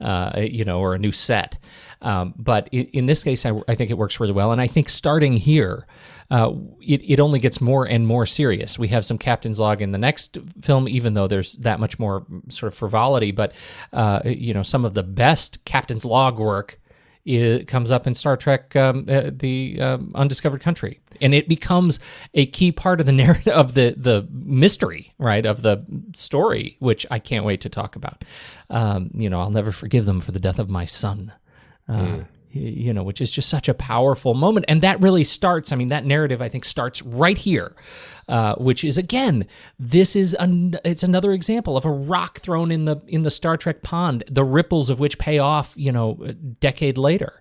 uh, 0.00 0.30
you 0.40 0.64
know, 0.64 0.78
or 0.78 0.94
a 0.94 0.98
new 0.98 1.10
set. 1.10 1.58
Um, 2.02 2.34
but 2.36 2.68
i 2.72 2.88
in 2.92 3.06
this 3.06 3.24
case, 3.24 3.44
I, 3.44 3.52
I 3.68 3.74
think 3.74 3.90
it 3.90 3.98
works 3.98 4.20
really 4.20 4.32
well. 4.32 4.52
And 4.52 4.60
I 4.60 4.66
think 4.66 4.88
starting 4.88 5.36
here, 5.36 5.86
uh, 6.30 6.52
it, 6.80 7.02
it 7.04 7.20
only 7.20 7.40
gets 7.40 7.60
more 7.60 7.84
and 7.84 8.06
more 8.06 8.26
serious. 8.26 8.78
We 8.78 8.88
have 8.88 9.04
some 9.04 9.18
captain's 9.18 9.58
log 9.58 9.82
in 9.82 9.92
the 9.92 9.98
next 9.98 10.38
film, 10.62 10.88
even 10.88 11.14
though 11.14 11.26
there's 11.26 11.54
that 11.56 11.80
much 11.80 11.98
more 11.98 12.24
sort 12.48 12.72
of 12.72 12.78
frivolity. 12.78 13.32
But 13.32 13.52
uh, 13.92 14.20
you 14.24 14.54
know, 14.54 14.62
some 14.62 14.84
of 14.84 14.94
the 14.94 15.02
best 15.02 15.64
captain's 15.64 16.04
log 16.04 16.38
work 16.38 16.80
it 17.36 17.66
comes 17.68 17.90
up 17.92 18.06
in 18.06 18.14
Star 18.14 18.36
Trek: 18.36 18.74
um, 18.76 19.06
uh, 19.08 19.30
The 19.32 19.80
um, 19.80 20.12
Undiscovered 20.14 20.60
Country, 20.60 21.00
and 21.20 21.34
it 21.34 21.48
becomes 21.48 22.00
a 22.34 22.46
key 22.46 22.72
part 22.72 23.00
of 23.00 23.06
the 23.06 23.12
narrative 23.24 23.52
of 23.52 23.74
the 23.74 23.94
the 23.96 24.26
mystery, 24.32 25.12
right, 25.18 25.44
of 25.46 25.62
the 25.62 25.84
story, 26.14 26.76
which 26.80 27.06
I 27.10 27.18
can't 27.18 27.44
wait 27.44 27.60
to 27.62 27.68
talk 27.68 27.96
about. 27.96 28.24
Um, 28.68 29.10
you 29.14 29.30
know, 29.30 29.40
I'll 29.40 29.50
never 29.50 29.72
forgive 29.72 30.04
them 30.04 30.20
for 30.20 30.32
the 30.32 30.40
death 30.40 30.58
of 30.58 30.68
my 30.68 30.84
son. 30.84 31.32
Uh, 31.88 32.18
y- 32.18 32.26
You 32.52 32.92
know, 32.92 33.02
which 33.04 33.20
is 33.20 33.30
just 33.30 33.48
such 33.48 33.68
a 33.68 33.74
powerful 33.74 34.34
moment, 34.34 34.66
and 34.68 34.82
that 34.82 35.00
really 35.00 35.22
starts. 35.24 35.70
I 35.72 35.76
mean, 35.76 35.88
that 35.88 36.04
narrative 36.04 36.42
I 36.42 36.48
think 36.48 36.64
starts 36.64 37.00
right 37.02 37.38
here, 37.38 37.76
uh, 38.28 38.54
which 38.56 38.82
is 38.82 38.98
again, 38.98 39.46
this 39.78 40.16
is 40.16 40.34
an, 40.34 40.74
it's 40.84 41.02
another 41.04 41.32
example 41.32 41.76
of 41.76 41.84
a 41.84 41.90
rock 41.92 42.38
thrown 42.40 42.70
in 42.72 42.86
the 42.86 42.96
in 43.06 43.22
the 43.22 43.30
Star 43.30 43.56
Trek 43.56 43.82
pond, 43.82 44.24
the 44.28 44.42
ripples 44.44 44.90
of 44.90 44.98
which 44.98 45.18
pay 45.18 45.38
off. 45.38 45.74
You 45.76 45.92
know, 45.92 46.18
a 46.24 46.32
decade 46.32 46.98
later, 46.98 47.40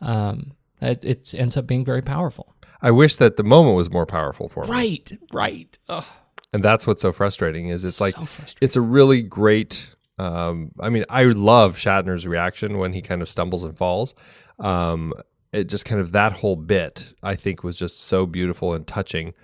um, 0.00 0.52
it, 0.82 1.04
it 1.04 1.34
ends 1.34 1.56
up 1.56 1.66
being 1.66 1.84
very 1.84 2.02
powerful. 2.02 2.54
i 2.82 2.90
wish 2.90 3.16
that 3.16 3.36
the 3.36 3.42
moment 3.44 3.76
was 3.76 3.90
more 3.90 4.06
powerful 4.06 4.48
for 4.48 4.64
me 4.64 4.70
Right, 4.70 5.12
right. 5.32 5.78
Ugh. 5.88 6.04
and 6.52 6.62
that's 6.64 6.86
what's 6.86 7.02
so 7.02 7.12
frustrating 7.12 7.68
is 7.68 7.84
it's 7.84 8.00
like 8.00 8.14
So 8.14 8.24
frustrating. 8.24 8.64
it's 8.66 8.76
a 8.76 8.80
really 8.80 9.22
great 9.22 9.90
um, 10.18 10.72
i 10.80 10.88
mean 10.88 11.04
i 11.10 11.24
love 11.24 11.76
shatner's 11.76 12.26
reaction 12.26 12.78
when 12.78 12.92
he 12.94 13.02
kind 13.02 13.20
of 13.22 13.28
stumbles 13.28 13.62
and 13.64 13.76
falls 13.76 14.14
um, 14.60 15.12
it 15.52 15.64
just 15.64 15.84
kind 15.84 16.00
of 16.00 16.12
that 16.12 16.32
whole 16.34 16.56
bit 16.56 17.12
i 17.22 17.34
think 17.34 17.64
was 17.64 17.76
just 17.76 18.02
so 18.02 18.26
beautiful 18.26 18.74
and 18.74 18.86
touching. 18.86 19.34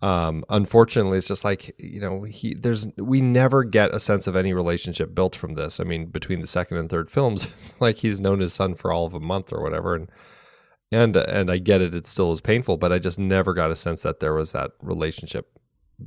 Um, 0.00 0.44
unfortunately 0.48 1.16
it's 1.16 1.28
just 1.28 1.44
like 1.44 1.72
you 1.78 2.00
know 2.00 2.24
he 2.24 2.54
there's 2.54 2.88
we 2.96 3.20
never 3.20 3.62
get 3.62 3.94
a 3.94 4.00
sense 4.00 4.26
of 4.26 4.34
any 4.34 4.52
relationship 4.52 5.14
built 5.14 5.36
from 5.36 5.54
this. 5.54 5.78
I 5.78 5.84
mean 5.84 6.06
between 6.06 6.40
the 6.40 6.48
second 6.48 6.78
and 6.78 6.90
third 6.90 7.08
films 7.08 7.72
like 7.80 7.98
he's 7.98 8.20
known 8.20 8.40
his 8.40 8.52
son 8.52 8.74
for 8.74 8.90
all 8.92 9.06
of 9.06 9.14
a 9.14 9.20
month 9.20 9.52
or 9.52 9.62
whatever. 9.62 9.94
And 9.94 10.10
and 10.92 11.16
and 11.16 11.50
i 11.50 11.58
get 11.58 11.80
it 11.80 11.94
it 11.94 12.06
still 12.06 12.30
is 12.32 12.40
painful 12.40 12.76
but 12.76 12.92
i 12.92 12.98
just 12.98 13.18
never 13.18 13.54
got 13.54 13.72
a 13.72 13.76
sense 13.76 14.02
that 14.02 14.20
there 14.20 14.34
was 14.34 14.52
that 14.52 14.72
relationship 14.82 15.58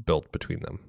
built 0.06 0.32
between 0.32 0.60
them 0.60 0.80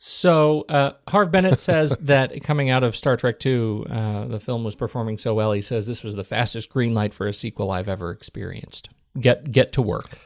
So 0.00 0.64
uh, 0.68 0.92
Harve 1.08 1.32
Bennett 1.32 1.58
says 1.58 1.96
that 2.00 2.42
coming 2.42 2.70
out 2.70 2.84
of 2.84 2.96
Star 2.96 3.16
Trek 3.16 3.44
II, 3.44 3.84
uh, 3.90 4.26
the 4.26 4.40
film 4.40 4.64
was 4.64 4.76
performing 4.76 5.18
so 5.18 5.34
well. 5.34 5.52
He 5.52 5.60
says 5.60 5.86
this 5.86 6.04
was 6.04 6.14
the 6.14 6.24
fastest 6.24 6.70
green 6.70 6.94
light 6.94 7.12
for 7.12 7.26
a 7.26 7.32
sequel 7.32 7.70
I've 7.70 7.88
ever 7.88 8.10
experienced. 8.10 8.90
Get 9.18 9.50
get 9.50 9.72
to 9.72 9.82
work 9.82 10.18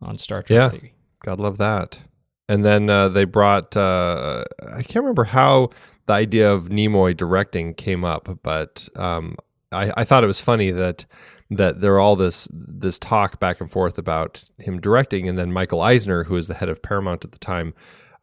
on 0.00 0.16
Star 0.18 0.42
Trek. 0.42 0.56
Yeah. 0.56 0.68
Theory. 0.70 0.94
God 1.22 1.38
love 1.38 1.58
that. 1.58 2.00
And 2.48 2.64
then 2.64 2.90
uh, 2.90 3.08
they 3.08 3.24
brought, 3.24 3.76
uh, 3.76 4.44
I 4.60 4.82
can't 4.82 5.04
remember 5.04 5.24
how 5.24 5.70
the 6.06 6.14
idea 6.14 6.50
of 6.52 6.64
Nimoy 6.64 7.16
directing 7.16 7.74
came 7.74 8.04
up, 8.04 8.40
but 8.42 8.88
um, 8.96 9.36
I, 9.70 9.92
I 9.98 10.04
thought 10.04 10.24
it 10.24 10.28
was 10.28 10.40
funny 10.40 10.72
that 10.72 11.04
that 11.52 11.80
there 11.80 11.98
all 11.98 12.16
this 12.16 12.48
this 12.52 12.98
talk 12.98 13.38
back 13.38 13.60
and 13.60 13.70
forth 13.70 13.98
about 13.98 14.44
him 14.58 14.80
directing, 14.80 15.28
and 15.28 15.38
then 15.38 15.52
Michael 15.52 15.80
Eisner, 15.80 16.24
who 16.24 16.34
was 16.34 16.48
the 16.48 16.54
head 16.54 16.68
of 16.68 16.82
Paramount 16.82 17.24
at 17.24 17.32
the 17.32 17.38
time, 17.38 17.74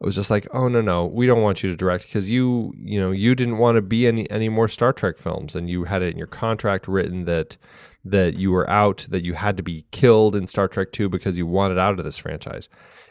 was 0.04 0.14
just 0.14 0.30
like, 0.30 0.46
"Oh 0.52 0.68
no, 0.68 0.80
no, 0.80 1.06
we 1.06 1.26
don't 1.26 1.42
want 1.42 1.62
you 1.62 1.70
to 1.70 1.76
direct 1.76 2.04
because 2.04 2.30
you, 2.30 2.72
you 2.76 3.00
know, 3.00 3.10
you 3.10 3.34
didn't 3.34 3.58
want 3.58 3.76
to 3.76 3.82
be 3.82 4.06
any 4.06 4.30
any 4.30 4.48
more 4.48 4.68
Star 4.68 4.92
Trek 4.92 5.18
films, 5.18 5.54
and 5.54 5.68
you 5.68 5.84
had 5.84 6.02
it 6.02 6.12
in 6.12 6.18
your 6.18 6.26
contract 6.26 6.86
written 6.88 7.24
that 7.24 7.56
that 8.04 8.34
you 8.34 8.50
were 8.50 8.68
out, 8.70 9.06
that 9.10 9.24
you 9.24 9.34
had 9.34 9.56
to 9.56 9.62
be 9.62 9.84
killed 9.90 10.36
in 10.36 10.46
Star 10.46 10.68
Trek 10.68 10.92
Two 10.92 11.08
because 11.08 11.36
you 11.36 11.46
wanted 11.46 11.78
out 11.78 11.98
of 11.98 12.04
this 12.04 12.18
franchise." 12.18 12.68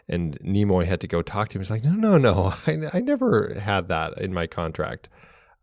And 0.10 0.40
Nimoy 0.40 0.86
had 0.86 1.02
to 1.02 1.08
go 1.08 1.22
talk 1.22 1.50
to 1.50 1.58
him. 1.58 1.62
He's 1.62 1.70
like, 1.70 1.84
"No, 1.84 1.92
no, 1.92 2.18
no, 2.18 2.54
I, 2.68 2.90
I 2.94 3.00
never 3.02 3.54
had 3.60 3.90
that 3.90 4.18
in 4.20 4.34
my 4.34 4.48
contract." 4.48 5.10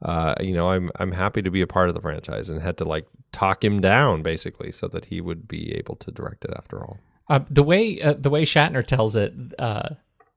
uh, 0.05 0.35
you 0.41 0.53
know, 0.55 0.71
I'm 0.71 0.91
I'm 0.97 1.13
happy 1.13 1.43
to 1.43 1.51
be 1.51 1.63
a 1.63 1.67
part 1.67 1.89
of 1.89 1.95
the 1.95 2.01
franchise 2.01 2.51
and 2.51 2.61
had 2.61 2.77
to 2.79 2.85
like 2.85 3.07
talk 3.33 3.65
him 3.65 3.81
down 3.81 4.23
basically 4.23 4.71
so 4.71 4.87
that 4.89 5.07
he 5.07 5.21
would 5.21 5.49
be 5.49 5.73
able 5.75 5.97
to 5.97 6.11
direct 6.11 6.45
it 6.45 6.53
after 6.57 6.83
all. 6.83 6.99
Uh, 7.29 7.41
the 7.49 7.63
way 7.63 8.01
uh, 8.03 8.15
the 8.19 8.31
way 8.31 8.45
Shatner 8.45 8.85
tells 8.85 9.17
it, 9.17 9.33
uh, 9.59 9.91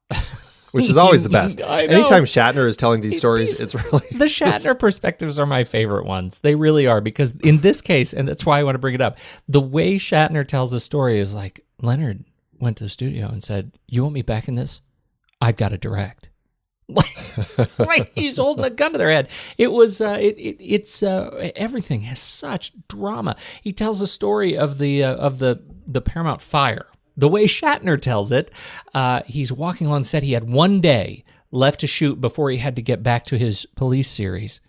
which 0.78 0.90
is 0.90 0.98
always 1.04 1.24
the 1.24 1.30
best. 1.30 1.60
Anytime 1.60 2.24
Shatner 2.24 2.68
is 2.68 2.78
telling 2.78 3.02
these 3.02 3.18
stories, 3.18 3.58
These- 3.58 3.74
it's 3.74 3.84
really 3.86 4.08
the 4.12 4.26
Shatner 4.38 4.78
perspectives 4.78 5.38
are 5.40 5.46
my 5.46 5.64
favorite 5.64 6.06
ones. 6.06 6.40
They 6.40 6.56
really 6.56 6.88
are 6.88 7.02
because 7.02 7.32
in 7.44 7.60
this 7.60 7.82
case, 7.82 8.14
and 8.14 8.28
that's 8.28 8.46
why 8.46 8.60
I 8.60 8.64
want 8.64 8.76
to 8.76 8.80
bring 8.80 8.96
it 8.96 9.02
up. 9.02 9.18
The 9.48 9.62
way 9.62 9.96
Shatner 9.98 10.48
tells 10.48 10.72
the 10.72 10.80
story 10.80 11.20
is 11.20 11.34
like 11.34 11.66
Leonard 11.82 12.24
went 12.60 12.78
to 12.78 12.86
the 12.86 12.90
studio 12.90 13.28
and 13.28 13.44
said, 13.44 13.74
"You 13.88 14.04
want 14.04 14.14
me 14.14 14.22
back 14.22 14.48
in 14.48 14.56
this? 14.56 14.82
I've 15.42 15.58
got 15.58 15.70
to 15.70 15.78
direct." 15.78 16.30
Like, 16.90 17.80
like 17.80 18.12
he's 18.16 18.38
holding 18.38 18.64
a 18.64 18.70
gun 18.70 18.94
to 18.94 18.98
their 18.98 19.12
head. 19.12 19.30
It 19.58 19.74
was 19.74 20.00
uh, 20.00 20.18
it, 20.22 20.38
it 20.40 20.56
it's 20.60 21.04
uh, 21.04 21.52
everything 21.56 22.02
has 22.02 22.22
such 22.22 22.72
drama. 22.88 23.36
He 23.62 23.74
tells 23.74 24.00
the 24.00 24.08
story 24.08 24.58
of 24.58 24.78
the 24.78 25.04
uh, 25.04 25.16
of 25.16 25.40
the 25.40 25.62
the 25.86 26.00
Paramount 26.00 26.40
fire. 26.40 26.88
The 27.18 27.28
way 27.28 27.46
Shatner 27.46 28.00
tells 28.00 28.32
it, 28.32 28.52
uh, 28.94 29.24
he's 29.26 29.52
walking 29.52 29.88
on 29.88 30.04
set. 30.04 30.24
He 30.24 30.34
had 30.34 30.48
one 30.48 30.80
day 30.82 31.26
left 31.52 31.80
to 31.80 31.88
shoot 31.88 32.20
before 32.22 32.50
he 32.50 32.58
had 32.58 32.76
to 32.76 32.82
get 32.82 33.02
back 33.02 33.26
to 33.26 33.38
his 33.38 33.66
police 33.76 34.10
series, 34.10 34.62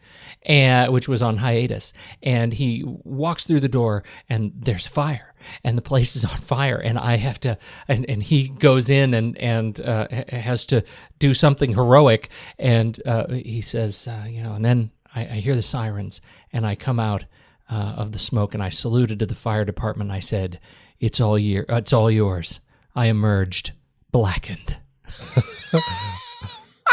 and 0.43 0.93
which 0.93 1.09
was 1.09 1.23
on 1.23 1.37
hiatus. 1.37 1.93
And 2.23 2.53
he 2.53 2.85
walks 2.87 3.45
through 3.45 3.61
the 3.61 3.69
door, 3.69 4.05
and 4.29 4.53
there's 4.57 4.87
a 4.87 4.91
fire, 4.91 5.35
and 5.65 5.77
the 5.77 5.83
place 5.83 6.17
is 6.17 6.25
on 6.25 6.39
fire. 6.39 6.77
And 6.79 6.99
I 6.99 7.17
have 7.17 7.41
to, 7.41 7.59
and, 7.89 8.09
and 8.09 8.23
he 8.23 8.49
goes 8.49 8.89
in 8.89 9.13
and 9.13 9.37
and 9.39 9.81
uh, 9.81 10.07
has 10.29 10.67
to 10.67 10.85
do 11.19 11.35
something 11.35 11.75
heroic. 11.75 12.29
And 12.59 12.99
uh, 13.05 13.29
he 13.29 13.61
says, 13.61 14.09
uh, 14.09 14.27
you 14.29 14.43
know, 14.43 14.55
and 14.55 14.65
then 14.65 14.91
I, 15.15 15.23
I 15.23 15.41
hear 15.41 15.55
the 15.55 15.63
sirens, 15.63 16.21
and 16.53 16.65
I 16.65 16.77
come 16.77 17.01
out 17.01 17.25
uh, 17.69 17.95
of 17.97 18.13
the 18.13 18.19
smoke, 18.19 18.55
and 18.55 18.63
I 18.63 18.71
saluted 18.71 19.19
to 19.19 19.27
the 19.27 19.35
fire 19.35 19.65
department. 19.65 20.13
I 20.13 20.21
said, 20.21 20.61
"It's 21.01 21.21
all 21.21 21.39
year, 21.39 21.65
uh, 21.69 21.77
it's 21.77 21.93
all 21.93 22.11
yours." 22.11 22.61
I 22.95 23.07
emerged 23.07 23.73
blackened. 24.11 24.77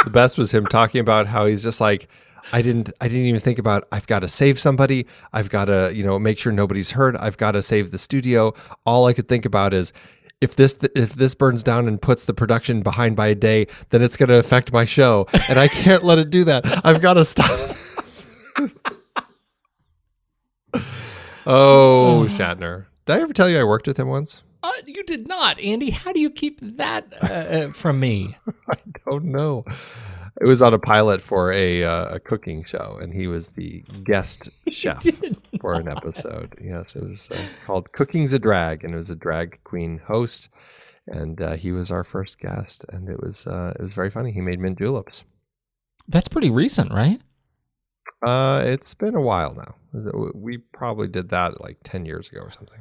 the 0.03 0.09
best 0.11 0.37
was 0.37 0.53
him 0.53 0.65
talking 0.65 1.01
about 1.01 1.27
how 1.27 1.45
he's 1.45 1.63
just 1.63 1.81
like 1.81 2.07
I 2.53 2.61
didn't 2.61 2.91
I 3.01 3.07
didn't 3.07 3.25
even 3.25 3.39
think 3.39 3.59
about 3.59 3.85
I've 3.91 4.07
got 4.07 4.19
to 4.19 4.27
save 4.27 4.59
somebody. 4.59 5.07
I've 5.33 5.49
got 5.49 5.65
to, 5.65 5.91
you 5.93 6.03
know, 6.03 6.19
make 6.19 6.37
sure 6.37 6.51
nobody's 6.51 6.91
hurt. 6.91 7.15
I've 7.19 7.37
got 7.37 7.53
to 7.53 7.61
save 7.61 7.91
the 7.91 7.97
studio. 7.97 8.53
All 8.85 9.05
I 9.05 9.13
could 9.13 9.27
think 9.27 9.45
about 9.45 9.73
is 9.73 9.91
if 10.41 10.55
this 10.55 10.77
if 10.95 11.13
this 11.13 11.33
burns 11.33 11.63
down 11.63 11.87
and 11.87 12.01
puts 12.01 12.25
the 12.25 12.33
production 12.33 12.81
behind 12.81 13.15
by 13.15 13.27
a 13.27 13.35
day, 13.35 13.67
then 13.89 14.01
it's 14.01 14.17
going 14.17 14.29
to 14.29 14.37
affect 14.37 14.71
my 14.71 14.85
show 14.85 15.27
and 15.49 15.57
I 15.57 15.67
can't 15.67 16.03
let 16.03 16.19
it 16.19 16.29
do 16.29 16.43
that. 16.45 16.85
I've 16.85 17.01
got 17.01 17.13
to 17.13 17.25
stop. 17.25 17.49
oh, 21.47 22.25
Shatner. 22.29 22.85
Did 23.05 23.17
I 23.17 23.21
ever 23.21 23.33
tell 23.33 23.49
you 23.49 23.59
I 23.59 23.63
worked 23.63 23.85
with 23.85 23.99
him 23.99 24.07
once? 24.07 24.43
Uh, 24.63 24.71
you 24.87 25.03
did 25.03 25.27
not, 25.27 25.59
Andy. 25.59 25.91
How 25.91 26.11
do 26.11 26.19
you 26.19 26.31
keep 26.31 26.59
that 26.59 27.13
uh, 27.21 27.27
uh, 27.27 27.67
from 27.67 27.99
don't 29.05 29.25
know. 29.25 29.63
It 30.41 30.45
was 30.45 30.59
on 30.61 30.73
a 30.73 30.79
pilot 30.79 31.21
for 31.21 31.53
a 31.53 31.83
uh, 31.83 32.15
a 32.15 32.19
cooking 32.19 32.63
show, 32.63 32.97
and 32.99 33.13
he 33.13 33.27
was 33.27 33.49
the 33.49 33.83
guest 34.03 34.49
chef 34.71 35.05
for 35.61 35.75
an 35.75 35.87
episode. 35.87 36.57
Yes, 36.59 36.95
it 36.95 37.03
was 37.03 37.29
uh, 37.31 37.39
called 37.65 37.91
"Cooking's 37.91 38.33
a 38.33 38.39
Drag," 38.39 38.83
and 38.83 38.95
it 38.95 38.97
was 38.97 39.11
a 39.11 39.15
drag 39.15 39.63
queen 39.63 40.01
host, 40.07 40.49
and 41.05 41.39
uh, 41.39 41.55
he 41.57 41.71
was 41.71 41.91
our 41.91 42.03
first 42.03 42.39
guest, 42.39 42.85
and 42.89 43.07
it 43.07 43.21
was 43.21 43.45
uh, 43.45 43.73
it 43.79 43.83
was 43.83 43.93
very 43.93 44.09
funny. 44.09 44.31
He 44.31 44.41
made 44.41 44.59
mint 44.59 44.79
juleps. 44.79 45.23
That's 46.07 46.27
pretty 46.27 46.49
recent, 46.49 46.91
right? 46.91 47.21
Uh, 48.25 48.63
it's 48.65 48.95
been 48.95 49.15
a 49.15 49.21
while 49.21 49.53
now. 49.53 49.75
We 50.33 50.57
probably 50.57 51.07
did 51.07 51.29
that 51.29 51.61
like 51.61 51.77
ten 51.83 52.07
years 52.07 52.29
ago 52.29 52.39
or 52.39 52.51
something. 52.51 52.79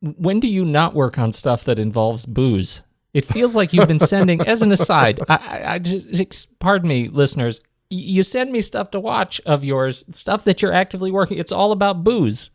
When 0.00 0.40
do 0.40 0.48
you 0.48 0.64
not 0.64 0.94
work 0.94 1.18
on 1.18 1.32
stuff 1.32 1.64
that 1.64 1.78
involves 1.78 2.26
booze? 2.26 2.82
It 3.14 3.24
feels 3.24 3.56
like 3.56 3.72
you've 3.72 3.88
been 3.88 3.98
sending, 3.98 4.40
as 4.42 4.62
an 4.62 4.70
aside, 4.70 5.20
I, 5.28 5.62
I, 5.64 5.78
just, 5.78 6.58
pardon 6.60 6.88
me, 6.88 7.08
listeners, 7.08 7.60
you 7.90 8.22
send 8.22 8.52
me 8.52 8.60
stuff 8.60 8.90
to 8.92 9.00
watch 9.00 9.40
of 9.46 9.64
yours, 9.64 10.04
stuff 10.12 10.44
that 10.44 10.60
you're 10.60 10.72
actively 10.72 11.10
working. 11.10 11.38
It's 11.38 11.52
all 11.52 11.72
about 11.72 12.04
booze. 12.04 12.50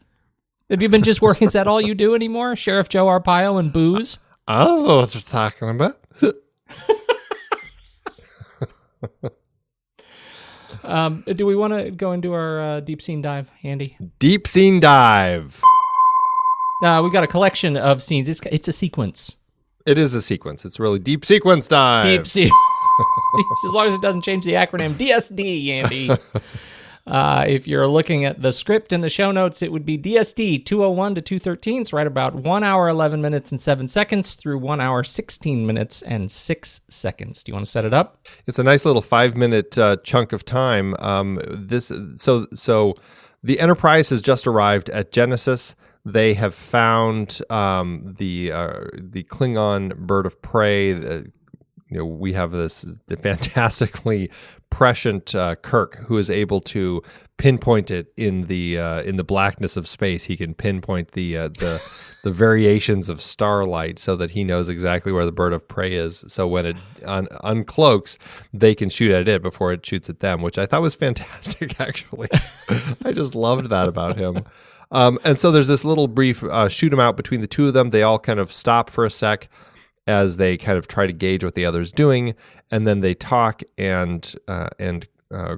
Have 0.69 0.81
you 0.81 0.89
been 0.89 1.03
just 1.03 1.21
working? 1.21 1.47
Is 1.47 1.53
that 1.53 1.67
all 1.67 1.81
you 1.81 1.95
do 1.95 2.15
anymore? 2.15 2.55
Sheriff 2.55 2.87
Joe 2.87 3.07
Arpaio 3.07 3.59
and 3.59 3.73
booze? 3.73 4.19
I 4.47 4.63
don't 4.63 4.87
know 4.87 4.97
what 4.97 5.13
you're 5.13 5.21
talking 5.21 5.69
about. 5.69 5.99
Um, 10.83 11.23
do 11.25 11.45
we 11.45 11.55
want 11.55 11.73
to 11.73 11.91
go 11.91 12.11
into 12.11 12.33
our 12.33 12.59
uh, 12.59 12.79
deep 12.81 13.01
scene 13.01 13.21
dive, 13.21 13.49
Andy? 13.63 13.97
Deep 14.19 14.47
scene 14.47 14.79
dive. 14.79 15.61
Uh, 16.84 17.01
we've 17.01 17.13
got 17.13 17.23
a 17.23 17.27
collection 17.27 17.77
of 17.77 18.03
scenes. 18.03 18.27
It's 18.27 18.41
it's 18.51 18.67
a 18.67 18.73
sequence. 18.73 19.38
It 19.86 19.97
is 19.97 20.13
a 20.13 20.21
sequence. 20.21 20.65
It's 20.65 20.79
really 20.79 20.99
deep 20.99 21.23
sequence 21.23 21.67
dive. 21.67 22.03
Deep 22.03 22.27
sea. 22.27 22.51
as 23.67 23.73
long 23.73 23.88
as 23.88 23.93
it 23.93 24.01
doesn't 24.01 24.21
change 24.21 24.43
the 24.45 24.53
acronym 24.53 24.93
DSD, 24.93 25.69
Andy. 25.69 26.11
Uh, 27.05 27.43
if 27.45 27.67
you're 27.67 27.86
looking 27.86 28.23
at 28.23 28.41
the 28.41 28.49
script 28.49 28.93
in 28.93 29.01
the 29.01 29.09
show 29.09 29.29
notes, 29.29 29.61
it 29.61 29.73
would 29.73 29.86
be 29.86 29.97
DSD 29.97 30.65
201 30.65 31.15
to 31.15 31.21
213. 31.21 31.81
It's 31.81 31.91
right 31.91 32.07
about 32.07 32.34
1 32.34 32.63
hour, 32.63 32.88
11 32.88 33.21
minutes, 33.21 33.51
and 33.51 33.59
7 33.59 33.89
seconds 33.89 34.36
through 34.36 34.57
1 34.59 34.79
hour, 34.79 35.03
16 35.03 35.67
minutes, 35.67 36.01
and 36.01 36.31
6 36.31 36.81
seconds. 36.88 37.43
Do 37.43 37.49
you 37.49 37.55
want 37.55 37.65
to 37.65 37.71
set 37.71 37.84
it 37.84 37.93
up? 37.93 38.25
It's 38.47 38.57
a 38.57 38.63
nice 38.63 38.86
little 38.86 39.01
five 39.01 39.36
minute 39.36 39.77
uh, 39.77 39.97
chunk 40.05 40.31
of 40.31 40.45
time. 40.45 40.95
Um, 40.99 41.41
this 41.45 41.91
so 42.15 42.47
so 42.53 42.93
the 43.43 43.59
Enterprise 43.59 44.09
has 44.09 44.21
just 44.21 44.47
arrived 44.47 44.89
at 44.89 45.11
Genesis. 45.11 45.75
They 46.05 46.33
have 46.33 46.53
found 46.53 47.41
um, 47.49 48.15
the 48.17 48.51
uh, 48.51 48.79
the 48.93 49.23
Klingon 49.23 49.95
bird 49.95 50.25
of 50.25 50.41
prey. 50.41 50.93
The, 50.93 51.31
you 51.89 51.99
know, 51.99 52.05
we 52.05 52.33
have 52.33 52.51
this 52.51 52.85
fantastically 53.21 54.29
prescient 54.69 55.35
uh, 55.35 55.55
Kirk 55.55 55.97
who 56.07 56.17
is 56.17 56.29
able 56.29 56.59
to 56.61 57.03
pinpoint 57.37 57.91
it 57.91 58.11
in 58.17 58.47
the 58.47 58.77
uh, 58.77 59.01
in 59.03 59.15
the 59.17 59.23
blackness 59.23 59.77
of 59.77 59.87
space. 59.87 60.25
He 60.25 60.35
can 60.35 60.53
pinpoint 60.53 61.11
the 61.11 61.37
uh, 61.37 61.47
the 61.49 61.81
the 62.23 62.31
variations 62.31 63.09
of 63.09 63.21
starlight 63.21 63.99
so 63.99 64.15
that 64.15 64.31
he 64.31 64.43
knows 64.43 64.69
exactly 64.69 65.11
where 65.11 65.25
the 65.25 65.31
bird 65.31 65.53
of 65.53 65.67
prey 65.67 65.93
is. 65.93 66.23
So 66.27 66.47
when 66.47 66.65
it 66.65 66.77
un- 67.05 67.27
uncloaks, 67.43 68.17
they 68.53 68.73
can 68.73 68.89
shoot 68.89 69.11
at 69.11 69.27
it 69.27 69.41
before 69.41 69.73
it 69.73 69.85
shoots 69.85 70.09
at 70.09 70.21
them, 70.21 70.41
which 70.41 70.57
I 70.57 70.65
thought 70.65 70.81
was 70.81 70.95
fantastic. 71.05 71.79
Actually, 71.79 72.29
I 73.05 73.11
just 73.11 73.35
loved 73.35 73.69
that 73.69 73.87
about 73.87 74.17
him. 74.17 74.43
Um, 74.93 75.19
and 75.25 75.37
so 75.37 75.51
there's 75.51 75.67
this 75.67 75.83
little 75.83 76.07
brief 76.07 76.43
uh, 76.43 76.69
shoot 76.69 76.93
'em 76.93 76.99
out 76.99 77.17
between 77.17 77.41
the 77.41 77.47
two 77.47 77.67
of 77.67 77.73
them. 77.73 77.89
They 77.89 78.03
all 78.03 78.19
kind 78.19 78.39
of 78.39 78.53
stop 78.53 78.89
for 78.89 79.03
a 79.03 79.09
sec 79.09 79.49
as 80.07 80.37
they 80.37 80.55
kind 80.55 80.77
of 80.77 80.87
try 80.87 81.07
to 81.07 81.13
gauge 81.13 81.43
what 81.43 81.55
the 81.55 81.65
other's 81.65 81.91
doing, 81.91 82.35
and 82.71 82.85
then 82.87 82.99
they 83.01 83.15
talk 83.15 83.63
and 83.77 84.35
uh, 84.47 84.69
and 84.79 85.07
uh, 85.33 85.57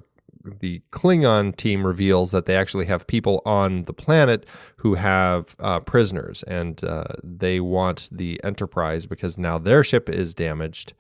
the 0.59 0.81
Klingon 0.91 1.55
team 1.55 1.86
reveals 1.86 2.31
that 2.31 2.45
they 2.45 2.55
actually 2.55 2.86
have 2.86 3.07
people 3.07 3.41
on 3.45 3.83
the 3.86 3.93
planet 3.93 4.45
who 4.77 4.93
have 4.95 5.55
uh, 5.59 5.79
prisoners, 5.79 6.43
and 6.43 6.83
uh, 6.83 7.05
they 7.23 7.59
want 7.59 8.09
the 8.11 8.39
Enterprise 8.43 9.05
because 9.05 9.38
now 9.38 9.57
their 9.57 9.83
ship 9.83 10.07
is 10.09 10.33
damaged, 10.33 10.93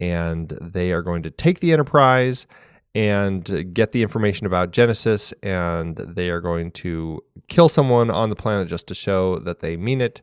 and 0.00 0.58
they 0.60 0.92
are 0.92 1.02
going 1.02 1.22
to 1.22 1.30
take 1.30 1.60
the 1.60 1.72
Enterprise 1.72 2.46
and 2.94 3.72
get 3.72 3.92
the 3.92 4.02
information 4.02 4.46
about 4.46 4.72
Genesis, 4.72 5.32
and 5.42 5.96
they 5.96 6.28
are 6.28 6.40
going 6.40 6.72
to 6.72 7.22
kill 7.48 7.68
someone 7.68 8.10
on 8.10 8.30
the 8.30 8.36
planet 8.36 8.68
just 8.68 8.88
to 8.88 8.94
show 8.94 9.38
that 9.38 9.60
they 9.60 9.76
mean 9.76 10.00
it. 10.00 10.22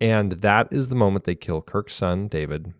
And 0.00 0.32
that 0.32 0.68
is 0.72 0.88
the 0.88 0.94
moment 0.96 1.24
they 1.24 1.34
kill 1.34 1.62
Kirk's 1.62 1.94
son, 1.94 2.28
David. 2.28 2.72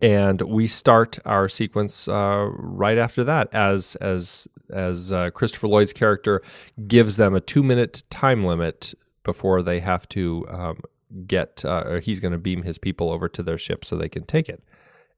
And 0.00 0.40
we 0.42 0.66
start 0.66 1.18
our 1.24 1.48
sequence 1.48 2.06
uh, 2.06 2.48
right 2.52 2.98
after 2.98 3.24
that, 3.24 3.52
as 3.52 3.96
as 3.96 4.46
as 4.70 5.10
uh, 5.10 5.30
Christopher 5.30 5.66
Lloyd's 5.66 5.92
character 5.92 6.40
gives 6.86 7.16
them 7.16 7.34
a 7.34 7.40
two 7.40 7.62
minute 7.62 8.04
time 8.08 8.44
limit 8.44 8.94
before 9.24 9.62
they 9.62 9.80
have 9.80 10.08
to 10.10 10.46
um, 10.48 10.80
get, 11.26 11.64
uh, 11.64 11.84
or 11.86 12.00
he's 12.00 12.20
going 12.20 12.32
to 12.32 12.38
beam 12.38 12.62
his 12.62 12.78
people 12.78 13.10
over 13.10 13.28
to 13.28 13.42
their 13.42 13.58
ship 13.58 13.84
so 13.84 13.96
they 13.96 14.08
can 14.08 14.24
take 14.24 14.48
it. 14.48 14.62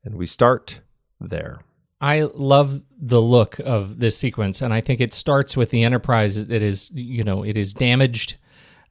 And 0.02 0.16
we 0.16 0.26
start 0.26 0.80
there. 1.20 1.60
I 2.04 2.28
love 2.34 2.82
the 3.00 3.20
look 3.20 3.58
of 3.60 3.98
this 3.98 4.14
sequence, 4.14 4.60
and 4.60 4.74
I 4.74 4.82
think 4.82 5.00
it 5.00 5.14
starts 5.14 5.56
with 5.56 5.70
the 5.70 5.84
Enterprise. 5.84 6.36
It 6.36 6.62
is, 6.62 6.90
you 6.94 7.24
know, 7.24 7.42
it 7.42 7.56
is 7.56 7.72
damaged. 7.72 8.36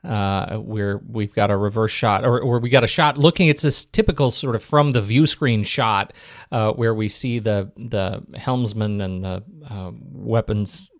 Uh, 0.03 0.57
where 0.57 0.99
we've 1.07 1.33
got 1.33 1.49
a 1.49 1.55
reverse 1.55 1.91
shot, 1.91 2.25
or, 2.25 2.41
or 2.41 2.59
we 2.59 2.69
got 2.69 2.83
a 2.83 2.87
shot 2.87 3.17
looking. 3.17 3.47
It's 3.47 3.61
this 3.61 3.85
typical 3.85 4.31
sort 4.31 4.53
of 4.53 4.61
from 4.61 4.91
the 4.91 5.01
view 5.01 5.25
screen 5.25 5.63
shot, 5.63 6.11
uh, 6.51 6.73
where 6.73 6.93
we 6.93 7.07
see 7.07 7.39
the 7.39 7.71
the 7.77 8.21
helmsman 8.37 8.99
and 8.99 9.23
the 9.23 9.43
uh, 9.69 9.91
weapons 10.11 10.91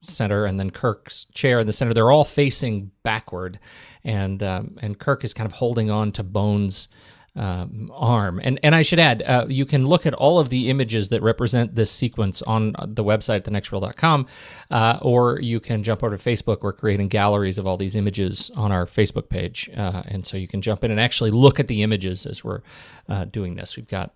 center, 0.00 0.46
and 0.46 0.58
then 0.58 0.70
Kirk's 0.70 1.26
chair 1.34 1.58
in 1.58 1.66
the 1.66 1.72
center. 1.74 1.92
They're 1.92 2.10
all 2.10 2.24
facing 2.24 2.92
backward, 3.02 3.58
and 4.04 4.42
um, 4.42 4.76
and 4.80 4.98
Kirk 4.98 5.22
is 5.22 5.34
kind 5.34 5.44
of 5.44 5.52
holding 5.52 5.90
on 5.90 6.10
to 6.12 6.22
Bones 6.22 6.88
um, 7.36 7.90
arm. 7.94 8.40
And 8.42 8.58
and 8.62 8.74
I 8.74 8.82
should 8.82 8.98
add, 8.98 9.22
uh, 9.22 9.46
you 9.48 9.66
can 9.66 9.86
look 9.86 10.06
at 10.06 10.14
all 10.14 10.38
of 10.38 10.48
the 10.48 10.70
images 10.70 11.10
that 11.10 11.22
represent 11.22 11.74
this 11.74 11.90
sequence 11.90 12.42
on 12.42 12.74
the 12.82 13.04
website 13.04 13.36
at 13.36 13.44
thenextreel.com, 13.44 14.26
uh, 14.70 14.98
or 15.02 15.40
you 15.40 15.60
can 15.60 15.82
jump 15.82 16.02
over 16.02 16.16
to 16.16 16.22
Facebook. 16.22 16.62
We're 16.62 16.72
creating 16.72 17.08
galleries 17.08 17.58
of 17.58 17.66
all 17.66 17.76
these 17.76 17.96
images 17.96 18.50
on 18.56 18.72
our 18.72 18.86
Facebook 18.86 19.28
page, 19.28 19.70
uh, 19.76 20.02
and 20.06 20.26
so 20.26 20.36
you 20.36 20.48
can 20.48 20.62
jump 20.62 20.84
in 20.84 20.90
and 20.90 21.00
actually 21.00 21.30
look 21.30 21.60
at 21.60 21.68
the 21.68 21.82
images 21.82 22.26
as 22.26 22.42
we're 22.42 22.62
uh, 23.08 23.24
doing 23.24 23.56
this. 23.56 23.76
We've 23.76 23.88
got 23.88 24.12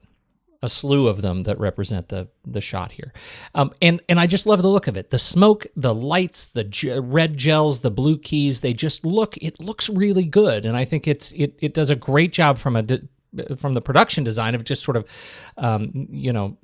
a 0.63 0.69
slew 0.69 1.09
of 1.09 1.23
them 1.23 1.45
that 1.45 1.59
represent 1.59 2.09
the 2.09 2.29
the 2.45 2.61
shot 2.61 2.93
here, 2.93 3.13
um, 3.55 3.73
and 3.81 4.01
and 4.09 4.21
I 4.21 4.27
just 4.27 4.47
love 4.47 4.63
the 4.63 4.69
look 4.69 4.87
of 4.87 4.97
it. 4.97 5.11
The 5.11 5.19
smoke, 5.19 5.67
the 5.77 5.95
lights, 5.95 6.47
the 6.47 7.01
red 7.03 7.37
gels, 7.37 7.81
the 7.81 7.91
blue 7.91 8.19
keys. 8.19 8.61
They 8.61 8.73
just 8.73 9.05
look. 9.07 9.37
It 9.39 9.61
looks 9.61 9.89
really 9.89 10.25
good, 10.25 10.65
and 10.65 10.77
I 10.77 10.85
think 10.85 11.09
it's 11.09 11.33
it 11.33 11.59
it 11.61 11.75
does 11.75 11.91
a 11.91 11.97
great 11.97 12.33
job 12.33 12.59
from 12.59 12.77
a 12.77 12.83
de- 12.83 13.09
from 13.57 13.73
the 13.73 13.81
production 13.81 14.25
design 14.25 14.55
of 14.55 14.65
just 14.65 14.83
sort 14.83 14.97
of, 14.97 15.07
um, 15.57 16.09
you 16.11 16.33
know. 16.33 16.59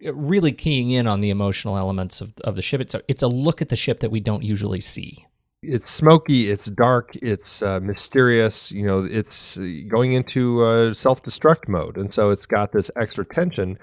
Really 0.00 0.52
keying 0.52 0.90
in 0.90 1.06
on 1.06 1.20
the 1.20 1.28
emotional 1.28 1.76
elements 1.76 2.22
of, 2.22 2.32
of 2.44 2.56
the 2.56 2.62
ship. 2.62 2.80
It's 2.80 2.94
a, 2.94 3.02
it's 3.08 3.22
a 3.22 3.28
look 3.28 3.60
at 3.60 3.68
the 3.68 3.76
ship 3.76 4.00
that 4.00 4.10
we 4.10 4.20
don't 4.20 4.42
usually 4.42 4.80
see 4.80 5.26
it's 5.66 5.90
smoky, 5.90 6.50
it's 6.50 6.66
dark, 6.66 7.16
it's 7.16 7.62
uh, 7.62 7.80
mysterious. 7.80 8.72
You 8.72 8.86
know, 8.86 9.04
it's 9.04 9.56
going 9.88 10.12
into 10.12 10.64
uh, 10.64 10.94
self 10.94 11.22
destruct 11.22 11.68
mode, 11.68 11.96
and 11.96 12.12
so 12.12 12.30
it's 12.30 12.46
got 12.46 12.72
this 12.72 12.90
extra 12.96 13.24
tension. 13.24 13.78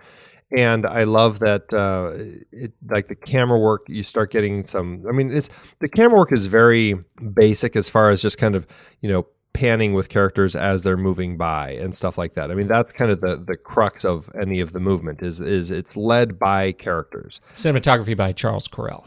And 0.56 0.86
I 0.86 1.06
love 1.06 1.40
that, 1.40 1.74
uh, 1.74 2.12
it 2.52 2.74
like 2.88 3.08
the 3.08 3.16
camera 3.16 3.58
work. 3.58 3.86
You 3.88 4.04
start 4.04 4.32
getting 4.32 4.66
some. 4.66 5.04
I 5.08 5.12
mean, 5.12 5.32
it's 5.32 5.50
the 5.80 5.90
camera 5.90 6.20
work 6.20 6.32
is 6.32 6.46
very 6.46 6.96
basic 7.34 7.76
as 7.76 7.90
far 7.90 8.12
as 8.12 8.22
just 8.22 8.38
kind 8.38 8.56
of 8.56 8.68
you 9.02 9.10
know 9.10 9.28
panning 9.54 9.94
with 9.94 10.10
characters 10.10 10.56
as 10.56 10.82
they're 10.84 10.98
moving 10.98 11.38
by 11.38 11.72
and 11.72 11.96
stuff 11.96 12.18
like 12.18 12.34
that. 12.34 12.52
I 12.52 12.56
mean, 12.56 12.68
that's 12.68 12.92
kind 12.92 13.12
of 13.12 13.22
the 13.22 13.36
the 13.36 13.58
crux 13.58 14.06
of 14.06 14.30
any 14.40 14.60
of 14.60 14.74
the 14.74 14.80
movement 14.80 15.22
is 15.22 15.40
is 15.40 15.72
it's 15.72 15.98
led 15.98 16.38
by 16.38 16.72
characters. 16.72 17.42
Cinematography 17.54 18.16
by 18.16 18.32
Charles 18.32 18.68
Correll. 18.68 19.06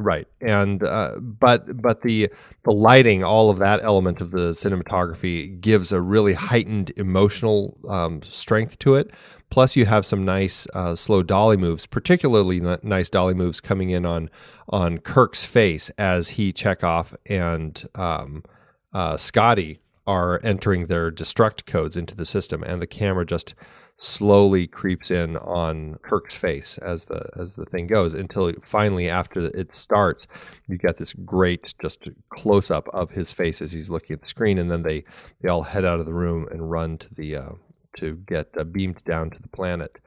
Right, 0.00 0.28
and 0.40 0.84
uh, 0.84 1.16
but 1.18 1.82
but 1.82 2.02
the 2.02 2.30
the 2.62 2.70
lighting, 2.70 3.24
all 3.24 3.50
of 3.50 3.58
that 3.58 3.82
element 3.82 4.20
of 4.20 4.30
the 4.30 4.52
cinematography 4.52 5.60
gives 5.60 5.90
a 5.90 6.00
really 6.00 6.34
heightened 6.34 6.92
emotional 6.96 7.76
um, 7.88 8.22
strength 8.22 8.78
to 8.78 8.94
it. 8.94 9.10
Plus, 9.50 9.74
you 9.74 9.86
have 9.86 10.06
some 10.06 10.24
nice 10.24 10.68
uh, 10.72 10.94
slow 10.94 11.24
dolly 11.24 11.56
moves, 11.56 11.84
particularly 11.84 12.60
n- 12.60 12.78
nice 12.84 13.10
dolly 13.10 13.34
moves 13.34 13.60
coming 13.60 13.90
in 13.90 14.06
on 14.06 14.30
on 14.68 14.98
Kirk's 14.98 15.44
face 15.44 15.90
as 15.98 16.28
he 16.30 16.52
Chekov 16.52 17.16
and 17.26 17.84
um, 17.96 18.44
uh, 18.92 19.16
Scotty 19.16 19.80
are 20.06 20.38
entering 20.44 20.86
their 20.86 21.10
destruct 21.10 21.66
codes 21.66 21.96
into 21.96 22.14
the 22.14 22.24
system, 22.24 22.62
and 22.62 22.80
the 22.80 22.86
camera 22.86 23.26
just 23.26 23.56
slowly 24.00 24.68
creeps 24.68 25.10
in 25.10 25.36
on 25.38 25.98
Kirk's 26.02 26.36
face 26.36 26.78
as 26.78 27.06
the 27.06 27.28
as 27.36 27.56
the 27.56 27.64
thing 27.64 27.88
goes 27.88 28.14
until 28.14 28.52
finally 28.62 29.08
after 29.08 29.40
it 29.40 29.72
starts 29.72 30.28
you 30.68 30.78
get 30.78 30.98
this 30.98 31.12
great 31.12 31.74
just 31.82 32.08
close 32.30 32.70
up 32.70 32.88
of 32.94 33.10
his 33.10 33.32
face 33.32 33.60
as 33.60 33.72
he's 33.72 33.90
looking 33.90 34.14
at 34.14 34.20
the 34.20 34.28
screen 34.28 34.56
and 34.56 34.70
then 34.70 34.84
they 34.84 35.02
they 35.42 35.48
all 35.48 35.62
head 35.64 35.84
out 35.84 35.98
of 35.98 36.06
the 36.06 36.14
room 36.14 36.46
and 36.52 36.70
run 36.70 36.96
to 36.96 37.12
the 37.12 37.34
uh, 37.34 37.50
to 37.96 38.14
get 38.28 38.46
uh, 38.56 38.62
beamed 38.62 39.02
down 39.04 39.30
to 39.30 39.42
the 39.42 39.48
planet. 39.48 39.98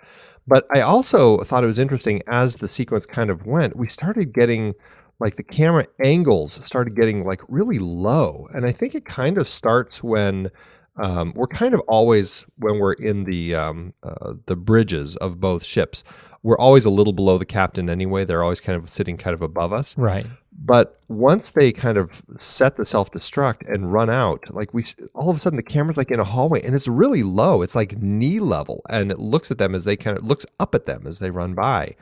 But 0.47 0.65
I 0.73 0.79
also 0.79 1.39
thought 1.39 1.65
it 1.65 1.67
was 1.67 1.77
interesting 1.77 2.21
as 2.27 2.55
the 2.55 2.69
sequence 2.69 3.05
kind 3.05 3.29
of 3.29 3.45
went 3.45 3.75
we 3.75 3.89
started 3.89 4.33
getting 4.33 4.73
like 5.19 5.35
the 5.35 5.43
camera 5.43 5.85
angles 6.03 6.65
started 6.65 6.95
getting 6.95 7.25
like 7.25 7.41
really 7.49 7.77
low. 7.77 8.47
And 8.53 8.65
I 8.65 8.71
think 8.71 8.95
it 8.95 9.03
kind 9.03 9.37
of 9.37 9.49
starts 9.49 10.01
when 10.01 10.49
um, 10.97 11.33
we're 11.35 11.47
kind 11.47 11.73
of 11.73 11.79
always 11.81 12.45
when 12.57 12.79
we're 12.79 12.93
in 12.93 13.23
the 13.23 13.55
um, 13.55 13.93
uh, 14.03 14.33
the 14.45 14.55
bridges 14.55 15.15
of 15.17 15.39
both 15.39 15.63
ships 15.63 16.03
we're 16.43 16.57
always 16.57 16.85
a 16.85 16.89
little 16.89 17.13
below 17.13 17.37
the 17.37 17.45
captain 17.45 17.89
anyway. 17.89 18.25
They're 18.25 18.43
always 18.43 18.61
kind 18.61 18.81
of 18.81 18.89
sitting 18.89 19.17
kind 19.17 19.33
of 19.33 19.41
above 19.41 19.73
us. 19.73 19.97
Right. 19.97 20.25
But 20.51 20.99
once 21.07 21.51
they 21.51 21.71
kind 21.71 21.97
of 21.97 22.23
set 22.35 22.77
the 22.77 22.85
self-destruct 22.85 23.71
and 23.71 23.91
run 23.91 24.09
out 24.09 24.53
like 24.53 24.73
we 24.73 24.83
all 25.15 25.29
of 25.29 25.37
a 25.37 25.39
sudden 25.39 25.57
the 25.57 25.63
camera's 25.63 25.97
like 25.97 26.11
in 26.11 26.19
a 26.19 26.23
hallway 26.23 26.61
and 26.61 26.75
it's 26.75 26.87
really 26.87 27.23
low. 27.23 27.61
It's 27.61 27.75
like 27.75 27.97
knee 28.01 28.39
level 28.39 28.81
and 28.89 29.11
it 29.11 29.19
looks 29.19 29.49
at 29.51 29.57
them 29.57 29.73
as 29.73 29.85
they 29.85 29.95
kind 29.95 30.17
of 30.17 30.25
looks 30.25 30.45
up 30.59 30.75
at 30.75 30.85
them 30.85 31.07
as 31.07 31.19
they 31.19 31.31
run 31.31 31.53
by 31.53 31.95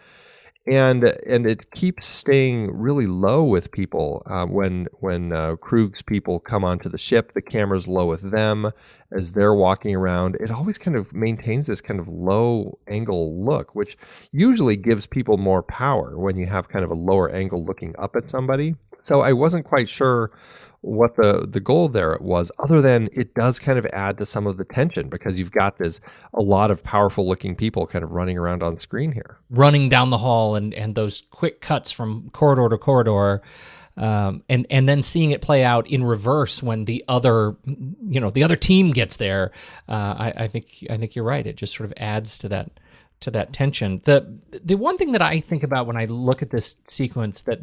and 0.68 1.04
and 1.04 1.46
it 1.48 1.72
keeps 1.72 2.06
staying 2.06 2.72
really 2.72 3.08
low 3.08 3.44
with 3.44 3.72
people 3.72 4.22
uh, 4.26 4.46
when 4.46 4.88
when 5.00 5.32
uh, 5.32 5.56
Kruge's 5.56 6.02
people 6.02 6.40
come 6.40 6.64
onto 6.64 6.90
the 6.90 6.98
ship. 6.98 7.34
The 7.34 7.42
camera's 7.42 7.88
low 7.88 8.06
with 8.06 8.32
them 8.32 8.72
as 9.12 9.32
they're 9.32 9.54
walking 9.54 9.96
around. 9.96 10.36
It 10.40 10.52
always 10.52 10.78
kind 10.78 10.96
of 10.96 11.14
maintains 11.14 11.68
this 11.68 11.82
kind 11.82 12.00
of 12.00 12.08
low 12.08 12.78
angle 12.88 13.44
look, 13.44 13.74
which 13.74 13.98
usually 14.32 14.76
gives 14.76 15.08
people 15.08 15.38
more 15.38 15.64
power 15.64 16.18
when 16.18 16.38
you 16.38 16.46
have 16.46 16.70
kind 16.70 16.86
of 16.86 16.92
a 16.92 16.96
lower 16.96 17.30
angle 17.30 17.64
looking 17.64 17.96
up 17.98 18.16
at 18.16 18.30
somebody. 18.30 18.76
So 19.00 19.22
I 19.22 19.34
wasn't 19.34 19.66
quite 19.66 19.90
sure 19.90 20.32
what 20.82 21.16
the 21.18 21.46
the 21.50 21.60
goal 21.60 21.90
there 21.90 22.18
was 22.22 22.52
other 22.60 22.82
than 22.82 23.10
it 23.12 23.34
does 23.34 23.60
kind 23.60 23.78
of 23.78 23.86
add 23.88 24.18
to 24.18 24.26
some 24.26 24.48
of 24.48 24.58
the 24.58 24.64
tension 24.64 25.10
because 25.10 25.38
you've 25.38 25.52
got 25.52 25.78
this 25.78 26.00
a 26.34 26.42
lot 26.42 26.72
of 26.72 26.84
powerful 26.84 27.28
looking 27.28 27.56
people 27.56 27.86
kind 27.86 28.04
of 28.04 28.12
running 28.12 28.38
around 28.38 28.64
on 28.64 28.78
screen 28.78 29.12
here. 29.12 29.38
Running 29.50 29.90
down 29.90 30.10
the 30.10 30.18
hall 30.18 30.56
and 30.56 30.74
and 30.74 30.96
those 30.96 31.24
quick 31.32 31.60
cuts 31.60 31.92
from 31.92 32.30
corridor 32.32 32.70
to 32.70 32.78
corridor 32.78 33.42
um, 33.98 34.44
and 34.48 34.66
and 34.70 34.88
then 34.88 35.04
seeing 35.04 35.32
it 35.32 35.42
play 35.42 35.64
out 35.64 35.90
in 35.90 36.04
reverse 36.04 36.64
when 36.64 36.86
the 36.86 37.04
other 37.10 37.58
you 37.66 38.22
know 38.22 38.30
the 38.30 38.44
other 38.44 38.56
team 38.56 38.92
gets 38.92 39.18
there 39.18 39.52
uh, 39.90 40.16
I, 40.18 40.34
I 40.38 40.48
think 40.48 40.86
I 40.90 40.96
think 40.96 41.16
you're 41.16 41.26
right. 41.26 41.46
It 41.46 41.58
just 41.58 41.76
sort 41.76 41.90
of 41.90 41.94
adds 41.98 42.40
to 42.40 42.50
that 42.50 42.80
to 43.20 43.32
that 43.32 43.52
tension. 43.52 44.02
The 44.06 44.40
the 44.64 44.76
one 44.76 44.98
thing 44.98 45.12
that 45.12 45.22
I 45.22 45.42
think 45.42 45.64
about 45.64 45.88
when 45.88 45.98
I 45.98 46.06
look 46.06 46.42
at 46.42 46.52
this 46.52 46.78
sequence 46.86 47.42
that 47.44 47.60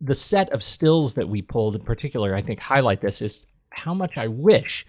the 0.00 0.14
set 0.14 0.50
of 0.50 0.62
stills 0.62 1.14
that 1.14 1.28
we 1.28 1.42
pulled 1.42 1.74
in 1.74 1.82
particular, 1.82 2.34
I 2.34 2.42
think, 2.42 2.60
highlight 2.60 3.00
this 3.00 3.20
is 3.20 3.46
how 3.70 3.94
much 3.94 4.16
I 4.16 4.28
wish 4.28 4.86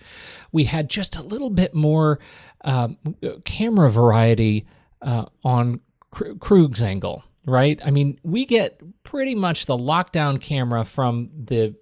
we 0.51 0.63
had 0.63 0.89
just 0.89 1.15
a 1.15 1.23
little 1.23 1.49
bit 1.49 1.73
more 1.73 2.19
um, 2.61 2.97
camera 3.43 3.89
variety 3.89 4.67
uh, 5.01 5.25
on 5.43 5.81
Kruge's 6.11 6.83
angle, 6.83 7.23
right? 7.45 7.79
I 7.85 7.91
mean, 7.91 8.19
we 8.23 8.45
get 8.45 8.81
pretty 9.03 9.35
much 9.35 9.65
the 9.65 9.77
lockdown 9.77 10.41
camera 10.41 10.85
from 10.85 11.29
the 11.35 11.75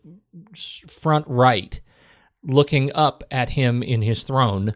front 0.87 1.25
right 1.27 1.79
looking 2.43 2.91
up 2.93 3.23
at 3.31 3.49
him 3.49 3.83
in 3.83 4.01
his 4.01 4.23
throne, 4.23 4.75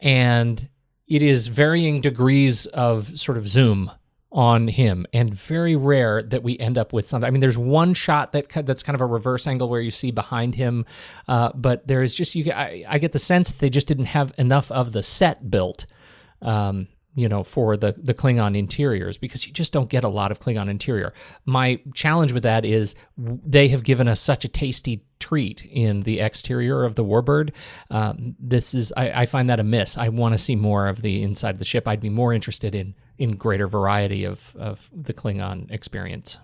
and 0.00 0.68
it 1.06 1.22
is 1.22 1.48
varying 1.48 2.00
degrees 2.00 2.66
of 2.66 3.18
sort 3.18 3.38
of 3.38 3.48
zoom 3.48 3.90
on 4.32 4.68
him. 4.68 5.06
And 5.12 5.34
very 5.34 5.76
rare 5.76 6.22
that 6.22 6.42
we 6.42 6.58
end 6.58 6.78
up 6.78 6.92
with 6.92 7.06
something. 7.06 7.26
I 7.26 7.30
mean 7.30 7.40
there's 7.40 7.58
one 7.58 7.94
shot 7.94 8.32
that 8.32 8.48
that's 8.66 8.82
kind 8.82 8.94
of 8.94 9.00
a 9.00 9.06
reverse 9.06 9.46
angle 9.46 9.68
where 9.68 9.80
you 9.80 9.90
see 9.90 10.10
behind 10.10 10.54
him 10.54 10.86
uh, 11.28 11.52
but 11.54 11.86
there 11.86 12.02
is 12.02 12.14
just 12.14 12.34
you 12.34 12.50
I, 12.52 12.84
I, 12.88 12.98
get 12.98 13.12
the 13.12 13.18
sense 13.18 13.50
that 13.50 13.58
they 13.58 13.70
just 13.70 13.88
didn't 13.88 14.06
have 14.06 14.32
enough 14.38 14.70
of 14.70 14.92
the 14.92 15.02
set 15.02 15.50
built 15.50 15.86
um, 16.42 16.88
you 17.14 17.28
know 17.28 17.42
for 17.42 17.76
the 17.76 17.92
the 17.98 18.14
klingon 18.14 18.56
interiors 18.56 19.18
because 19.18 19.46
you 19.46 19.52
just 19.52 19.72
don't 19.72 19.88
get 19.88 20.04
a 20.04 20.08
lot 20.08 20.30
of 20.30 20.38
klingon 20.38 20.68
interior. 20.68 21.12
My 21.44 21.80
challenge 21.94 22.32
with 22.32 22.44
that 22.44 22.64
is 22.64 22.94
they 23.16 23.68
have 23.68 23.82
given 23.82 24.08
us 24.08 24.20
such 24.20 24.44
a 24.44 24.48
tasty 24.48 25.04
treat 25.18 25.64
in 25.66 26.00
the 26.02 26.20
exterior 26.20 26.84
of 26.84 26.94
the 26.94 27.04
warbird. 27.04 27.52
Um, 27.90 28.36
this 28.38 28.74
is 28.74 28.92
I, 28.96 29.22
I 29.22 29.26
find 29.26 29.50
that 29.50 29.60
a 29.60 29.64
miss. 29.64 29.98
I 29.98 30.08
want 30.08 30.34
to 30.34 30.38
see 30.38 30.56
more 30.56 30.86
of 30.86 31.02
the 31.02 31.22
inside 31.22 31.50
of 31.50 31.58
the 31.58 31.64
ship. 31.64 31.88
I'd 31.88 32.00
be 32.00 32.10
more 32.10 32.32
interested 32.32 32.74
in 32.74 32.94
in 33.20 33.36
greater 33.36 33.68
variety 33.68 34.24
of, 34.24 34.56
of 34.58 34.90
the 34.92 35.12
Klingon 35.14 35.70
experience. 35.70 36.38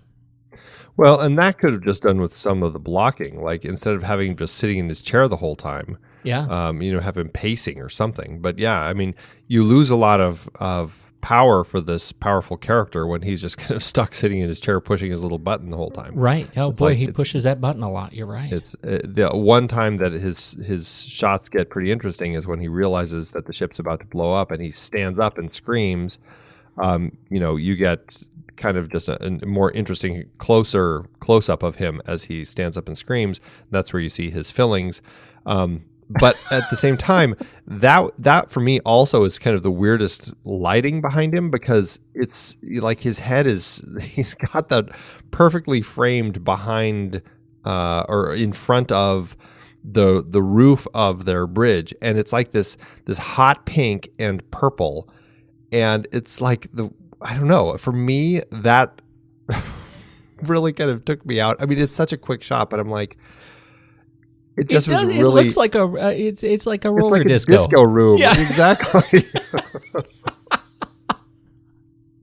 Well, 0.96 1.20
and 1.20 1.36
that 1.38 1.58
could 1.58 1.72
have 1.72 1.82
just 1.82 2.04
done 2.04 2.20
with 2.20 2.34
some 2.34 2.62
of 2.62 2.72
the 2.72 2.78
blocking, 2.78 3.42
like 3.42 3.64
instead 3.64 3.94
of 3.94 4.02
having 4.02 4.36
just 4.36 4.54
sitting 4.54 4.78
in 4.78 4.88
his 4.88 5.02
chair 5.02 5.26
the 5.28 5.36
whole 5.36 5.56
time. 5.56 5.98
Yeah. 6.22 6.46
Um, 6.48 6.80
you 6.82 6.92
know, 6.92 7.00
have 7.00 7.18
him 7.18 7.28
pacing 7.28 7.80
or 7.80 7.88
something. 7.88 8.40
But 8.40 8.58
yeah, 8.58 8.80
I 8.80 8.94
mean, 8.94 9.14
you 9.46 9.62
lose 9.62 9.90
a 9.90 9.96
lot 9.96 10.20
of 10.20 10.48
of 10.56 11.12
power 11.20 11.64
for 11.64 11.80
this 11.80 12.12
powerful 12.12 12.56
character 12.56 13.06
when 13.06 13.22
he's 13.22 13.40
just 13.42 13.58
kind 13.64 13.72
of 13.72 13.82
stuck 13.82 14.14
sitting 14.14 14.38
in 14.38 14.48
his 14.48 14.58
chair 14.60 14.80
pushing 14.80 15.10
his 15.10 15.22
little 15.22 15.38
button 15.38 15.70
the 15.70 15.76
whole 15.76 15.90
time. 15.90 16.14
Right. 16.14 16.48
Oh 16.56 16.70
It's 16.70 16.80
boy, 16.80 16.86
like- 16.90 16.98
he 16.98 17.10
pushes 17.12 17.42
that 17.44 17.60
button 17.60 17.82
a 17.82 17.90
lot. 17.90 18.12
You're 18.14 18.26
right. 18.26 18.50
It's 18.52 18.74
uh, 18.82 19.00
the 19.04 19.30
one 19.34 19.68
time 19.68 19.98
that 19.98 20.12
his 20.12 20.52
his 20.64 21.02
shots 21.04 21.48
get 21.48 21.68
pretty 21.70 21.92
interesting 21.92 22.32
is 22.32 22.46
when 22.46 22.60
he 22.60 22.68
realizes 22.68 23.30
that 23.32 23.46
the 23.46 23.52
ship's 23.52 23.78
about 23.78 24.00
to 24.00 24.06
blow 24.06 24.32
up 24.32 24.50
and 24.50 24.62
he 24.62 24.72
stands 24.72 25.18
up 25.18 25.36
and 25.38 25.52
screams. 25.52 26.18
Um, 26.78 27.16
you 27.30 27.40
know, 27.40 27.56
you 27.56 27.76
get 27.76 28.22
kind 28.56 28.76
of 28.76 28.90
just 28.90 29.08
a, 29.08 29.22
a 29.24 29.46
more 29.46 29.70
interesting, 29.72 30.28
closer 30.38 31.04
close 31.20 31.48
up 31.48 31.62
of 31.62 31.76
him 31.76 32.00
as 32.06 32.24
he 32.24 32.44
stands 32.44 32.76
up 32.76 32.86
and 32.86 32.96
screams. 32.96 33.40
That's 33.70 33.92
where 33.92 34.00
you 34.00 34.08
see 34.08 34.30
his 34.30 34.50
fillings. 34.50 35.02
Um, 35.44 35.84
but 36.08 36.36
at 36.50 36.68
the 36.70 36.76
same 36.76 36.96
time, 36.96 37.34
that 37.66 38.10
that 38.18 38.50
for 38.50 38.60
me 38.60 38.80
also 38.80 39.24
is 39.24 39.38
kind 39.38 39.56
of 39.56 39.62
the 39.62 39.70
weirdest 39.70 40.32
lighting 40.44 41.00
behind 41.00 41.34
him 41.34 41.50
because 41.50 42.00
it's 42.14 42.56
like 42.62 43.00
his 43.00 43.20
head 43.20 43.46
is 43.46 43.84
he's 44.02 44.34
got 44.34 44.68
that 44.68 44.88
perfectly 45.30 45.82
framed 45.82 46.44
behind 46.44 47.22
uh, 47.64 48.04
or 48.08 48.34
in 48.34 48.52
front 48.52 48.92
of 48.92 49.36
the 49.88 50.24
the 50.26 50.42
roof 50.42 50.86
of 50.94 51.24
their 51.24 51.46
bridge, 51.46 51.94
and 52.02 52.18
it's 52.18 52.32
like 52.32 52.50
this 52.50 52.76
this 53.04 53.18
hot 53.18 53.66
pink 53.66 54.10
and 54.18 54.48
purple, 54.50 55.08
and 55.72 56.06
it's 56.12 56.40
like 56.40 56.70
the 56.72 56.90
I 57.20 57.34
don't 57.34 57.48
know 57.48 57.76
for 57.78 57.92
me 57.92 58.40
that 58.50 59.00
really 60.42 60.72
kind 60.72 60.90
of 60.90 61.04
took 61.04 61.24
me 61.26 61.40
out. 61.40 61.60
I 61.60 61.66
mean, 61.66 61.78
it's 61.78 61.94
such 61.94 62.12
a 62.12 62.16
quick 62.16 62.42
shot, 62.42 62.70
but 62.70 62.80
I'm 62.80 62.90
like. 62.90 63.16
It 64.56 64.70
it, 64.70 64.72
just 64.72 64.88
was 64.88 65.04
really. 65.04 65.18
it 65.18 65.26
looks 65.26 65.58
like 65.58 65.74
a 65.74 65.82
uh, 65.84 66.12
it's 66.16 66.42
it's 66.42 66.66
like 66.66 66.86
a 66.86 66.90
roller 66.90 67.16
like 67.18 67.26
a 67.26 67.28
disco. 67.28 67.52
disco 67.52 67.82
room. 67.82 68.16
Yeah. 68.16 68.34
Exactly. 68.48 69.22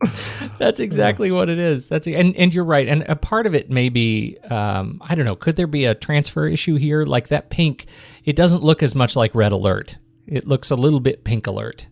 That's 0.57 0.79
exactly 0.79 1.31
what 1.31 1.49
it 1.49 1.59
is. 1.59 1.87
That's 1.87 2.07
and 2.07 2.35
and 2.35 2.53
you're 2.53 2.63
right. 2.63 2.87
And 2.87 3.03
a 3.03 3.15
part 3.15 3.45
of 3.45 3.53
it 3.53 3.69
may 3.69 3.89
be 3.89 4.37
um, 4.49 4.99
I 5.01 5.13
don't 5.15 5.25
know. 5.25 5.35
Could 5.35 5.55
there 5.55 5.67
be 5.67 5.85
a 5.85 5.93
transfer 5.93 6.47
issue 6.47 6.75
here? 6.75 7.03
Like 7.03 7.27
that 7.27 7.49
pink, 7.49 7.85
it 8.25 8.35
doesn't 8.35 8.63
look 8.63 8.81
as 8.81 8.95
much 8.95 9.15
like 9.15 9.35
red 9.35 9.51
alert. 9.51 9.97
It 10.25 10.47
looks 10.47 10.71
a 10.71 10.75
little 10.75 10.99
bit 10.99 11.23
pink 11.23 11.47
alert. 11.47 11.87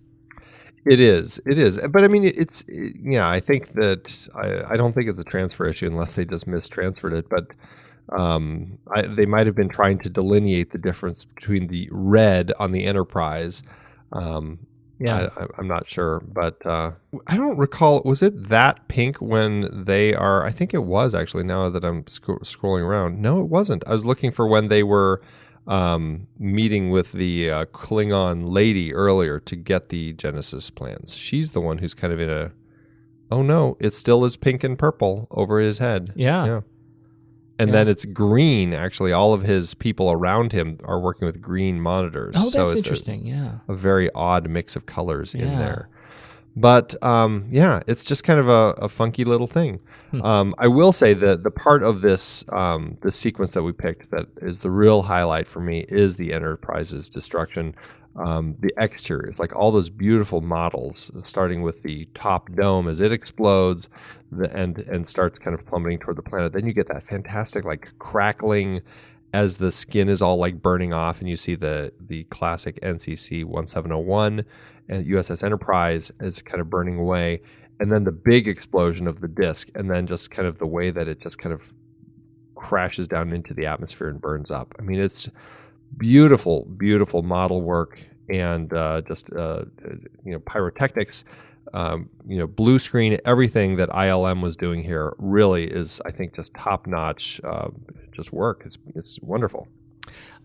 It 0.85 0.99
is. 0.99 1.39
It 1.45 1.57
is. 1.57 1.79
But 1.89 2.03
I 2.03 2.07
mean, 2.07 2.23
it's 2.23 2.63
yeah. 2.67 3.29
I 3.29 3.39
think 3.39 3.73
that 3.73 4.27
I, 4.35 4.73
I 4.73 4.77
don't 4.77 4.93
think 4.93 5.07
it's 5.07 5.21
a 5.21 5.25
transfer 5.25 5.67
issue 5.67 5.87
unless 5.87 6.13
they 6.15 6.25
just 6.25 6.47
mistransferred 6.47 7.13
it. 7.15 7.29
But 7.29 7.47
um, 8.17 8.77
I, 8.95 9.03
they 9.03 9.25
might 9.25 9.45
have 9.45 9.55
been 9.55 9.69
trying 9.69 9.99
to 9.99 10.09
delineate 10.09 10.71
the 10.71 10.77
difference 10.79 11.23
between 11.25 11.67
the 11.67 11.87
red 11.91 12.51
on 12.59 12.71
the 12.71 12.85
Enterprise. 12.85 13.61
Um, 14.11 14.59
Yeah. 14.99 15.29
I, 15.37 15.45
I'm 15.57 15.67
not 15.67 15.89
sure, 15.89 16.19
but 16.27 16.65
uh, 16.65 16.91
I 17.27 17.37
don't 17.37 17.57
recall. 17.57 18.01
Was 18.03 18.21
it 18.21 18.49
that 18.49 18.87
pink 18.87 19.17
when 19.17 19.85
they 19.85 20.13
are? 20.15 20.43
I 20.43 20.49
think 20.51 20.73
it 20.73 20.83
was 20.83 21.13
actually. 21.13 21.43
Now 21.43 21.69
that 21.69 21.85
I'm 21.85 22.05
sc- 22.07 22.41
scrolling 22.43 22.83
around, 22.83 23.21
no, 23.21 23.39
it 23.41 23.49
wasn't. 23.49 23.83
I 23.87 23.93
was 23.93 24.05
looking 24.05 24.31
for 24.31 24.47
when 24.47 24.67
they 24.69 24.83
were 24.83 25.21
um, 25.67 26.27
meeting 26.39 26.89
with 26.89 27.11
the 27.11 27.49
uh, 27.49 27.65
Klingon 27.65 28.51
lady 28.51 28.93
earlier 28.93 29.39
to 29.41 29.55
get 29.55 29.89
the 29.89 30.13
Genesis 30.13 30.69
plans. 30.69 31.15
She's 31.15 31.51
the 31.51 31.61
one 31.61 31.77
who's 31.79 31.93
kind 31.93 32.11
of 32.13 32.19
in 32.19 32.29
a. 32.29 32.51
Oh 33.31 33.41
no! 33.41 33.77
It 33.79 33.93
still 33.93 34.25
is 34.25 34.35
pink 34.37 34.63
and 34.63 34.77
purple 34.77 35.27
over 35.31 35.59
his 35.59 35.77
head. 35.77 36.11
Yeah. 36.15 36.45
yeah. 36.45 36.61
And 37.59 37.69
Yeah. 37.69 37.73
then 37.75 37.87
it's 37.87 38.05
green. 38.05 38.73
Actually, 38.73 39.11
all 39.13 39.33
of 39.33 39.43
his 39.43 39.73
people 39.75 40.11
around 40.11 40.51
him 40.51 40.79
are 40.83 40.99
working 40.99 41.25
with 41.27 41.39
green 41.41 41.79
monitors. 41.79 42.33
Oh, 42.37 42.49
So 42.49 42.59
that's 42.59 42.71
it's 42.73 42.81
a- 42.81 42.83
interesting. 42.85 43.25
yeah. 43.25 43.59
a 43.67 43.75
very 43.75 44.09
odd 44.15 44.49
mix 44.49 44.75
of 44.75 44.85
colors 44.85 45.33
in 45.35 45.47
there. 45.47 45.87
But 46.55 47.01
um, 47.03 47.45
yeah, 47.51 47.81
it's 47.87 48.03
just 48.03 48.23
kind 48.25 48.39
of 48.39 48.49
a, 48.49 48.73
a 48.77 48.89
funky 48.89 49.23
little 49.23 49.47
thing. 49.47 49.79
Hmm. 50.11 50.21
Um, 50.23 50.55
I 50.57 50.67
will 50.67 50.91
say 50.91 51.13
that 51.13 51.43
the 51.43 51.51
part 51.51 51.83
of 51.83 52.01
this 52.01 52.43
um, 52.49 52.97
this 53.01 53.15
sequence 53.15 53.53
that 53.53 53.63
we 53.63 53.71
picked 53.71 54.11
that 54.11 54.27
is 54.41 54.61
the 54.61 54.71
real 54.71 55.03
highlight 55.03 55.47
for 55.47 55.61
me 55.61 55.85
is 55.89 56.17
the 56.17 56.33
Enterprise's 56.33 57.09
destruction. 57.09 57.75
Um, 58.17 58.57
the 58.59 58.73
exteriors, 58.77 59.39
like 59.39 59.55
all 59.55 59.71
those 59.71 59.89
beautiful 59.89 60.41
models, 60.41 61.11
starting 61.23 61.61
with 61.61 61.81
the 61.81 62.09
top 62.13 62.51
dome 62.51 62.89
as 62.89 62.99
it 62.99 63.13
explodes, 63.13 63.87
the, 64.29 64.53
and 64.53 64.79
and 64.79 65.07
starts 65.07 65.39
kind 65.39 65.53
of 65.53 65.65
plummeting 65.65 65.99
toward 65.99 66.17
the 66.17 66.21
planet. 66.21 66.51
Then 66.51 66.67
you 66.67 66.73
get 66.73 66.89
that 66.89 67.03
fantastic 67.03 67.63
like 67.63 67.93
crackling 67.99 68.81
as 69.33 69.57
the 69.57 69.71
skin 69.71 70.09
is 70.09 70.21
all 70.21 70.35
like 70.35 70.61
burning 70.61 70.91
off, 70.91 71.21
and 71.21 71.29
you 71.29 71.37
see 71.37 71.55
the 71.55 71.93
the 72.01 72.25
classic 72.25 72.81
NCC 72.81 73.45
1701 73.45 74.43
and 74.89 75.05
USS 75.05 75.43
Enterprise 75.43 76.11
is 76.19 76.41
kind 76.41 76.59
of 76.59 76.69
burning 76.69 76.97
away, 76.99 77.41
and 77.81 77.91
then 77.91 78.03
the 78.03 78.11
big 78.11 78.47
explosion 78.47 79.07
of 79.07 79.21
the 79.21 79.27
disk, 79.27 79.69
and 79.73 79.89
then 79.89 80.05
just 80.05 80.29
kind 80.29 80.47
of 80.47 80.59
the 80.59 80.67
way 80.67 80.91
that 80.91 81.07
it 81.07 81.19
just 81.19 81.39
kind 81.39 81.51
of 81.51 81.73
crashes 82.53 83.07
down 83.07 83.33
into 83.33 83.55
the 83.55 83.65
atmosphere 83.65 84.07
and 84.07 84.21
burns 84.21 84.51
up. 84.51 84.75
I 84.77 84.83
mean, 84.83 84.99
it's 84.99 85.27
beautiful, 85.97 86.65
beautiful 86.77 87.23
model 87.23 87.63
work 87.63 87.99
and 88.29 88.71
uh, 88.71 89.01
just 89.01 89.33
uh, 89.33 89.65
you 90.23 90.31
know 90.31 90.39
pyrotechnics. 90.39 91.25
Um, 91.73 92.09
you 92.27 92.37
know, 92.37 92.47
blue 92.47 92.77
screen, 92.77 93.17
everything 93.25 93.77
that 93.77 93.89
ILM 93.89 94.43
was 94.43 94.55
doing 94.57 94.83
here 94.83 95.13
really 95.17 95.63
is, 95.65 96.01
I 96.05 96.11
think, 96.11 96.35
just 96.35 96.53
top 96.53 96.85
notch. 96.85 97.41
Uh, 97.43 97.69
just 98.11 98.31
work. 98.31 98.61
It's, 98.65 98.77
it's 98.93 99.19
wonderful. 99.21 99.67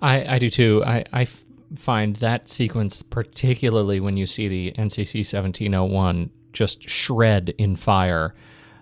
I, 0.01 0.37
I 0.37 0.39
do 0.39 0.49
too. 0.49 0.84
I, 0.87 1.05
I 1.12 1.22
f- 1.22 1.45
find 1.74 2.16
that 2.16 2.49
sequence, 2.49 3.03
particularly 3.03 3.99
when 3.99 4.16
you 4.16 4.24
see 4.24 4.47
the 4.47 4.72
NCC 4.72 5.18
1701 5.18 6.30
just 6.57 6.89
shred 6.89 7.55
in 7.59 7.77
fire, 7.77 8.35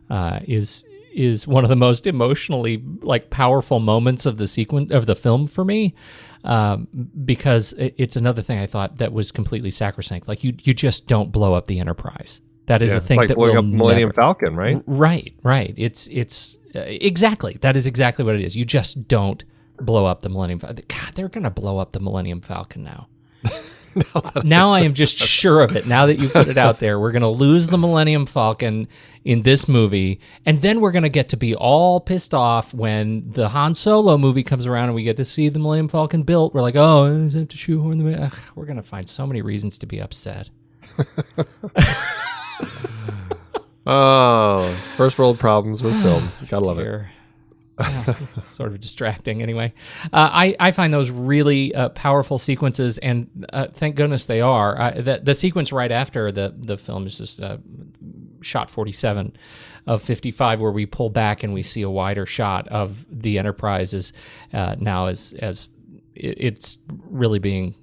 uh, 0.08 0.40
is 0.46 0.84
is 1.12 1.46
one 1.46 1.62
of 1.64 1.68
the 1.70 1.76
most 1.76 2.06
emotionally 2.06 2.82
like 3.02 3.30
powerful 3.30 3.78
moments 3.78 4.26
of 4.26 4.36
the 4.36 4.46
sequence 4.48 4.90
of 4.92 5.06
the 5.06 5.14
film 5.14 5.46
for 5.46 5.64
me. 5.64 5.94
Um, 6.44 6.88
because 7.24 7.72
it's 7.78 8.16
another 8.16 8.42
thing 8.42 8.58
I 8.58 8.66
thought 8.66 8.98
that 8.98 9.12
was 9.12 9.30
completely 9.32 9.70
sacrosanct. 9.70 10.28
Like 10.28 10.44
you, 10.44 10.52
you 10.62 10.74
just 10.74 11.06
don't 11.06 11.32
blow 11.32 11.54
up 11.54 11.66
the 11.68 11.78
Enterprise. 11.80 12.42
That 12.66 12.82
is 12.82 12.90
Yeah, 12.90 12.98
a 12.98 13.00
thing 13.00 13.16
like 13.16 13.28
that 13.28 13.36
blowing 13.36 13.52
will 13.54 13.58
up 13.60 13.64
Millennium 13.64 14.08
never- 14.08 14.12
Falcon, 14.22 14.54
right? 14.56 14.82
Right, 14.86 15.32
right. 15.42 15.72
It's 15.76 16.06
it's 16.08 16.58
uh, 16.74 16.80
exactly 16.80 17.56
that 17.62 17.76
is 17.76 17.86
exactly 17.86 18.24
what 18.26 18.34
it 18.34 18.42
is. 18.42 18.54
You 18.56 18.64
just 18.64 19.08
don't 19.08 19.42
blow 19.78 20.04
up 20.04 20.20
the 20.22 20.28
Millennium 20.28 20.58
Falcon. 20.58 20.84
God, 20.88 21.14
they're 21.14 21.28
gonna 21.28 21.50
blow 21.50 21.78
up 21.78 21.92
the 21.92 22.00
Millennium 22.00 22.40
Falcon 22.42 22.84
now. 22.84 23.08
now 24.44 24.68
I 24.68 24.80
am 24.80 24.94
just 24.94 25.16
sure 25.18 25.60
of 25.60 25.76
it. 25.76 25.86
Now 25.86 26.06
that 26.06 26.18
you 26.18 26.28
put 26.28 26.48
it 26.48 26.58
out 26.58 26.78
there, 26.78 26.98
we're 26.98 27.12
gonna 27.12 27.30
lose 27.30 27.68
the 27.68 27.78
Millennium 27.78 28.26
Falcon 28.26 28.88
in 29.24 29.42
this 29.42 29.68
movie, 29.68 30.20
and 30.44 30.60
then 30.60 30.80
we're 30.80 30.92
gonna 30.92 31.08
get 31.08 31.28
to 31.30 31.36
be 31.36 31.54
all 31.54 32.00
pissed 32.00 32.34
off 32.34 32.74
when 32.74 33.30
the 33.30 33.48
Han 33.48 33.74
Solo 33.74 34.18
movie 34.18 34.42
comes 34.42 34.66
around 34.66 34.86
and 34.86 34.94
we 34.94 35.02
get 35.02 35.16
to 35.18 35.24
see 35.24 35.48
the 35.48 35.58
Millennium 35.58 35.88
Falcon 35.88 36.22
built. 36.22 36.54
We're 36.54 36.62
like, 36.62 36.76
oh, 36.76 37.06
I 37.06 37.36
have 37.36 37.48
to 37.48 37.56
shoehorn 37.56 37.98
the. 37.98 38.22
Ugh, 38.22 38.38
we're 38.54 38.66
gonna 38.66 38.82
find 38.82 39.08
so 39.08 39.26
many 39.26 39.42
reasons 39.42 39.78
to 39.78 39.86
be 39.86 40.00
upset. 40.00 40.50
Oh, 43.86 44.74
first 44.96 45.18
world 45.18 45.38
problems 45.38 45.82
with 45.82 45.94
films. 46.02 46.42
Gotta 46.48 46.64
love 46.64 46.78
it. 46.78 47.04
Yeah, 47.78 48.14
sort 48.44 48.72
of 48.72 48.80
distracting 48.80 49.42
anyway. 49.42 49.72
Uh, 50.06 50.30
I, 50.32 50.56
I 50.60 50.70
find 50.70 50.94
those 50.94 51.10
really 51.10 51.74
uh, 51.74 51.88
powerful 51.90 52.38
sequences, 52.38 52.98
and 52.98 53.46
uh, 53.52 53.66
thank 53.72 53.96
goodness 53.96 54.26
they 54.26 54.40
are. 54.40 54.92
The, 54.94 55.20
the 55.22 55.34
sequence 55.34 55.72
right 55.72 55.90
after 55.90 56.30
the, 56.30 56.54
the 56.56 56.76
film 56.76 57.06
is 57.06 57.18
just 57.18 57.42
uh, 57.42 57.58
shot 58.42 58.70
47 58.70 59.36
of 59.86 60.02
55, 60.02 60.60
where 60.60 60.70
we 60.70 60.86
pull 60.86 61.10
back 61.10 61.42
and 61.42 61.52
we 61.52 61.62
see 61.62 61.82
a 61.82 61.90
wider 61.90 62.26
shot 62.26 62.68
of 62.68 63.04
the 63.10 63.38
Enterprise 63.38 63.92
as, 63.92 64.12
uh, 64.52 64.76
now 64.78 65.06
as, 65.06 65.32
as 65.40 65.70
it, 66.14 66.36
it's 66.38 66.78
really 66.88 67.38
being 67.40 67.74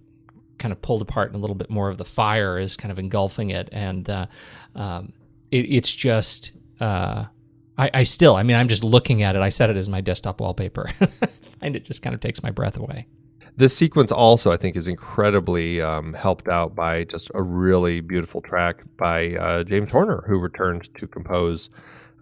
kind 0.57 0.71
of 0.71 0.81
pulled 0.81 1.01
apart 1.01 1.29
and 1.29 1.35
a 1.35 1.39
little 1.39 1.55
bit 1.55 1.69
more 1.69 1.89
of 1.89 1.97
the 1.97 2.05
fire 2.05 2.59
is 2.59 2.77
kind 2.77 2.91
of 2.91 2.99
engulfing 2.99 3.49
it. 3.49 3.67
And 3.71 4.09
uh, 4.09 4.27
um, 4.75 5.13
it, 5.51 5.65
it's 5.69 5.93
just. 5.93 6.53
I, 7.81 7.89
I 7.95 8.03
still, 8.03 8.35
I 8.35 8.43
mean, 8.43 8.55
I'm 8.55 8.67
just 8.67 8.83
looking 8.83 9.23
at 9.23 9.35
it. 9.35 9.41
I 9.41 9.49
set 9.49 9.71
it 9.71 9.75
as 9.75 9.89
my 9.89 10.01
desktop 10.01 10.39
wallpaper. 10.39 10.87
Find 11.59 11.75
it 11.75 11.83
just 11.83 12.03
kind 12.03 12.13
of 12.13 12.19
takes 12.19 12.43
my 12.43 12.51
breath 12.51 12.77
away. 12.77 13.07
This 13.57 13.75
sequence 13.75 14.11
also, 14.11 14.51
I 14.51 14.57
think, 14.57 14.75
is 14.75 14.87
incredibly 14.87 15.81
um, 15.81 16.13
helped 16.13 16.47
out 16.47 16.75
by 16.75 17.05
just 17.05 17.31
a 17.33 17.41
really 17.41 17.99
beautiful 17.99 18.39
track 18.39 18.83
by 18.97 19.35
uh, 19.35 19.63
James 19.63 19.91
Horner, 19.91 20.23
who 20.27 20.37
returned 20.37 20.93
to 20.93 21.07
compose 21.07 21.71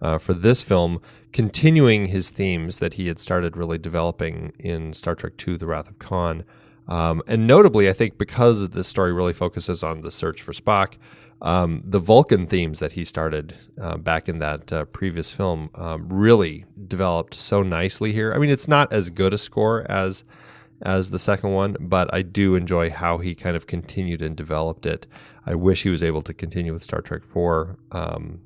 uh, 0.00 0.16
for 0.16 0.32
this 0.32 0.62
film, 0.62 1.02
continuing 1.34 2.06
his 2.06 2.30
themes 2.30 2.78
that 2.78 2.94
he 2.94 3.08
had 3.08 3.18
started 3.18 3.54
really 3.54 3.76
developing 3.76 4.54
in 4.58 4.94
Star 4.94 5.14
Trek 5.14 5.34
II: 5.46 5.58
The 5.58 5.66
Wrath 5.66 5.90
of 5.90 5.98
Khan. 5.98 6.42
Um, 6.88 7.22
and 7.26 7.46
notably, 7.46 7.86
I 7.88 7.92
think 7.92 8.16
because 8.16 8.66
this 8.70 8.88
story 8.88 9.12
really 9.12 9.34
focuses 9.34 9.82
on 9.82 10.00
the 10.00 10.10
search 10.10 10.40
for 10.40 10.52
Spock, 10.52 10.94
um, 11.42 11.82
the 11.84 12.00
Vulcan 12.00 12.46
themes 12.46 12.78
that 12.80 12.92
he 12.92 13.04
started 13.04 13.54
uh, 13.80 13.96
back 13.96 14.28
in 14.28 14.38
that 14.40 14.72
uh, 14.72 14.84
previous 14.86 15.32
film 15.32 15.70
um, 15.74 16.08
really 16.08 16.66
developed 16.86 17.34
so 17.34 17.62
nicely 17.62 18.12
here. 18.12 18.32
I 18.34 18.38
mean, 18.38 18.50
it's 18.50 18.68
not 18.68 18.92
as 18.92 19.10
good 19.10 19.32
a 19.32 19.38
score 19.38 19.86
as 19.90 20.24
as 20.82 21.10
the 21.10 21.18
second 21.18 21.52
one, 21.52 21.76
but 21.78 22.12
I 22.12 22.22
do 22.22 22.54
enjoy 22.54 22.88
how 22.88 23.18
he 23.18 23.34
kind 23.34 23.54
of 23.54 23.66
continued 23.66 24.22
and 24.22 24.34
developed 24.34 24.86
it. 24.86 25.06
I 25.44 25.54
wish 25.54 25.82
he 25.82 25.90
was 25.90 26.02
able 26.02 26.22
to 26.22 26.32
continue 26.32 26.72
with 26.72 26.82
Star 26.82 27.02
Trek 27.02 27.22
Four, 27.22 27.76
um, 27.92 28.40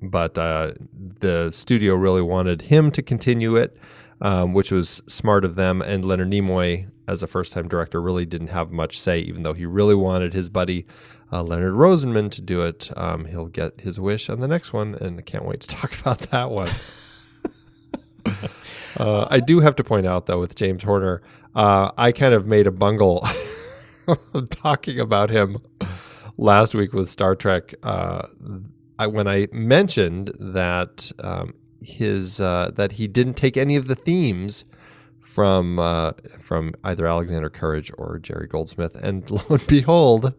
but 0.00 0.38
uh, 0.38 0.72
the 1.20 1.50
studio 1.50 1.94
really 1.94 2.22
wanted 2.22 2.62
him 2.62 2.90
to 2.92 3.02
continue 3.02 3.56
it, 3.56 3.76
um, 4.20 4.52
which 4.52 4.70
was 4.70 5.02
smart 5.06 5.44
of 5.44 5.54
them. 5.54 5.82
And 5.82 6.04
Leonard 6.04 6.30
Nimoy, 6.30 6.88
as 7.08 7.22
a 7.22 7.26
first-time 7.26 7.68
director, 7.68 8.00
really 8.00 8.26
didn't 8.26 8.48
have 8.48 8.70
much 8.70 9.00
say, 9.00 9.20
even 9.20 9.42
though 9.42 9.54
he 9.54 9.66
really 9.66 9.94
wanted 9.94 10.34
his 10.34 10.50
buddy 10.50 10.86
uh, 11.32 11.42
Leonard 11.42 11.74
Rosenman 11.74 12.30
to 12.32 12.42
do 12.42 12.62
it. 12.62 12.90
Um, 12.96 13.26
he'll 13.26 13.46
get 13.46 13.80
his 13.80 14.00
wish 14.00 14.28
on 14.28 14.40
the 14.40 14.48
next 14.48 14.72
one, 14.72 14.94
and 14.94 15.18
I 15.18 15.22
can't 15.22 15.44
wait 15.44 15.60
to 15.60 15.68
talk 15.76 15.98
about 16.00 16.18
that 16.30 16.50
one. 16.50 16.70
uh, 18.96 19.26
I 19.30 19.40
do 19.40 19.60
have 19.60 19.76
to 19.76 19.84
point 19.84 20.06
out, 20.06 20.26
though, 20.26 20.40
with 20.40 20.54
James 20.54 20.82
Horner, 20.82 21.22
uh, 21.54 21.90
I 21.96 22.12
kind 22.12 22.34
of 22.34 22.46
made 22.46 22.66
a 22.66 22.70
bungle 22.70 23.26
talking 24.50 25.00
about 25.00 25.30
him 25.30 25.58
last 26.36 26.74
week 26.74 26.92
with 26.92 27.08
Star 27.08 27.34
Trek. 27.34 27.74
Uh, 27.82 28.28
I, 28.98 29.06
when 29.06 29.26
I 29.26 29.48
mentioned 29.50 30.32
that 30.38 31.10
um, 31.20 31.54
his 31.82 32.40
uh, 32.40 32.70
that 32.74 32.92
he 32.92 33.08
didn't 33.08 33.34
take 33.34 33.56
any 33.56 33.76
of 33.76 33.88
the 33.88 33.94
themes 33.94 34.64
from 35.20 35.78
uh, 35.78 36.12
from 36.38 36.74
either 36.84 37.06
Alexander 37.06 37.50
Courage 37.50 37.92
or 37.96 38.18
Jerry 38.18 38.46
Goldsmith, 38.46 38.96
and 38.96 39.30
lo 39.30 39.42
and 39.48 39.66
behold, 39.66 40.34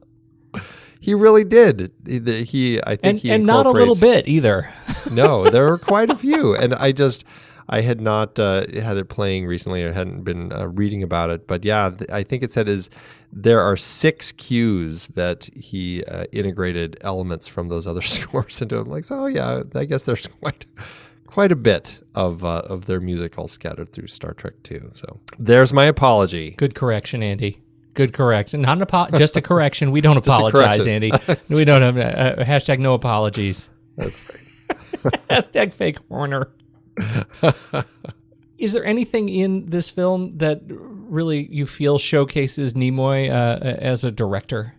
he 0.99 1.13
really 1.13 1.43
did. 1.43 1.91
He, 2.05 2.43
he 2.43 2.81
I 2.81 2.95
think 2.95 3.03
and, 3.03 3.19
he 3.19 3.31
and 3.31 3.45
not 3.45 3.65
a 3.65 3.71
little 3.71 3.95
bit 3.95 4.27
either. 4.27 4.69
no, 5.11 5.49
there 5.49 5.65
were 5.65 5.77
quite 5.77 6.09
a 6.09 6.17
few, 6.17 6.55
and 6.55 6.73
I 6.75 6.91
just 6.91 7.25
I 7.69 7.81
had 7.81 8.01
not 8.01 8.37
uh, 8.37 8.65
had 8.73 8.97
it 8.97 9.07
playing 9.07 9.45
recently. 9.45 9.85
I 9.85 9.93
hadn't 9.93 10.23
been 10.23 10.51
uh, 10.51 10.67
reading 10.67 11.03
about 11.03 11.29
it, 11.29 11.47
but 11.47 11.63
yeah, 11.63 11.89
th- 11.89 12.09
I 12.11 12.23
think 12.23 12.43
it 12.43 12.51
said 12.51 12.67
is 12.67 12.89
there 13.31 13.61
are 13.61 13.77
six 13.77 14.33
cues 14.33 15.07
that 15.09 15.49
he 15.55 16.03
uh, 16.03 16.25
integrated 16.33 16.97
elements 16.99 17.47
from 17.47 17.69
those 17.69 17.87
other 17.87 18.01
scores 18.01 18.61
into. 18.61 18.77
I'm 18.77 18.89
like, 18.89 19.05
so 19.05 19.27
yeah, 19.27 19.63
I 19.73 19.85
guess 19.85 20.03
there's 20.03 20.27
quite 20.27 20.65
quite 21.31 21.51
a 21.51 21.55
bit 21.55 21.99
of 22.13 22.43
uh, 22.43 22.61
of 22.65 22.85
their 22.85 22.99
music 22.99 23.37
all 23.37 23.47
scattered 23.47 23.91
through 23.91 24.07
Star 24.07 24.33
Trek 24.33 24.61
too. 24.63 24.89
So 24.93 25.19
there's 25.39 25.73
my 25.73 25.85
apology. 25.85 26.51
Good 26.51 26.75
correction, 26.75 27.23
Andy. 27.23 27.61
Good 27.93 28.13
correction. 28.13 28.61
Not 28.61 28.77
an 28.77 28.83
apo- 28.83 29.17
just 29.17 29.37
a 29.37 29.41
correction. 29.41 29.91
We 29.91 30.01
don't 30.01 30.17
apologize. 30.25 30.85
Andy. 30.85 31.11
we 31.49 31.65
don't 31.65 31.81
have 31.81 31.97
uh, 31.97 32.43
hashtag 32.43 32.79
no 32.79 32.93
apologies. 32.93 33.69
hashtag 33.97 35.73
fake 35.73 35.97
Horner. 36.09 36.51
Is 38.57 38.73
there 38.73 38.85
anything 38.85 39.27
in 39.29 39.65
this 39.69 39.89
film 39.89 40.37
that 40.37 40.61
really 40.67 41.47
you 41.51 41.65
feel 41.65 41.97
showcases 41.97 42.73
Nimoy 42.75 43.29
uh, 43.29 43.57
as 43.63 44.03
a 44.03 44.11
director 44.11 44.75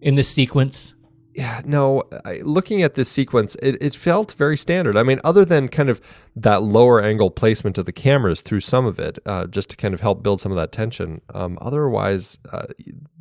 in 0.00 0.16
this 0.16 0.28
sequence? 0.28 0.94
Yeah, 1.34 1.62
no, 1.64 2.02
I, 2.26 2.40
looking 2.42 2.82
at 2.82 2.94
this 2.94 3.08
sequence, 3.08 3.54
it, 3.62 3.82
it 3.82 3.94
felt 3.94 4.32
very 4.32 4.56
standard. 4.58 4.98
I 4.98 5.02
mean, 5.02 5.18
other 5.24 5.46
than 5.46 5.68
kind 5.68 5.88
of 5.88 6.00
that 6.36 6.62
lower 6.62 7.02
angle 7.02 7.30
placement 7.30 7.78
of 7.78 7.86
the 7.86 7.92
cameras 7.92 8.42
through 8.42 8.60
some 8.60 8.84
of 8.84 8.98
it, 8.98 9.18
uh, 9.24 9.46
just 9.46 9.70
to 9.70 9.76
kind 9.76 9.94
of 9.94 10.02
help 10.02 10.22
build 10.22 10.42
some 10.42 10.52
of 10.52 10.56
that 10.56 10.72
tension. 10.72 11.22
Um, 11.32 11.56
otherwise, 11.60 12.38
uh, 12.52 12.66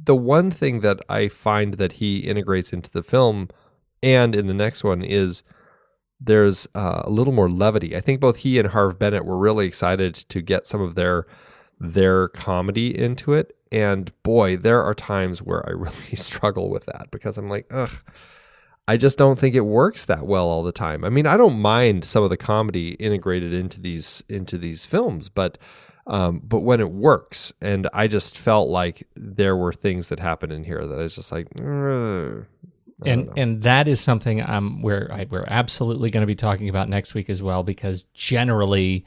the 0.04 0.16
one 0.16 0.52
thing 0.52 0.82
that 0.82 1.00
I 1.08 1.30
find 1.30 1.76
that 1.76 1.94
he 1.94 2.20
integrates 2.20 2.74
into 2.74 2.92
the 2.92 3.04
film 3.04 3.50
and 4.04 4.36
in 4.36 4.48
the 4.48 4.54
next 4.54 4.84
one 4.84 5.04
is 5.04 5.44
there's 6.20 6.68
uh, 6.76 7.02
a 7.04 7.10
little 7.10 7.34
more 7.34 7.50
levity. 7.50 7.96
I 7.96 8.02
think 8.02 8.20
both 8.20 8.38
he 8.38 8.60
and 8.60 8.70
Harve 8.70 9.00
Bennett 9.00 9.26
were 9.26 9.38
really 9.38 9.68
excited 9.68 10.16
to 10.16 10.42
get 10.42 10.68
some 10.68 10.82
of 10.82 10.96
their 10.96 11.26
their 11.80 12.28
comedy 12.28 12.96
into 12.98 13.34
it. 13.34 13.56
And 13.72 14.12
boy, 14.24 14.58
there 14.58 14.84
are 14.84 14.94
times 14.94 15.42
where 15.42 15.68
I 15.68 15.72
really 15.76 16.16
struggle 16.16 16.70
with 16.70 16.86
that 16.86 17.10
because 17.12 17.38
I'm 17.38 17.48
like, 17.48 17.68
ugh, 17.72 17.92
I 18.88 18.98
just 18.98 19.18
don't 19.18 19.40
think 19.40 19.56
it 19.56 19.62
works 19.62 20.06
that 20.06 20.26
well 20.26 20.48
all 20.48 20.64
the 20.64 20.72
time. 20.72 21.06
I 21.06 21.10
mean, 21.10 21.28
I 21.28 21.38
don't 21.38 21.60
mind 21.60 22.04
some 22.04 22.24
of 22.24 22.30
the 22.30 22.38
comedy 22.38 22.92
integrated 22.96 23.54
into 23.54 23.80
these 23.80 24.24
into 24.28 24.58
these 24.58 24.86
films, 24.86 25.30
but 25.30 25.58
um, 26.08 26.42
but 26.44 26.60
when 26.60 26.82
it 26.82 26.92
works, 26.92 27.54
and 27.62 27.88
I 27.94 28.08
just 28.08 28.38
felt 28.38 28.70
like 28.70 29.08
there 29.16 29.56
were 29.56 29.72
things 29.72 30.10
that 30.10 30.20
happened 30.20 30.52
in 30.52 30.64
here 30.64 30.86
that 30.86 31.00
I 31.00 31.04
was 31.04 31.16
just 31.16 31.32
like, 31.32 31.48
"Ugh." 31.56 32.46
I 33.04 33.08
don't 33.08 33.20
and 33.20 33.26
know. 33.28 33.34
and 33.38 33.64
that 33.64 33.88
is 33.88 34.00
something 34.00 34.48
um 34.48 34.82
where 34.82 35.12
I, 35.12 35.26
we're 35.30 35.46
absolutely 35.48 36.12
going 36.12 36.22
to 36.22 36.28
be 36.28 36.36
talking 36.36 36.70
about 36.70 36.88
next 36.88 37.14
week 37.14 37.30
as 37.30 37.42
well 37.42 37.64
because 37.64 38.04
generally 38.14 39.06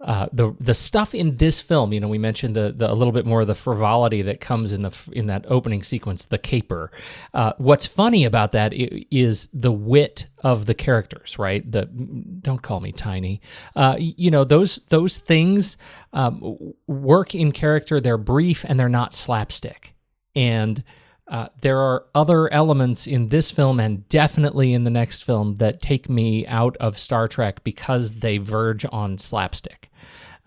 uh, 0.00 0.28
the 0.32 0.54
the 0.60 0.74
stuff 0.74 1.12
in 1.12 1.36
this 1.38 1.60
film, 1.60 1.92
you 1.92 1.98
know, 1.98 2.06
we 2.06 2.18
mentioned 2.18 2.54
the, 2.54 2.72
the 2.76 2.90
a 2.90 2.94
little 2.94 3.12
bit 3.12 3.26
more 3.26 3.40
of 3.40 3.48
the 3.48 3.54
frivolity 3.54 4.22
that 4.22 4.40
comes 4.40 4.72
in 4.72 4.82
the 4.82 5.10
in 5.12 5.26
that 5.26 5.44
opening 5.48 5.82
sequence, 5.82 6.24
the 6.26 6.38
caper. 6.38 6.92
Uh, 7.34 7.52
what's 7.58 7.84
funny 7.84 8.24
about 8.24 8.52
that 8.52 8.72
is 8.74 9.48
the 9.52 9.72
wit 9.72 10.28
of 10.44 10.66
the 10.66 10.74
characters, 10.74 11.36
right? 11.36 11.68
The 11.70 11.86
don't 11.86 12.62
call 12.62 12.78
me 12.78 12.92
tiny. 12.92 13.40
Uh, 13.74 13.96
you 13.98 14.30
know 14.30 14.44
those 14.44 14.76
those 14.88 15.18
things 15.18 15.76
um, 16.12 16.74
work 16.86 17.34
in 17.34 17.50
character. 17.50 18.00
They're 18.00 18.18
brief 18.18 18.64
and 18.68 18.78
they're 18.78 18.88
not 18.88 19.14
slapstick, 19.14 19.94
and 20.36 20.84
uh, 21.28 21.48
there 21.60 21.78
are 21.78 22.06
other 22.14 22.50
elements 22.52 23.06
in 23.06 23.28
this 23.28 23.50
film 23.50 23.78
and 23.78 24.08
definitely 24.08 24.72
in 24.72 24.84
the 24.84 24.90
next 24.90 25.24
film 25.24 25.56
that 25.56 25.82
take 25.82 26.08
me 26.08 26.46
out 26.46 26.76
of 26.78 26.96
Star 26.96 27.28
Trek 27.28 27.62
because 27.64 28.20
they 28.20 28.38
verge 28.38 28.86
on 28.90 29.18
slapstick. 29.18 29.87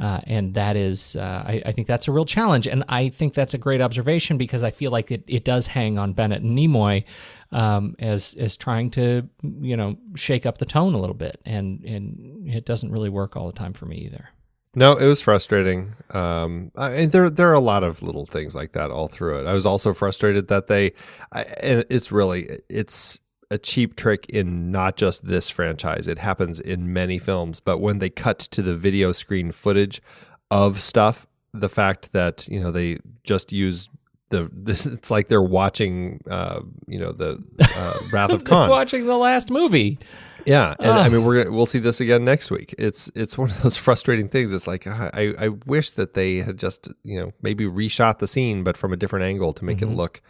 Uh, 0.01 0.19
and 0.25 0.55
that 0.55 0.75
is, 0.75 1.15
uh, 1.15 1.43
I, 1.45 1.61
I 1.67 1.71
think 1.71 1.87
that's 1.87 2.07
a 2.07 2.11
real 2.11 2.25
challenge. 2.25 2.67
And 2.67 2.83
I 2.89 3.09
think 3.09 3.35
that's 3.35 3.53
a 3.53 3.59
great 3.59 3.81
observation 3.81 4.37
because 4.37 4.63
I 4.63 4.71
feel 4.71 4.89
like 4.89 5.11
it, 5.11 5.23
it 5.27 5.45
does 5.45 5.67
hang 5.67 5.99
on 5.99 6.13
Bennett 6.13 6.41
and 6.41 6.57
Nimoy 6.57 7.03
um, 7.51 7.95
as 7.99 8.33
as 8.39 8.57
trying 8.57 8.89
to, 8.91 9.29
you 9.43 9.77
know, 9.77 9.97
shake 10.15 10.47
up 10.47 10.57
the 10.57 10.65
tone 10.65 10.95
a 10.95 10.97
little 10.97 11.15
bit. 11.15 11.39
And, 11.45 11.83
and 11.85 12.49
it 12.49 12.65
doesn't 12.65 12.91
really 12.91 13.09
work 13.09 13.37
all 13.37 13.45
the 13.45 13.53
time 13.53 13.73
for 13.73 13.85
me 13.85 13.97
either. 13.97 14.29
No, 14.73 14.95
it 14.95 15.05
was 15.05 15.21
frustrating. 15.21 15.93
Um, 16.11 16.71
I, 16.75 16.91
and 16.93 17.11
there 17.11 17.29
there 17.29 17.49
are 17.49 17.53
a 17.53 17.59
lot 17.59 17.83
of 17.83 18.01
little 18.01 18.25
things 18.25 18.55
like 18.55 18.71
that 18.71 18.89
all 18.89 19.07
through 19.07 19.41
it. 19.41 19.45
I 19.45 19.53
was 19.53 19.65
also 19.65 19.93
frustrated 19.93 20.47
that 20.47 20.67
they, 20.67 20.93
I, 21.31 21.43
and 21.61 21.85
it's 21.89 22.11
really 22.11 22.61
it's 22.69 23.19
a 23.51 23.57
cheap 23.57 23.95
trick 23.95 24.25
in 24.29 24.71
not 24.71 24.95
just 24.97 25.27
this 25.27 25.49
franchise. 25.49 26.07
It 26.07 26.17
happens 26.17 26.59
in 26.59 26.91
many 26.93 27.19
films, 27.19 27.59
but 27.59 27.77
when 27.79 27.99
they 27.99 28.09
cut 28.09 28.39
to 28.39 28.61
the 28.61 28.75
video 28.75 29.11
screen 29.11 29.51
footage 29.51 30.01
of 30.49 30.79
stuff, 30.81 31.27
the 31.53 31.69
fact 31.69 32.13
that 32.13 32.47
you 32.47 32.59
know 32.59 32.71
they 32.71 32.97
just 33.23 33.51
use 33.51 33.89
the 34.29 34.49
it's 34.65 35.11
like 35.11 35.27
they're 35.27 35.41
watching, 35.41 36.21
uh, 36.29 36.61
you 36.87 36.97
know, 36.97 37.11
the 37.11 37.43
uh, 37.75 37.93
Wrath 38.13 38.31
of 38.31 38.45
Khan. 38.45 38.69
Watching 38.69 39.05
the 39.05 39.17
last 39.17 39.51
movie. 39.51 39.99
Yeah, 40.45 40.73
and 40.79 40.91
I 40.91 41.07
mean 41.09 41.23
we're 41.23 41.43
gonna 41.43 41.55
we'll 41.55 41.67
see 41.67 41.77
this 41.79 41.99
again 42.01 42.25
next 42.25 42.49
week. 42.49 42.73
It's 42.79 43.11
it's 43.15 43.37
one 43.37 43.49
of 43.51 43.61
those 43.61 43.77
frustrating 43.85 44.27
things. 44.29 44.53
It's 44.53 44.65
like 44.65 44.87
uh, 44.87 45.11
I 45.13 45.33
I 45.37 45.47
wish 45.67 45.91
that 45.91 46.13
they 46.15 46.37
had 46.37 46.57
just 46.57 46.89
you 47.03 47.19
know 47.19 47.31
maybe 47.41 47.65
reshot 47.65 48.17
the 48.19 48.27
scene, 48.27 48.63
but 48.63 48.75
from 48.77 48.91
a 48.93 48.97
different 48.97 49.25
angle 49.25 49.53
to 49.53 49.65
make 49.65 49.79
Mhm. 49.79 49.91
it 49.91 49.95
look. 49.95 50.21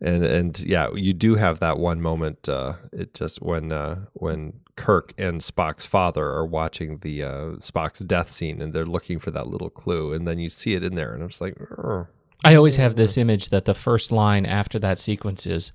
And 0.00 0.24
and 0.24 0.60
yeah, 0.60 0.90
you 0.94 1.14
do 1.14 1.36
have 1.36 1.60
that 1.60 1.78
one 1.78 2.00
moment. 2.00 2.48
Uh, 2.48 2.74
it 2.92 3.14
just 3.14 3.40
when 3.40 3.72
uh, 3.72 4.06
when 4.12 4.60
Kirk 4.76 5.14
and 5.16 5.40
Spock's 5.40 5.86
father 5.86 6.26
are 6.26 6.44
watching 6.44 6.98
the 6.98 7.22
uh, 7.22 7.40
Spock's 7.58 8.00
death 8.00 8.30
scene, 8.30 8.60
and 8.60 8.74
they're 8.74 8.84
looking 8.84 9.18
for 9.18 9.30
that 9.30 9.46
little 9.46 9.70
clue, 9.70 10.12
and 10.12 10.28
then 10.28 10.38
you 10.38 10.50
see 10.50 10.74
it 10.74 10.84
in 10.84 10.96
there, 10.96 11.14
and 11.14 11.22
I'm 11.22 11.30
just 11.30 11.40
like, 11.40 11.56
"Ugh." 11.82 12.06
I 12.44 12.54
always 12.54 12.76
have 12.76 12.96
this 12.96 13.16
image 13.16 13.48
that 13.48 13.64
the 13.64 13.74
first 13.74 14.12
line 14.12 14.44
after 14.44 14.78
that 14.80 14.98
sequence 14.98 15.46
is, 15.46 15.72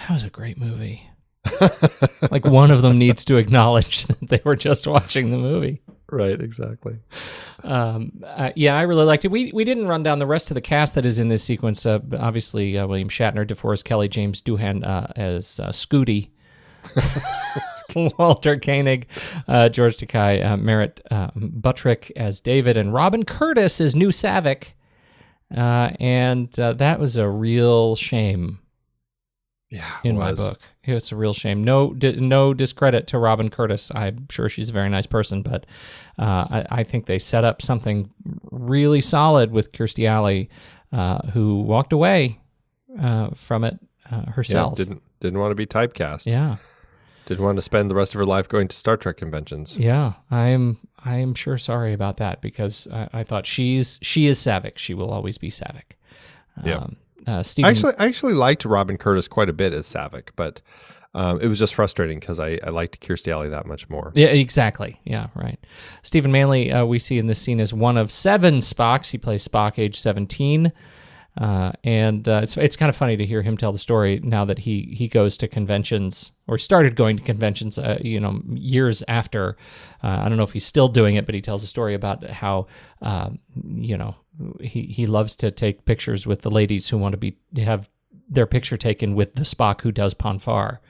"That 0.00 0.10
was 0.10 0.24
a 0.24 0.30
great 0.30 0.58
movie." 0.58 1.08
like 2.30 2.44
one 2.44 2.70
of 2.70 2.82
them 2.82 2.98
needs 2.98 3.24
to 3.26 3.36
acknowledge 3.36 4.04
that 4.06 4.28
they 4.28 4.40
were 4.44 4.56
just 4.56 4.86
watching 4.86 5.30
the 5.30 5.36
movie. 5.38 5.80
right, 6.10 6.40
exactly. 6.40 6.98
Um, 7.64 8.22
uh, 8.24 8.52
yeah, 8.54 8.76
I 8.76 8.82
really 8.82 9.04
liked 9.04 9.24
it. 9.24 9.30
We 9.30 9.50
we 9.52 9.64
didn't 9.64 9.88
run 9.88 10.02
down 10.02 10.18
the 10.18 10.26
rest 10.26 10.50
of 10.50 10.54
the 10.54 10.60
cast 10.60 10.94
that 10.94 11.06
is 11.06 11.18
in 11.18 11.28
this 11.28 11.42
sequence. 11.42 11.84
Uh, 11.84 12.00
obviously, 12.18 12.78
uh, 12.78 12.86
William 12.86 13.08
Shatner, 13.08 13.46
DeForest 13.46 13.84
Kelley, 13.84 14.08
James 14.08 14.40
Doohan 14.42 14.86
uh, 14.86 15.06
as 15.16 15.58
uh, 15.60 15.68
Scooty, 15.70 16.30
Walter 18.18 18.58
Koenig, 18.58 19.08
uh, 19.48 19.68
George 19.68 19.96
Takei, 19.96 20.44
uh, 20.44 20.56
Merritt 20.56 21.00
uh, 21.10 21.30
Buttrick 21.36 22.12
as 22.16 22.40
David, 22.40 22.76
and 22.76 22.92
Robin 22.94 23.24
Curtis 23.24 23.80
as 23.80 23.96
New 23.96 24.08
Saavik. 24.10 24.72
Uh, 25.56 25.90
and 26.00 26.58
uh, 26.58 26.72
that 26.74 26.98
was 26.98 27.16
a 27.16 27.28
real 27.28 27.94
shame 27.94 28.58
Yeah, 29.70 29.88
in 30.02 30.18
my 30.18 30.34
book. 30.34 30.60
It's 30.94 31.10
a 31.12 31.16
real 31.16 31.34
shame. 31.34 31.64
No, 31.64 31.92
di- 31.94 32.12
no 32.20 32.54
discredit 32.54 33.06
to 33.08 33.18
Robin 33.18 33.48
Curtis. 33.50 33.90
I'm 33.94 34.26
sure 34.30 34.48
she's 34.48 34.70
a 34.70 34.72
very 34.72 34.88
nice 34.88 35.06
person, 35.06 35.42
but 35.42 35.66
uh, 36.18 36.46
I, 36.50 36.66
I 36.80 36.84
think 36.84 37.06
they 37.06 37.18
set 37.18 37.44
up 37.44 37.60
something 37.62 38.10
really 38.50 39.00
solid 39.00 39.50
with 39.50 39.72
Kirstie 39.72 40.06
Alley, 40.08 40.48
uh, 40.92 41.26
who 41.30 41.62
walked 41.62 41.92
away 41.92 42.38
uh, 43.00 43.30
from 43.34 43.64
it 43.64 43.78
uh, 44.10 44.22
Yeah, 44.26 44.32
herself. 44.32 44.76
didn't 44.76 45.02
didn't 45.20 45.38
want 45.40 45.50
to 45.50 45.54
be 45.56 45.66
typecast. 45.66 46.26
yeah, 46.26 46.56
Didn't 47.24 47.42
want 47.44 47.56
to 47.56 47.62
spend 47.62 47.90
the 47.90 47.94
rest 47.94 48.14
of 48.14 48.18
her 48.18 48.24
life 48.26 48.48
going 48.48 48.68
to 48.68 48.76
Star 48.76 48.96
Trek 48.96 49.16
conventions. 49.16 49.76
yeah. 49.78 50.12
I'm 50.30 50.76
I'm 51.04 51.34
sure 51.34 51.56
sorry 51.58 51.92
about 51.92 52.16
that 52.18 52.40
because 52.40 52.86
I, 52.92 53.08
I 53.12 53.24
thought 53.24 53.46
she's 53.46 53.98
she 54.02 54.26
is 54.26 54.38
Saavik. 54.38 54.76
She 54.78 54.92
will 54.94 55.10
always 55.10 55.38
be 55.38 55.50
Saavik. 55.50 55.94
Yeah. 56.64 56.86
Uh, 57.26 57.42
Stephen. 57.42 57.66
I 57.66 57.70
actually, 57.70 57.94
I 57.98 58.06
actually 58.06 58.34
liked 58.34 58.64
Robin 58.64 58.96
Curtis 58.96 59.28
quite 59.28 59.48
a 59.48 59.52
bit 59.52 59.72
as 59.72 59.86
Saavik, 59.86 60.30
but 60.36 60.60
um, 61.14 61.40
it 61.40 61.48
was 61.48 61.58
just 61.58 61.74
frustrating 61.74 62.20
because 62.20 62.38
I, 62.38 62.58
I 62.62 62.68
liked 62.68 63.00
Kirstie 63.00 63.32
Alley 63.32 63.48
that 63.48 63.66
much 63.66 63.88
more. 63.88 64.12
Yeah, 64.14 64.28
exactly. 64.28 65.00
Yeah, 65.04 65.28
right. 65.34 65.58
Stephen 66.02 66.30
Manley, 66.30 66.70
uh, 66.70 66.84
we 66.84 66.98
see 66.98 67.18
in 67.18 67.26
this 67.26 67.40
scene 67.40 67.58
as 67.58 67.72
one 67.72 67.96
of 67.96 68.10
seven 68.10 68.58
Spocks. 68.58 69.10
He 69.10 69.18
plays 69.18 69.46
Spock, 69.46 69.78
age 69.78 69.98
17. 69.98 70.72
Uh, 71.38 71.70
and 71.84 72.26
uh, 72.28 72.40
it's 72.42 72.56
it's 72.56 72.76
kind 72.76 72.88
of 72.88 72.96
funny 72.96 73.14
to 73.14 73.24
hear 73.24 73.42
him 73.42 73.58
tell 73.58 73.70
the 73.70 73.78
story 73.78 74.20
now 74.22 74.44
that 74.46 74.58
he 74.58 74.94
he 74.96 75.06
goes 75.06 75.36
to 75.36 75.46
conventions 75.46 76.32
or 76.46 76.56
started 76.56 76.96
going 76.96 77.16
to 77.16 77.22
conventions, 77.22 77.78
uh, 77.78 77.98
you 78.00 78.18
know, 78.18 78.40
years 78.48 79.02
after. 79.06 79.56
Uh, 80.02 80.22
I 80.24 80.28
don't 80.28 80.38
know 80.38 80.44
if 80.44 80.52
he's 80.52 80.64
still 80.64 80.88
doing 80.88 81.16
it, 81.16 81.26
but 81.26 81.34
he 81.34 81.42
tells 81.42 81.62
a 81.62 81.66
story 81.66 81.92
about 81.92 82.24
how, 82.30 82.68
um, 83.02 83.38
you 83.74 83.98
know, 83.98 84.14
he 84.60 84.82
he 84.82 85.06
loves 85.06 85.34
to 85.36 85.50
take 85.50 85.84
pictures 85.84 86.26
with 86.26 86.42
the 86.42 86.50
ladies 86.50 86.88
who 86.88 86.98
want 86.98 87.12
to 87.12 87.16
be 87.18 87.36
have 87.56 87.88
their 88.28 88.46
picture 88.46 88.76
taken 88.76 89.14
with 89.14 89.34
the 89.34 89.42
Spock 89.42 89.80
who 89.82 89.92
does 89.92 90.14
Pon 90.14 90.38
farr. 90.38 90.80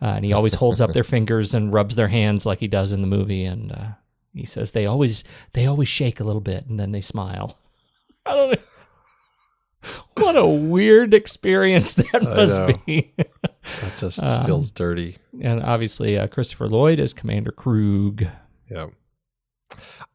Uh, 0.00 0.14
and 0.16 0.24
he 0.24 0.32
always 0.32 0.54
holds 0.54 0.80
up 0.80 0.92
their 0.92 1.04
fingers 1.16 1.54
and 1.54 1.72
rubs 1.72 1.94
their 1.96 2.08
hands 2.08 2.44
like 2.44 2.58
he 2.60 2.68
does 2.68 2.92
in 2.92 3.00
the 3.00 3.06
movie. 3.06 3.44
And 3.44 3.72
uh, 3.72 3.88
he 4.34 4.44
says 4.44 4.72
they 4.72 4.84
always 4.86 5.24
they 5.52 5.66
always 5.66 5.88
shake 5.88 6.20
a 6.20 6.24
little 6.24 6.40
bit 6.40 6.66
and 6.66 6.78
then 6.80 6.92
they 6.92 7.00
smile. 7.00 7.58
I 8.26 8.32
don't 8.32 8.50
know. 8.52 8.58
What 10.16 10.36
a 10.36 10.46
weird 10.46 11.12
experience 11.12 11.94
that 11.94 12.14
I 12.14 12.36
must 12.36 12.56
know. 12.58 12.72
be. 12.86 13.12
That 13.16 13.94
just 13.98 14.22
Um, 14.24 14.46
feels 14.46 14.70
dirty. 14.70 15.18
and 15.40 15.60
obviously, 15.60 16.16
uh, 16.16 16.28
Christopher 16.28 16.68
Lloyd 16.68 17.00
is 17.00 17.12
Commander 17.12 17.50
Kruge. 17.50 18.30
Yeah. 18.70 18.86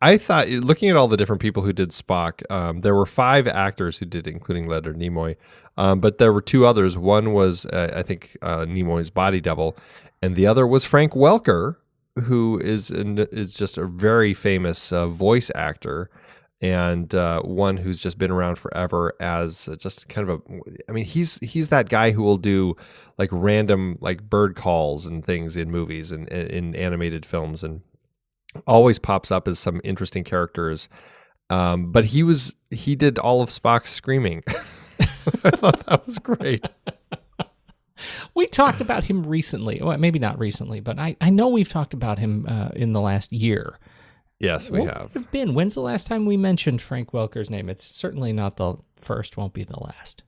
I 0.01 0.18
thought, 0.18 0.47
looking 0.49 0.89
at 0.89 0.95
all 0.95 1.08
the 1.08 1.18
different 1.18 1.41
people 1.41 1.64
who 1.64 1.74
did 1.74 1.89
Spock, 1.89 2.49
um, 2.51 2.82
there 2.82 2.95
were 2.95 3.05
five 3.05 3.47
actors 3.47 3.97
who 3.97 4.05
did, 4.05 4.28
including 4.28 4.68
Leonard 4.68 4.97
Nimoy. 4.97 5.36
Um, 5.78 5.99
but 5.99 6.18
there 6.18 6.34
were 6.34 6.41
two 6.41 6.66
others. 6.66 6.97
One 6.97 7.34
was, 7.34 7.66
uh, 7.68 7.93
I 7.95 8.03
think, 8.03 8.38
uh, 8.41 8.66
Nimoy's 8.66 9.10
body 9.10 9.41
double, 9.41 9.78
and 10.22 10.36
the 10.36 10.47
other 10.47 10.66
was 10.66 10.86
Frank 10.86 11.14
Welker, 11.14 11.76
who 12.24 12.60
is 12.60 12.89
an, 12.89 13.20
is 13.32 13.53
just 13.53 13.78
a 13.78 13.86
very 13.86 14.34
famous 14.34 14.91
uh, 14.91 15.08
voice 15.08 15.51
actor 15.53 16.10
and 16.62 17.14
uh, 17.14 17.41
one 17.43 17.78
who's 17.78 17.99
just 17.99 18.18
been 18.18 18.32
around 18.32 18.58
forever 18.58 19.14
as 19.20 19.70
just 19.78 20.10
kind 20.10 20.28
of 20.28 20.41
a. 20.41 20.60
I 20.89 20.91
mean, 20.91 21.05
he's 21.05 21.38
he's 21.39 21.70
that 21.70 21.89
guy 21.89 22.12
who 22.12 22.24
will 22.24 22.38
do 22.38 22.76
like 23.18 23.30
random 23.32 23.97
like 24.01 24.24
bird 24.24 24.55
calls 24.55 25.05
and 25.05 25.24
things 25.24 25.55
in 25.55 25.70
movies 25.70 26.12
and 26.12 26.28
in 26.30 26.76
animated 26.76 27.26
films 27.26 27.64
and 27.64 27.82
always 28.66 29.00
pops 29.00 29.32
up 29.32 29.48
as 29.48 29.60
some 29.60 29.82
interesting 29.84 30.24
characters. 30.24 30.89
Um, 31.50 31.91
but 31.91 32.06
he 32.06 32.24
was 32.24 32.56
he 32.70 32.95
did 32.95 33.18
all 33.18 33.41
of 33.41 33.50
Spock's 33.50 33.89
screaming. 33.89 34.43
I 34.48 35.52
thought 35.52 35.86
that 35.86 36.06
was 36.06 36.20
great. 36.20 36.70
We 38.36 38.45
talked 38.45 38.80
about 38.80 39.06
him 39.06 39.26
recently. 39.26 39.80
Well, 39.82 39.98
maybe 39.98 40.20
not 40.20 40.38
recently, 40.38 40.80
but 40.80 41.00
I, 41.00 41.16
I 41.20 41.32
know 41.32 41.48
we've 41.48 41.68
talked 41.68 41.95
about 41.95 42.20
him 42.20 42.45
uh, 42.48 42.70
in 42.76 42.93
the 42.93 43.02
last 43.02 43.34
year. 43.34 43.80
Yes, 44.39 44.70
we 44.70 44.84
have. 44.84 45.12
have 45.16 45.32
been? 45.32 45.56
When's 45.56 45.74
the 45.74 45.82
last 45.82 46.06
time 46.06 46.28
we 46.28 46.38
mentioned 46.38 46.80
Frank 46.80 47.12
Welker's 47.12 47.50
name? 47.50 47.70
It's 47.70 47.84
certainly 47.84 48.32
not 48.32 48.58
the 48.58 48.76
first, 48.95 49.36
won't 49.36 49.54
be 49.54 49.64
the 49.64 49.80
last. 49.80 50.22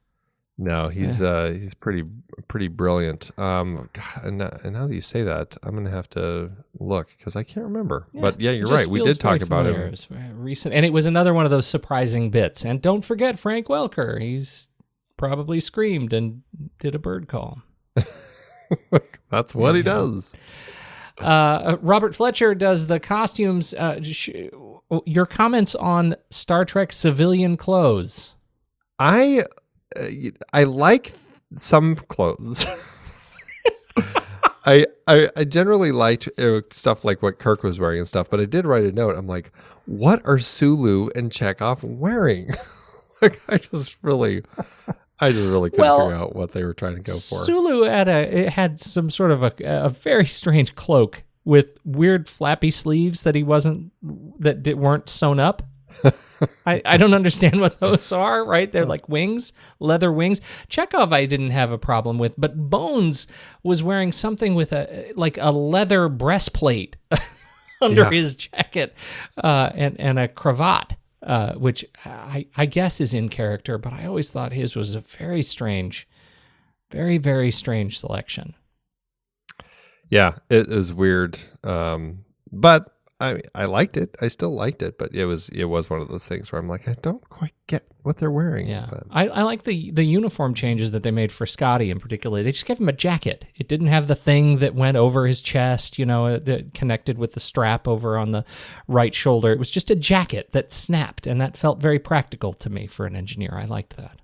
No, 0.62 0.89
he's 0.89 1.22
uh 1.22 1.57
he's 1.57 1.74
pretty 1.74 2.03
pretty 2.49 2.68
brilliant. 2.68 3.32
Um, 3.39 3.89
God, 3.93 4.26
and, 4.26 4.38
now, 4.39 4.60
and 4.62 4.74
now 4.74 4.88
that 4.88 4.93
you 4.93 4.99
say 4.99 5.24
that, 5.24 5.55
I'm 5.64 5.74
gonna 5.74 5.89
have 5.89 6.10
to 6.10 6.51
look 6.78 7.07
because 7.18 7.38
I 7.38 7.43
can't 7.43 7.66
remember. 7.66 8.07
but 8.14 8.41
yeah, 8.41 8.51
you're 8.51 8.68
right. 8.68 8.86
We 8.86 9.01
did 9.01 9.18
talk 9.22 9.41
about. 9.41 9.68
It 9.68 9.95
recent, 10.34 10.76
and 10.76 10.86
it 10.86 10.91
was 10.91 11.05
another 11.05 11.34
one 11.34 11.45
of 11.45 11.51
those 11.51 11.66
surprising 11.66 12.30
bits. 12.30 12.66
And 12.66 12.82
don't 12.82 13.05
forget 13.05 13.39
Frank 13.39 13.68
Welker. 13.68 14.20
He's 14.22 14.68
probably 15.16 15.62
screamed 15.62 16.12
and 16.12 16.41
did 16.80 16.93
a 16.93 16.99
bird 16.99 17.30
call. 17.30 17.62
That's 19.30 19.55
what 19.55 19.76
he 19.76 19.82
does. 19.82 20.36
Uh, 21.20 21.78
Robert 21.82 22.14
Fletcher 22.16 22.53
does 22.53 22.88
the 22.88 22.99
costumes. 22.99 23.74
Uh, 23.74 24.01
sh- 24.03 24.30
your 25.05 25.26
comments 25.26 25.74
on 25.76 26.18
Star 26.32 26.66
Trek 26.66 26.91
civilian 26.91 27.55
clothes. 27.55 28.36
I 28.97 29.45
uh, 29.96 30.08
I 30.54 30.64
like 30.64 31.14
some 31.56 31.96
clothes. 31.96 32.66
I, 34.66 34.86
I 35.08 35.30
I 35.36 35.44
generally 35.46 35.92
liked 35.92 36.30
uh, 36.38 36.62
stuff 36.72 37.04
like 37.06 37.22
what 37.22 37.40
Kirk 37.40 37.64
was 37.64 37.80
wearing 37.80 38.00
and 38.00 38.08
stuff, 38.08 38.30
but 38.30 38.40
I 38.40 38.46
did 38.46 38.66
write 38.66 38.84
a 38.84 38.92
note. 38.92 39.16
I'm 39.18 39.28
like, 39.28 39.52
what 39.86 40.22
are 40.26 40.38
Sulu 40.40 41.10
and 41.16 41.32
Chekov 41.32 41.82
wearing? 41.84 42.52
like, 43.22 43.42
I 43.50 43.58
just 43.58 43.98
really, 44.02 44.44
I 45.20 45.32
just 45.32 45.50
really 45.50 45.70
couldn't 45.70 45.86
Well, 45.86 46.08
figure 46.08 46.16
out 46.16 46.36
what 46.36 46.52
they 46.52 46.64
were 46.64 46.74
trying 46.74 46.98
to 46.98 47.02
go 47.02 47.14
for. 47.14 47.44
Sulu 47.46 47.84
had 47.84 48.08
a 48.08 48.46
it 48.46 48.50
had 48.50 48.80
some 48.80 49.10
sort 49.10 49.32
of 49.32 49.44
a, 49.44 49.54
a 49.64 49.90
very 49.90 50.26
strange 50.26 50.76
cloak 50.76 51.24
with 51.46 51.78
weird 51.84 52.28
flappy 52.28 52.70
sleeves 52.70 53.24
that 53.24 53.34
he 53.34 53.44
wasn't 53.44 53.92
that 54.40 54.78
weren't 54.78 55.10
sewn 55.10 55.40
up. 55.40 55.64
I, 56.66 56.82
I 56.86 56.98
don't 56.98 57.14
understand 57.14 57.60
what 57.60 57.80
those 57.82 58.12
are, 58.14 58.46
right? 58.46 58.72
They're 58.72 58.86
like 58.86 59.10
wings, 59.10 59.52
leather 59.80 60.12
wings. 60.12 60.40
Chekov 60.70 61.12
I 61.12 61.26
didn't 61.26 61.50
have 61.50 61.72
a 61.72 61.78
problem 61.78 62.18
with, 62.18 62.34
but 62.38 62.70
Bones 62.70 63.28
was 63.64 63.84
wearing 63.84 64.12
something 64.14 64.56
with 64.56 64.72
a 64.72 65.12
like 65.16 65.38
a 65.42 65.52
leather 65.52 66.08
breastplate 66.08 66.96
under 67.82 68.04
Yeah. 68.04 68.10
his 68.10 68.36
jacket 68.36 68.96
uh, 69.44 69.72
and 69.76 70.00
and 70.00 70.18
a 70.18 70.28
cravat, 70.30 70.96
uh, 71.24 71.54
which 71.56 71.84
I, 72.06 72.46
I 72.56 72.66
guess 72.68 73.02
is 73.02 73.14
in 73.14 73.28
character, 73.30 73.78
but 73.78 73.92
I 73.92 74.06
always 74.06 74.32
thought 74.32 74.54
his 74.54 74.76
was 74.78 74.96
a 74.96 75.02
very 75.02 75.42
strange, 75.42 76.08
very 76.92 77.18
very 77.18 77.52
strange 77.52 78.00
selection. 78.00 78.54
yeah, 80.10 80.36
it, 80.50 80.72
it 80.72 80.94
weird, 80.94 81.38
um, 81.64 82.24
but 82.52 82.96
I 83.20 83.42
I 83.54 83.66
liked 83.66 83.98
it. 83.98 84.16
I 84.22 84.30
still 84.30 84.52
liked 84.52 84.82
it, 84.82 84.98
but 84.98 85.14
it 85.14 85.26
was 85.26 85.50
it 85.50 85.66
was 85.66 85.90
one 85.90 86.02
of 86.02 86.08
those 86.08 86.26
things 86.26 86.52
where 86.52 86.62
I'm 86.62 86.70
like, 86.70 86.88
I 86.88 86.96
don't 87.02 87.28
quite 87.30 87.54
get 87.68 87.84
what 88.04 88.18
they're 88.18 88.32
wearing. 88.32 88.68
Yeah, 88.68 88.88
but 88.90 89.04
I, 89.12 89.28
I 89.28 89.44
like 89.44 89.64
the 89.64 89.92
the 89.92 90.04
uniform 90.04 90.54
changes 90.54 90.92
that 90.92 91.04
they 91.04 91.12
made 91.12 91.32
for 91.32 91.46
Scotty 91.46 91.92
in 91.92 92.00
particular. 92.00 92.44
They 92.44 92.52
just 92.52 92.66
gave 92.66 92.80
him 92.80 92.88
a 92.88 92.94
jacket. 92.94 93.46
It 93.56 93.68
didn't 93.68 93.88
have 93.88 94.08
the 94.08 94.16
thing 94.16 94.58
that 94.58 94.74
went 94.74 94.96
over 94.96 95.28
his 95.28 95.42
chest, 95.42 96.00
you 96.00 96.06
know, 96.06 96.28
uh, 96.28 96.40
that 96.40 96.74
connected 96.74 97.18
with 97.18 97.34
the 97.34 97.42
strap 97.42 97.88
over 97.88 98.18
on 98.18 98.32
the 98.32 98.46
right 98.88 99.14
shoulder. 99.14 99.52
It 99.52 99.60
was 99.60 99.70
just 99.70 99.92
a 99.92 99.96
jacket 99.96 100.54
that 100.54 100.72
snapped, 100.72 101.28
and 101.28 101.42
that 101.42 101.58
felt 101.58 101.82
very 101.82 102.00
practical 102.00 102.54
to 102.54 102.70
me 102.70 102.88
for 102.88 103.06
an 103.06 103.16
engineer. 103.16 103.58
I 103.60 103.66
liked 103.66 103.98
that. 103.98 104.20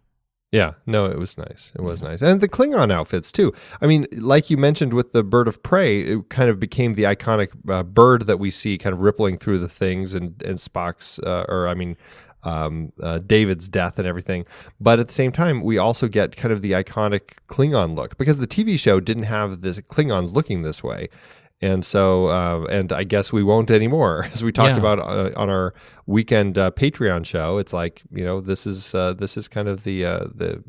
Yeah, 0.55 0.75
no, 0.85 1.07
it 1.07 1.17
was 1.17 1.37
nice. 1.37 1.73
It 1.75 1.81
was 1.83 2.01
nice. 2.01 2.21
And 2.21 2.39
the 2.39 2.47
Klingon 2.47 2.89
outfits, 2.89 3.29
too. 3.29 3.51
I 3.81 3.87
mean, 3.87 4.07
like 4.13 4.49
you 4.49 4.55
mentioned 4.55 4.93
with 4.93 5.11
the 5.11 5.21
bird 5.21 5.49
of 5.49 5.61
prey, 5.63 5.99
it 5.99 6.29
kind 6.29 6.49
of 6.49 6.61
became 6.61 6.93
the 6.93 7.03
iconic 7.03 7.49
uh, 7.69 7.83
bird 7.83 8.25
that 8.27 8.39
we 8.39 8.49
see 8.51 8.77
kind 8.77 8.93
of 8.93 9.01
rippling 9.01 9.37
through 9.37 9.59
the 9.59 9.67
things 9.67 10.13
and, 10.13 10.41
and 10.43 10.57
Spock's, 10.57 11.19
uh, 11.19 11.43
or 11.49 11.67
I 11.67 11.73
mean, 11.73 11.97
um, 12.43 12.93
uh, 13.03 13.19
David's 13.19 13.67
death 13.67 13.99
and 13.99 14.07
everything. 14.07 14.45
But 14.79 14.97
at 15.01 15.07
the 15.07 15.13
same 15.13 15.33
time, 15.33 15.61
we 15.61 15.77
also 15.77 16.07
get 16.07 16.37
kind 16.37 16.53
of 16.53 16.61
the 16.61 16.71
iconic 16.71 17.33
Klingon 17.49 17.93
look 17.93 18.17
because 18.17 18.37
the 18.37 18.47
TV 18.47 18.79
show 18.79 19.01
didn't 19.01 19.23
have 19.23 19.59
this 19.59 19.81
Klingons 19.81 20.33
looking 20.33 20.61
this 20.61 20.81
way. 20.81 21.09
And 21.61 21.85
so, 21.85 22.27
uh, 22.27 22.65
and 22.69 22.91
I 22.91 23.03
guess 23.05 23.31
we 23.31 23.41
won't 23.43 23.71
anymore, 23.71 24.25
as 24.33 24.43
we 24.43 24.51
talked 24.51 24.73
Yeah. 24.73 24.79
about 24.79 24.99
uh, 24.99 25.31
on 25.39 25.49
our 25.49 25.73
weekend 26.05 26.57
uh, 26.57 26.71
Patreon 26.71 27.25
show. 27.25 27.57
It's 27.57 27.73
like 27.73 28.01
you 28.11 28.23
know, 28.25 28.41
this 28.41 28.67
is 28.67 28.93
uh, 28.93 29.13
this 29.13 29.37
is 29.37 29.47
kind 29.47 29.67
of 29.67 29.83
the 29.83 30.05
uh, 30.05 30.25
the 30.33 30.63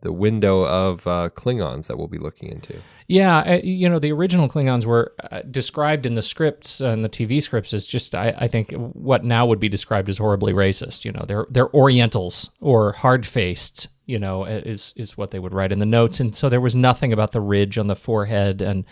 the 0.00 0.12
window 0.12 0.64
of 0.64 1.04
uh, 1.08 1.28
Klingons 1.34 1.88
that 1.88 1.96
we'll 1.98 2.06
be 2.06 2.18
looking 2.18 2.48
into. 2.50 2.76
Yeah, 3.08 3.56
you 3.56 3.88
know, 3.88 3.98
the 3.98 4.12
original 4.12 4.48
Klingons 4.48 4.84
were 4.86 5.12
described 5.50 6.06
in 6.06 6.14
the 6.14 6.22
scripts 6.22 6.80
and 6.80 7.04
the 7.04 7.08
TV 7.08 7.42
scripts 7.42 7.74
as 7.74 7.84
just, 7.84 8.14
I, 8.14 8.32
I 8.38 8.46
think, 8.46 8.70
what 8.72 9.24
now 9.24 9.44
would 9.46 9.58
be 9.58 9.68
described 9.68 10.08
as 10.08 10.18
horribly 10.18 10.52
racist. 10.52 11.04
You 11.04 11.10
know, 11.12 11.24
they're 11.26 11.46
they're 11.50 11.74
Orientals 11.74 12.50
or 12.60 12.92
hard 12.92 13.26
faced. 13.26 13.88
You 14.08 14.18
know, 14.18 14.46
is 14.46 14.94
is 14.96 15.18
what 15.18 15.32
they 15.32 15.38
would 15.38 15.52
write 15.52 15.70
in 15.70 15.80
the 15.80 15.86
notes, 15.86 16.18
and 16.18 16.34
so 16.34 16.48
there 16.48 16.62
was 16.62 16.74
nothing 16.74 17.12
about 17.12 17.32
the 17.32 17.42
ridge 17.42 17.76
on 17.76 17.88
the 17.88 17.94
forehead, 17.94 18.62
and 18.62 18.86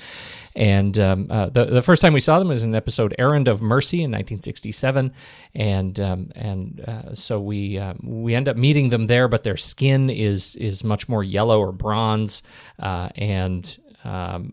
and 0.55 0.99
um, 0.99 1.27
uh, 1.31 1.49
the 1.49 1.65
the 1.65 1.81
first 1.81 2.03
time 2.03 2.13
we 2.13 2.21
saw 2.21 2.39
them 2.39 2.49
was 2.49 2.63
in 2.63 2.75
episode 2.75 3.15
"Errand 3.19 3.49
of 3.49 3.63
Mercy" 3.63 4.03
in 4.03 4.11
1967, 4.11 5.15
and 5.55 6.01
um, 6.01 6.31
and 6.35 6.85
uh, 6.87 7.15
so 7.15 7.41
we 7.41 7.79
um, 7.79 7.99
we 8.05 8.35
end 8.35 8.47
up 8.47 8.59
meeting 8.59 8.91
them 8.91 9.07
there, 9.07 9.27
but 9.27 9.43
their 9.43 9.57
skin 9.57 10.11
is 10.11 10.55
is 10.57 10.85
much 10.85 11.09
more 11.09 11.25
yellow 11.25 11.61
or 11.61 11.73
bronze, 11.73 12.43
uh, 12.79 13.09
and 13.17 13.79
um, 14.05 14.53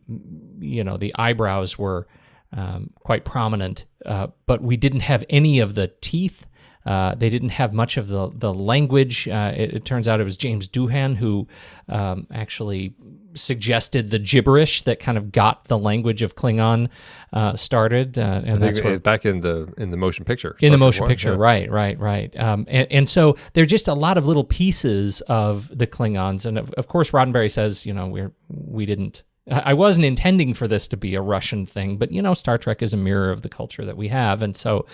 you 0.59 0.86
know 0.86 0.95
the 0.95 1.14
eyebrows 1.18 1.78
were 1.78 2.07
um, 2.53 2.91
quite 2.99 3.26
prominent, 3.26 3.86
uh, 4.05 4.28
but 4.45 4.61
we 4.61 4.78
didn't 4.78 5.01
have 5.01 5.26
any 5.30 5.59
of 5.59 5.76
the 5.76 5.91
teeth 5.99 6.47
Uh, 6.86 7.15
they 7.15 7.29
didn't 7.29 7.49
have 7.49 7.73
much 7.73 7.97
of 7.97 8.07
the 8.07 8.29
the 8.34 8.53
language. 8.53 9.27
Uh, 9.27 9.53
it, 9.55 9.73
it 9.73 9.86
turns 9.86 10.07
out 10.07 10.19
it 10.19 10.23
was 10.23 10.38
James 10.38 10.67
Doohan 10.67 11.15
who 11.15 11.47
um, 11.89 12.27
actually 12.31 12.93
suggested 13.36 14.09
the 14.09 14.19
gibberish 14.19 14.84
that 14.84 14.99
kind 14.99 15.17
of 15.17 15.31
got 15.31 15.65
the 15.65 15.77
language 15.77 16.21
of 16.21 16.36
Klingon 16.36 16.89
uh, 17.31 17.55
started, 17.55 18.17
uh, 18.17 18.41
and 18.43 18.61
that's 18.61 18.81
where 18.81 18.99
back 18.99 19.25
in 19.25 19.41
the 19.41 19.73
in 19.77 19.91
the 19.91 19.97
motion 19.97 20.25
picture. 20.25 20.55
in 20.59 20.71
the 20.71 20.77
motion 20.77 21.03
one, 21.03 21.09
picture, 21.09 21.31
yeah. 21.31 21.38
right, 21.38 21.71
right, 21.71 21.99
right. 21.99 22.38
Um, 22.39 22.65
and, 22.67 22.91
and 22.91 23.09
so 23.09 23.38
there 23.53 23.63
are 23.63 23.67
just 23.67 23.88
a 23.88 23.93
lot 23.93 24.17
of 24.17 24.27
little 24.27 24.43
pieces 24.43 25.21
of 25.21 25.75
the 25.75 25.88
Klingons, 25.88 26.45
and 26.45 26.57
of, 26.57 26.71
of 26.73 26.88
course 26.88 27.11
Roddenberry 27.11 27.51
says, 27.51 27.86
you 27.86 27.93
know, 27.93 28.07
we're 28.07 28.31
we 28.49 28.86
didn't. 28.86 29.23
I 29.51 29.73
wasn't 29.73 30.05
intending 30.05 30.53
for 30.53 30.69
this 30.69 30.87
to 30.89 30.97
be 30.97 31.15
a 31.15 31.21
Russian 31.21 31.65
thing, 31.65 31.97
but 31.97 32.11
you 32.11 32.21
know, 32.21 32.33
Star 32.33 32.57
Trek 32.57 32.81
is 32.81 32.93
a 32.93 32.97
mirror 32.97 33.29
of 33.29 33.41
the 33.41 33.49
culture 33.49 33.83
that 33.83 33.97
we 33.97 34.07
have, 34.07 34.41
and 34.41 34.55
so, 34.55 34.85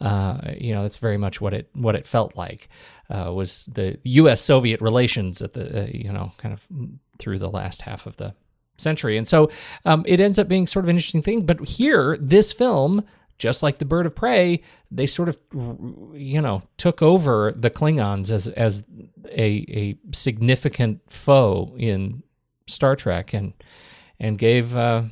uh, 0.00 0.52
you 0.58 0.74
know, 0.74 0.82
that's 0.82 0.98
very 0.98 1.16
much 1.16 1.40
what 1.40 1.54
it 1.54 1.70
what 1.72 1.94
it 1.94 2.04
felt 2.04 2.36
like 2.36 2.68
uh, 3.08 3.32
was 3.32 3.64
the 3.66 3.98
U.S. 4.04 4.42
Soviet 4.42 4.82
relations 4.82 5.40
at 5.40 5.54
the 5.54 5.84
uh, 5.84 5.86
you 5.90 6.12
know 6.12 6.32
kind 6.36 6.52
of 6.52 6.66
through 7.18 7.38
the 7.38 7.50
last 7.50 7.82
half 7.82 8.06
of 8.06 8.18
the 8.18 8.34
century. 8.76 9.16
And 9.16 9.26
so 9.26 9.50
um, 9.84 10.04
it 10.06 10.20
ends 10.20 10.38
up 10.38 10.48
being 10.48 10.66
sort 10.66 10.84
of 10.84 10.88
an 10.88 10.96
interesting 10.96 11.22
thing. 11.22 11.46
But 11.46 11.60
here, 11.60 12.16
this 12.20 12.52
film, 12.52 13.04
just 13.38 13.62
like 13.62 13.78
The 13.78 13.84
Bird 13.84 14.06
of 14.06 14.14
Prey, 14.14 14.62
they 14.90 15.06
sort 15.06 15.28
of, 15.28 15.38
you 16.12 16.40
know, 16.40 16.62
took 16.76 17.00
over 17.02 17.52
the 17.56 17.70
Klingons 17.70 18.30
as 18.30 18.48
as 18.48 18.84
a 19.30 19.64
a 19.68 19.98
significant 20.12 21.00
foe 21.10 21.74
in 21.78 22.22
Star 22.66 22.96
Trek 22.96 23.32
and 23.32 23.54
and 24.18 24.38
gave 24.38 24.76
uh, 24.76 25.04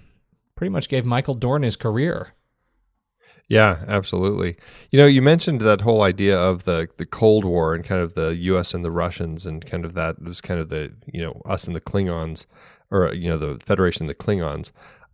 pretty 0.56 0.70
much 0.70 0.88
gave 0.88 1.04
Michael 1.04 1.34
Dorn 1.34 1.62
his 1.62 1.76
career. 1.76 2.34
Yeah, 3.48 3.84
absolutely. 3.86 4.56
You 4.90 4.98
know, 4.98 5.06
you 5.06 5.20
mentioned 5.20 5.60
that 5.60 5.82
whole 5.82 6.02
idea 6.02 6.38
of 6.38 6.64
the 6.64 6.88
the 6.96 7.06
Cold 7.06 7.44
War 7.44 7.74
and 7.74 7.84
kind 7.84 8.00
of 8.00 8.14
the 8.14 8.34
U.S. 8.34 8.72
and 8.72 8.84
the 8.84 8.90
Russians 8.90 9.44
and 9.44 9.64
kind 9.66 9.84
of 9.84 9.94
that 9.94 10.22
was 10.22 10.40
kind 10.40 10.60
of 10.60 10.68
the 10.68 10.92
you 11.12 11.20
know 11.20 11.42
us 11.44 11.66
and 11.66 11.74
the 11.74 11.80
Klingons, 11.80 12.46
or 12.90 13.12
you 13.12 13.28
know 13.28 13.38
the 13.38 13.58
Federation 13.64 14.04
and 14.04 14.10
the 14.10 14.14
Klingons. 14.14 14.70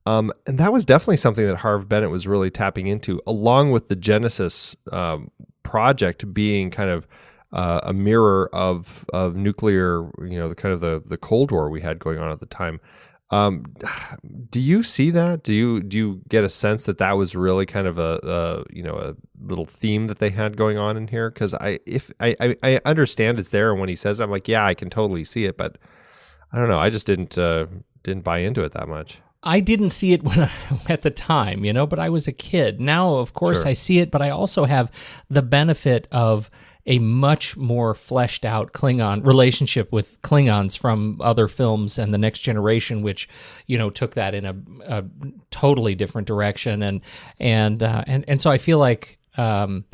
Um, 0.07 0.33
and 0.47 0.57
that 0.59 0.73
was 0.73 0.87
definitely 0.87 1.19
something 1.19 1.47
that 1.47 1.57
Harve 1.59 1.89
Bennett 1.89 2.11
was 2.11 2.27
really 2.27 2.51
tapping 2.51 2.87
into, 2.87 3.21
along 3.27 3.73
with 3.73 3.89
the 3.89 3.97
Genesis 3.97 4.75
um, 4.91 5.31
project 5.63 6.33
being 6.33 6.71
kind 6.71 6.89
of 6.89 7.07
uh, 7.53 7.81
a 7.83 7.93
mirror 7.93 8.49
of 8.55 9.05
of 9.13 9.37
nuclear, 9.37 10.11
you 10.21 10.39
know, 10.39 10.49
the 10.49 10.55
kind 10.55 10.73
of 10.73 10.81
the 10.81 11.03
the 11.05 11.19
Cold 11.19 11.51
War 11.51 11.69
we 11.71 11.81
had 11.81 11.99
going 11.99 12.19
on 12.19 12.31
at 12.31 12.41
the 12.41 12.47
time. 12.47 12.81
Um, 13.31 13.65
do 14.51 14.61
you 14.61 14.83
see 14.83 15.11
that? 15.11 15.43
Do 15.43 15.53
you 15.53 15.83
do 15.83 15.97
you 15.97 16.23
get 16.29 16.45
a 16.45 16.51
sense 16.51 16.87
that 16.87 16.99
that 16.99 17.13
was 17.13 17.35
really 17.37 17.67
kind 17.67 17.87
of 17.87 17.99
a, 17.99 18.21
a 18.23 18.75
you 18.75 18.83
know 18.83 18.95
a 18.95 19.17
little 19.41 19.67
theme 19.67 20.07
that 20.07 20.19
they 20.19 20.31
had 20.31 20.57
going 20.57 20.79
on 20.79 20.97
in 20.97 21.09
here? 21.09 21.31
Because 21.31 21.55
I 21.55 21.81
if 21.87 22.11
I, 22.21 22.37
I 22.41 22.57
I 22.63 22.81
understand 22.85 23.39
it's 23.39 23.51
there, 23.51 23.71
and 23.71 23.81
when 23.81 23.89
he 23.89 23.97
says, 23.97 24.21
it, 24.21 24.25
I'm 24.25 24.31
like, 24.31 24.49
yeah, 24.49 24.65
I 24.65 24.75
can 24.75 24.91
totally 24.91 25.25
see 25.25 25.45
it, 25.45 25.57
but 25.57 25.79
I 26.53 26.59
don't 26.59 26.69
know. 26.69 26.79
I 26.79 26.91
just 26.91 27.07
didn't 27.07 27.37
uh, 27.37 27.67
didn't 28.03 28.25
buy 28.25 28.39
into 28.39 28.63
it 28.63 28.73
that 28.73 28.89
much. 28.89 29.21
I 29.43 29.61
didn't 29.61 29.91
see 29.91 30.13
it 30.13 30.23
when 30.25 30.41
I, 30.41 30.51
at 30.89 31.03
the 31.03 31.11
time, 31.11 31.65
you 31.65 31.73
know, 31.73 31.87
but 31.87 31.99
I 31.99 32.09
was 32.09 32.27
a 32.27 32.33
kid. 32.33 32.81
Now, 32.81 33.15
of 33.17 33.35
course, 33.35 33.63
Sure. 33.63 33.71
I 33.71 33.73
see 33.75 33.99
it, 33.99 34.11
but 34.11 34.21
I 34.23 34.31
also 34.31 34.65
have 34.65 34.91
the 35.31 35.43
benefit 35.43 36.09
of 36.11 36.51
a 36.89 36.99
much 36.99 37.57
more 37.57 37.95
fleshed 37.95 38.45
out 38.45 38.73
Klingon 38.73 39.25
relationship 39.25 39.93
with 39.93 40.21
Klingons 40.23 40.77
from 40.77 41.21
other 41.21 41.47
films 41.47 41.99
and 41.99 42.13
the 42.13 42.19
Next 42.19 42.41
Generation, 42.41 43.03
which 43.03 43.29
you 43.67 43.79
know 43.79 43.91
took 43.91 44.15
that 44.15 44.35
in 44.35 44.45
a, 44.47 44.57
a 44.87 45.05
totally 45.51 45.95
different 45.95 46.27
direction, 46.27 46.83
and 46.83 47.03
and 47.39 47.83
uh, 47.83 48.03
and 48.09 48.25
and 48.27 48.41
so 48.41 48.51
I 48.51 48.59
feel 48.59 48.79
like. 48.79 49.19
Um, 49.37 49.85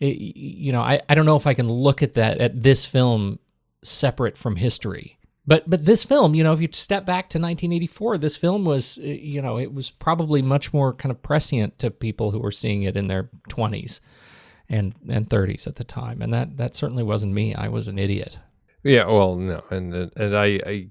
y- 0.00 0.16
you 0.18 0.72
know, 0.72 0.80
I, 0.80 1.02
I 1.06 1.14
don't 1.14 1.26
know 1.26 1.36
if 1.36 1.46
I 1.46 1.52
can 1.52 1.68
look 1.68 2.02
at 2.02 2.14
that 2.14 2.38
at 2.38 2.62
this 2.62 2.86
film 2.86 3.38
separate 3.82 4.38
from 4.38 4.56
history. 4.56 5.18
But 5.46 5.68
but 5.68 5.84
this 5.84 6.02
film, 6.02 6.34
you 6.34 6.42
know, 6.42 6.54
if 6.54 6.62
you 6.62 6.68
step 6.72 7.04
back 7.04 7.28
to 7.30 7.38
1984, 7.38 8.18
this 8.18 8.36
film 8.36 8.64
was, 8.64 8.98
uh, 8.98 9.02
you 9.02 9.42
know, 9.42 9.58
it 9.58 9.74
was 9.74 9.90
probably 9.90 10.40
much 10.40 10.72
more 10.72 10.94
kind 10.94 11.10
of 11.10 11.22
prescient 11.22 11.78
to 11.80 11.90
people 11.90 12.30
who 12.30 12.38
were 12.38 12.50
seeing 12.50 12.82
it 12.82 12.96
in 12.96 13.08
their 13.08 13.28
20s 13.50 14.00
and 14.68 14.94
and 15.08 15.28
30s 15.28 15.66
at 15.66 15.76
the 15.76 15.84
time, 15.84 16.22
and 16.22 16.32
that 16.32 16.56
that 16.56 16.74
certainly 16.74 17.02
wasn't 17.02 17.32
me. 17.32 17.54
I 17.54 17.68
was 17.68 17.88
an 17.88 17.98
idiot. 17.98 18.38
Yeah, 18.82 19.06
well, 19.06 19.36
no, 19.36 19.64
and 19.70 19.94
and 19.94 20.36
I, 20.36 20.60
I 20.66 20.86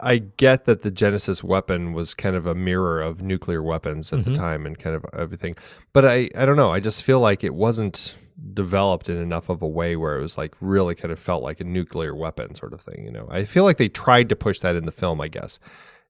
I 0.00 0.18
get 0.18 0.64
that 0.64 0.82
the 0.82 0.90
Genesis 0.90 1.44
weapon 1.44 1.92
was 1.92 2.14
kind 2.14 2.36
of 2.36 2.46
a 2.46 2.54
mirror 2.54 3.00
of 3.00 3.22
nuclear 3.22 3.62
weapons 3.62 4.12
at 4.12 4.24
the 4.24 4.30
mm-hmm. 4.30 4.42
time 4.42 4.66
and 4.66 4.78
kind 4.78 4.96
of 4.96 5.04
everything, 5.12 5.56
but 5.92 6.04
I 6.04 6.30
I 6.36 6.44
don't 6.46 6.56
know. 6.56 6.70
I 6.70 6.80
just 6.80 7.02
feel 7.02 7.20
like 7.20 7.44
it 7.44 7.54
wasn't 7.54 8.14
developed 8.52 9.08
in 9.08 9.16
enough 9.16 9.48
of 9.48 9.62
a 9.62 9.68
way 9.68 9.94
where 9.94 10.18
it 10.18 10.22
was 10.22 10.36
like 10.36 10.54
really 10.60 10.94
kind 10.94 11.12
of 11.12 11.18
felt 11.18 11.42
like 11.42 11.60
a 11.60 11.64
nuclear 11.64 12.14
weapon 12.14 12.54
sort 12.54 12.72
of 12.72 12.80
thing. 12.80 13.04
You 13.04 13.12
know, 13.12 13.28
I 13.30 13.44
feel 13.44 13.64
like 13.64 13.76
they 13.76 13.88
tried 13.88 14.28
to 14.30 14.36
push 14.36 14.60
that 14.60 14.76
in 14.76 14.86
the 14.86 14.92
film. 14.92 15.20
I 15.20 15.28
guess 15.28 15.58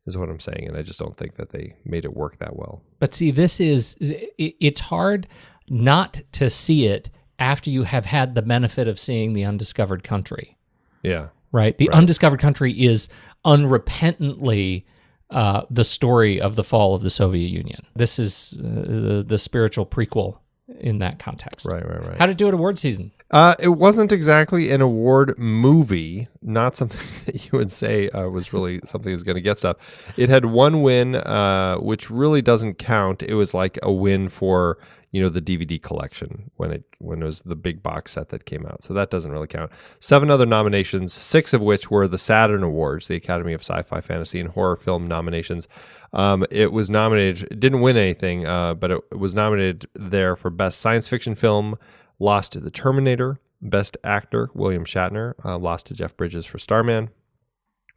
is 0.06 0.18
what 0.18 0.28
I'm 0.28 0.40
saying, 0.40 0.66
and 0.68 0.76
I 0.76 0.82
just 0.82 0.98
don't 0.98 1.16
think 1.16 1.36
that 1.36 1.50
they 1.50 1.76
made 1.84 2.04
it 2.04 2.14
work 2.14 2.38
that 2.38 2.56
well. 2.56 2.82
But 2.98 3.14
see, 3.14 3.30
this 3.30 3.60
is 3.60 3.96
it's 4.00 4.80
hard 4.80 5.26
not 5.68 6.22
to 6.32 6.50
see 6.50 6.86
it 6.86 7.10
after 7.38 7.70
you 7.70 7.82
have 7.82 8.04
had 8.04 8.34
the 8.34 8.42
benefit 8.42 8.88
of 8.88 8.98
seeing 8.98 9.32
the 9.32 9.44
undiscovered 9.44 10.04
country. 10.04 10.56
Yeah, 11.02 11.28
right? 11.52 11.76
The 11.76 11.90
undiscovered 11.90 12.40
country 12.40 12.72
is 12.72 13.08
unrepentantly 13.44 14.84
uh, 15.30 15.62
the 15.70 15.84
story 15.84 16.40
of 16.40 16.56
the 16.56 16.64
fall 16.64 16.94
of 16.94 17.02
the 17.02 17.10
Soviet 17.10 17.48
Union. 17.48 17.86
This 17.94 18.18
is 18.18 18.56
uh, 18.58 18.62
the, 18.62 19.24
the 19.26 19.38
spiritual 19.38 19.86
prequel 19.86 20.38
in 20.80 20.98
that 21.00 21.18
context. 21.18 21.66
right, 21.66 21.86
right, 21.86 22.08
right. 22.08 22.18
How 22.18 22.26
to 22.26 22.34
do 22.34 22.48
it 22.48 22.54
award 22.54 22.78
season? 22.78 23.12
Uh, 23.30 23.54
it 23.58 23.68
wasn't 23.68 24.12
exactly 24.12 24.70
an 24.70 24.80
award 24.80 25.36
movie, 25.38 26.28
not 26.40 26.76
something 26.76 27.00
that 27.26 27.44
you 27.44 27.58
would 27.58 27.72
say 27.72 28.08
uh, 28.10 28.28
was 28.28 28.52
really 28.52 28.80
something 28.84 29.10
that's 29.10 29.22
going 29.22 29.34
to 29.34 29.40
get 29.40 29.58
stuff. 29.58 30.12
It 30.16 30.28
had 30.28 30.46
one 30.46 30.82
win, 30.82 31.16
uh, 31.16 31.78
which 31.78 32.10
really 32.10 32.42
doesn't 32.42 32.74
count. 32.78 33.22
It 33.22 33.34
was 33.34 33.52
like 33.52 33.78
a 33.82 33.92
win 33.92 34.28
for 34.28 34.78
you 35.14 35.22
know 35.22 35.28
the 35.28 35.40
DVD 35.40 35.80
collection 35.80 36.50
when 36.56 36.72
it 36.72 36.82
when 36.98 37.22
it 37.22 37.24
was 37.24 37.42
the 37.42 37.54
big 37.54 37.84
box 37.84 38.10
set 38.10 38.30
that 38.30 38.46
came 38.46 38.66
out. 38.66 38.82
So 38.82 38.92
that 38.94 39.10
doesn't 39.10 39.30
really 39.30 39.46
count. 39.46 39.70
Seven 40.00 40.28
other 40.28 40.44
nominations, 40.44 41.12
six 41.12 41.52
of 41.52 41.62
which 41.62 41.88
were 41.88 42.08
the 42.08 42.18
Saturn 42.18 42.64
Awards, 42.64 43.06
the 43.06 43.14
Academy 43.14 43.52
of 43.52 43.60
Sci-Fi, 43.60 44.00
Fantasy, 44.00 44.40
and 44.40 44.50
Horror 44.50 44.74
Film 44.74 45.06
nominations. 45.06 45.68
Um, 46.12 46.44
it 46.50 46.72
was 46.72 46.90
nominated, 46.90 47.52
it 47.52 47.60
didn't 47.60 47.80
win 47.80 47.96
anything, 47.96 48.44
uh, 48.44 48.74
but 48.74 48.90
it 48.90 49.16
was 49.16 49.36
nominated 49.36 49.86
there 49.94 50.34
for 50.34 50.50
Best 50.50 50.80
Science 50.80 51.08
Fiction 51.08 51.36
Film 51.36 51.78
lost 52.18 52.50
to 52.54 52.60
The 52.60 52.72
Terminator. 52.72 53.38
Best 53.62 53.96
Actor, 54.02 54.50
William 54.52 54.84
Shatner, 54.84 55.34
uh, 55.44 55.56
lost 55.56 55.86
to 55.86 55.94
Jeff 55.94 56.16
Bridges 56.16 56.44
for 56.44 56.58
Starman. 56.58 57.10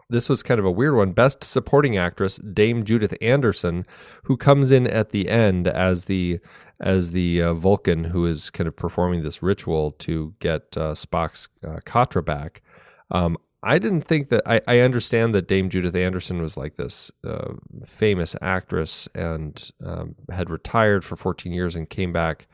This 0.10 0.30
was 0.30 0.42
kind 0.42 0.60
of 0.60 0.66
a 0.66 0.72
weird 0.72 0.96
one. 0.96 1.12
Best 1.12 1.44
Supporting 1.44 1.98
Actress, 1.98 2.38
Dame 2.38 2.86
Judith 2.86 3.16
Anderson, 3.22 3.86
who 4.24 4.38
comes 4.38 4.72
in 4.72 4.88
at 4.88 5.10
the 5.10 5.30
end 5.30 5.68
as 5.68 6.06
the 6.06 6.40
as 6.80 7.12
the 7.12 7.42
uh, 7.42 7.54
Vulcan 7.56 8.06
who 8.06 8.26
is 8.26 8.50
kind 8.50 8.68
of 8.68 8.76
performing 8.76 9.24
this 9.24 9.42
ritual 9.42 9.92
to 9.94 10.36
get 10.40 10.78
uh, 10.78 10.94
Spock's 10.94 11.50
uh, 11.64 11.80
Katra 11.86 12.24
back. 12.24 12.62
Um, 13.10 13.38
I 13.64 13.80
didn't 13.80 14.04
think 14.04 14.30
that 14.30 14.44
I, 14.46 14.62
I 14.68 14.80
understand 14.80 15.34
that 15.34 15.48
Dame 15.48 15.70
Judith 15.70 15.96
Anderson 15.96 16.42
was 16.42 16.56
like 16.56 16.76
this 16.76 17.12
uh, 17.26 17.54
famous 17.86 18.36
actress 18.42 19.10
and 19.16 19.72
um, 19.84 20.16
had 20.32 20.50
retired 20.50 21.04
for 21.04 21.16
14 21.16 21.52
years 21.52 21.76
and 21.76 21.90
came 21.90 22.14
back 22.14 22.48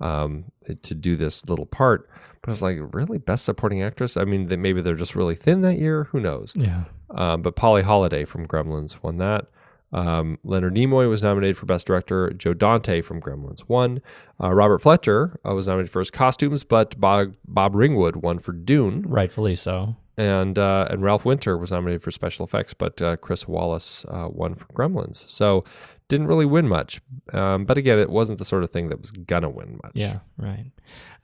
um, 0.00 0.46
to 0.82 0.94
do 0.94 1.16
this 1.16 1.48
little 1.48 1.66
part. 1.66 2.10
But 2.42 2.48
I 2.48 2.52
was 2.52 2.62
like, 2.62 2.78
really, 2.92 3.18
best 3.18 3.44
supporting 3.44 3.82
actress? 3.82 4.16
I 4.16 4.24
mean, 4.24 4.48
they, 4.48 4.56
maybe 4.56 4.80
they're 4.80 4.94
just 4.94 5.14
really 5.14 5.34
thin 5.34 5.60
that 5.62 5.78
year. 5.78 6.04
Who 6.04 6.20
knows? 6.20 6.54
Yeah. 6.56 6.84
Um, 7.10 7.42
but 7.42 7.56
Polly 7.56 7.82
Holliday 7.82 8.24
from 8.24 8.46
Gremlins 8.46 9.02
won 9.02 9.18
that. 9.18 9.46
Um, 9.92 10.38
Leonard 10.44 10.74
Nimoy 10.74 11.08
was 11.08 11.22
nominated 11.22 11.58
for 11.58 11.66
Best 11.66 11.86
Director. 11.86 12.30
Joe 12.30 12.54
Dante 12.54 13.00
from 13.02 13.20
Gremlins 13.20 13.68
won. 13.68 14.00
Uh, 14.42 14.54
Robert 14.54 14.78
Fletcher 14.78 15.40
uh, 15.46 15.54
was 15.54 15.66
nominated 15.66 15.90
for 15.90 15.98
his 15.98 16.10
costumes, 16.10 16.64
but 16.64 16.98
Bob, 17.00 17.34
Bob 17.46 17.74
Ringwood 17.74 18.16
won 18.16 18.38
for 18.38 18.52
Dune. 18.52 19.02
Rightfully 19.02 19.56
so. 19.56 19.96
And 20.16 20.58
uh, 20.58 20.86
and 20.90 21.02
Ralph 21.02 21.24
Winter 21.24 21.56
was 21.56 21.72
nominated 21.72 22.02
for 22.02 22.10
special 22.10 22.44
effects, 22.44 22.74
but 22.74 23.00
uh, 23.00 23.16
Chris 23.16 23.44
Walas 23.44 24.04
uh, 24.12 24.28
won 24.28 24.54
for 24.54 24.66
Gremlins. 24.66 25.26
So 25.28 25.64
didn't 26.10 26.26
really 26.26 26.44
win 26.44 26.68
much. 26.68 27.00
Um, 27.32 27.64
but 27.64 27.78
again, 27.78 27.98
it 27.98 28.10
wasn't 28.10 28.38
the 28.38 28.44
sort 28.44 28.62
of 28.62 28.70
thing 28.70 28.90
that 28.90 28.98
was 28.98 29.10
gonna 29.10 29.48
win 29.48 29.80
much. 29.82 29.92
Yeah, 29.94 30.18
right. 30.36 30.70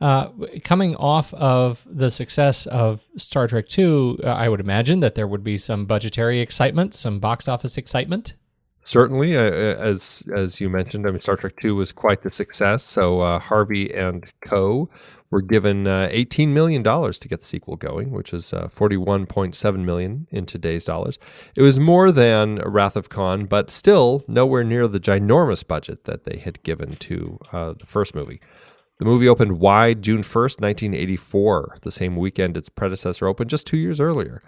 Uh, 0.01 0.31
coming 0.65 0.97
off 0.97 1.35
of 1.35 1.87
the 1.91 2.09
success 2.09 2.67
of 2.67 3.05
Star 3.19 3.47
Trek 3.49 3.67
II, 3.77 4.19
uh, 4.25 4.29
I 4.29 4.49
would 4.49 4.61
imagine 4.61 5.01
that 5.01 5.15
there 5.15 5.27
would 5.27 5.45
be 5.45 5.59
some 5.59 5.85
budgetary 5.85 6.41
excitement, 6.41 6.95
some 6.95 7.19
box 7.19 7.49
office 7.49 7.77
excitement. 7.77 8.35
Certainly, 8.87 9.37
uh, 9.37 9.41
as 9.41 10.23
as 10.33 10.61
you 10.61 10.71
mentioned, 10.71 11.09
I 11.09 11.11
mean, 11.11 11.19
Star 11.19 11.35
Trek 11.35 11.55
Two 11.61 11.75
was 11.75 11.91
quite 11.91 12.23
the 12.23 12.31
success. 12.31 12.85
So 12.85 13.21
uh, 13.21 13.41
Harvey 13.41 13.93
and 13.93 14.25
Co. 14.43 14.89
were 15.29 15.43
given 15.43 15.89
uh, 15.89 16.07
eighteen 16.13 16.55
million 16.55 16.85
dollars 16.85 17.19
to 17.19 17.27
get 17.27 17.41
the 17.41 17.47
sequel 17.47 17.75
going, 17.75 18.13
which 18.13 18.33
is 18.33 18.53
uh, 18.53 18.69
forty 18.69 18.97
one 18.97 19.27
point 19.27 19.57
seven 19.57 19.85
million 19.85 20.29
in 20.31 20.47
today's 20.47 20.85
dollars. 20.85 21.19
It 21.57 21.63
was 21.63 21.81
more 21.81 22.13
than 22.13 22.61
Wrath 22.65 22.95
of 22.95 23.09
Khan, 23.09 23.47
but 23.47 23.73
still 23.73 24.23
nowhere 24.29 24.63
near 24.63 24.87
the 24.87 25.01
ginormous 25.01 25.67
budget 25.67 26.05
that 26.05 26.23
they 26.23 26.39
had 26.39 26.63
given 26.63 26.93
to 26.93 27.41
uh, 27.53 27.73
the 27.73 27.87
first 27.87 28.15
movie. 28.15 28.41
The 28.99 29.05
movie 29.05 29.29
opened 29.29 29.59
wide 29.59 30.01
June 30.01 30.23
1st, 30.23 30.61
1984, 30.61 31.79
the 31.83 31.91
same 31.91 32.15
weekend 32.15 32.57
its 32.57 32.69
predecessor 32.69 33.27
opened 33.27 33.51
just 33.51 33.67
two 33.67 33.77
years 33.77 33.99
earlier. 33.99 34.43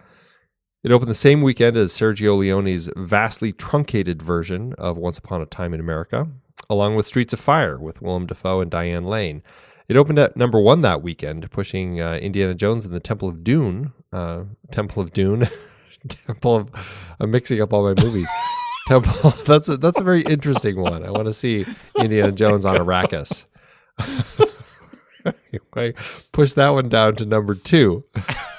It 0.85 0.93
opened 0.93 1.11
the 1.11 1.15
same 1.15 1.43
weekend 1.43 1.77
as 1.77 1.93
Sergio 1.93 2.39
Leone's 2.39 2.89
vastly 2.97 3.53
truncated 3.53 4.23
version 4.23 4.75
of 4.79 4.97
Once 4.97 5.19
Upon 5.19 5.43
a 5.43 5.47
Time 5.47 5.75
in 5.75 5.81
America, 5.81 6.29
along 6.71 6.95
with 6.95 7.05
Streets 7.05 7.33
of 7.33 7.41
Fire 7.41 7.77
with 7.77 8.01
Willem 8.01 8.27
Dafoe 8.27 8.61
and 8.61 8.71
Diane 8.71 9.05
Lane. 9.05 9.43
It 9.89 9.97
opened 9.97 10.21
at 10.21 10.37
number 10.37 10.61
one 10.61 10.83
that 10.83 11.03
weekend, 11.03 11.51
pushing 11.51 12.01
uh, 12.01 12.15
Indiana 12.17 12.55
Jones 12.55 12.85
and 12.85 12.95
the 12.95 13.01
Temple 13.01 13.29
of 13.29 13.43
Dune. 13.43 13.93
Uh, 14.13 14.45
Temple 14.71 15.03
of 15.03 15.13
Dune. 15.13 15.49
Temple 16.09 16.57
of. 16.57 17.15
I'm 17.19 17.33
mixing 17.33 17.61
up 17.61 17.73
all 17.73 17.83
my 17.83 18.01
movies. 18.01 18.29
Temple. 18.87 19.31
That's 19.47 19.69
a, 19.69 19.77
that's 19.79 19.99
a 19.99 20.05
very 20.05 20.23
interesting 20.23 20.81
one. 20.81 21.05
I 21.05 21.11
want 21.11 21.27
to 21.27 21.33
see 21.33 21.67
Indiana 21.99 22.33
Jones 22.41 22.65
on 22.65 22.77
Arrakis. 22.77 23.47
Anyway, 25.24 25.95
push 26.32 26.53
that 26.55 26.70
one 26.70 26.89
down 26.89 27.16
to 27.16 27.27
number 27.27 27.55
two. 27.55 28.05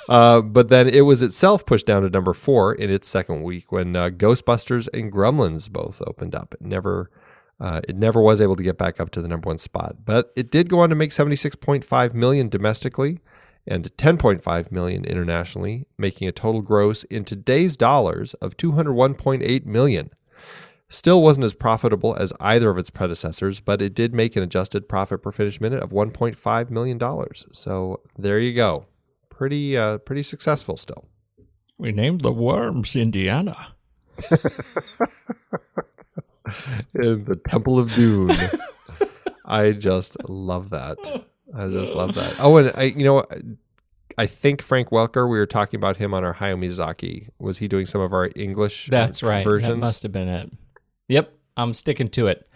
Uh, 0.09 0.41
but 0.41 0.69
then 0.69 0.89
it 0.89 1.01
was 1.01 1.21
itself 1.21 1.67
pushed 1.67 1.85
down 1.85 2.01
to 2.01 2.09
number 2.09 2.33
four 2.33 2.73
in 2.73 2.89
its 2.89 3.07
second 3.07 3.43
week 3.43 3.71
when 3.71 3.95
uh, 3.95 4.09
Ghostbusters 4.09 4.87
and 4.91 5.13
Gremlins 5.13 5.69
both 5.69 6.01
opened 6.07 6.33
up. 6.33 6.55
It 6.55 6.65
never, 6.65 7.11
uh, 7.59 7.81
it 7.87 7.95
never 7.95 8.19
was 8.19 8.41
able 8.41 8.55
to 8.55 8.63
get 8.63 8.75
back 8.75 8.99
up 8.99 9.11
to 9.11 9.21
the 9.21 9.27
number 9.27 9.49
one 9.49 9.59
spot, 9.59 9.97
but 10.03 10.31
it 10.35 10.49
did 10.49 10.67
go 10.67 10.79
on 10.79 10.89
to 10.89 10.95
make 10.95 11.11
seventy 11.11 11.35
six 11.35 11.55
point 11.55 11.85
five 11.85 12.15
million 12.15 12.49
domestically 12.49 13.19
and 13.67 13.95
ten 13.99 14.17
point 14.17 14.41
five 14.41 14.71
million 14.71 15.05
internationally, 15.05 15.85
making 15.99 16.27
a 16.27 16.31
total 16.31 16.63
gross 16.63 17.03
in 17.03 17.23
today's 17.23 17.77
dollars 17.77 18.33
of 18.35 18.57
two 18.57 18.71
hundred 18.71 18.93
one 18.93 19.13
point 19.13 19.43
eight 19.43 19.67
million. 19.67 20.09
Still 20.91 21.21
wasn't 21.21 21.43
as 21.43 21.53
profitable 21.53 22.15
as 22.15 22.33
either 22.39 22.71
of 22.71 22.79
its 22.79 22.89
predecessors, 22.89 23.59
but 23.59 23.79
it 23.79 23.93
did 23.93 24.11
make 24.11 24.35
an 24.35 24.41
adjusted 24.41 24.89
profit 24.89 25.21
per 25.21 25.31
finished 25.31 25.61
minute 25.61 25.83
of 25.83 25.91
$1.5 25.91 26.69
million. 26.71 26.99
So 27.51 28.01
there 28.17 28.39
you 28.39 28.55
go. 28.55 28.87
Pretty, 29.29 29.77
uh, 29.77 29.99
pretty 29.99 30.23
successful 30.23 30.75
still. 30.77 31.05
We 31.77 31.91
named 31.91 32.21
the 32.21 32.31
worms 32.31 32.95
Indiana. 32.95 33.75
In 36.95 37.25
the 37.25 37.39
Temple 37.47 37.77
of 37.77 37.93
Dune. 37.93 38.31
I 39.45 39.71
just 39.73 40.27
love 40.27 40.71
that. 40.71 41.23
I 41.55 41.67
just 41.69 41.93
love 41.93 42.15
that. 42.15 42.35
Oh, 42.39 42.57
and 42.57 42.71
I, 42.75 42.83
you 42.83 43.03
know, 43.03 43.23
I 44.17 44.25
think 44.25 44.61
Frank 44.61 44.89
Welker. 44.89 45.29
We 45.29 45.37
were 45.37 45.45
talking 45.45 45.77
about 45.77 45.97
him 45.97 46.13
on 46.13 46.23
our 46.23 46.33
Hayao 46.33 46.57
Miyazaki. 46.59 47.29
Was 47.39 47.59
he 47.59 47.67
doing 47.67 47.85
some 47.85 48.01
of 48.01 48.11
our 48.11 48.29
English? 48.35 48.87
That's 48.87 49.23
right. 49.23 49.43
Versions? 49.43 49.69
That 49.69 49.77
must 49.77 50.03
have 50.03 50.11
been 50.11 50.27
it. 50.27 50.51
Yep, 51.09 51.33
I'm 51.57 51.73
sticking 51.73 52.07
to 52.09 52.27
it. 52.27 52.45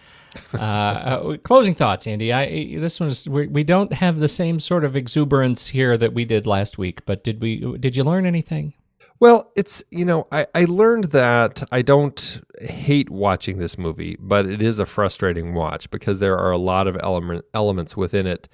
Uh, 0.51 0.57
uh, 0.57 1.37
closing 1.37 1.75
thoughts, 1.75 2.07
Andy. 2.07 2.33
I 2.33 2.79
this 2.79 2.99
one's 2.99 3.29
we, 3.29 3.45
we 3.45 3.63
don't 3.63 3.93
have 3.93 4.17
the 4.17 4.27
same 4.27 4.59
sort 4.59 4.83
of 4.83 4.95
exuberance 4.95 5.67
here 5.67 5.95
that 5.95 6.13
we 6.13 6.25
did 6.25 6.47
last 6.47 6.79
week. 6.79 7.05
But 7.05 7.23
did 7.23 7.39
we? 7.39 7.77
Did 7.77 7.95
you 7.95 8.03
learn 8.03 8.25
anything? 8.25 8.73
Well, 9.19 9.51
it's 9.55 9.83
you 9.91 10.05
know 10.05 10.27
I, 10.31 10.47
I 10.55 10.65
learned 10.65 11.05
that 11.05 11.61
I 11.71 11.83
don't 11.83 12.41
hate 12.61 13.11
watching 13.11 13.59
this 13.59 13.77
movie, 13.77 14.17
but 14.19 14.47
it 14.47 14.59
is 14.59 14.79
a 14.79 14.87
frustrating 14.87 15.53
watch 15.53 15.91
because 15.91 16.19
there 16.19 16.35
are 16.35 16.51
a 16.51 16.57
lot 16.57 16.87
of 16.87 16.97
element 16.99 17.45
elements 17.53 17.95
within 17.95 18.25
it 18.25 18.49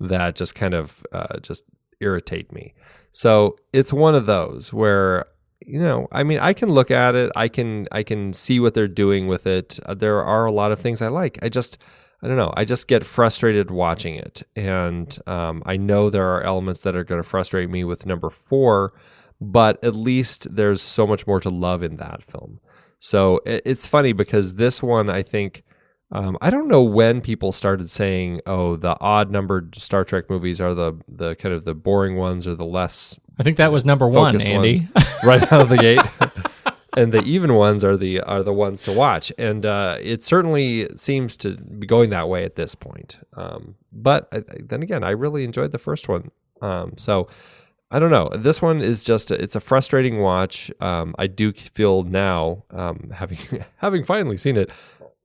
that 0.00 0.36
just 0.36 0.54
kind 0.54 0.74
of 0.74 1.02
uh, 1.12 1.38
just 1.40 1.64
irritate 2.00 2.52
me. 2.52 2.74
So 3.10 3.56
it's 3.72 3.92
one 3.92 4.14
of 4.14 4.26
those 4.26 4.72
where 4.72 5.26
you 5.66 5.80
know 5.80 6.08
i 6.12 6.22
mean 6.22 6.38
i 6.38 6.52
can 6.52 6.68
look 6.68 6.90
at 6.90 7.14
it. 7.14 7.30
I 7.36 7.48
can 7.48 7.86
i 7.92 8.02
can 8.02 8.32
see 8.32 8.60
what 8.60 8.74
they're 8.74 8.88
doing 8.88 9.26
with 9.26 9.46
it. 9.46 9.78
Uh, 9.86 9.94
there 9.94 10.22
are 10.22 10.46
a 10.46 10.52
lot 10.52 10.72
of 10.72 10.80
things 10.80 11.02
i 11.02 11.08
like. 11.08 11.38
I 11.42 11.48
just 11.48 11.78
i 12.22 12.28
don't 12.28 12.36
know. 12.36 12.52
I 12.56 12.64
just 12.64 12.88
get 12.88 13.04
frustrated 13.04 13.70
watching 13.70 14.14
it. 14.14 14.42
And 14.56 15.16
um, 15.26 15.62
i 15.66 15.76
know 15.76 16.10
there 16.10 16.28
are 16.34 16.42
elements 16.42 16.82
that 16.82 16.96
are 16.96 17.04
going 17.04 17.22
to 17.22 17.28
frustrate 17.28 17.70
me 17.70 17.84
with 17.84 18.06
number 18.06 18.30
four 18.30 18.92
but 19.40 19.82
at 19.82 19.96
least 19.96 20.54
there's 20.54 20.80
so 20.80 21.04
much 21.04 21.26
more 21.26 21.40
to 21.40 21.50
love 21.50 21.82
in 21.82 21.96
that 21.96 22.22
film. 22.22 22.60
So 23.00 23.40
it, 23.44 23.62
it's 23.64 23.88
funny 23.88 24.12
because 24.12 24.54
this 24.54 24.82
one 24.82 25.10
i 25.10 25.22
think 25.22 25.64
um, 26.12 26.36
I 26.42 26.50
don't 26.50 26.68
know 26.68 26.82
when 26.82 27.22
people 27.22 27.52
started 27.52 27.90
saying, 27.90 28.42
"Oh, 28.44 28.76
the 28.76 28.98
odd 29.00 29.30
numbered 29.30 29.74
Star 29.76 30.04
Trek 30.04 30.28
movies 30.28 30.60
are 30.60 30.74
the 30.74 30.92
the 31.08 31.34
kind 31.36 31.54
of 31.54 31.64
the 31.64 31.74
boring 31.74 32.16
ones 32.16 32.46
or 32.46 32.54
the 32.54 32.66
less 32.66 33.18
I 33.38 33.42
think 33.42 33.56
that 33.56 33.72
was 33.72 33.84
number 33.84 34.08
one, 34.08 34.40
Andy. 34.40 34.86
right 35.24 35.42
out 35.52 35.60
of 35.60 35.68
the 35.68 35.78
gate. 35.78 36.00
and 36.96 37.12
the 37.12 37.22
even 37.22 37.54
ones 37.54 37.84
are 37.84 37.96
the 37.96 38.20
are 38.20 38.42
the 38.42 38.52
ones 38.52 38.82
to 38.82 38.92
watch, 38.92 39.32
and 39.38 39.64
uh, 39.64 39.96
it 40.00 40.22
certainly 40.22 40.88
seems 40.94 41.36
to 41.38 41.56
be 41.56 41.86
going 41.86 42.10
that 42.10 42.28
way 42.28 42.44
at 42.44 42.56
this 42.56 42.74
point. 42.74 43.16
Um, 43.34 43.76
but 43.90 44.28
I, 44.32 44.42
then 44.58 44.82
again, 44.82 45.02
I 45.02 45.10
really 45.10 45.44
enjoyed 45.44 45.72
the 45.72 45.78
first 45.78 46.08
one, 46.08 46.30
um, 46.60 46.94
so 46.96 47.28
I 47.90 47.98
don't 47.98 48.10
know. 48.10 48.28
This 48.34 48.60
one 48.60 48.80
is 48.80 49.04
just 49.04 49.30
a, 49.30 49.42
it's 49.42 49.56
a 49.56 49.60
frustrating 49.60 50.20
watch. 50.20 50.70
Um, 50.80 51.14
I 51.18 51.26
do 51.26 51.52
feel 51.52 52.02
now, 52.02 52.64
um, 52.70 53.10
having 53.14 53.38
having 53.76 54.04
finally 54.04 54.36
seen 54.36 54.56
it, 54.56 54.70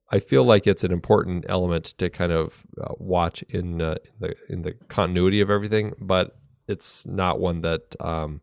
I 0.10 0.20
feel 0.20 0.44
like 0.44 0.68
it's 0.68 0.84
an 0.84 0.92
important 0.92 1.46
element 1.50 1.86
to 1.98 2.10
kind 2.10 2.32
of 2.32 2.66
uh, 2.82 2.94
watch 2.98 3.44
in, 3.50 3.82
uh, 3.82 3.96
in 4.06 4.12
the 4.20 4.36
in 4.50 4.62
the 4.62 4.74
continuity 4.88 5.42
of 5.42 5.50
everything, 5.50 5.94
but 6.00 6.38
it's 6.68 7.06
not 7.06 7.40
one 7.40 7.62
that 7.62 7.96
um, 8.00 8.42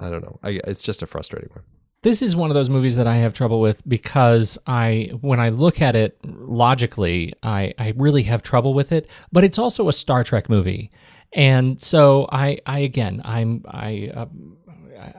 I 0.00 0.10
don't 0.10 0.22
know. 0.22 0.38
I, 0.42 0.60
it's 0.66 0.82
just 0.82 1.02
a 1.02 1.06
frustrating 1.06 1.50
one. 1.52 1.64
This 2.02 2.20
is 2.20 2.34
one 2.34 2.50
of 2.50 2.54
those 2.54 2.68
movies 2.68 2.96
that 2.96 3.06
I 3.06 3.16
have 3.16 3.32
trouble 3.32 3.60
with 3.60 3.86
because 3.88 4.58
I, 4.66 5.12
when 5.20 5.38
I 5.38 5.50
look 5.50 5.80
at 5.80 5.94
it 5.94 6.18
logically, 6.24 7.32
I, 7.44 7.74
I 7.78 7.94
really 7.96 8.24
have 8.24 8.42
trouble 8.42 8.74
with 8.74 8.90
it. 8.90 9.08
But 9.30 9.44
it's 9.44 9.56
also 9.56 9.88
a 9.88 9.92
Star 9.92 10.24
Trek 10.24 10.48
movie, 10.48 10.90
and 11.32 11.80
so 11.80 12.28
I, 12.32 12.58
I 12.66 12.80
again, 12.80 13.22
I'm, 13.24 13.64
I, 13.68 14.10
uh, 14.14 14.26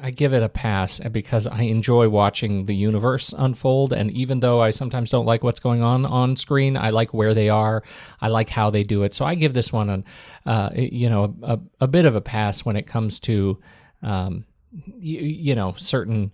I 0.01 0.11
give 0.11 0.33
it 0.33 0.43
a 0.43 0.49
pass 0.49 0.99
because 0.99 1.47
I 1.47 1.63
enjoy 1.63 2.09
watching 2.09 2.65
the 2.65 2.75
universe 2.75 3.33
unfold. 3.37 3.93
And 3.93 4.11
even 4.11 4.39
though 4.39 4.61
I 4.61 4.71
sometimes 4.71 5.09
don't 5.09 5.25
like 5.25 5.43
what's 5.43 5.59
going 5.59 5.81
on 5.81 6.05
on 6.05 6.35
screen, 6.35 6.77
I 6.77 6.91
like 6.91 7.13
where 7.13 7.33
they 7.33 7.49
are. 7.49 7.83
I 8.21 8.27
like 8.27 8.49
how 8.49 8.69
they 8.69 8.83
do 8.83 9.03
it. 9.03 9.13
So 9.13 9.25
I 9.25 9.35
give 9.35 9.53
this 9.53 9.71
one 9.73 9.89
an, 9.89 10.05
uh, 10.45 10.69
you 10.75 11.09
know, 11.09 11.35
a, 11.43 11.59
a, 11.81 11.87
bit 11.87 12.05
of 12.05 12.15
a 12.15 12.21
pass 12.21 12.65
when 12.65 12.75
it 12.75 12.87
comes 12.87 13.19
to, 13.21 13.59
um, 14.01 14.45
you, 14.71 15.19
you 15.19 15.55
know, 15.55 15.73
certain. 15.77 16.31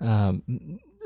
Um, 0.00 0.42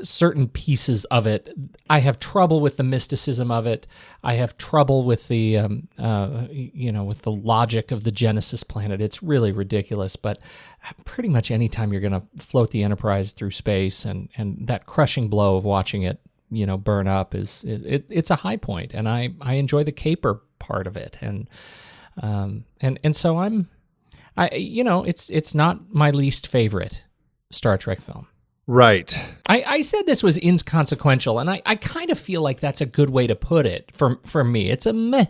certain 0.01 0.47
pieces 0.47 1.05
of 1.05 1.25
it. 1.27 1.53
I 1.89 1.99
have 1.99 2.19
trouble 2.19 2.61
with 2.61 2.77
the 2.77 2.83
mysticism 2.83 3.51
of 3.51 3.65
it. 3.65 3.87
I 4.23 4.35
have 4.35 4.57
trouble 4.57 5.05
with 5.05 5.27
the, 5.27 5.57
um, 5.57 5.87
uh, 5.97 6.47
you 6.51 6.91
know, 6.91 7.03
with 7.03 7.23
the 7.23 7.31
logic 7.31 7.91
of 7.91 8.03
the 8.03 8.11
Genesis 8.11 8.63
planet. 8.63 9.01
It's 9.01 9.23
really 9.23 9.51
ridiculous. 9.51 10.15
But 10.15 10.39
pretty 11.05 11.29
much 11.29 11.51
anytime 11.51 11.91
you're 11.91 12.01
going 12.01 12.13
to 12.13 12.23
float 12.37 12.71
the 12.71 12.83
Enterprise 12.83 13.31
through 13.31 13.51
space, 13.51 14.05
and 14.05 14.29
and 14.37 14.67
that 14.67 14.85
crushing 14.85 15.29
blow 15.29 15.57
of 15.57 15.65
watching 15.65 16.03
it, 16.03 16.19
you 16.49 16.65
know, 16.65 16.77
burn 16.77 17.07
up 17.07 17.35
is 17.35 17.63
it, 17.63 17.85
it 17.85 18.05
it's 18.09 18.29
a 18.29 18.35
high 18.35 18.57
point, 18.57 18.93
and 18.93 19.07
I 19.07 19.33
I 19.41 19.55
enjoy 19.55 19.83
the 19.83 19.91
caper 19.91 20.43
part 20.59 20.87
of 20.87 20.97
it, 20.97 21.17
and 21.21 21.49
um 22.21 22.65
and 22.81 22.99
and 23.03 23.15
so 23.15 23.37
I'm, 23.39 23.69
I 24.35 24.55
you 24.55 24.83
know, 24.83 25.03
it's 25.03 25.29
it's 25.29 25.53
not 25.55 25.93
my 25.93 26.11
least 26.11 26.47
favorite 26.47 27.03
Star 27.51 27.77
Trek 27.77 27.99
film. 28.01 28.27
Right. 28.67 29.17
I, 29.47 29.63
I 29.65 29.81
said 29.81 30.05
this 30.05 30.21
was 30.21 30.37
inconsequential, 30.37 31.39
and 31.39 31.49
I, 31.49 31.61
I 31.65 31.75
kind 31.75 32.11
of 32.11 32.19
feel 32.19 32.41
like 32.41 32.59
that's 32.59 32.81
a 32.81 32.85
good 32.85 33.09
way 33.09 33.25
to 33.25 33.35
put 33.35 33.65
it 33.65 33.89
for 33.93 34.19
for 34.23 34.43
me. 34.43 34.69
It's 34.69 34.85
a 34.85 34.93
meh. 34.93 35.27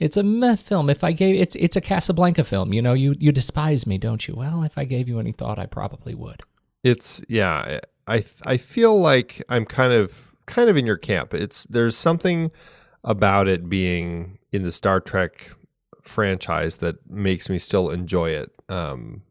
It's 0.00 0.16
a 0.16 0.24
meh 0.24 0.56
film. 0.56 0.90
If 0.90 1.04
I 1.04 1.12
gave 1.12 1.40
it's 1.40 1.54
it's 1.54 1.76
a 1.76 1.80
Casablanca 1.80 2.42
film. 2.42 2.72
You 2.72 2.82
know, 2.82 2.92
you 2.92 3.14
you 3.20 3.30
despise 3.30 3.86
me, 3.86 3.98
don't 3.98 4.26
you? 4.26 4.34
Well, 4.34 4.64
if 4.64 4.76
I 4.76 4.84
gave 4.84 5.08
you 5.08 5.20
any 5.20 5.30
thought, 5.30 5.60
I 5.60 5.66
probably 5.66 6.14
would. 6.14 6.40
It's 6.82 7.24
yeah. 7.28 7.80
I 8.08 8.24
I 8.44 8.56
feel 8.56 8.98
like 8.98 9.40
I'm 9.48 9.64
kind 9.64 9.92
of 9.92 10.34
kind 10.46 10.68
of 10.68 10.76
in 10.76 10.84
your 10.84 10.96
camp. 10.96 11.34
It's 11.34 11.62
there's 11.64 11.96
something 11.96 12.50
about 13.04 13.46
it 13.46 13.68
being 13.68 14.38
in 14.50 14.64
the 14.64 14.72
Star 14.72 15.00
Trek 15.00 15.52
franchise 16.00 16.78
that 16.78 17.08
makes 17.08 17.48
me 17.48 17.58
still 17.58 17.90
enjoy 17.90 18.30
it. 18.30 18.50
Um, 18.68 19.22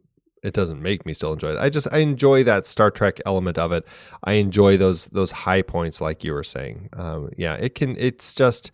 it 0.43 0.53
doesn't 0.53 0.81
make 0.81 1.05
me 1.05 1.13
still 1.13 1.33
enjoy 1.33 1.53
it. 1.53 1.59
I 1.59 1.69
just 1.69 1.91
I 1.93 1.99
enjoy 1.99 2.43
that 2.43 2.65
Star 2.65 2.91
Trek 2.91 3.19
element 3.25 3.57
of 3.57 3.71
it. 3.71 3.85
I 4.23 4.33
enjoy 4.33 4.77
those 4.77 5.05
those 5.07 5.31
high 5.31 5.61
points, 5.61 6.01
like 6.01 6.23
you 6.23 6.33
were 6.33 6.43
saying. 6.43 6.89
Um, 6.93 7.29
yeah, 7.37 7.55
it 7.55 7.75
can. 7.75 7.95
It's 7.97 8.33
just 8.35 8.71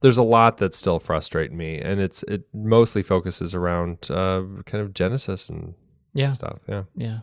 there's 0.00 0.18
a 0.18 0.22
lot 0.22 0.58
that 0.58 0.74
still 0.74 0.98
frustrate 0.98 1.52
me, 1.52 1.78
and 1.78 2.00
it's 2.00 2.22
it 2.24 2.44
mostly 2.54 3.02
focuses 3.02 3.54
around 3.54 4.08
uh, 4.10 4.42
kind 4.66 4.82
of 4.82 4.94
Genesis 4.94 5.48
and 5.48 5.74
yeah 6.14 6.30
stuff. 6.30 6.58
Yeah, 6.68 6.84
yeah. 6.94 7.18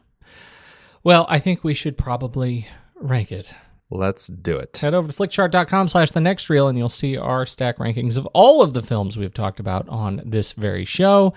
Well, 1.04 1.26
I 1.30 1.40
think 1.40 1.64
we 1.64 1.74
should 1.74 1.98
probably 1.98 2.68
rank 2.96 3.32
it. 3.32 3.54
Let's 3.92 4.28
do 4.28 4.58
it. 4.58 4.76
Head 4.78 4.96
over 4.96 5.12
to 5.12 5.14
flickchart.com 5.14 5.88
slash 5.90 6.10
the 6.10 6.20
next 6.20 6.50
reel 6.50 6.68
and 6.68 6.76
you'll 6.76 6.90
see 6.90 7.18
our 7.18 7.46
stack 7.46 7.78
rankings 7.78 8.18
of 8.18 8.26
all 8.34 8.64
of 8.64 8.74
the 8.74 8.82
films 8.82 9.16
we've 9.16 9.34
talked 9.34 9.60
about 9.60 9.88
on 9.90 10.22
this 10.26 10.54
very 10.54 10.86
show 10.86 11.36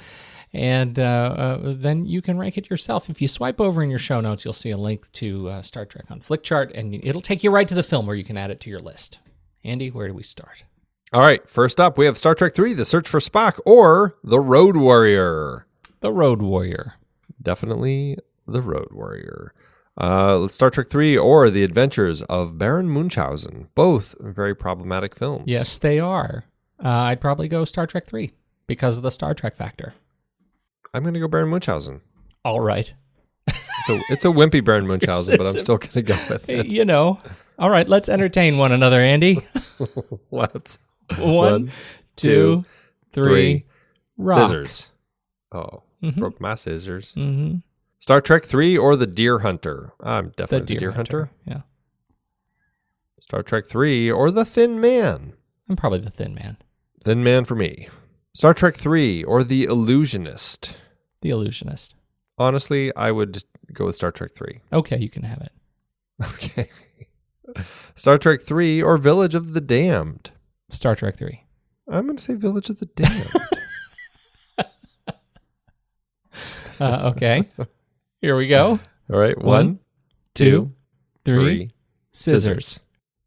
and 0.53 0.99
uh, 0.99 1.03
uh, 1.03 1.59
then 1.77 2.05
you 2.05 2.23
can 2.23 2.39
rank 2.39 2.57
it 2.57 2.71
yourself. 2.71 3.11
If 3.11 3.21
you 3.21 3.29
swipe 3.29 3.61
over 3.61 3.83
in 3.83 3.91
your 3.91 3.99
show 3.99 4.21
notes, 4.21 4.45
you'll 4.45 4.53
see 4.53 4.71
a 4.71 4.77
link 4.77 5.11
to 5.13 5.49
uh, 5.49 5.63
Star 5.63 5.85
Trek 5.85 6.11
on 6.11 6.21
Flickchart, 6.21 6.73
and 6.75 6.95
it'll 6.95 7.21
take 7.23 7.45
you 7.45 7.51
right 7.51 7.69
to 7.69 7.75
the 7.75 7.83
film 7.83 8.07
where 8.07 8.17
you 8.17 8.25
can 8.25 8.37
add 8.37 8.51
it 8.51 8.61
to 8.61 8.71
your 8.71 8.79
list. 8.79 9.21
Andy, 9.65 9.91
where 9.91 10.09
do 10.09 10.15
we 10.15 10.23
start? 10.23 10.65
All 11.13 11.23
right, 11.23 11.49
first 11.49 11.81
up, 11.81 11.97
we 11.97 12.07
have 12.07 12.19
Star 12.19 12.35
Trek 12.35 12.55
3 12.55 12.75
The 12.75 12.85
Search 12.85 13.09
for 13.09 13.19
Spock 13.19 13.59
or 13.65 14.17
The 14.23 14.41
Road 14.41 14.77
Warrior. 14.77 15.67
The 16.01 16.13
Road 16.13 16.43
Warrior. 16.43 16.95
Definitely 17.43 18.19
The 18.47 18.63
Road 18.63 18.89
Warrior. 18.91 19.55
Uh, 19.97 20.47
Star 20.49 20.71
Trek 20.71 20.89
3 20.89 21.17
or 21.17 21.51
The 21.51 21.65
Adventures 21.65 22.23
of 22.23 22.59
Baron 22.59 22.89
Munchausen. 22.89 23.69
Both 23.75 24.17
very 24.21 24.55
problematic 24.55 25.17
films. 25.17 25.45
Yes, 25.47 25.77
they 25.79 25.99
are. 25.99 26.45
Uh, 26.83 26.89
I'd 26.89 27.21
probably 27.21 27.49
go 27.49 27.65
Star 27.65 27.87
Trek 27.87 28.07
3 28.07 28.33
because 28.67 28.97
of 28.97 29.03
the 29.03 29.11
Star 29.11 29.35
Trek 29.35 29.57
factor. 29.57 29.95
I'm 30.95 31.03
going 31.03 31.15
to 31.15 31.21
go 31.21 31.29
Baron 31.29 31.49
Munchausen. 31.51 32.01
All 32.45 32.61
right. 32.61 32.93
It's 33.47 33.89
a, 33.89 34.01
it's 34.11 34.25
a 34.25 34.29
wimpy 34.29 34.65
Baron 34.65 34.87
Munchausen, 34.89 35.37
but 35.39 35.47
I'm 35.47 35.59
still 35.59 35.79
going 35.79 35.93
to 35.93 36.03
go 36.03 36.15
with 36.31 36.49
it. 36.49 36.67
you 36.67 36.85
know. 36.85 37.19
All 37.59 37.71
right, 37.71 37.89
let's 37.89 38.09
entertain 38.09 38.57
one 38.59 38.71
another, 38.73 39.01
Andy. 39.03 39.39
Let's. 40.31 40.79
One, 41.19 41.33
One, 41.35 41.71
two, 42.17 42.65
three. 43.13 43.65
three. 44.17 44.27
Scissors. 44.27 44.91
Oh, 45.53 45.83
Mhm. 46.03 46.17
broke 46.19 46.41
my 46.41 46.55
scissors. 46.55 47.15
Mm-hmm. 47.17 47.57
Star 47.99 48.21
Trek 48.21 48.45
3 48.45 48.77
or 48.79 48.95
The 48.95 49.07
Deer 49.09 49.41
Hunter? 49.41 49.93
I'm 50.01 50.27
The 50.27 50.33
definitely 50.33 50.67
deer, 50.67 50.77
The 50.77 50.81
Deer 50.81 50.91
Hunter. 50.93 51.19
hunter. 51.19 51.33
Yeah, 51.47 51.61
Star 53.19 53.43
Trek 53.43 53.67
3 53.67 54.11
or 54.11 54.31
The 54.31 54.45
Thin 54.45 54.81
Man? 54.81 55.33
I'm 55.69 55.77
probably 55.77 55.99
the 56.01 56.11
Thin 56.11 56.35
Man, 56.35 56.59
Thin 57.03 57.25
Man 57.25 57.45
for 57.45 57.55
me. 57.57 57.89
Star 58.39 58.55
Trek 58.55 58.77
3 58.77 59.25
or 59.25 59.43
The 59.43 59.65
Illusionist? 59.65 60.79
the 61.23 61.31
illusionist. 61.31 61.97
Honestly, 62.39 62.95
I 62.95 63.11
would 63.11 63.43
go 63.73 63.87
with 63.87 63.97
Star 63.97 64.13
Trek 64.13 64.33
3. 64.37 64.61
Okay, 64.73 64.97
you 64.99 65.09
can 65.11 65.25
have 65.25 65.41
it. 65.41 65.51
Okay. 66.23 66.71
Star 67.97 68.17
Trek 68.17 68.41
3 68.41 68.81
or 68.81 68.97
Village 68.97 69.35
of 69.35 69.55
the 69.55 69.61
Damned? 69.61 70.31
Star 70.69 70.95
Trek 70.95 71.17
Three. 71.17 71.47
I'm 71.89 72.05
going 72.07 72.17
to 72.17 72.23
say 72.23 72.35
Village 72.35 72.71
of 72.71 72.79
the 72.79 72.87
Damned. 72.87 73.27
Uh, 76.81 77.11
okay, 77.13 77.43
here 78.21 78.37
we 78.37 78.47
go. 78.47 78.79
All 79.13 79.19
right. 79.19 79.37
One, 79.37 79.47
One, 79.47 79.79
two, 80.37 80.73
three. 81.25 81.35
three. 81.43 81.71
Scissors, 82.13 82.79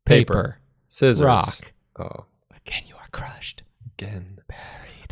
paper, 0.05 0.57
Scissors. 0.87 1.21
rock. 1.21 1.73
Oh, 1.99 2.25
Again, 2.55 2.83
you 2.87 2.95
are 2.95 3.09
crushed. 3.11 3.63
again. 3.99 4.39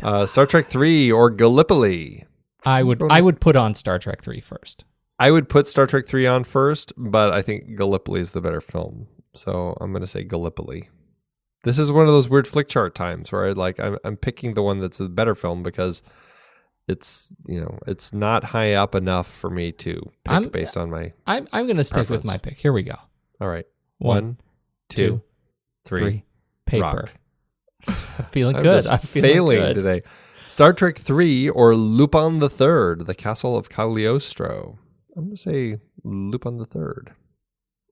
Uh, 0.02 0.26
Star 0.26 0.46
Trek 0.46 0.66
3 0.66 1.10
or 1.12 1.30
Gallipoli? 1.30 2.24
I 2.64 2.82
would 2.82 3.02
I 3.10 3.20
would 3.20 3.40
put 3.40 3.56
on 3.56 3.74
Star 3.74 3.98
Trek 3.98 4.20
Three 4.22 4.40
first. 4.40 4.84
I 5.18 5.30
would 5.30 5.48
put 5.48 5.66
Star 5.68 5.86
Trek 5.86 6.06
3 6.06 6.26
on 6.26 6.44
first, 6.44 6.92
but 6.96 7.32
I 7.32 7.42
think 7.42 7.76
Gallipoli 7.76 8.20
is 8.20 8.32
the 8.32 8.40
better 8.40 8.60
film. 8.60 9.06
So 9.34 9.76
I'm 9.80 9.92
going 9.92 10.00
to 10.02 10.06
say 10.06 10.24
Gallipoli. 10.24 10.88
This 11.64 11.78
is 11.78 11.92
one 11.92 12.06
of 12.06 12.12
those 12.12 12.28
weird 12.28 12.48
flick 12.48 12.68
chart 12.68 12.94
times 12.94 13.30
where 13.32 13.46
I 13.46 13.50
like 13.52 13.78
I'm, 13.78 13.98
I'm 14.04 14.16
picking 14.16 14.54
the 14.54 14.62
one 14.62 14.78
that's 14.80 14.98
a 15.00 15.08
better 15.08 15.34
film 15.34 15.62
because 15.62 16.02
it's 16.88 17.32
you 17.46 17.60
know 17.60 17.78
it's 17.86 18.12
not 18.12 18.44
high 18.44 18.72
up 18.74 18.94
enough 18.94 19.30
for 19.30 19.50
me 19.50 19.70
to 19.72 19.94
pick 20.24 20.32
I'm- 20.32 20.48
based 20.48 20.76
on 20.76 20.90
my 20.90 21.12
I'm 21.26 21.46
I'm 21.52 21.66
going 21.66 21.76
to 21.76 21.84
stick 21.84 22.08
with 22.08 22.24
my 22.26 22.38
pick. 22.38 22.58
Here 22.58 22.72
we 22.72 22.82
go. 22.82 22.96
all 23.40 23.48
right 23.48 23.66
One, 23.98 24.14
one 24.24 24.36
two 24.88 24.96
two, 25.06 25.22
three 25.84 25.98
Three. 26.00 26.24
Paper. 26.66 26.82
rock. 26.82 27.10
I'm 27.88 28.24
feeling 28.26 28.56
I'm 28.56 28.62
good. 28.62 28.86
I'm 28.86 28.98
failing 28.98 29.58
good. 29.58 29.74
today. 29.74 30.02
Star 30.48 30.72
Trek 30.72 30.98
3 30.98 31.48
or 31.48 31.74
Lupin 31.74 32.38
the 32.38 32.50
Third, 32.50 33.06
The 33.06 33.14
Castle 33.14 33.56
of 33.56 33.68
Cagliostro. 33.68 34.78
I'm 35.16 35.24
going 35.24 35.36
to 35.36 35.40
say 35.40 35.78
Lupin 36.04 36.58
the 36.58 36.66
Third. 36.66 37.12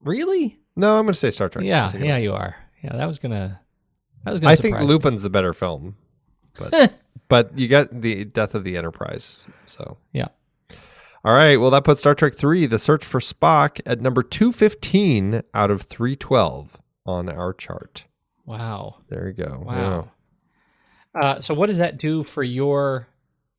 Really? 0.03 0.59
No, 0.77 0.99
I'm 0.99 1.05
going 1.05 1.13
to 1.13 1.19
say 1.19 1.31
Star 1.31 1.49
Trek. 1.49 1.65
Yeah, 1.65 1.93
yeah, 1.97 2.17
you 2.19 2.33
are. 2.33 2.57
Yeah, 2.83 2.95
that 2.97 3.07
was 3.07 3.19
gonna. 3.19 3.61
That 4.25 4.31
was 4.33 4.41
gonna. 4.41 4.53
I 4.53 4.57
think 4.57 4.75
surprise 4.75 4.83
me. 4.89 4.89
Lupin's 4.93 5.23
the 5.23 5.31
better 5.31 5.53
film, 5.53 5.97
but 6.59 6.93
but 7.29 7.59
you 7.59 7.67
got 7.67 7.89
the 8.03 8.25
Death 8.25 8.55
of 8.55 8.63
the 8.65 8.77
Enterprise. 8.77 9.49
So 9.67 9.99
Yeah. 10.13 10.29
all 11.25 11.35
right. 11.35 11.57
Well, 11.57 11.71
that 11.71 11.83
puts 11.83 12.01
Star 12.01 12.15
Trek 12.15 12.35
Three: 12.35 12.67
The 12.67 12.79
Search 12.79 13.05
for 13.05 13.19
Spock 13.19 13.81
at 13.85 14.01
number 14.01 14.23
two 14.23 14.53
fifteen 14.53 15.43
out 15.55 15.73
of 15.73 15.83
three 15.83 16.15
twelve 16.15 16.81
on 17.05 17.29
our 17.29 17.53
chart. 17.53 18.05
Wow. 18.49 18.97
There 19.09 19.29
you 19.29 19.35
go. 19.35 19.63
Wow. 19.63 20.11
Uh, 21.15 21.41
so 21.41 21.53
what 21.53 21.67
does 21.67 21.77
that 21.79 21.99
do 21.99 22.25
for 22.25 22.43
your? 22.43 23.07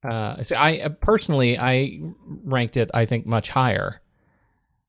Uh, 0.04 0.42
so 0.42 0.56
I 0.56 0.80
uh, 0.80 0.90
personally 0.90 1.60
I 1.60 2.00
ranked 2.26 2.76
it 2.76 2.90
I 2.94 3.06
think 3.06 3.28
much 3.28 3.50
higher. 3.50 4.02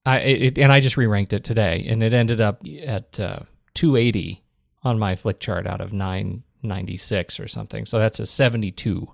I 0.06 0.18
it, 0.20 0.59
and 0.59 0.72
I 0.72 0.81
just 0.81 0.97
re-ranked 0.97 1.35
it 1.35 1.44
today, 1.44 1.85
and 1.86 2.02
it 2.02 2.14
ended 2.14 2.40
up 2.40 2.62
at 2.82 3.20
uh, 3.20 3.40
280 3.74 4.43
on 4.82 4.98
my 4.98 5.16
flick 5.16 5.39
chart 5.39 5.66
out 5.66 5.82
of 5.82 5.93
996 5.93 7.39
or 7.39 7.47
something. 7.47 7.85
So 7.85 7.98
that's 7.98 8.18
a 8.20 8.24
72 8.24 9.06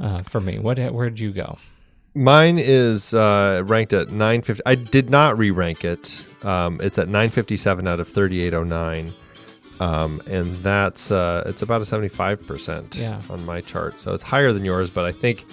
uh, 0.00 0.18
for 0.24 0.40
me. 0.40 0.58
What 0.58 0.80
where'd 0.92 1.20
you 1.20 1.32
go? 1.32 1.56
Mine 2.14 2.58
is 2.58 3.14
uh, 3.14 3.62
ranked 3.66 3.92
at 3.92 4.08
950. 4.08 4.62
I 4.66 4.74
did 4.74 5.10
not 5.10 5.38
re 5.38 5.50
rank 5.50 5.84
it. 5.84 6.24
Um, 6.42 6.80
it's 6.82 6.98
at 6.98 7.06
957 7.06 7.86
out 7.86 8.00
of 8.00 8.08
3809. 8.08 9.12
Um, 9.78 10.20
and 10.28 10.54
that's 10.56 11.10
uh, 11.10 11.42
it's 11.46 11.62
about 11.62 11.80
a 11.80 11.84
75% 11.84 12.98
Yeah. 12.98 13.20
on 13.30 13.44
my 13.46 13.60
chart. 13.62 14.00
So 14.00 14.12
it's 14.12 14.22
higher 14.22 14.52
than 14.52 14.64
yours, 14.64 14.90
but 14.90 15.04
I 15.06 15.12
think 15.12 15.46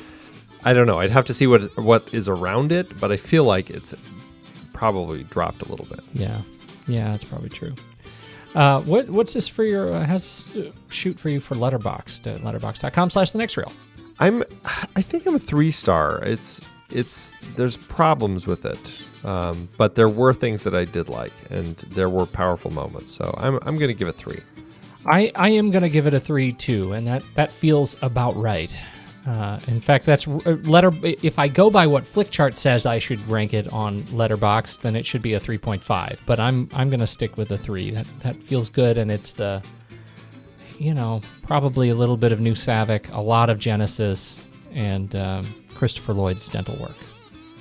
I 0.65 0.73
don't 0.73 0.87
know. 0.87 0.99
I'd 0.99 1.11
have 1.11 1.25
to 1.27 1.33
see 1.33 1.47
what 1.47 1.61
what 1.77 2.13
is 2.13 2.27
around 2.27 2.71
it, 2.71 2.99
but 2.99 3.11
I 3.11 3.17
feel 3.17 3.43
like 3.45 3.69
it's 3.69 3.93
probably 4.73 5.23
dropped 5.23 5.61
a 5.61 5.69
little 5.69 5.85
bit. 5.85 6.01
Yeah, 6.13 6.41
yeah, 6.87 7.11
that's 7.11 7.23
probably 7.23 7.49
true. 7.49 7.73
Uh, 8.55 8.81
what 8.81 9.07
what's 9.09 9.33
this 9.33 9.47
for 9.47 9.63
your? 9.63 9.93
Uh, 9.93 10.05
how's 10.05 10.47
this 10.47 10.67
uh, 10.67 10.71
shoot 10.89 11.17
for 11.19 11.29
you 11.29 11.39
for 11.39 11.55
Letterboxd 11.55 12.35
at 12.35 12.41
letterboxd.com 12.41 13.09
slash 13.11 13.31
the 13.31 13.37
next 13.37 13.55
reel? 13.55 13.71
I'm 14.19 14.43
I 14.95 15.01
think 15.01 15.25
I'm 15.25 15.35
a 15.35 15.39
three 15.39 15.71
star. 15.71 16.23
It's 16.23 16.61
it's 16.89 17.37
there's 17.55 17.77
problems 17.77 18.47
with 18.47 18.65
it. 18.65 19.03
Um, 19.23 19.67
but 19.77 19.95
there 19.95 20.09
were 20.09 20.33
things 20.33 20.63
that 20.63 20.75
I 20.75 20.85
did 20.85 21.09
like 21.09 21.33
and 21.49 21.75
there 21.91 22.09
were 22.09 22.25
powerful 22.25 22.71
moments. 22.71 23.13
So 23.13 23.33
I'm 23.37 23.59
I'm 23.63 23.75
gonna 23.75 23.93
give 23.93 24.07
it 24.07 24.15
three. 24.15 24.41
I, 25.07 25.31
I 25.35 25.49
am 25.49 25.71
going 25.71 25.83
to 25.83 25.89
give 25.89 26.05
it 26.05 26.13
a 26.13 26.19
three 26.19 26.51
too, 26.51 26.91
and 26.91 27.07
that 27.07 27.23
that 27.35 27.49
feels 27.49 28.01
about 28.03 28.35
right. 28.35 28.77
Uh, 29.25 29.59
in 29.67 29.81
fact, 29.81 30.05
that's 30.05 30.27
uh, 30.27 30.57
letter. 30.63 30.91
If 31.03 31.39
I 31.39 31.47
go 31.47 31.69
by 31.69 31.87
what 31.87 32.03
Flickchart 32.03 32.57
says, 32.57 32.85
I 32.85 32.99
should 32.99 33.25
rank 33.27 33.53
it 33.53 33.71
on 33.73 34.01
Letterboxd, 34.03 34.81
then 34.81 34.95
it 34.95 35.05
should 35.05 35.21
be 35.21 35.33
a 35.33 35.39
three 35.39 35.57
point 35.57 35.83
five. 35.83 36.21
But 36.25 36.39
I'm 36.39 36.69
I'm 36.73 36.89
going 36.89 36.99
to 36.99 37.07
stick 37.07 37.37
with 37.37 37.51
a 37.51 37.57
three. 37.57 37.91
That 37.91 38.07
that 38.19 38.35
feels 38.35 38.69
good, 38.69 38.97
and 38.97 39.09
it's 39.09 39.31
the, 39.33 39.63
you 40.79 40.93
know, 40.93 41.21
probably 41.43 41.89
a 41.89 41.95
little 41.95 42.17
bit 42.17 42.31
of 42.31 42.39
New 42.39 42.53
Saavik, 42.53 43.13
a 43.13 43.21
lot 43.21 43.49
of 43.49 43.59
Genesis, 43.59 44.45
and 44.73 45.15
um, 45.15 45.45
Christopher 45.75 46.13
Lloyd's 46.13 46.47
dental 46.49 46.75
work. 46.75 46.95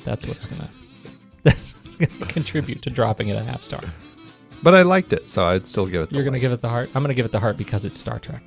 That's 0.05 0.26
what's 0.26 0.44
gonna 0.44 0.70
that's 1.43 1.74
what's 1.74 1.97
gonna 1.97 2.30
contribute 2.30 2.82
to 2.82 2.90
dropping 2.90 3.28
it 3.28 3.36
a 3.36 3.43
half 3.43 3.62
star. 3.62 3.82
But 4.62 4.74
I 4.74 4.82
liked 4.82 5.12
it, 5.12 5.28
so 5.28 5.44
I'd 5.44 5.66
still 5.66 5.86
give 5.86 6.02
it. 6.02 6.09
The 6.09 6.16
You're 6.16 6.24
going 6.24 6.34
to 6.34 6.40
give 6.40 6.52
it 6.52 6.60
the 6.60 6.68
heart. 6.68 6.90
I'm 6.94 7.02
going 7.02 7.12
to 7.12 7.14
give 7.14 7.26
it 7.26 7.32
the 7.32 7.40
heart 7.40 7.56
because 7.56 7.84
it's 7.84 7.98
Star 7.98 8.18
Trek. 8.18 8.43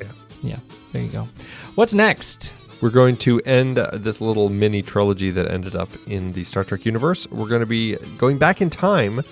Yeah. 0.00 0.08
Yeah. 0.42 0.58
There 0.92 1.02
you 1.02 1.08
go. 1.08 1.28
What's 1.74 1.94
next? 1.94 2.52
We're 2.82 2.90
going 2.90 3.16
to 3.18 3.40
end 3.40 3.76
this 3.76 4.20
little 4.20 4.50
mini 4.50 4.82
trilogy 4.82 5.30
that 5.30 5.50
ended 5.50 5.74
up 5.74 5.88
in 6.06 6.32
the 6.32 6.44
Star 6.44 6.62
Trek 6.62 6.84
universe. 6.84 7.26
We're 7.30 7.48
going 7.48 7.60
to 7.60 7.66
be 7.66 7.96
going 8.18 8.38
back 8.38 8.60
in 8.60 8.68
time 8.68 9.22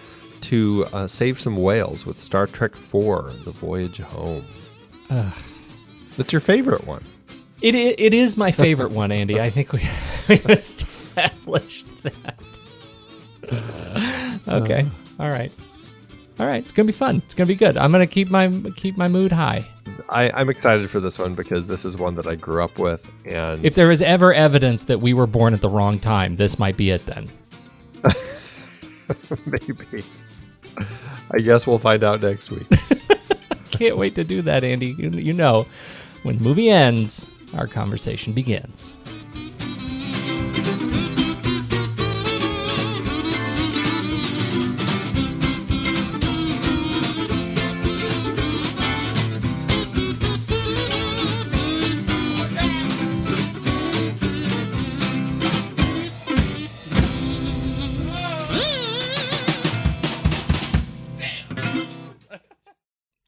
to 0.42 0.86
uh, 0.92 1.06
save 1.06 1.38
some 1.38 1.56
whales 1.56 2.06
with 2.06 2.20
Star 2.20 2.46
Trek 2.46 2.72
IV: 2.72 3.44
The 3.44 3.52
Voyage 3.54 3.98
Home. 3.98 4.42
That's 5.08 6.32
your 6.32 6.40
favorite 6.40 6.86
one. 6.86 7.02
It 7.62 7.74
it 7.74 8.12
is 8.14 8.36
my 8.36 8.52
favorite 8.52 8.90
one, 8.92 9.10
Andy. 9.10 9.40
I 9.40 9.50
think 9.50 9.72
we 9.72 9.80
we 10.28 10.36
established 10.52 11.86
that. 12.02 12.36
okay. 14.48 14.82
Uh, 14.82 15.22
all 15.22 15.30
right. 15.30 15.52
All 16.40 16.46
right. 16.46 16.62
It's 16.62 16.72
gonna 16.72 16.86
be 16.86 16.92
fun. 16.92 17.22
It's 17.24 17.34
gonna 17.34 17.46
be 17.46 17.54
good. 17.54 17.76
I'm 17.76 17.92
gonna 17.92 18.06
keep 18.06 18.30
my 18.30 18.48
keep 18.76 18.96
my 18.96 19.08
mood 19.08 19.32
high. 19.32 19.66
I, 20.08 20.30
I'm 20.34 20.48
excited 20.50 20.90
for 20.90 21.00
this 21.00 21.18
one 21.18 21.34
because 21.34 21.68
this 21.68 21.84
is 21.84 21.96
one 21.96 22.14
that 22.16 22.26
I 22.26 22.34
grew 22.34 22.62
up 22.62 22.78
with, 22.78 23.08
and 23.24 23.64
If 23.64 23.74
there 23.74 23.90
is 23.90 24.02
ever 24.02 24.32
evidence 24.32 24.84
that 24.84 24.98
we 25.00 25.14
were 25.14 25.26
born 25.26 25.54
at 25.54 25.60
the 25.60 25.68
wrong 25.68 25.98
time, 25.98 26.36
this 26.36 26.58
might 26.58 26.76
be 26.76 26.90
it. 26.90 27.06
Then. 27.06 27.28
maybe. 29.46 30.04
I 31.30 31.38
guess 31.38 31.66
we'll 31.66 31.78
find 31.78 32.02
out 32.02 32.20
next 32.20 32.50
week. 32.50 32.66
Can't 33.78 33.96
wait 33.96 34.14
to 34.16 34.24
do 34.24 34.42
that, 34.42 34.64
Andy. 34.64 34.88
You, 34.98 35.10
you 35.10 35.32
know, 35.32 35.66
when 36.22 36.38
the 36.38 36.44
movie 36.44 36.70
ends, 36.70 37.30
our 37.54 37.66
conversation 37.66 38.32
begins. 38.32 38.96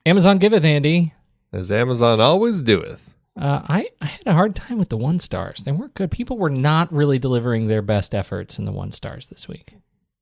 Amazon 0.07 0.39
giveth, 0.39 0.65
Andy. 0.65 1.13
As 1.53 1.73
Amazon 1.73 2.21
always 2.21 2.63
doeth. 2.63 3.17
Uh, 3.37 3.63
I, 3.69 3.89
I 4.01 4.07
had 4.07 4.27
a 4.27 4.33
hard 4.33 4.55
time 4.55 4.79
with 4.79 4.89
the 4.89 4.97
one 4.97 5.19
stars. 5.19 5.65
They 5.65 5.73
weren't 5.73 5.95
good. 5.95 6.13
People 6.13 6.39
were 6.39 6.49
not 6.49 6.93
really 6.93 7.19
delivering 7.19 7.67
their 7.67 7.83
best 7.83 8.15
efforts 8.15 8.57
in 8.57 8.67
the 8.67 8.73
one 8.73 8.93
stars 8.93 9.27
this 9.27 9.49
week. 9.49 9.75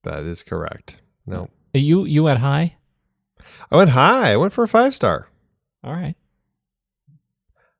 That 0.02 0.24
is 0.24 0.42
correct. 0.42 1.02
No. 1.26 1.50
You 1.74 2.04
you 2.04 2.24
went 2.24 2.40
high. 2.40 2.76
I 3.70 3.76
went 3.76 3.90
high. 3.90 4.32
I 4.32 4.36
went 4.36 4.54
for 4.54 4.64
a 4.64 4.68
five 4.68 4.94
star. 4.94 5.28
All 5.82 5.92
right. 5.92 6.14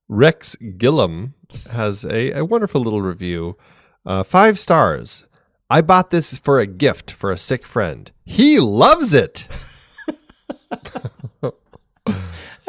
Rex 0.07 0.57
Gillum 0.57 1.35
has 1.71 2.05
a, 2.05 2.33
a 2.33 2.45
wonderful 2.45 2.83
little 2.83 3.03
review. 3.03 3.57
Uh, 4.05 4.23
five 4.23 4.59
stars. 4.59 5.25
I 5.71 5.81
bought 5.81 6.11
this 6.11 6.37
for 6.37 6.61
a 6.61 6.67
gift 6.67 7.11
for 7.11 7.31
a 7.31 7.39
sick 7.39 7.65
friend. 7.65 8.13
He 8.25 8.61
loves 8.61 9.15
it. 9.15 9.49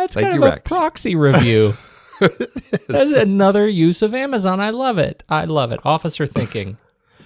That's 0.06 0.14
Thank 0.14 0.26
kind 0.26 0.36
you, 0.36 0.44
of 0.44 0.52
Rex. 0.52 0.72
a 0.72 0.76
proxy 0.76 1.15
review. 1.15 1.73
That's 2.19 3.15
another 3.15 3.68
use 3.68 4.03
of 4.03 4.14
Amazon. 4.14 4.60
I 4.60 4.69
love 4.69 4.99
it. 4.99 5.23
I 5.27 5.45
love 5.45 5.72
it. 5.72 5.80
Officer 5.84 6.27
thinking. 6.27 6.77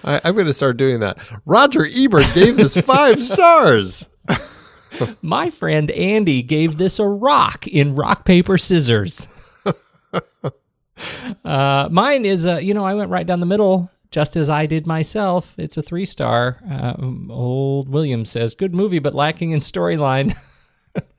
I, 0.01 0.21
I'm 0.23 0.33
going 0.33 0.45
to 0.45 0.53
start 0.53 0.77
doing 0.77 1.01
that. 1.01 1.19
Roger 1.45 1.85
Ebert 1.85 2.33
gave 2.33 2.55
this 2.55 2.77
five 2.77 3.21
stars. 3.21 4.07
My 5.21 5.49
friend 5.49 5.91
Andy 5.91 6.41
gave 6.41 6.77
this 6.77 6.99
a 6.99 7.05
rock 7.05 7.67
in 7.67 7.95
rock 7.95 8.23
paper 8.23 8.57
scissors. 8.57 9.27
uh, 11.43 11.89
mine 11.91 12.23
is 12.23 12.45
a, 12.45 12.63
you 12.63 12.73
know, 12.73 12.85
I 12.85 12.93
went 12.93 13.11
right 13.11 13.27
down 13.27 13.41
the 13.41 13.45
middle, 13.45 13.91
just 14.09 14.37
as 14.37 14.49
I 14.49 14.67
did 14.67 14.87
myself. 14.87 15.53
It's 15.57 15.75
a 15.75 15.81
three 15.81 16.05
star. 16.05 16.59
Uh, 16.71 16.93
old 17.29 17.89
William 17.89 18.23
says, 18.23 18.55
"Good 18.55 18.73
movie, 18.73 18.99
but 18.99 19.13
lacking 19.13 19.51
in 19.51 19.59
storyline." 19.59 20.33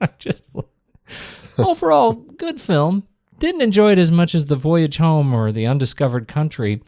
I 0.01 0.09
just 0.17 0.55
overall 1.57 2.13
good 2.13 2.59
film. 2.59 3.07
Didn't 3.39 3.61
enjoy 3.61 3.93
it 3.93 3.99
as 3.99 4.11
much 4.11 4.35
as 4.35 4.45
The 4.45 4.55
Voyage 4.55 4.97
Home 4.97 5.33
or 5.33 5.51
The 5.51 5.65
Undiscovered 5.65 6.27
Country. 6.27 6.81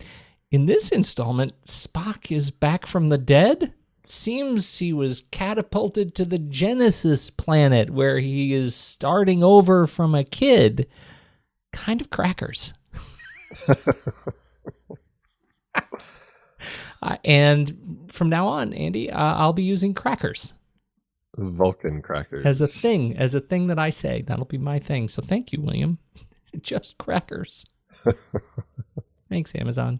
In 0.51 0.67
this 0.67 0.89
installment, 0.89 1.59
Spock 1.63 2.31
is 2.31 2.51
back 2.51 2.85
from 2.85 3.09
the 3.09 3.17
dead. 3.17 3.73
Seems 4.05 4.77
he 4.77 4.93
was 4.93 5.23
catapulted 5.31 6.13
to 6.15 6.25
the 6.25 6.37
Genesis 6.37 7.29
planet 7.29 7.89
where 7.89 8.19
he 8.19 8.53
is 8.53 8.75
starting 8.75 9.43
over 9.43 9.87
from 9.87 10.13
a 10.13 10.23
kid. 10.23 10.87
Kind 11.71 12.01
of 12.01 12.09
crackers. 12.09 12.73
Uh, 17.01 17.17
and 17.25 18.07
from 18.07 18.29
now 18.29 18.47
on, 18.47 18.71
Andy, 18.71 19.11
uh, 19.11 19.35
I'll 19.35 19.51
be 19.51 19.63
using 19.63 19.93
crackers 19.93 20.53
Vulcan 21.37 22.01
crackers. 22.01 22.45
as 22.45 22.61
a 22.61 22.67
thing, 22.67 23.17
as 23.17 23.33
a 23.33 23.39
thing 23.39 23.67
that 23.67 23.79
I 23.79 23.89
say. 23.89 24.21
That'll 24.21 24.45
be 24.45 24.57
my 24.57 24.79
thing. 24.79 25.07
So 25.07 25.21
thank 25.21 25.51
you, 25.51 25.61
William. 25.61 25.97
Just 26.61 26.97
crackers. 26.97 27.65
Thanks, 29.29 29.55
Amazon. 29.55 29.99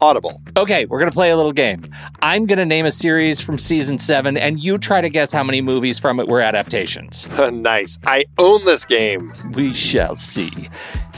audible. 0.00 0.40
Okay, 0.56 0.86
we're 0.86 0.98
gonna 0.98 1.10
play 1.10 1.30
a 1.30 1.36
little 1.36 1.52
game. 1.52 1.84
I'm 2.22 2.46
gonna 2.46 2.64
name 2.66 2.86
a 2.86 2.90
series 2.90 3.40
from 3.40 3.58
season 3.58 3.98
seven, 3.98 4.36
and 4.36 4.58
you 4.58 4.78
try 4.78 5.00
to 5.00 5.08
guess 5.08 5.32
how 5.32 5.42
many 5.42 5.60
movies 5.60 5.98
from 5.98 6.20
it 6.20 6.28
were 6.28 6.40
adaptations. 6.40 7.28
nice. 7.52 7.98
I 8.06 8.24
own 8.38 8.64
this 8.64 8.84
game. 8.84 9.32
We 9.52 9.72
shall 9.72 10.16
see. 10.16 10.68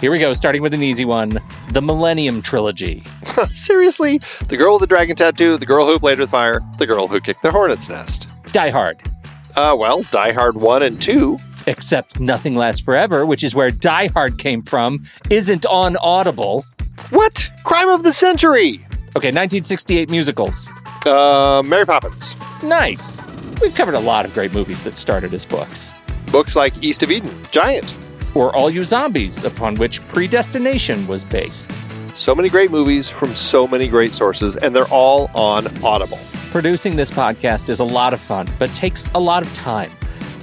Here 0.00 0.10
we 0.10 0.18
go, 0.18 0.32
starting 0.34 0.62
with 0.62 0.74
an 0.74 0.82
easy 0.82 1.04
one 1.04 1.40
The 1.70 1.80
Millennium 1.80 2.42
Trilogy. 2.42 3.02
Seriously? 3.50 4.20
The 4.48 4.56
girl 4.56 4.74
with 4.74 4.80
the 4.82 4.86
dragon 4.86 5.16
tattoo, 5.16 5.56
the 5.56 5.66
girl 5.66 5.86
who 5.86 5.98
played 5.98 6.18
with 6.18 6.30
fire, 6.30 6.60
the 6.78 6.86
girl 6.86 7.08
who 7.08 7.18
kicked 7.20 7.42
the 7.42 7.50
hornet's 7.50 7.88
nest. 7.88 8.28
Die 8.52 8.70
Hard. 8.70 9.02
Uh, 9.56 9.74
well, 9.78 10.02
Die 10.02 10.32
Hard 10.32 10.56
1 10.56 10.82
and 10.82 11.00
2. 11.00 11.38
Except 11.66 12.20
Nothing 12.20 12.54
Lasts 12.54 12.80
Forever, 12.82 13.24
which 13.24 13.42
is 13.42 13.54
where 13.54 13.70
Die 13.70 14.08
Hard 14.08 14.38
came 14.38 14.62
from, 14.62 15.02
isn't 15.30 15.64
on 15.66 15.96
Audible. 15.96 16.64
What? 17.10 17.48
Crime 17.64 17.88
of 17.90 18.02
the 18.02 18.12
Century! 18.12 18.80
Okay, 19.16 19.28
1968 19.28 20.10
musicals. 20.10 20.68
Uh, 21.06 21.62
Mary 21.64 21.86
Poppins. 21.86 22.34
Nice. 22.62 23.20
We've 23.60 23.74
covered 23.74 23.94
a 23.94 24.00
lot 24.00 24.24
of 24.24 24.34
great 24.34 24.52
movies 24.52 24.82
that 24.82 24.98
started 24.98 25.32
as 25.32 25.46
books. 25.46 25.92
Books 26.30 26.56
like 26.56 26.82
East 26.82 27.02
of 27.02 27.10
Eden, 27.10 27.34
Giant. 27.50 27.96
Or 28.34 28.54
All 28.54 28.68
You 28.68 28.84
Zombies, 28.84 29.44
upon 29.44 29.76
which 29.76 30.06
Predestination 30.08 31.06
was 31.06 31.24
based. 31.24 31.70
So 32.14 32.34
many 32.34 32.48
great 32.48 32.70
movies 32.70 33.08
from 33.08 33.34
so 33.34 33.66
many 33.66 33.88
great 33.88 34.12
sources, 34.12 34.56
and 34.56 34.74
they're 34.74 34.88
all 34.88 35.30
on 35.34 35.66
Audible. 35.82 36.18
Producing 36.50 36.96
this 36.96 37.10
podcast 37.10 37.68
is 37.68 37.80
a 37.80 37.84
lot 37.84 38.12
of 38.12 38.20
fun, 38.20 38.48
but 38.58 38.74
takes 38.74 39.08
a 39.14 39.20
lot 39.20 39.46
of 39.46 39.54
time. 39.54 39.90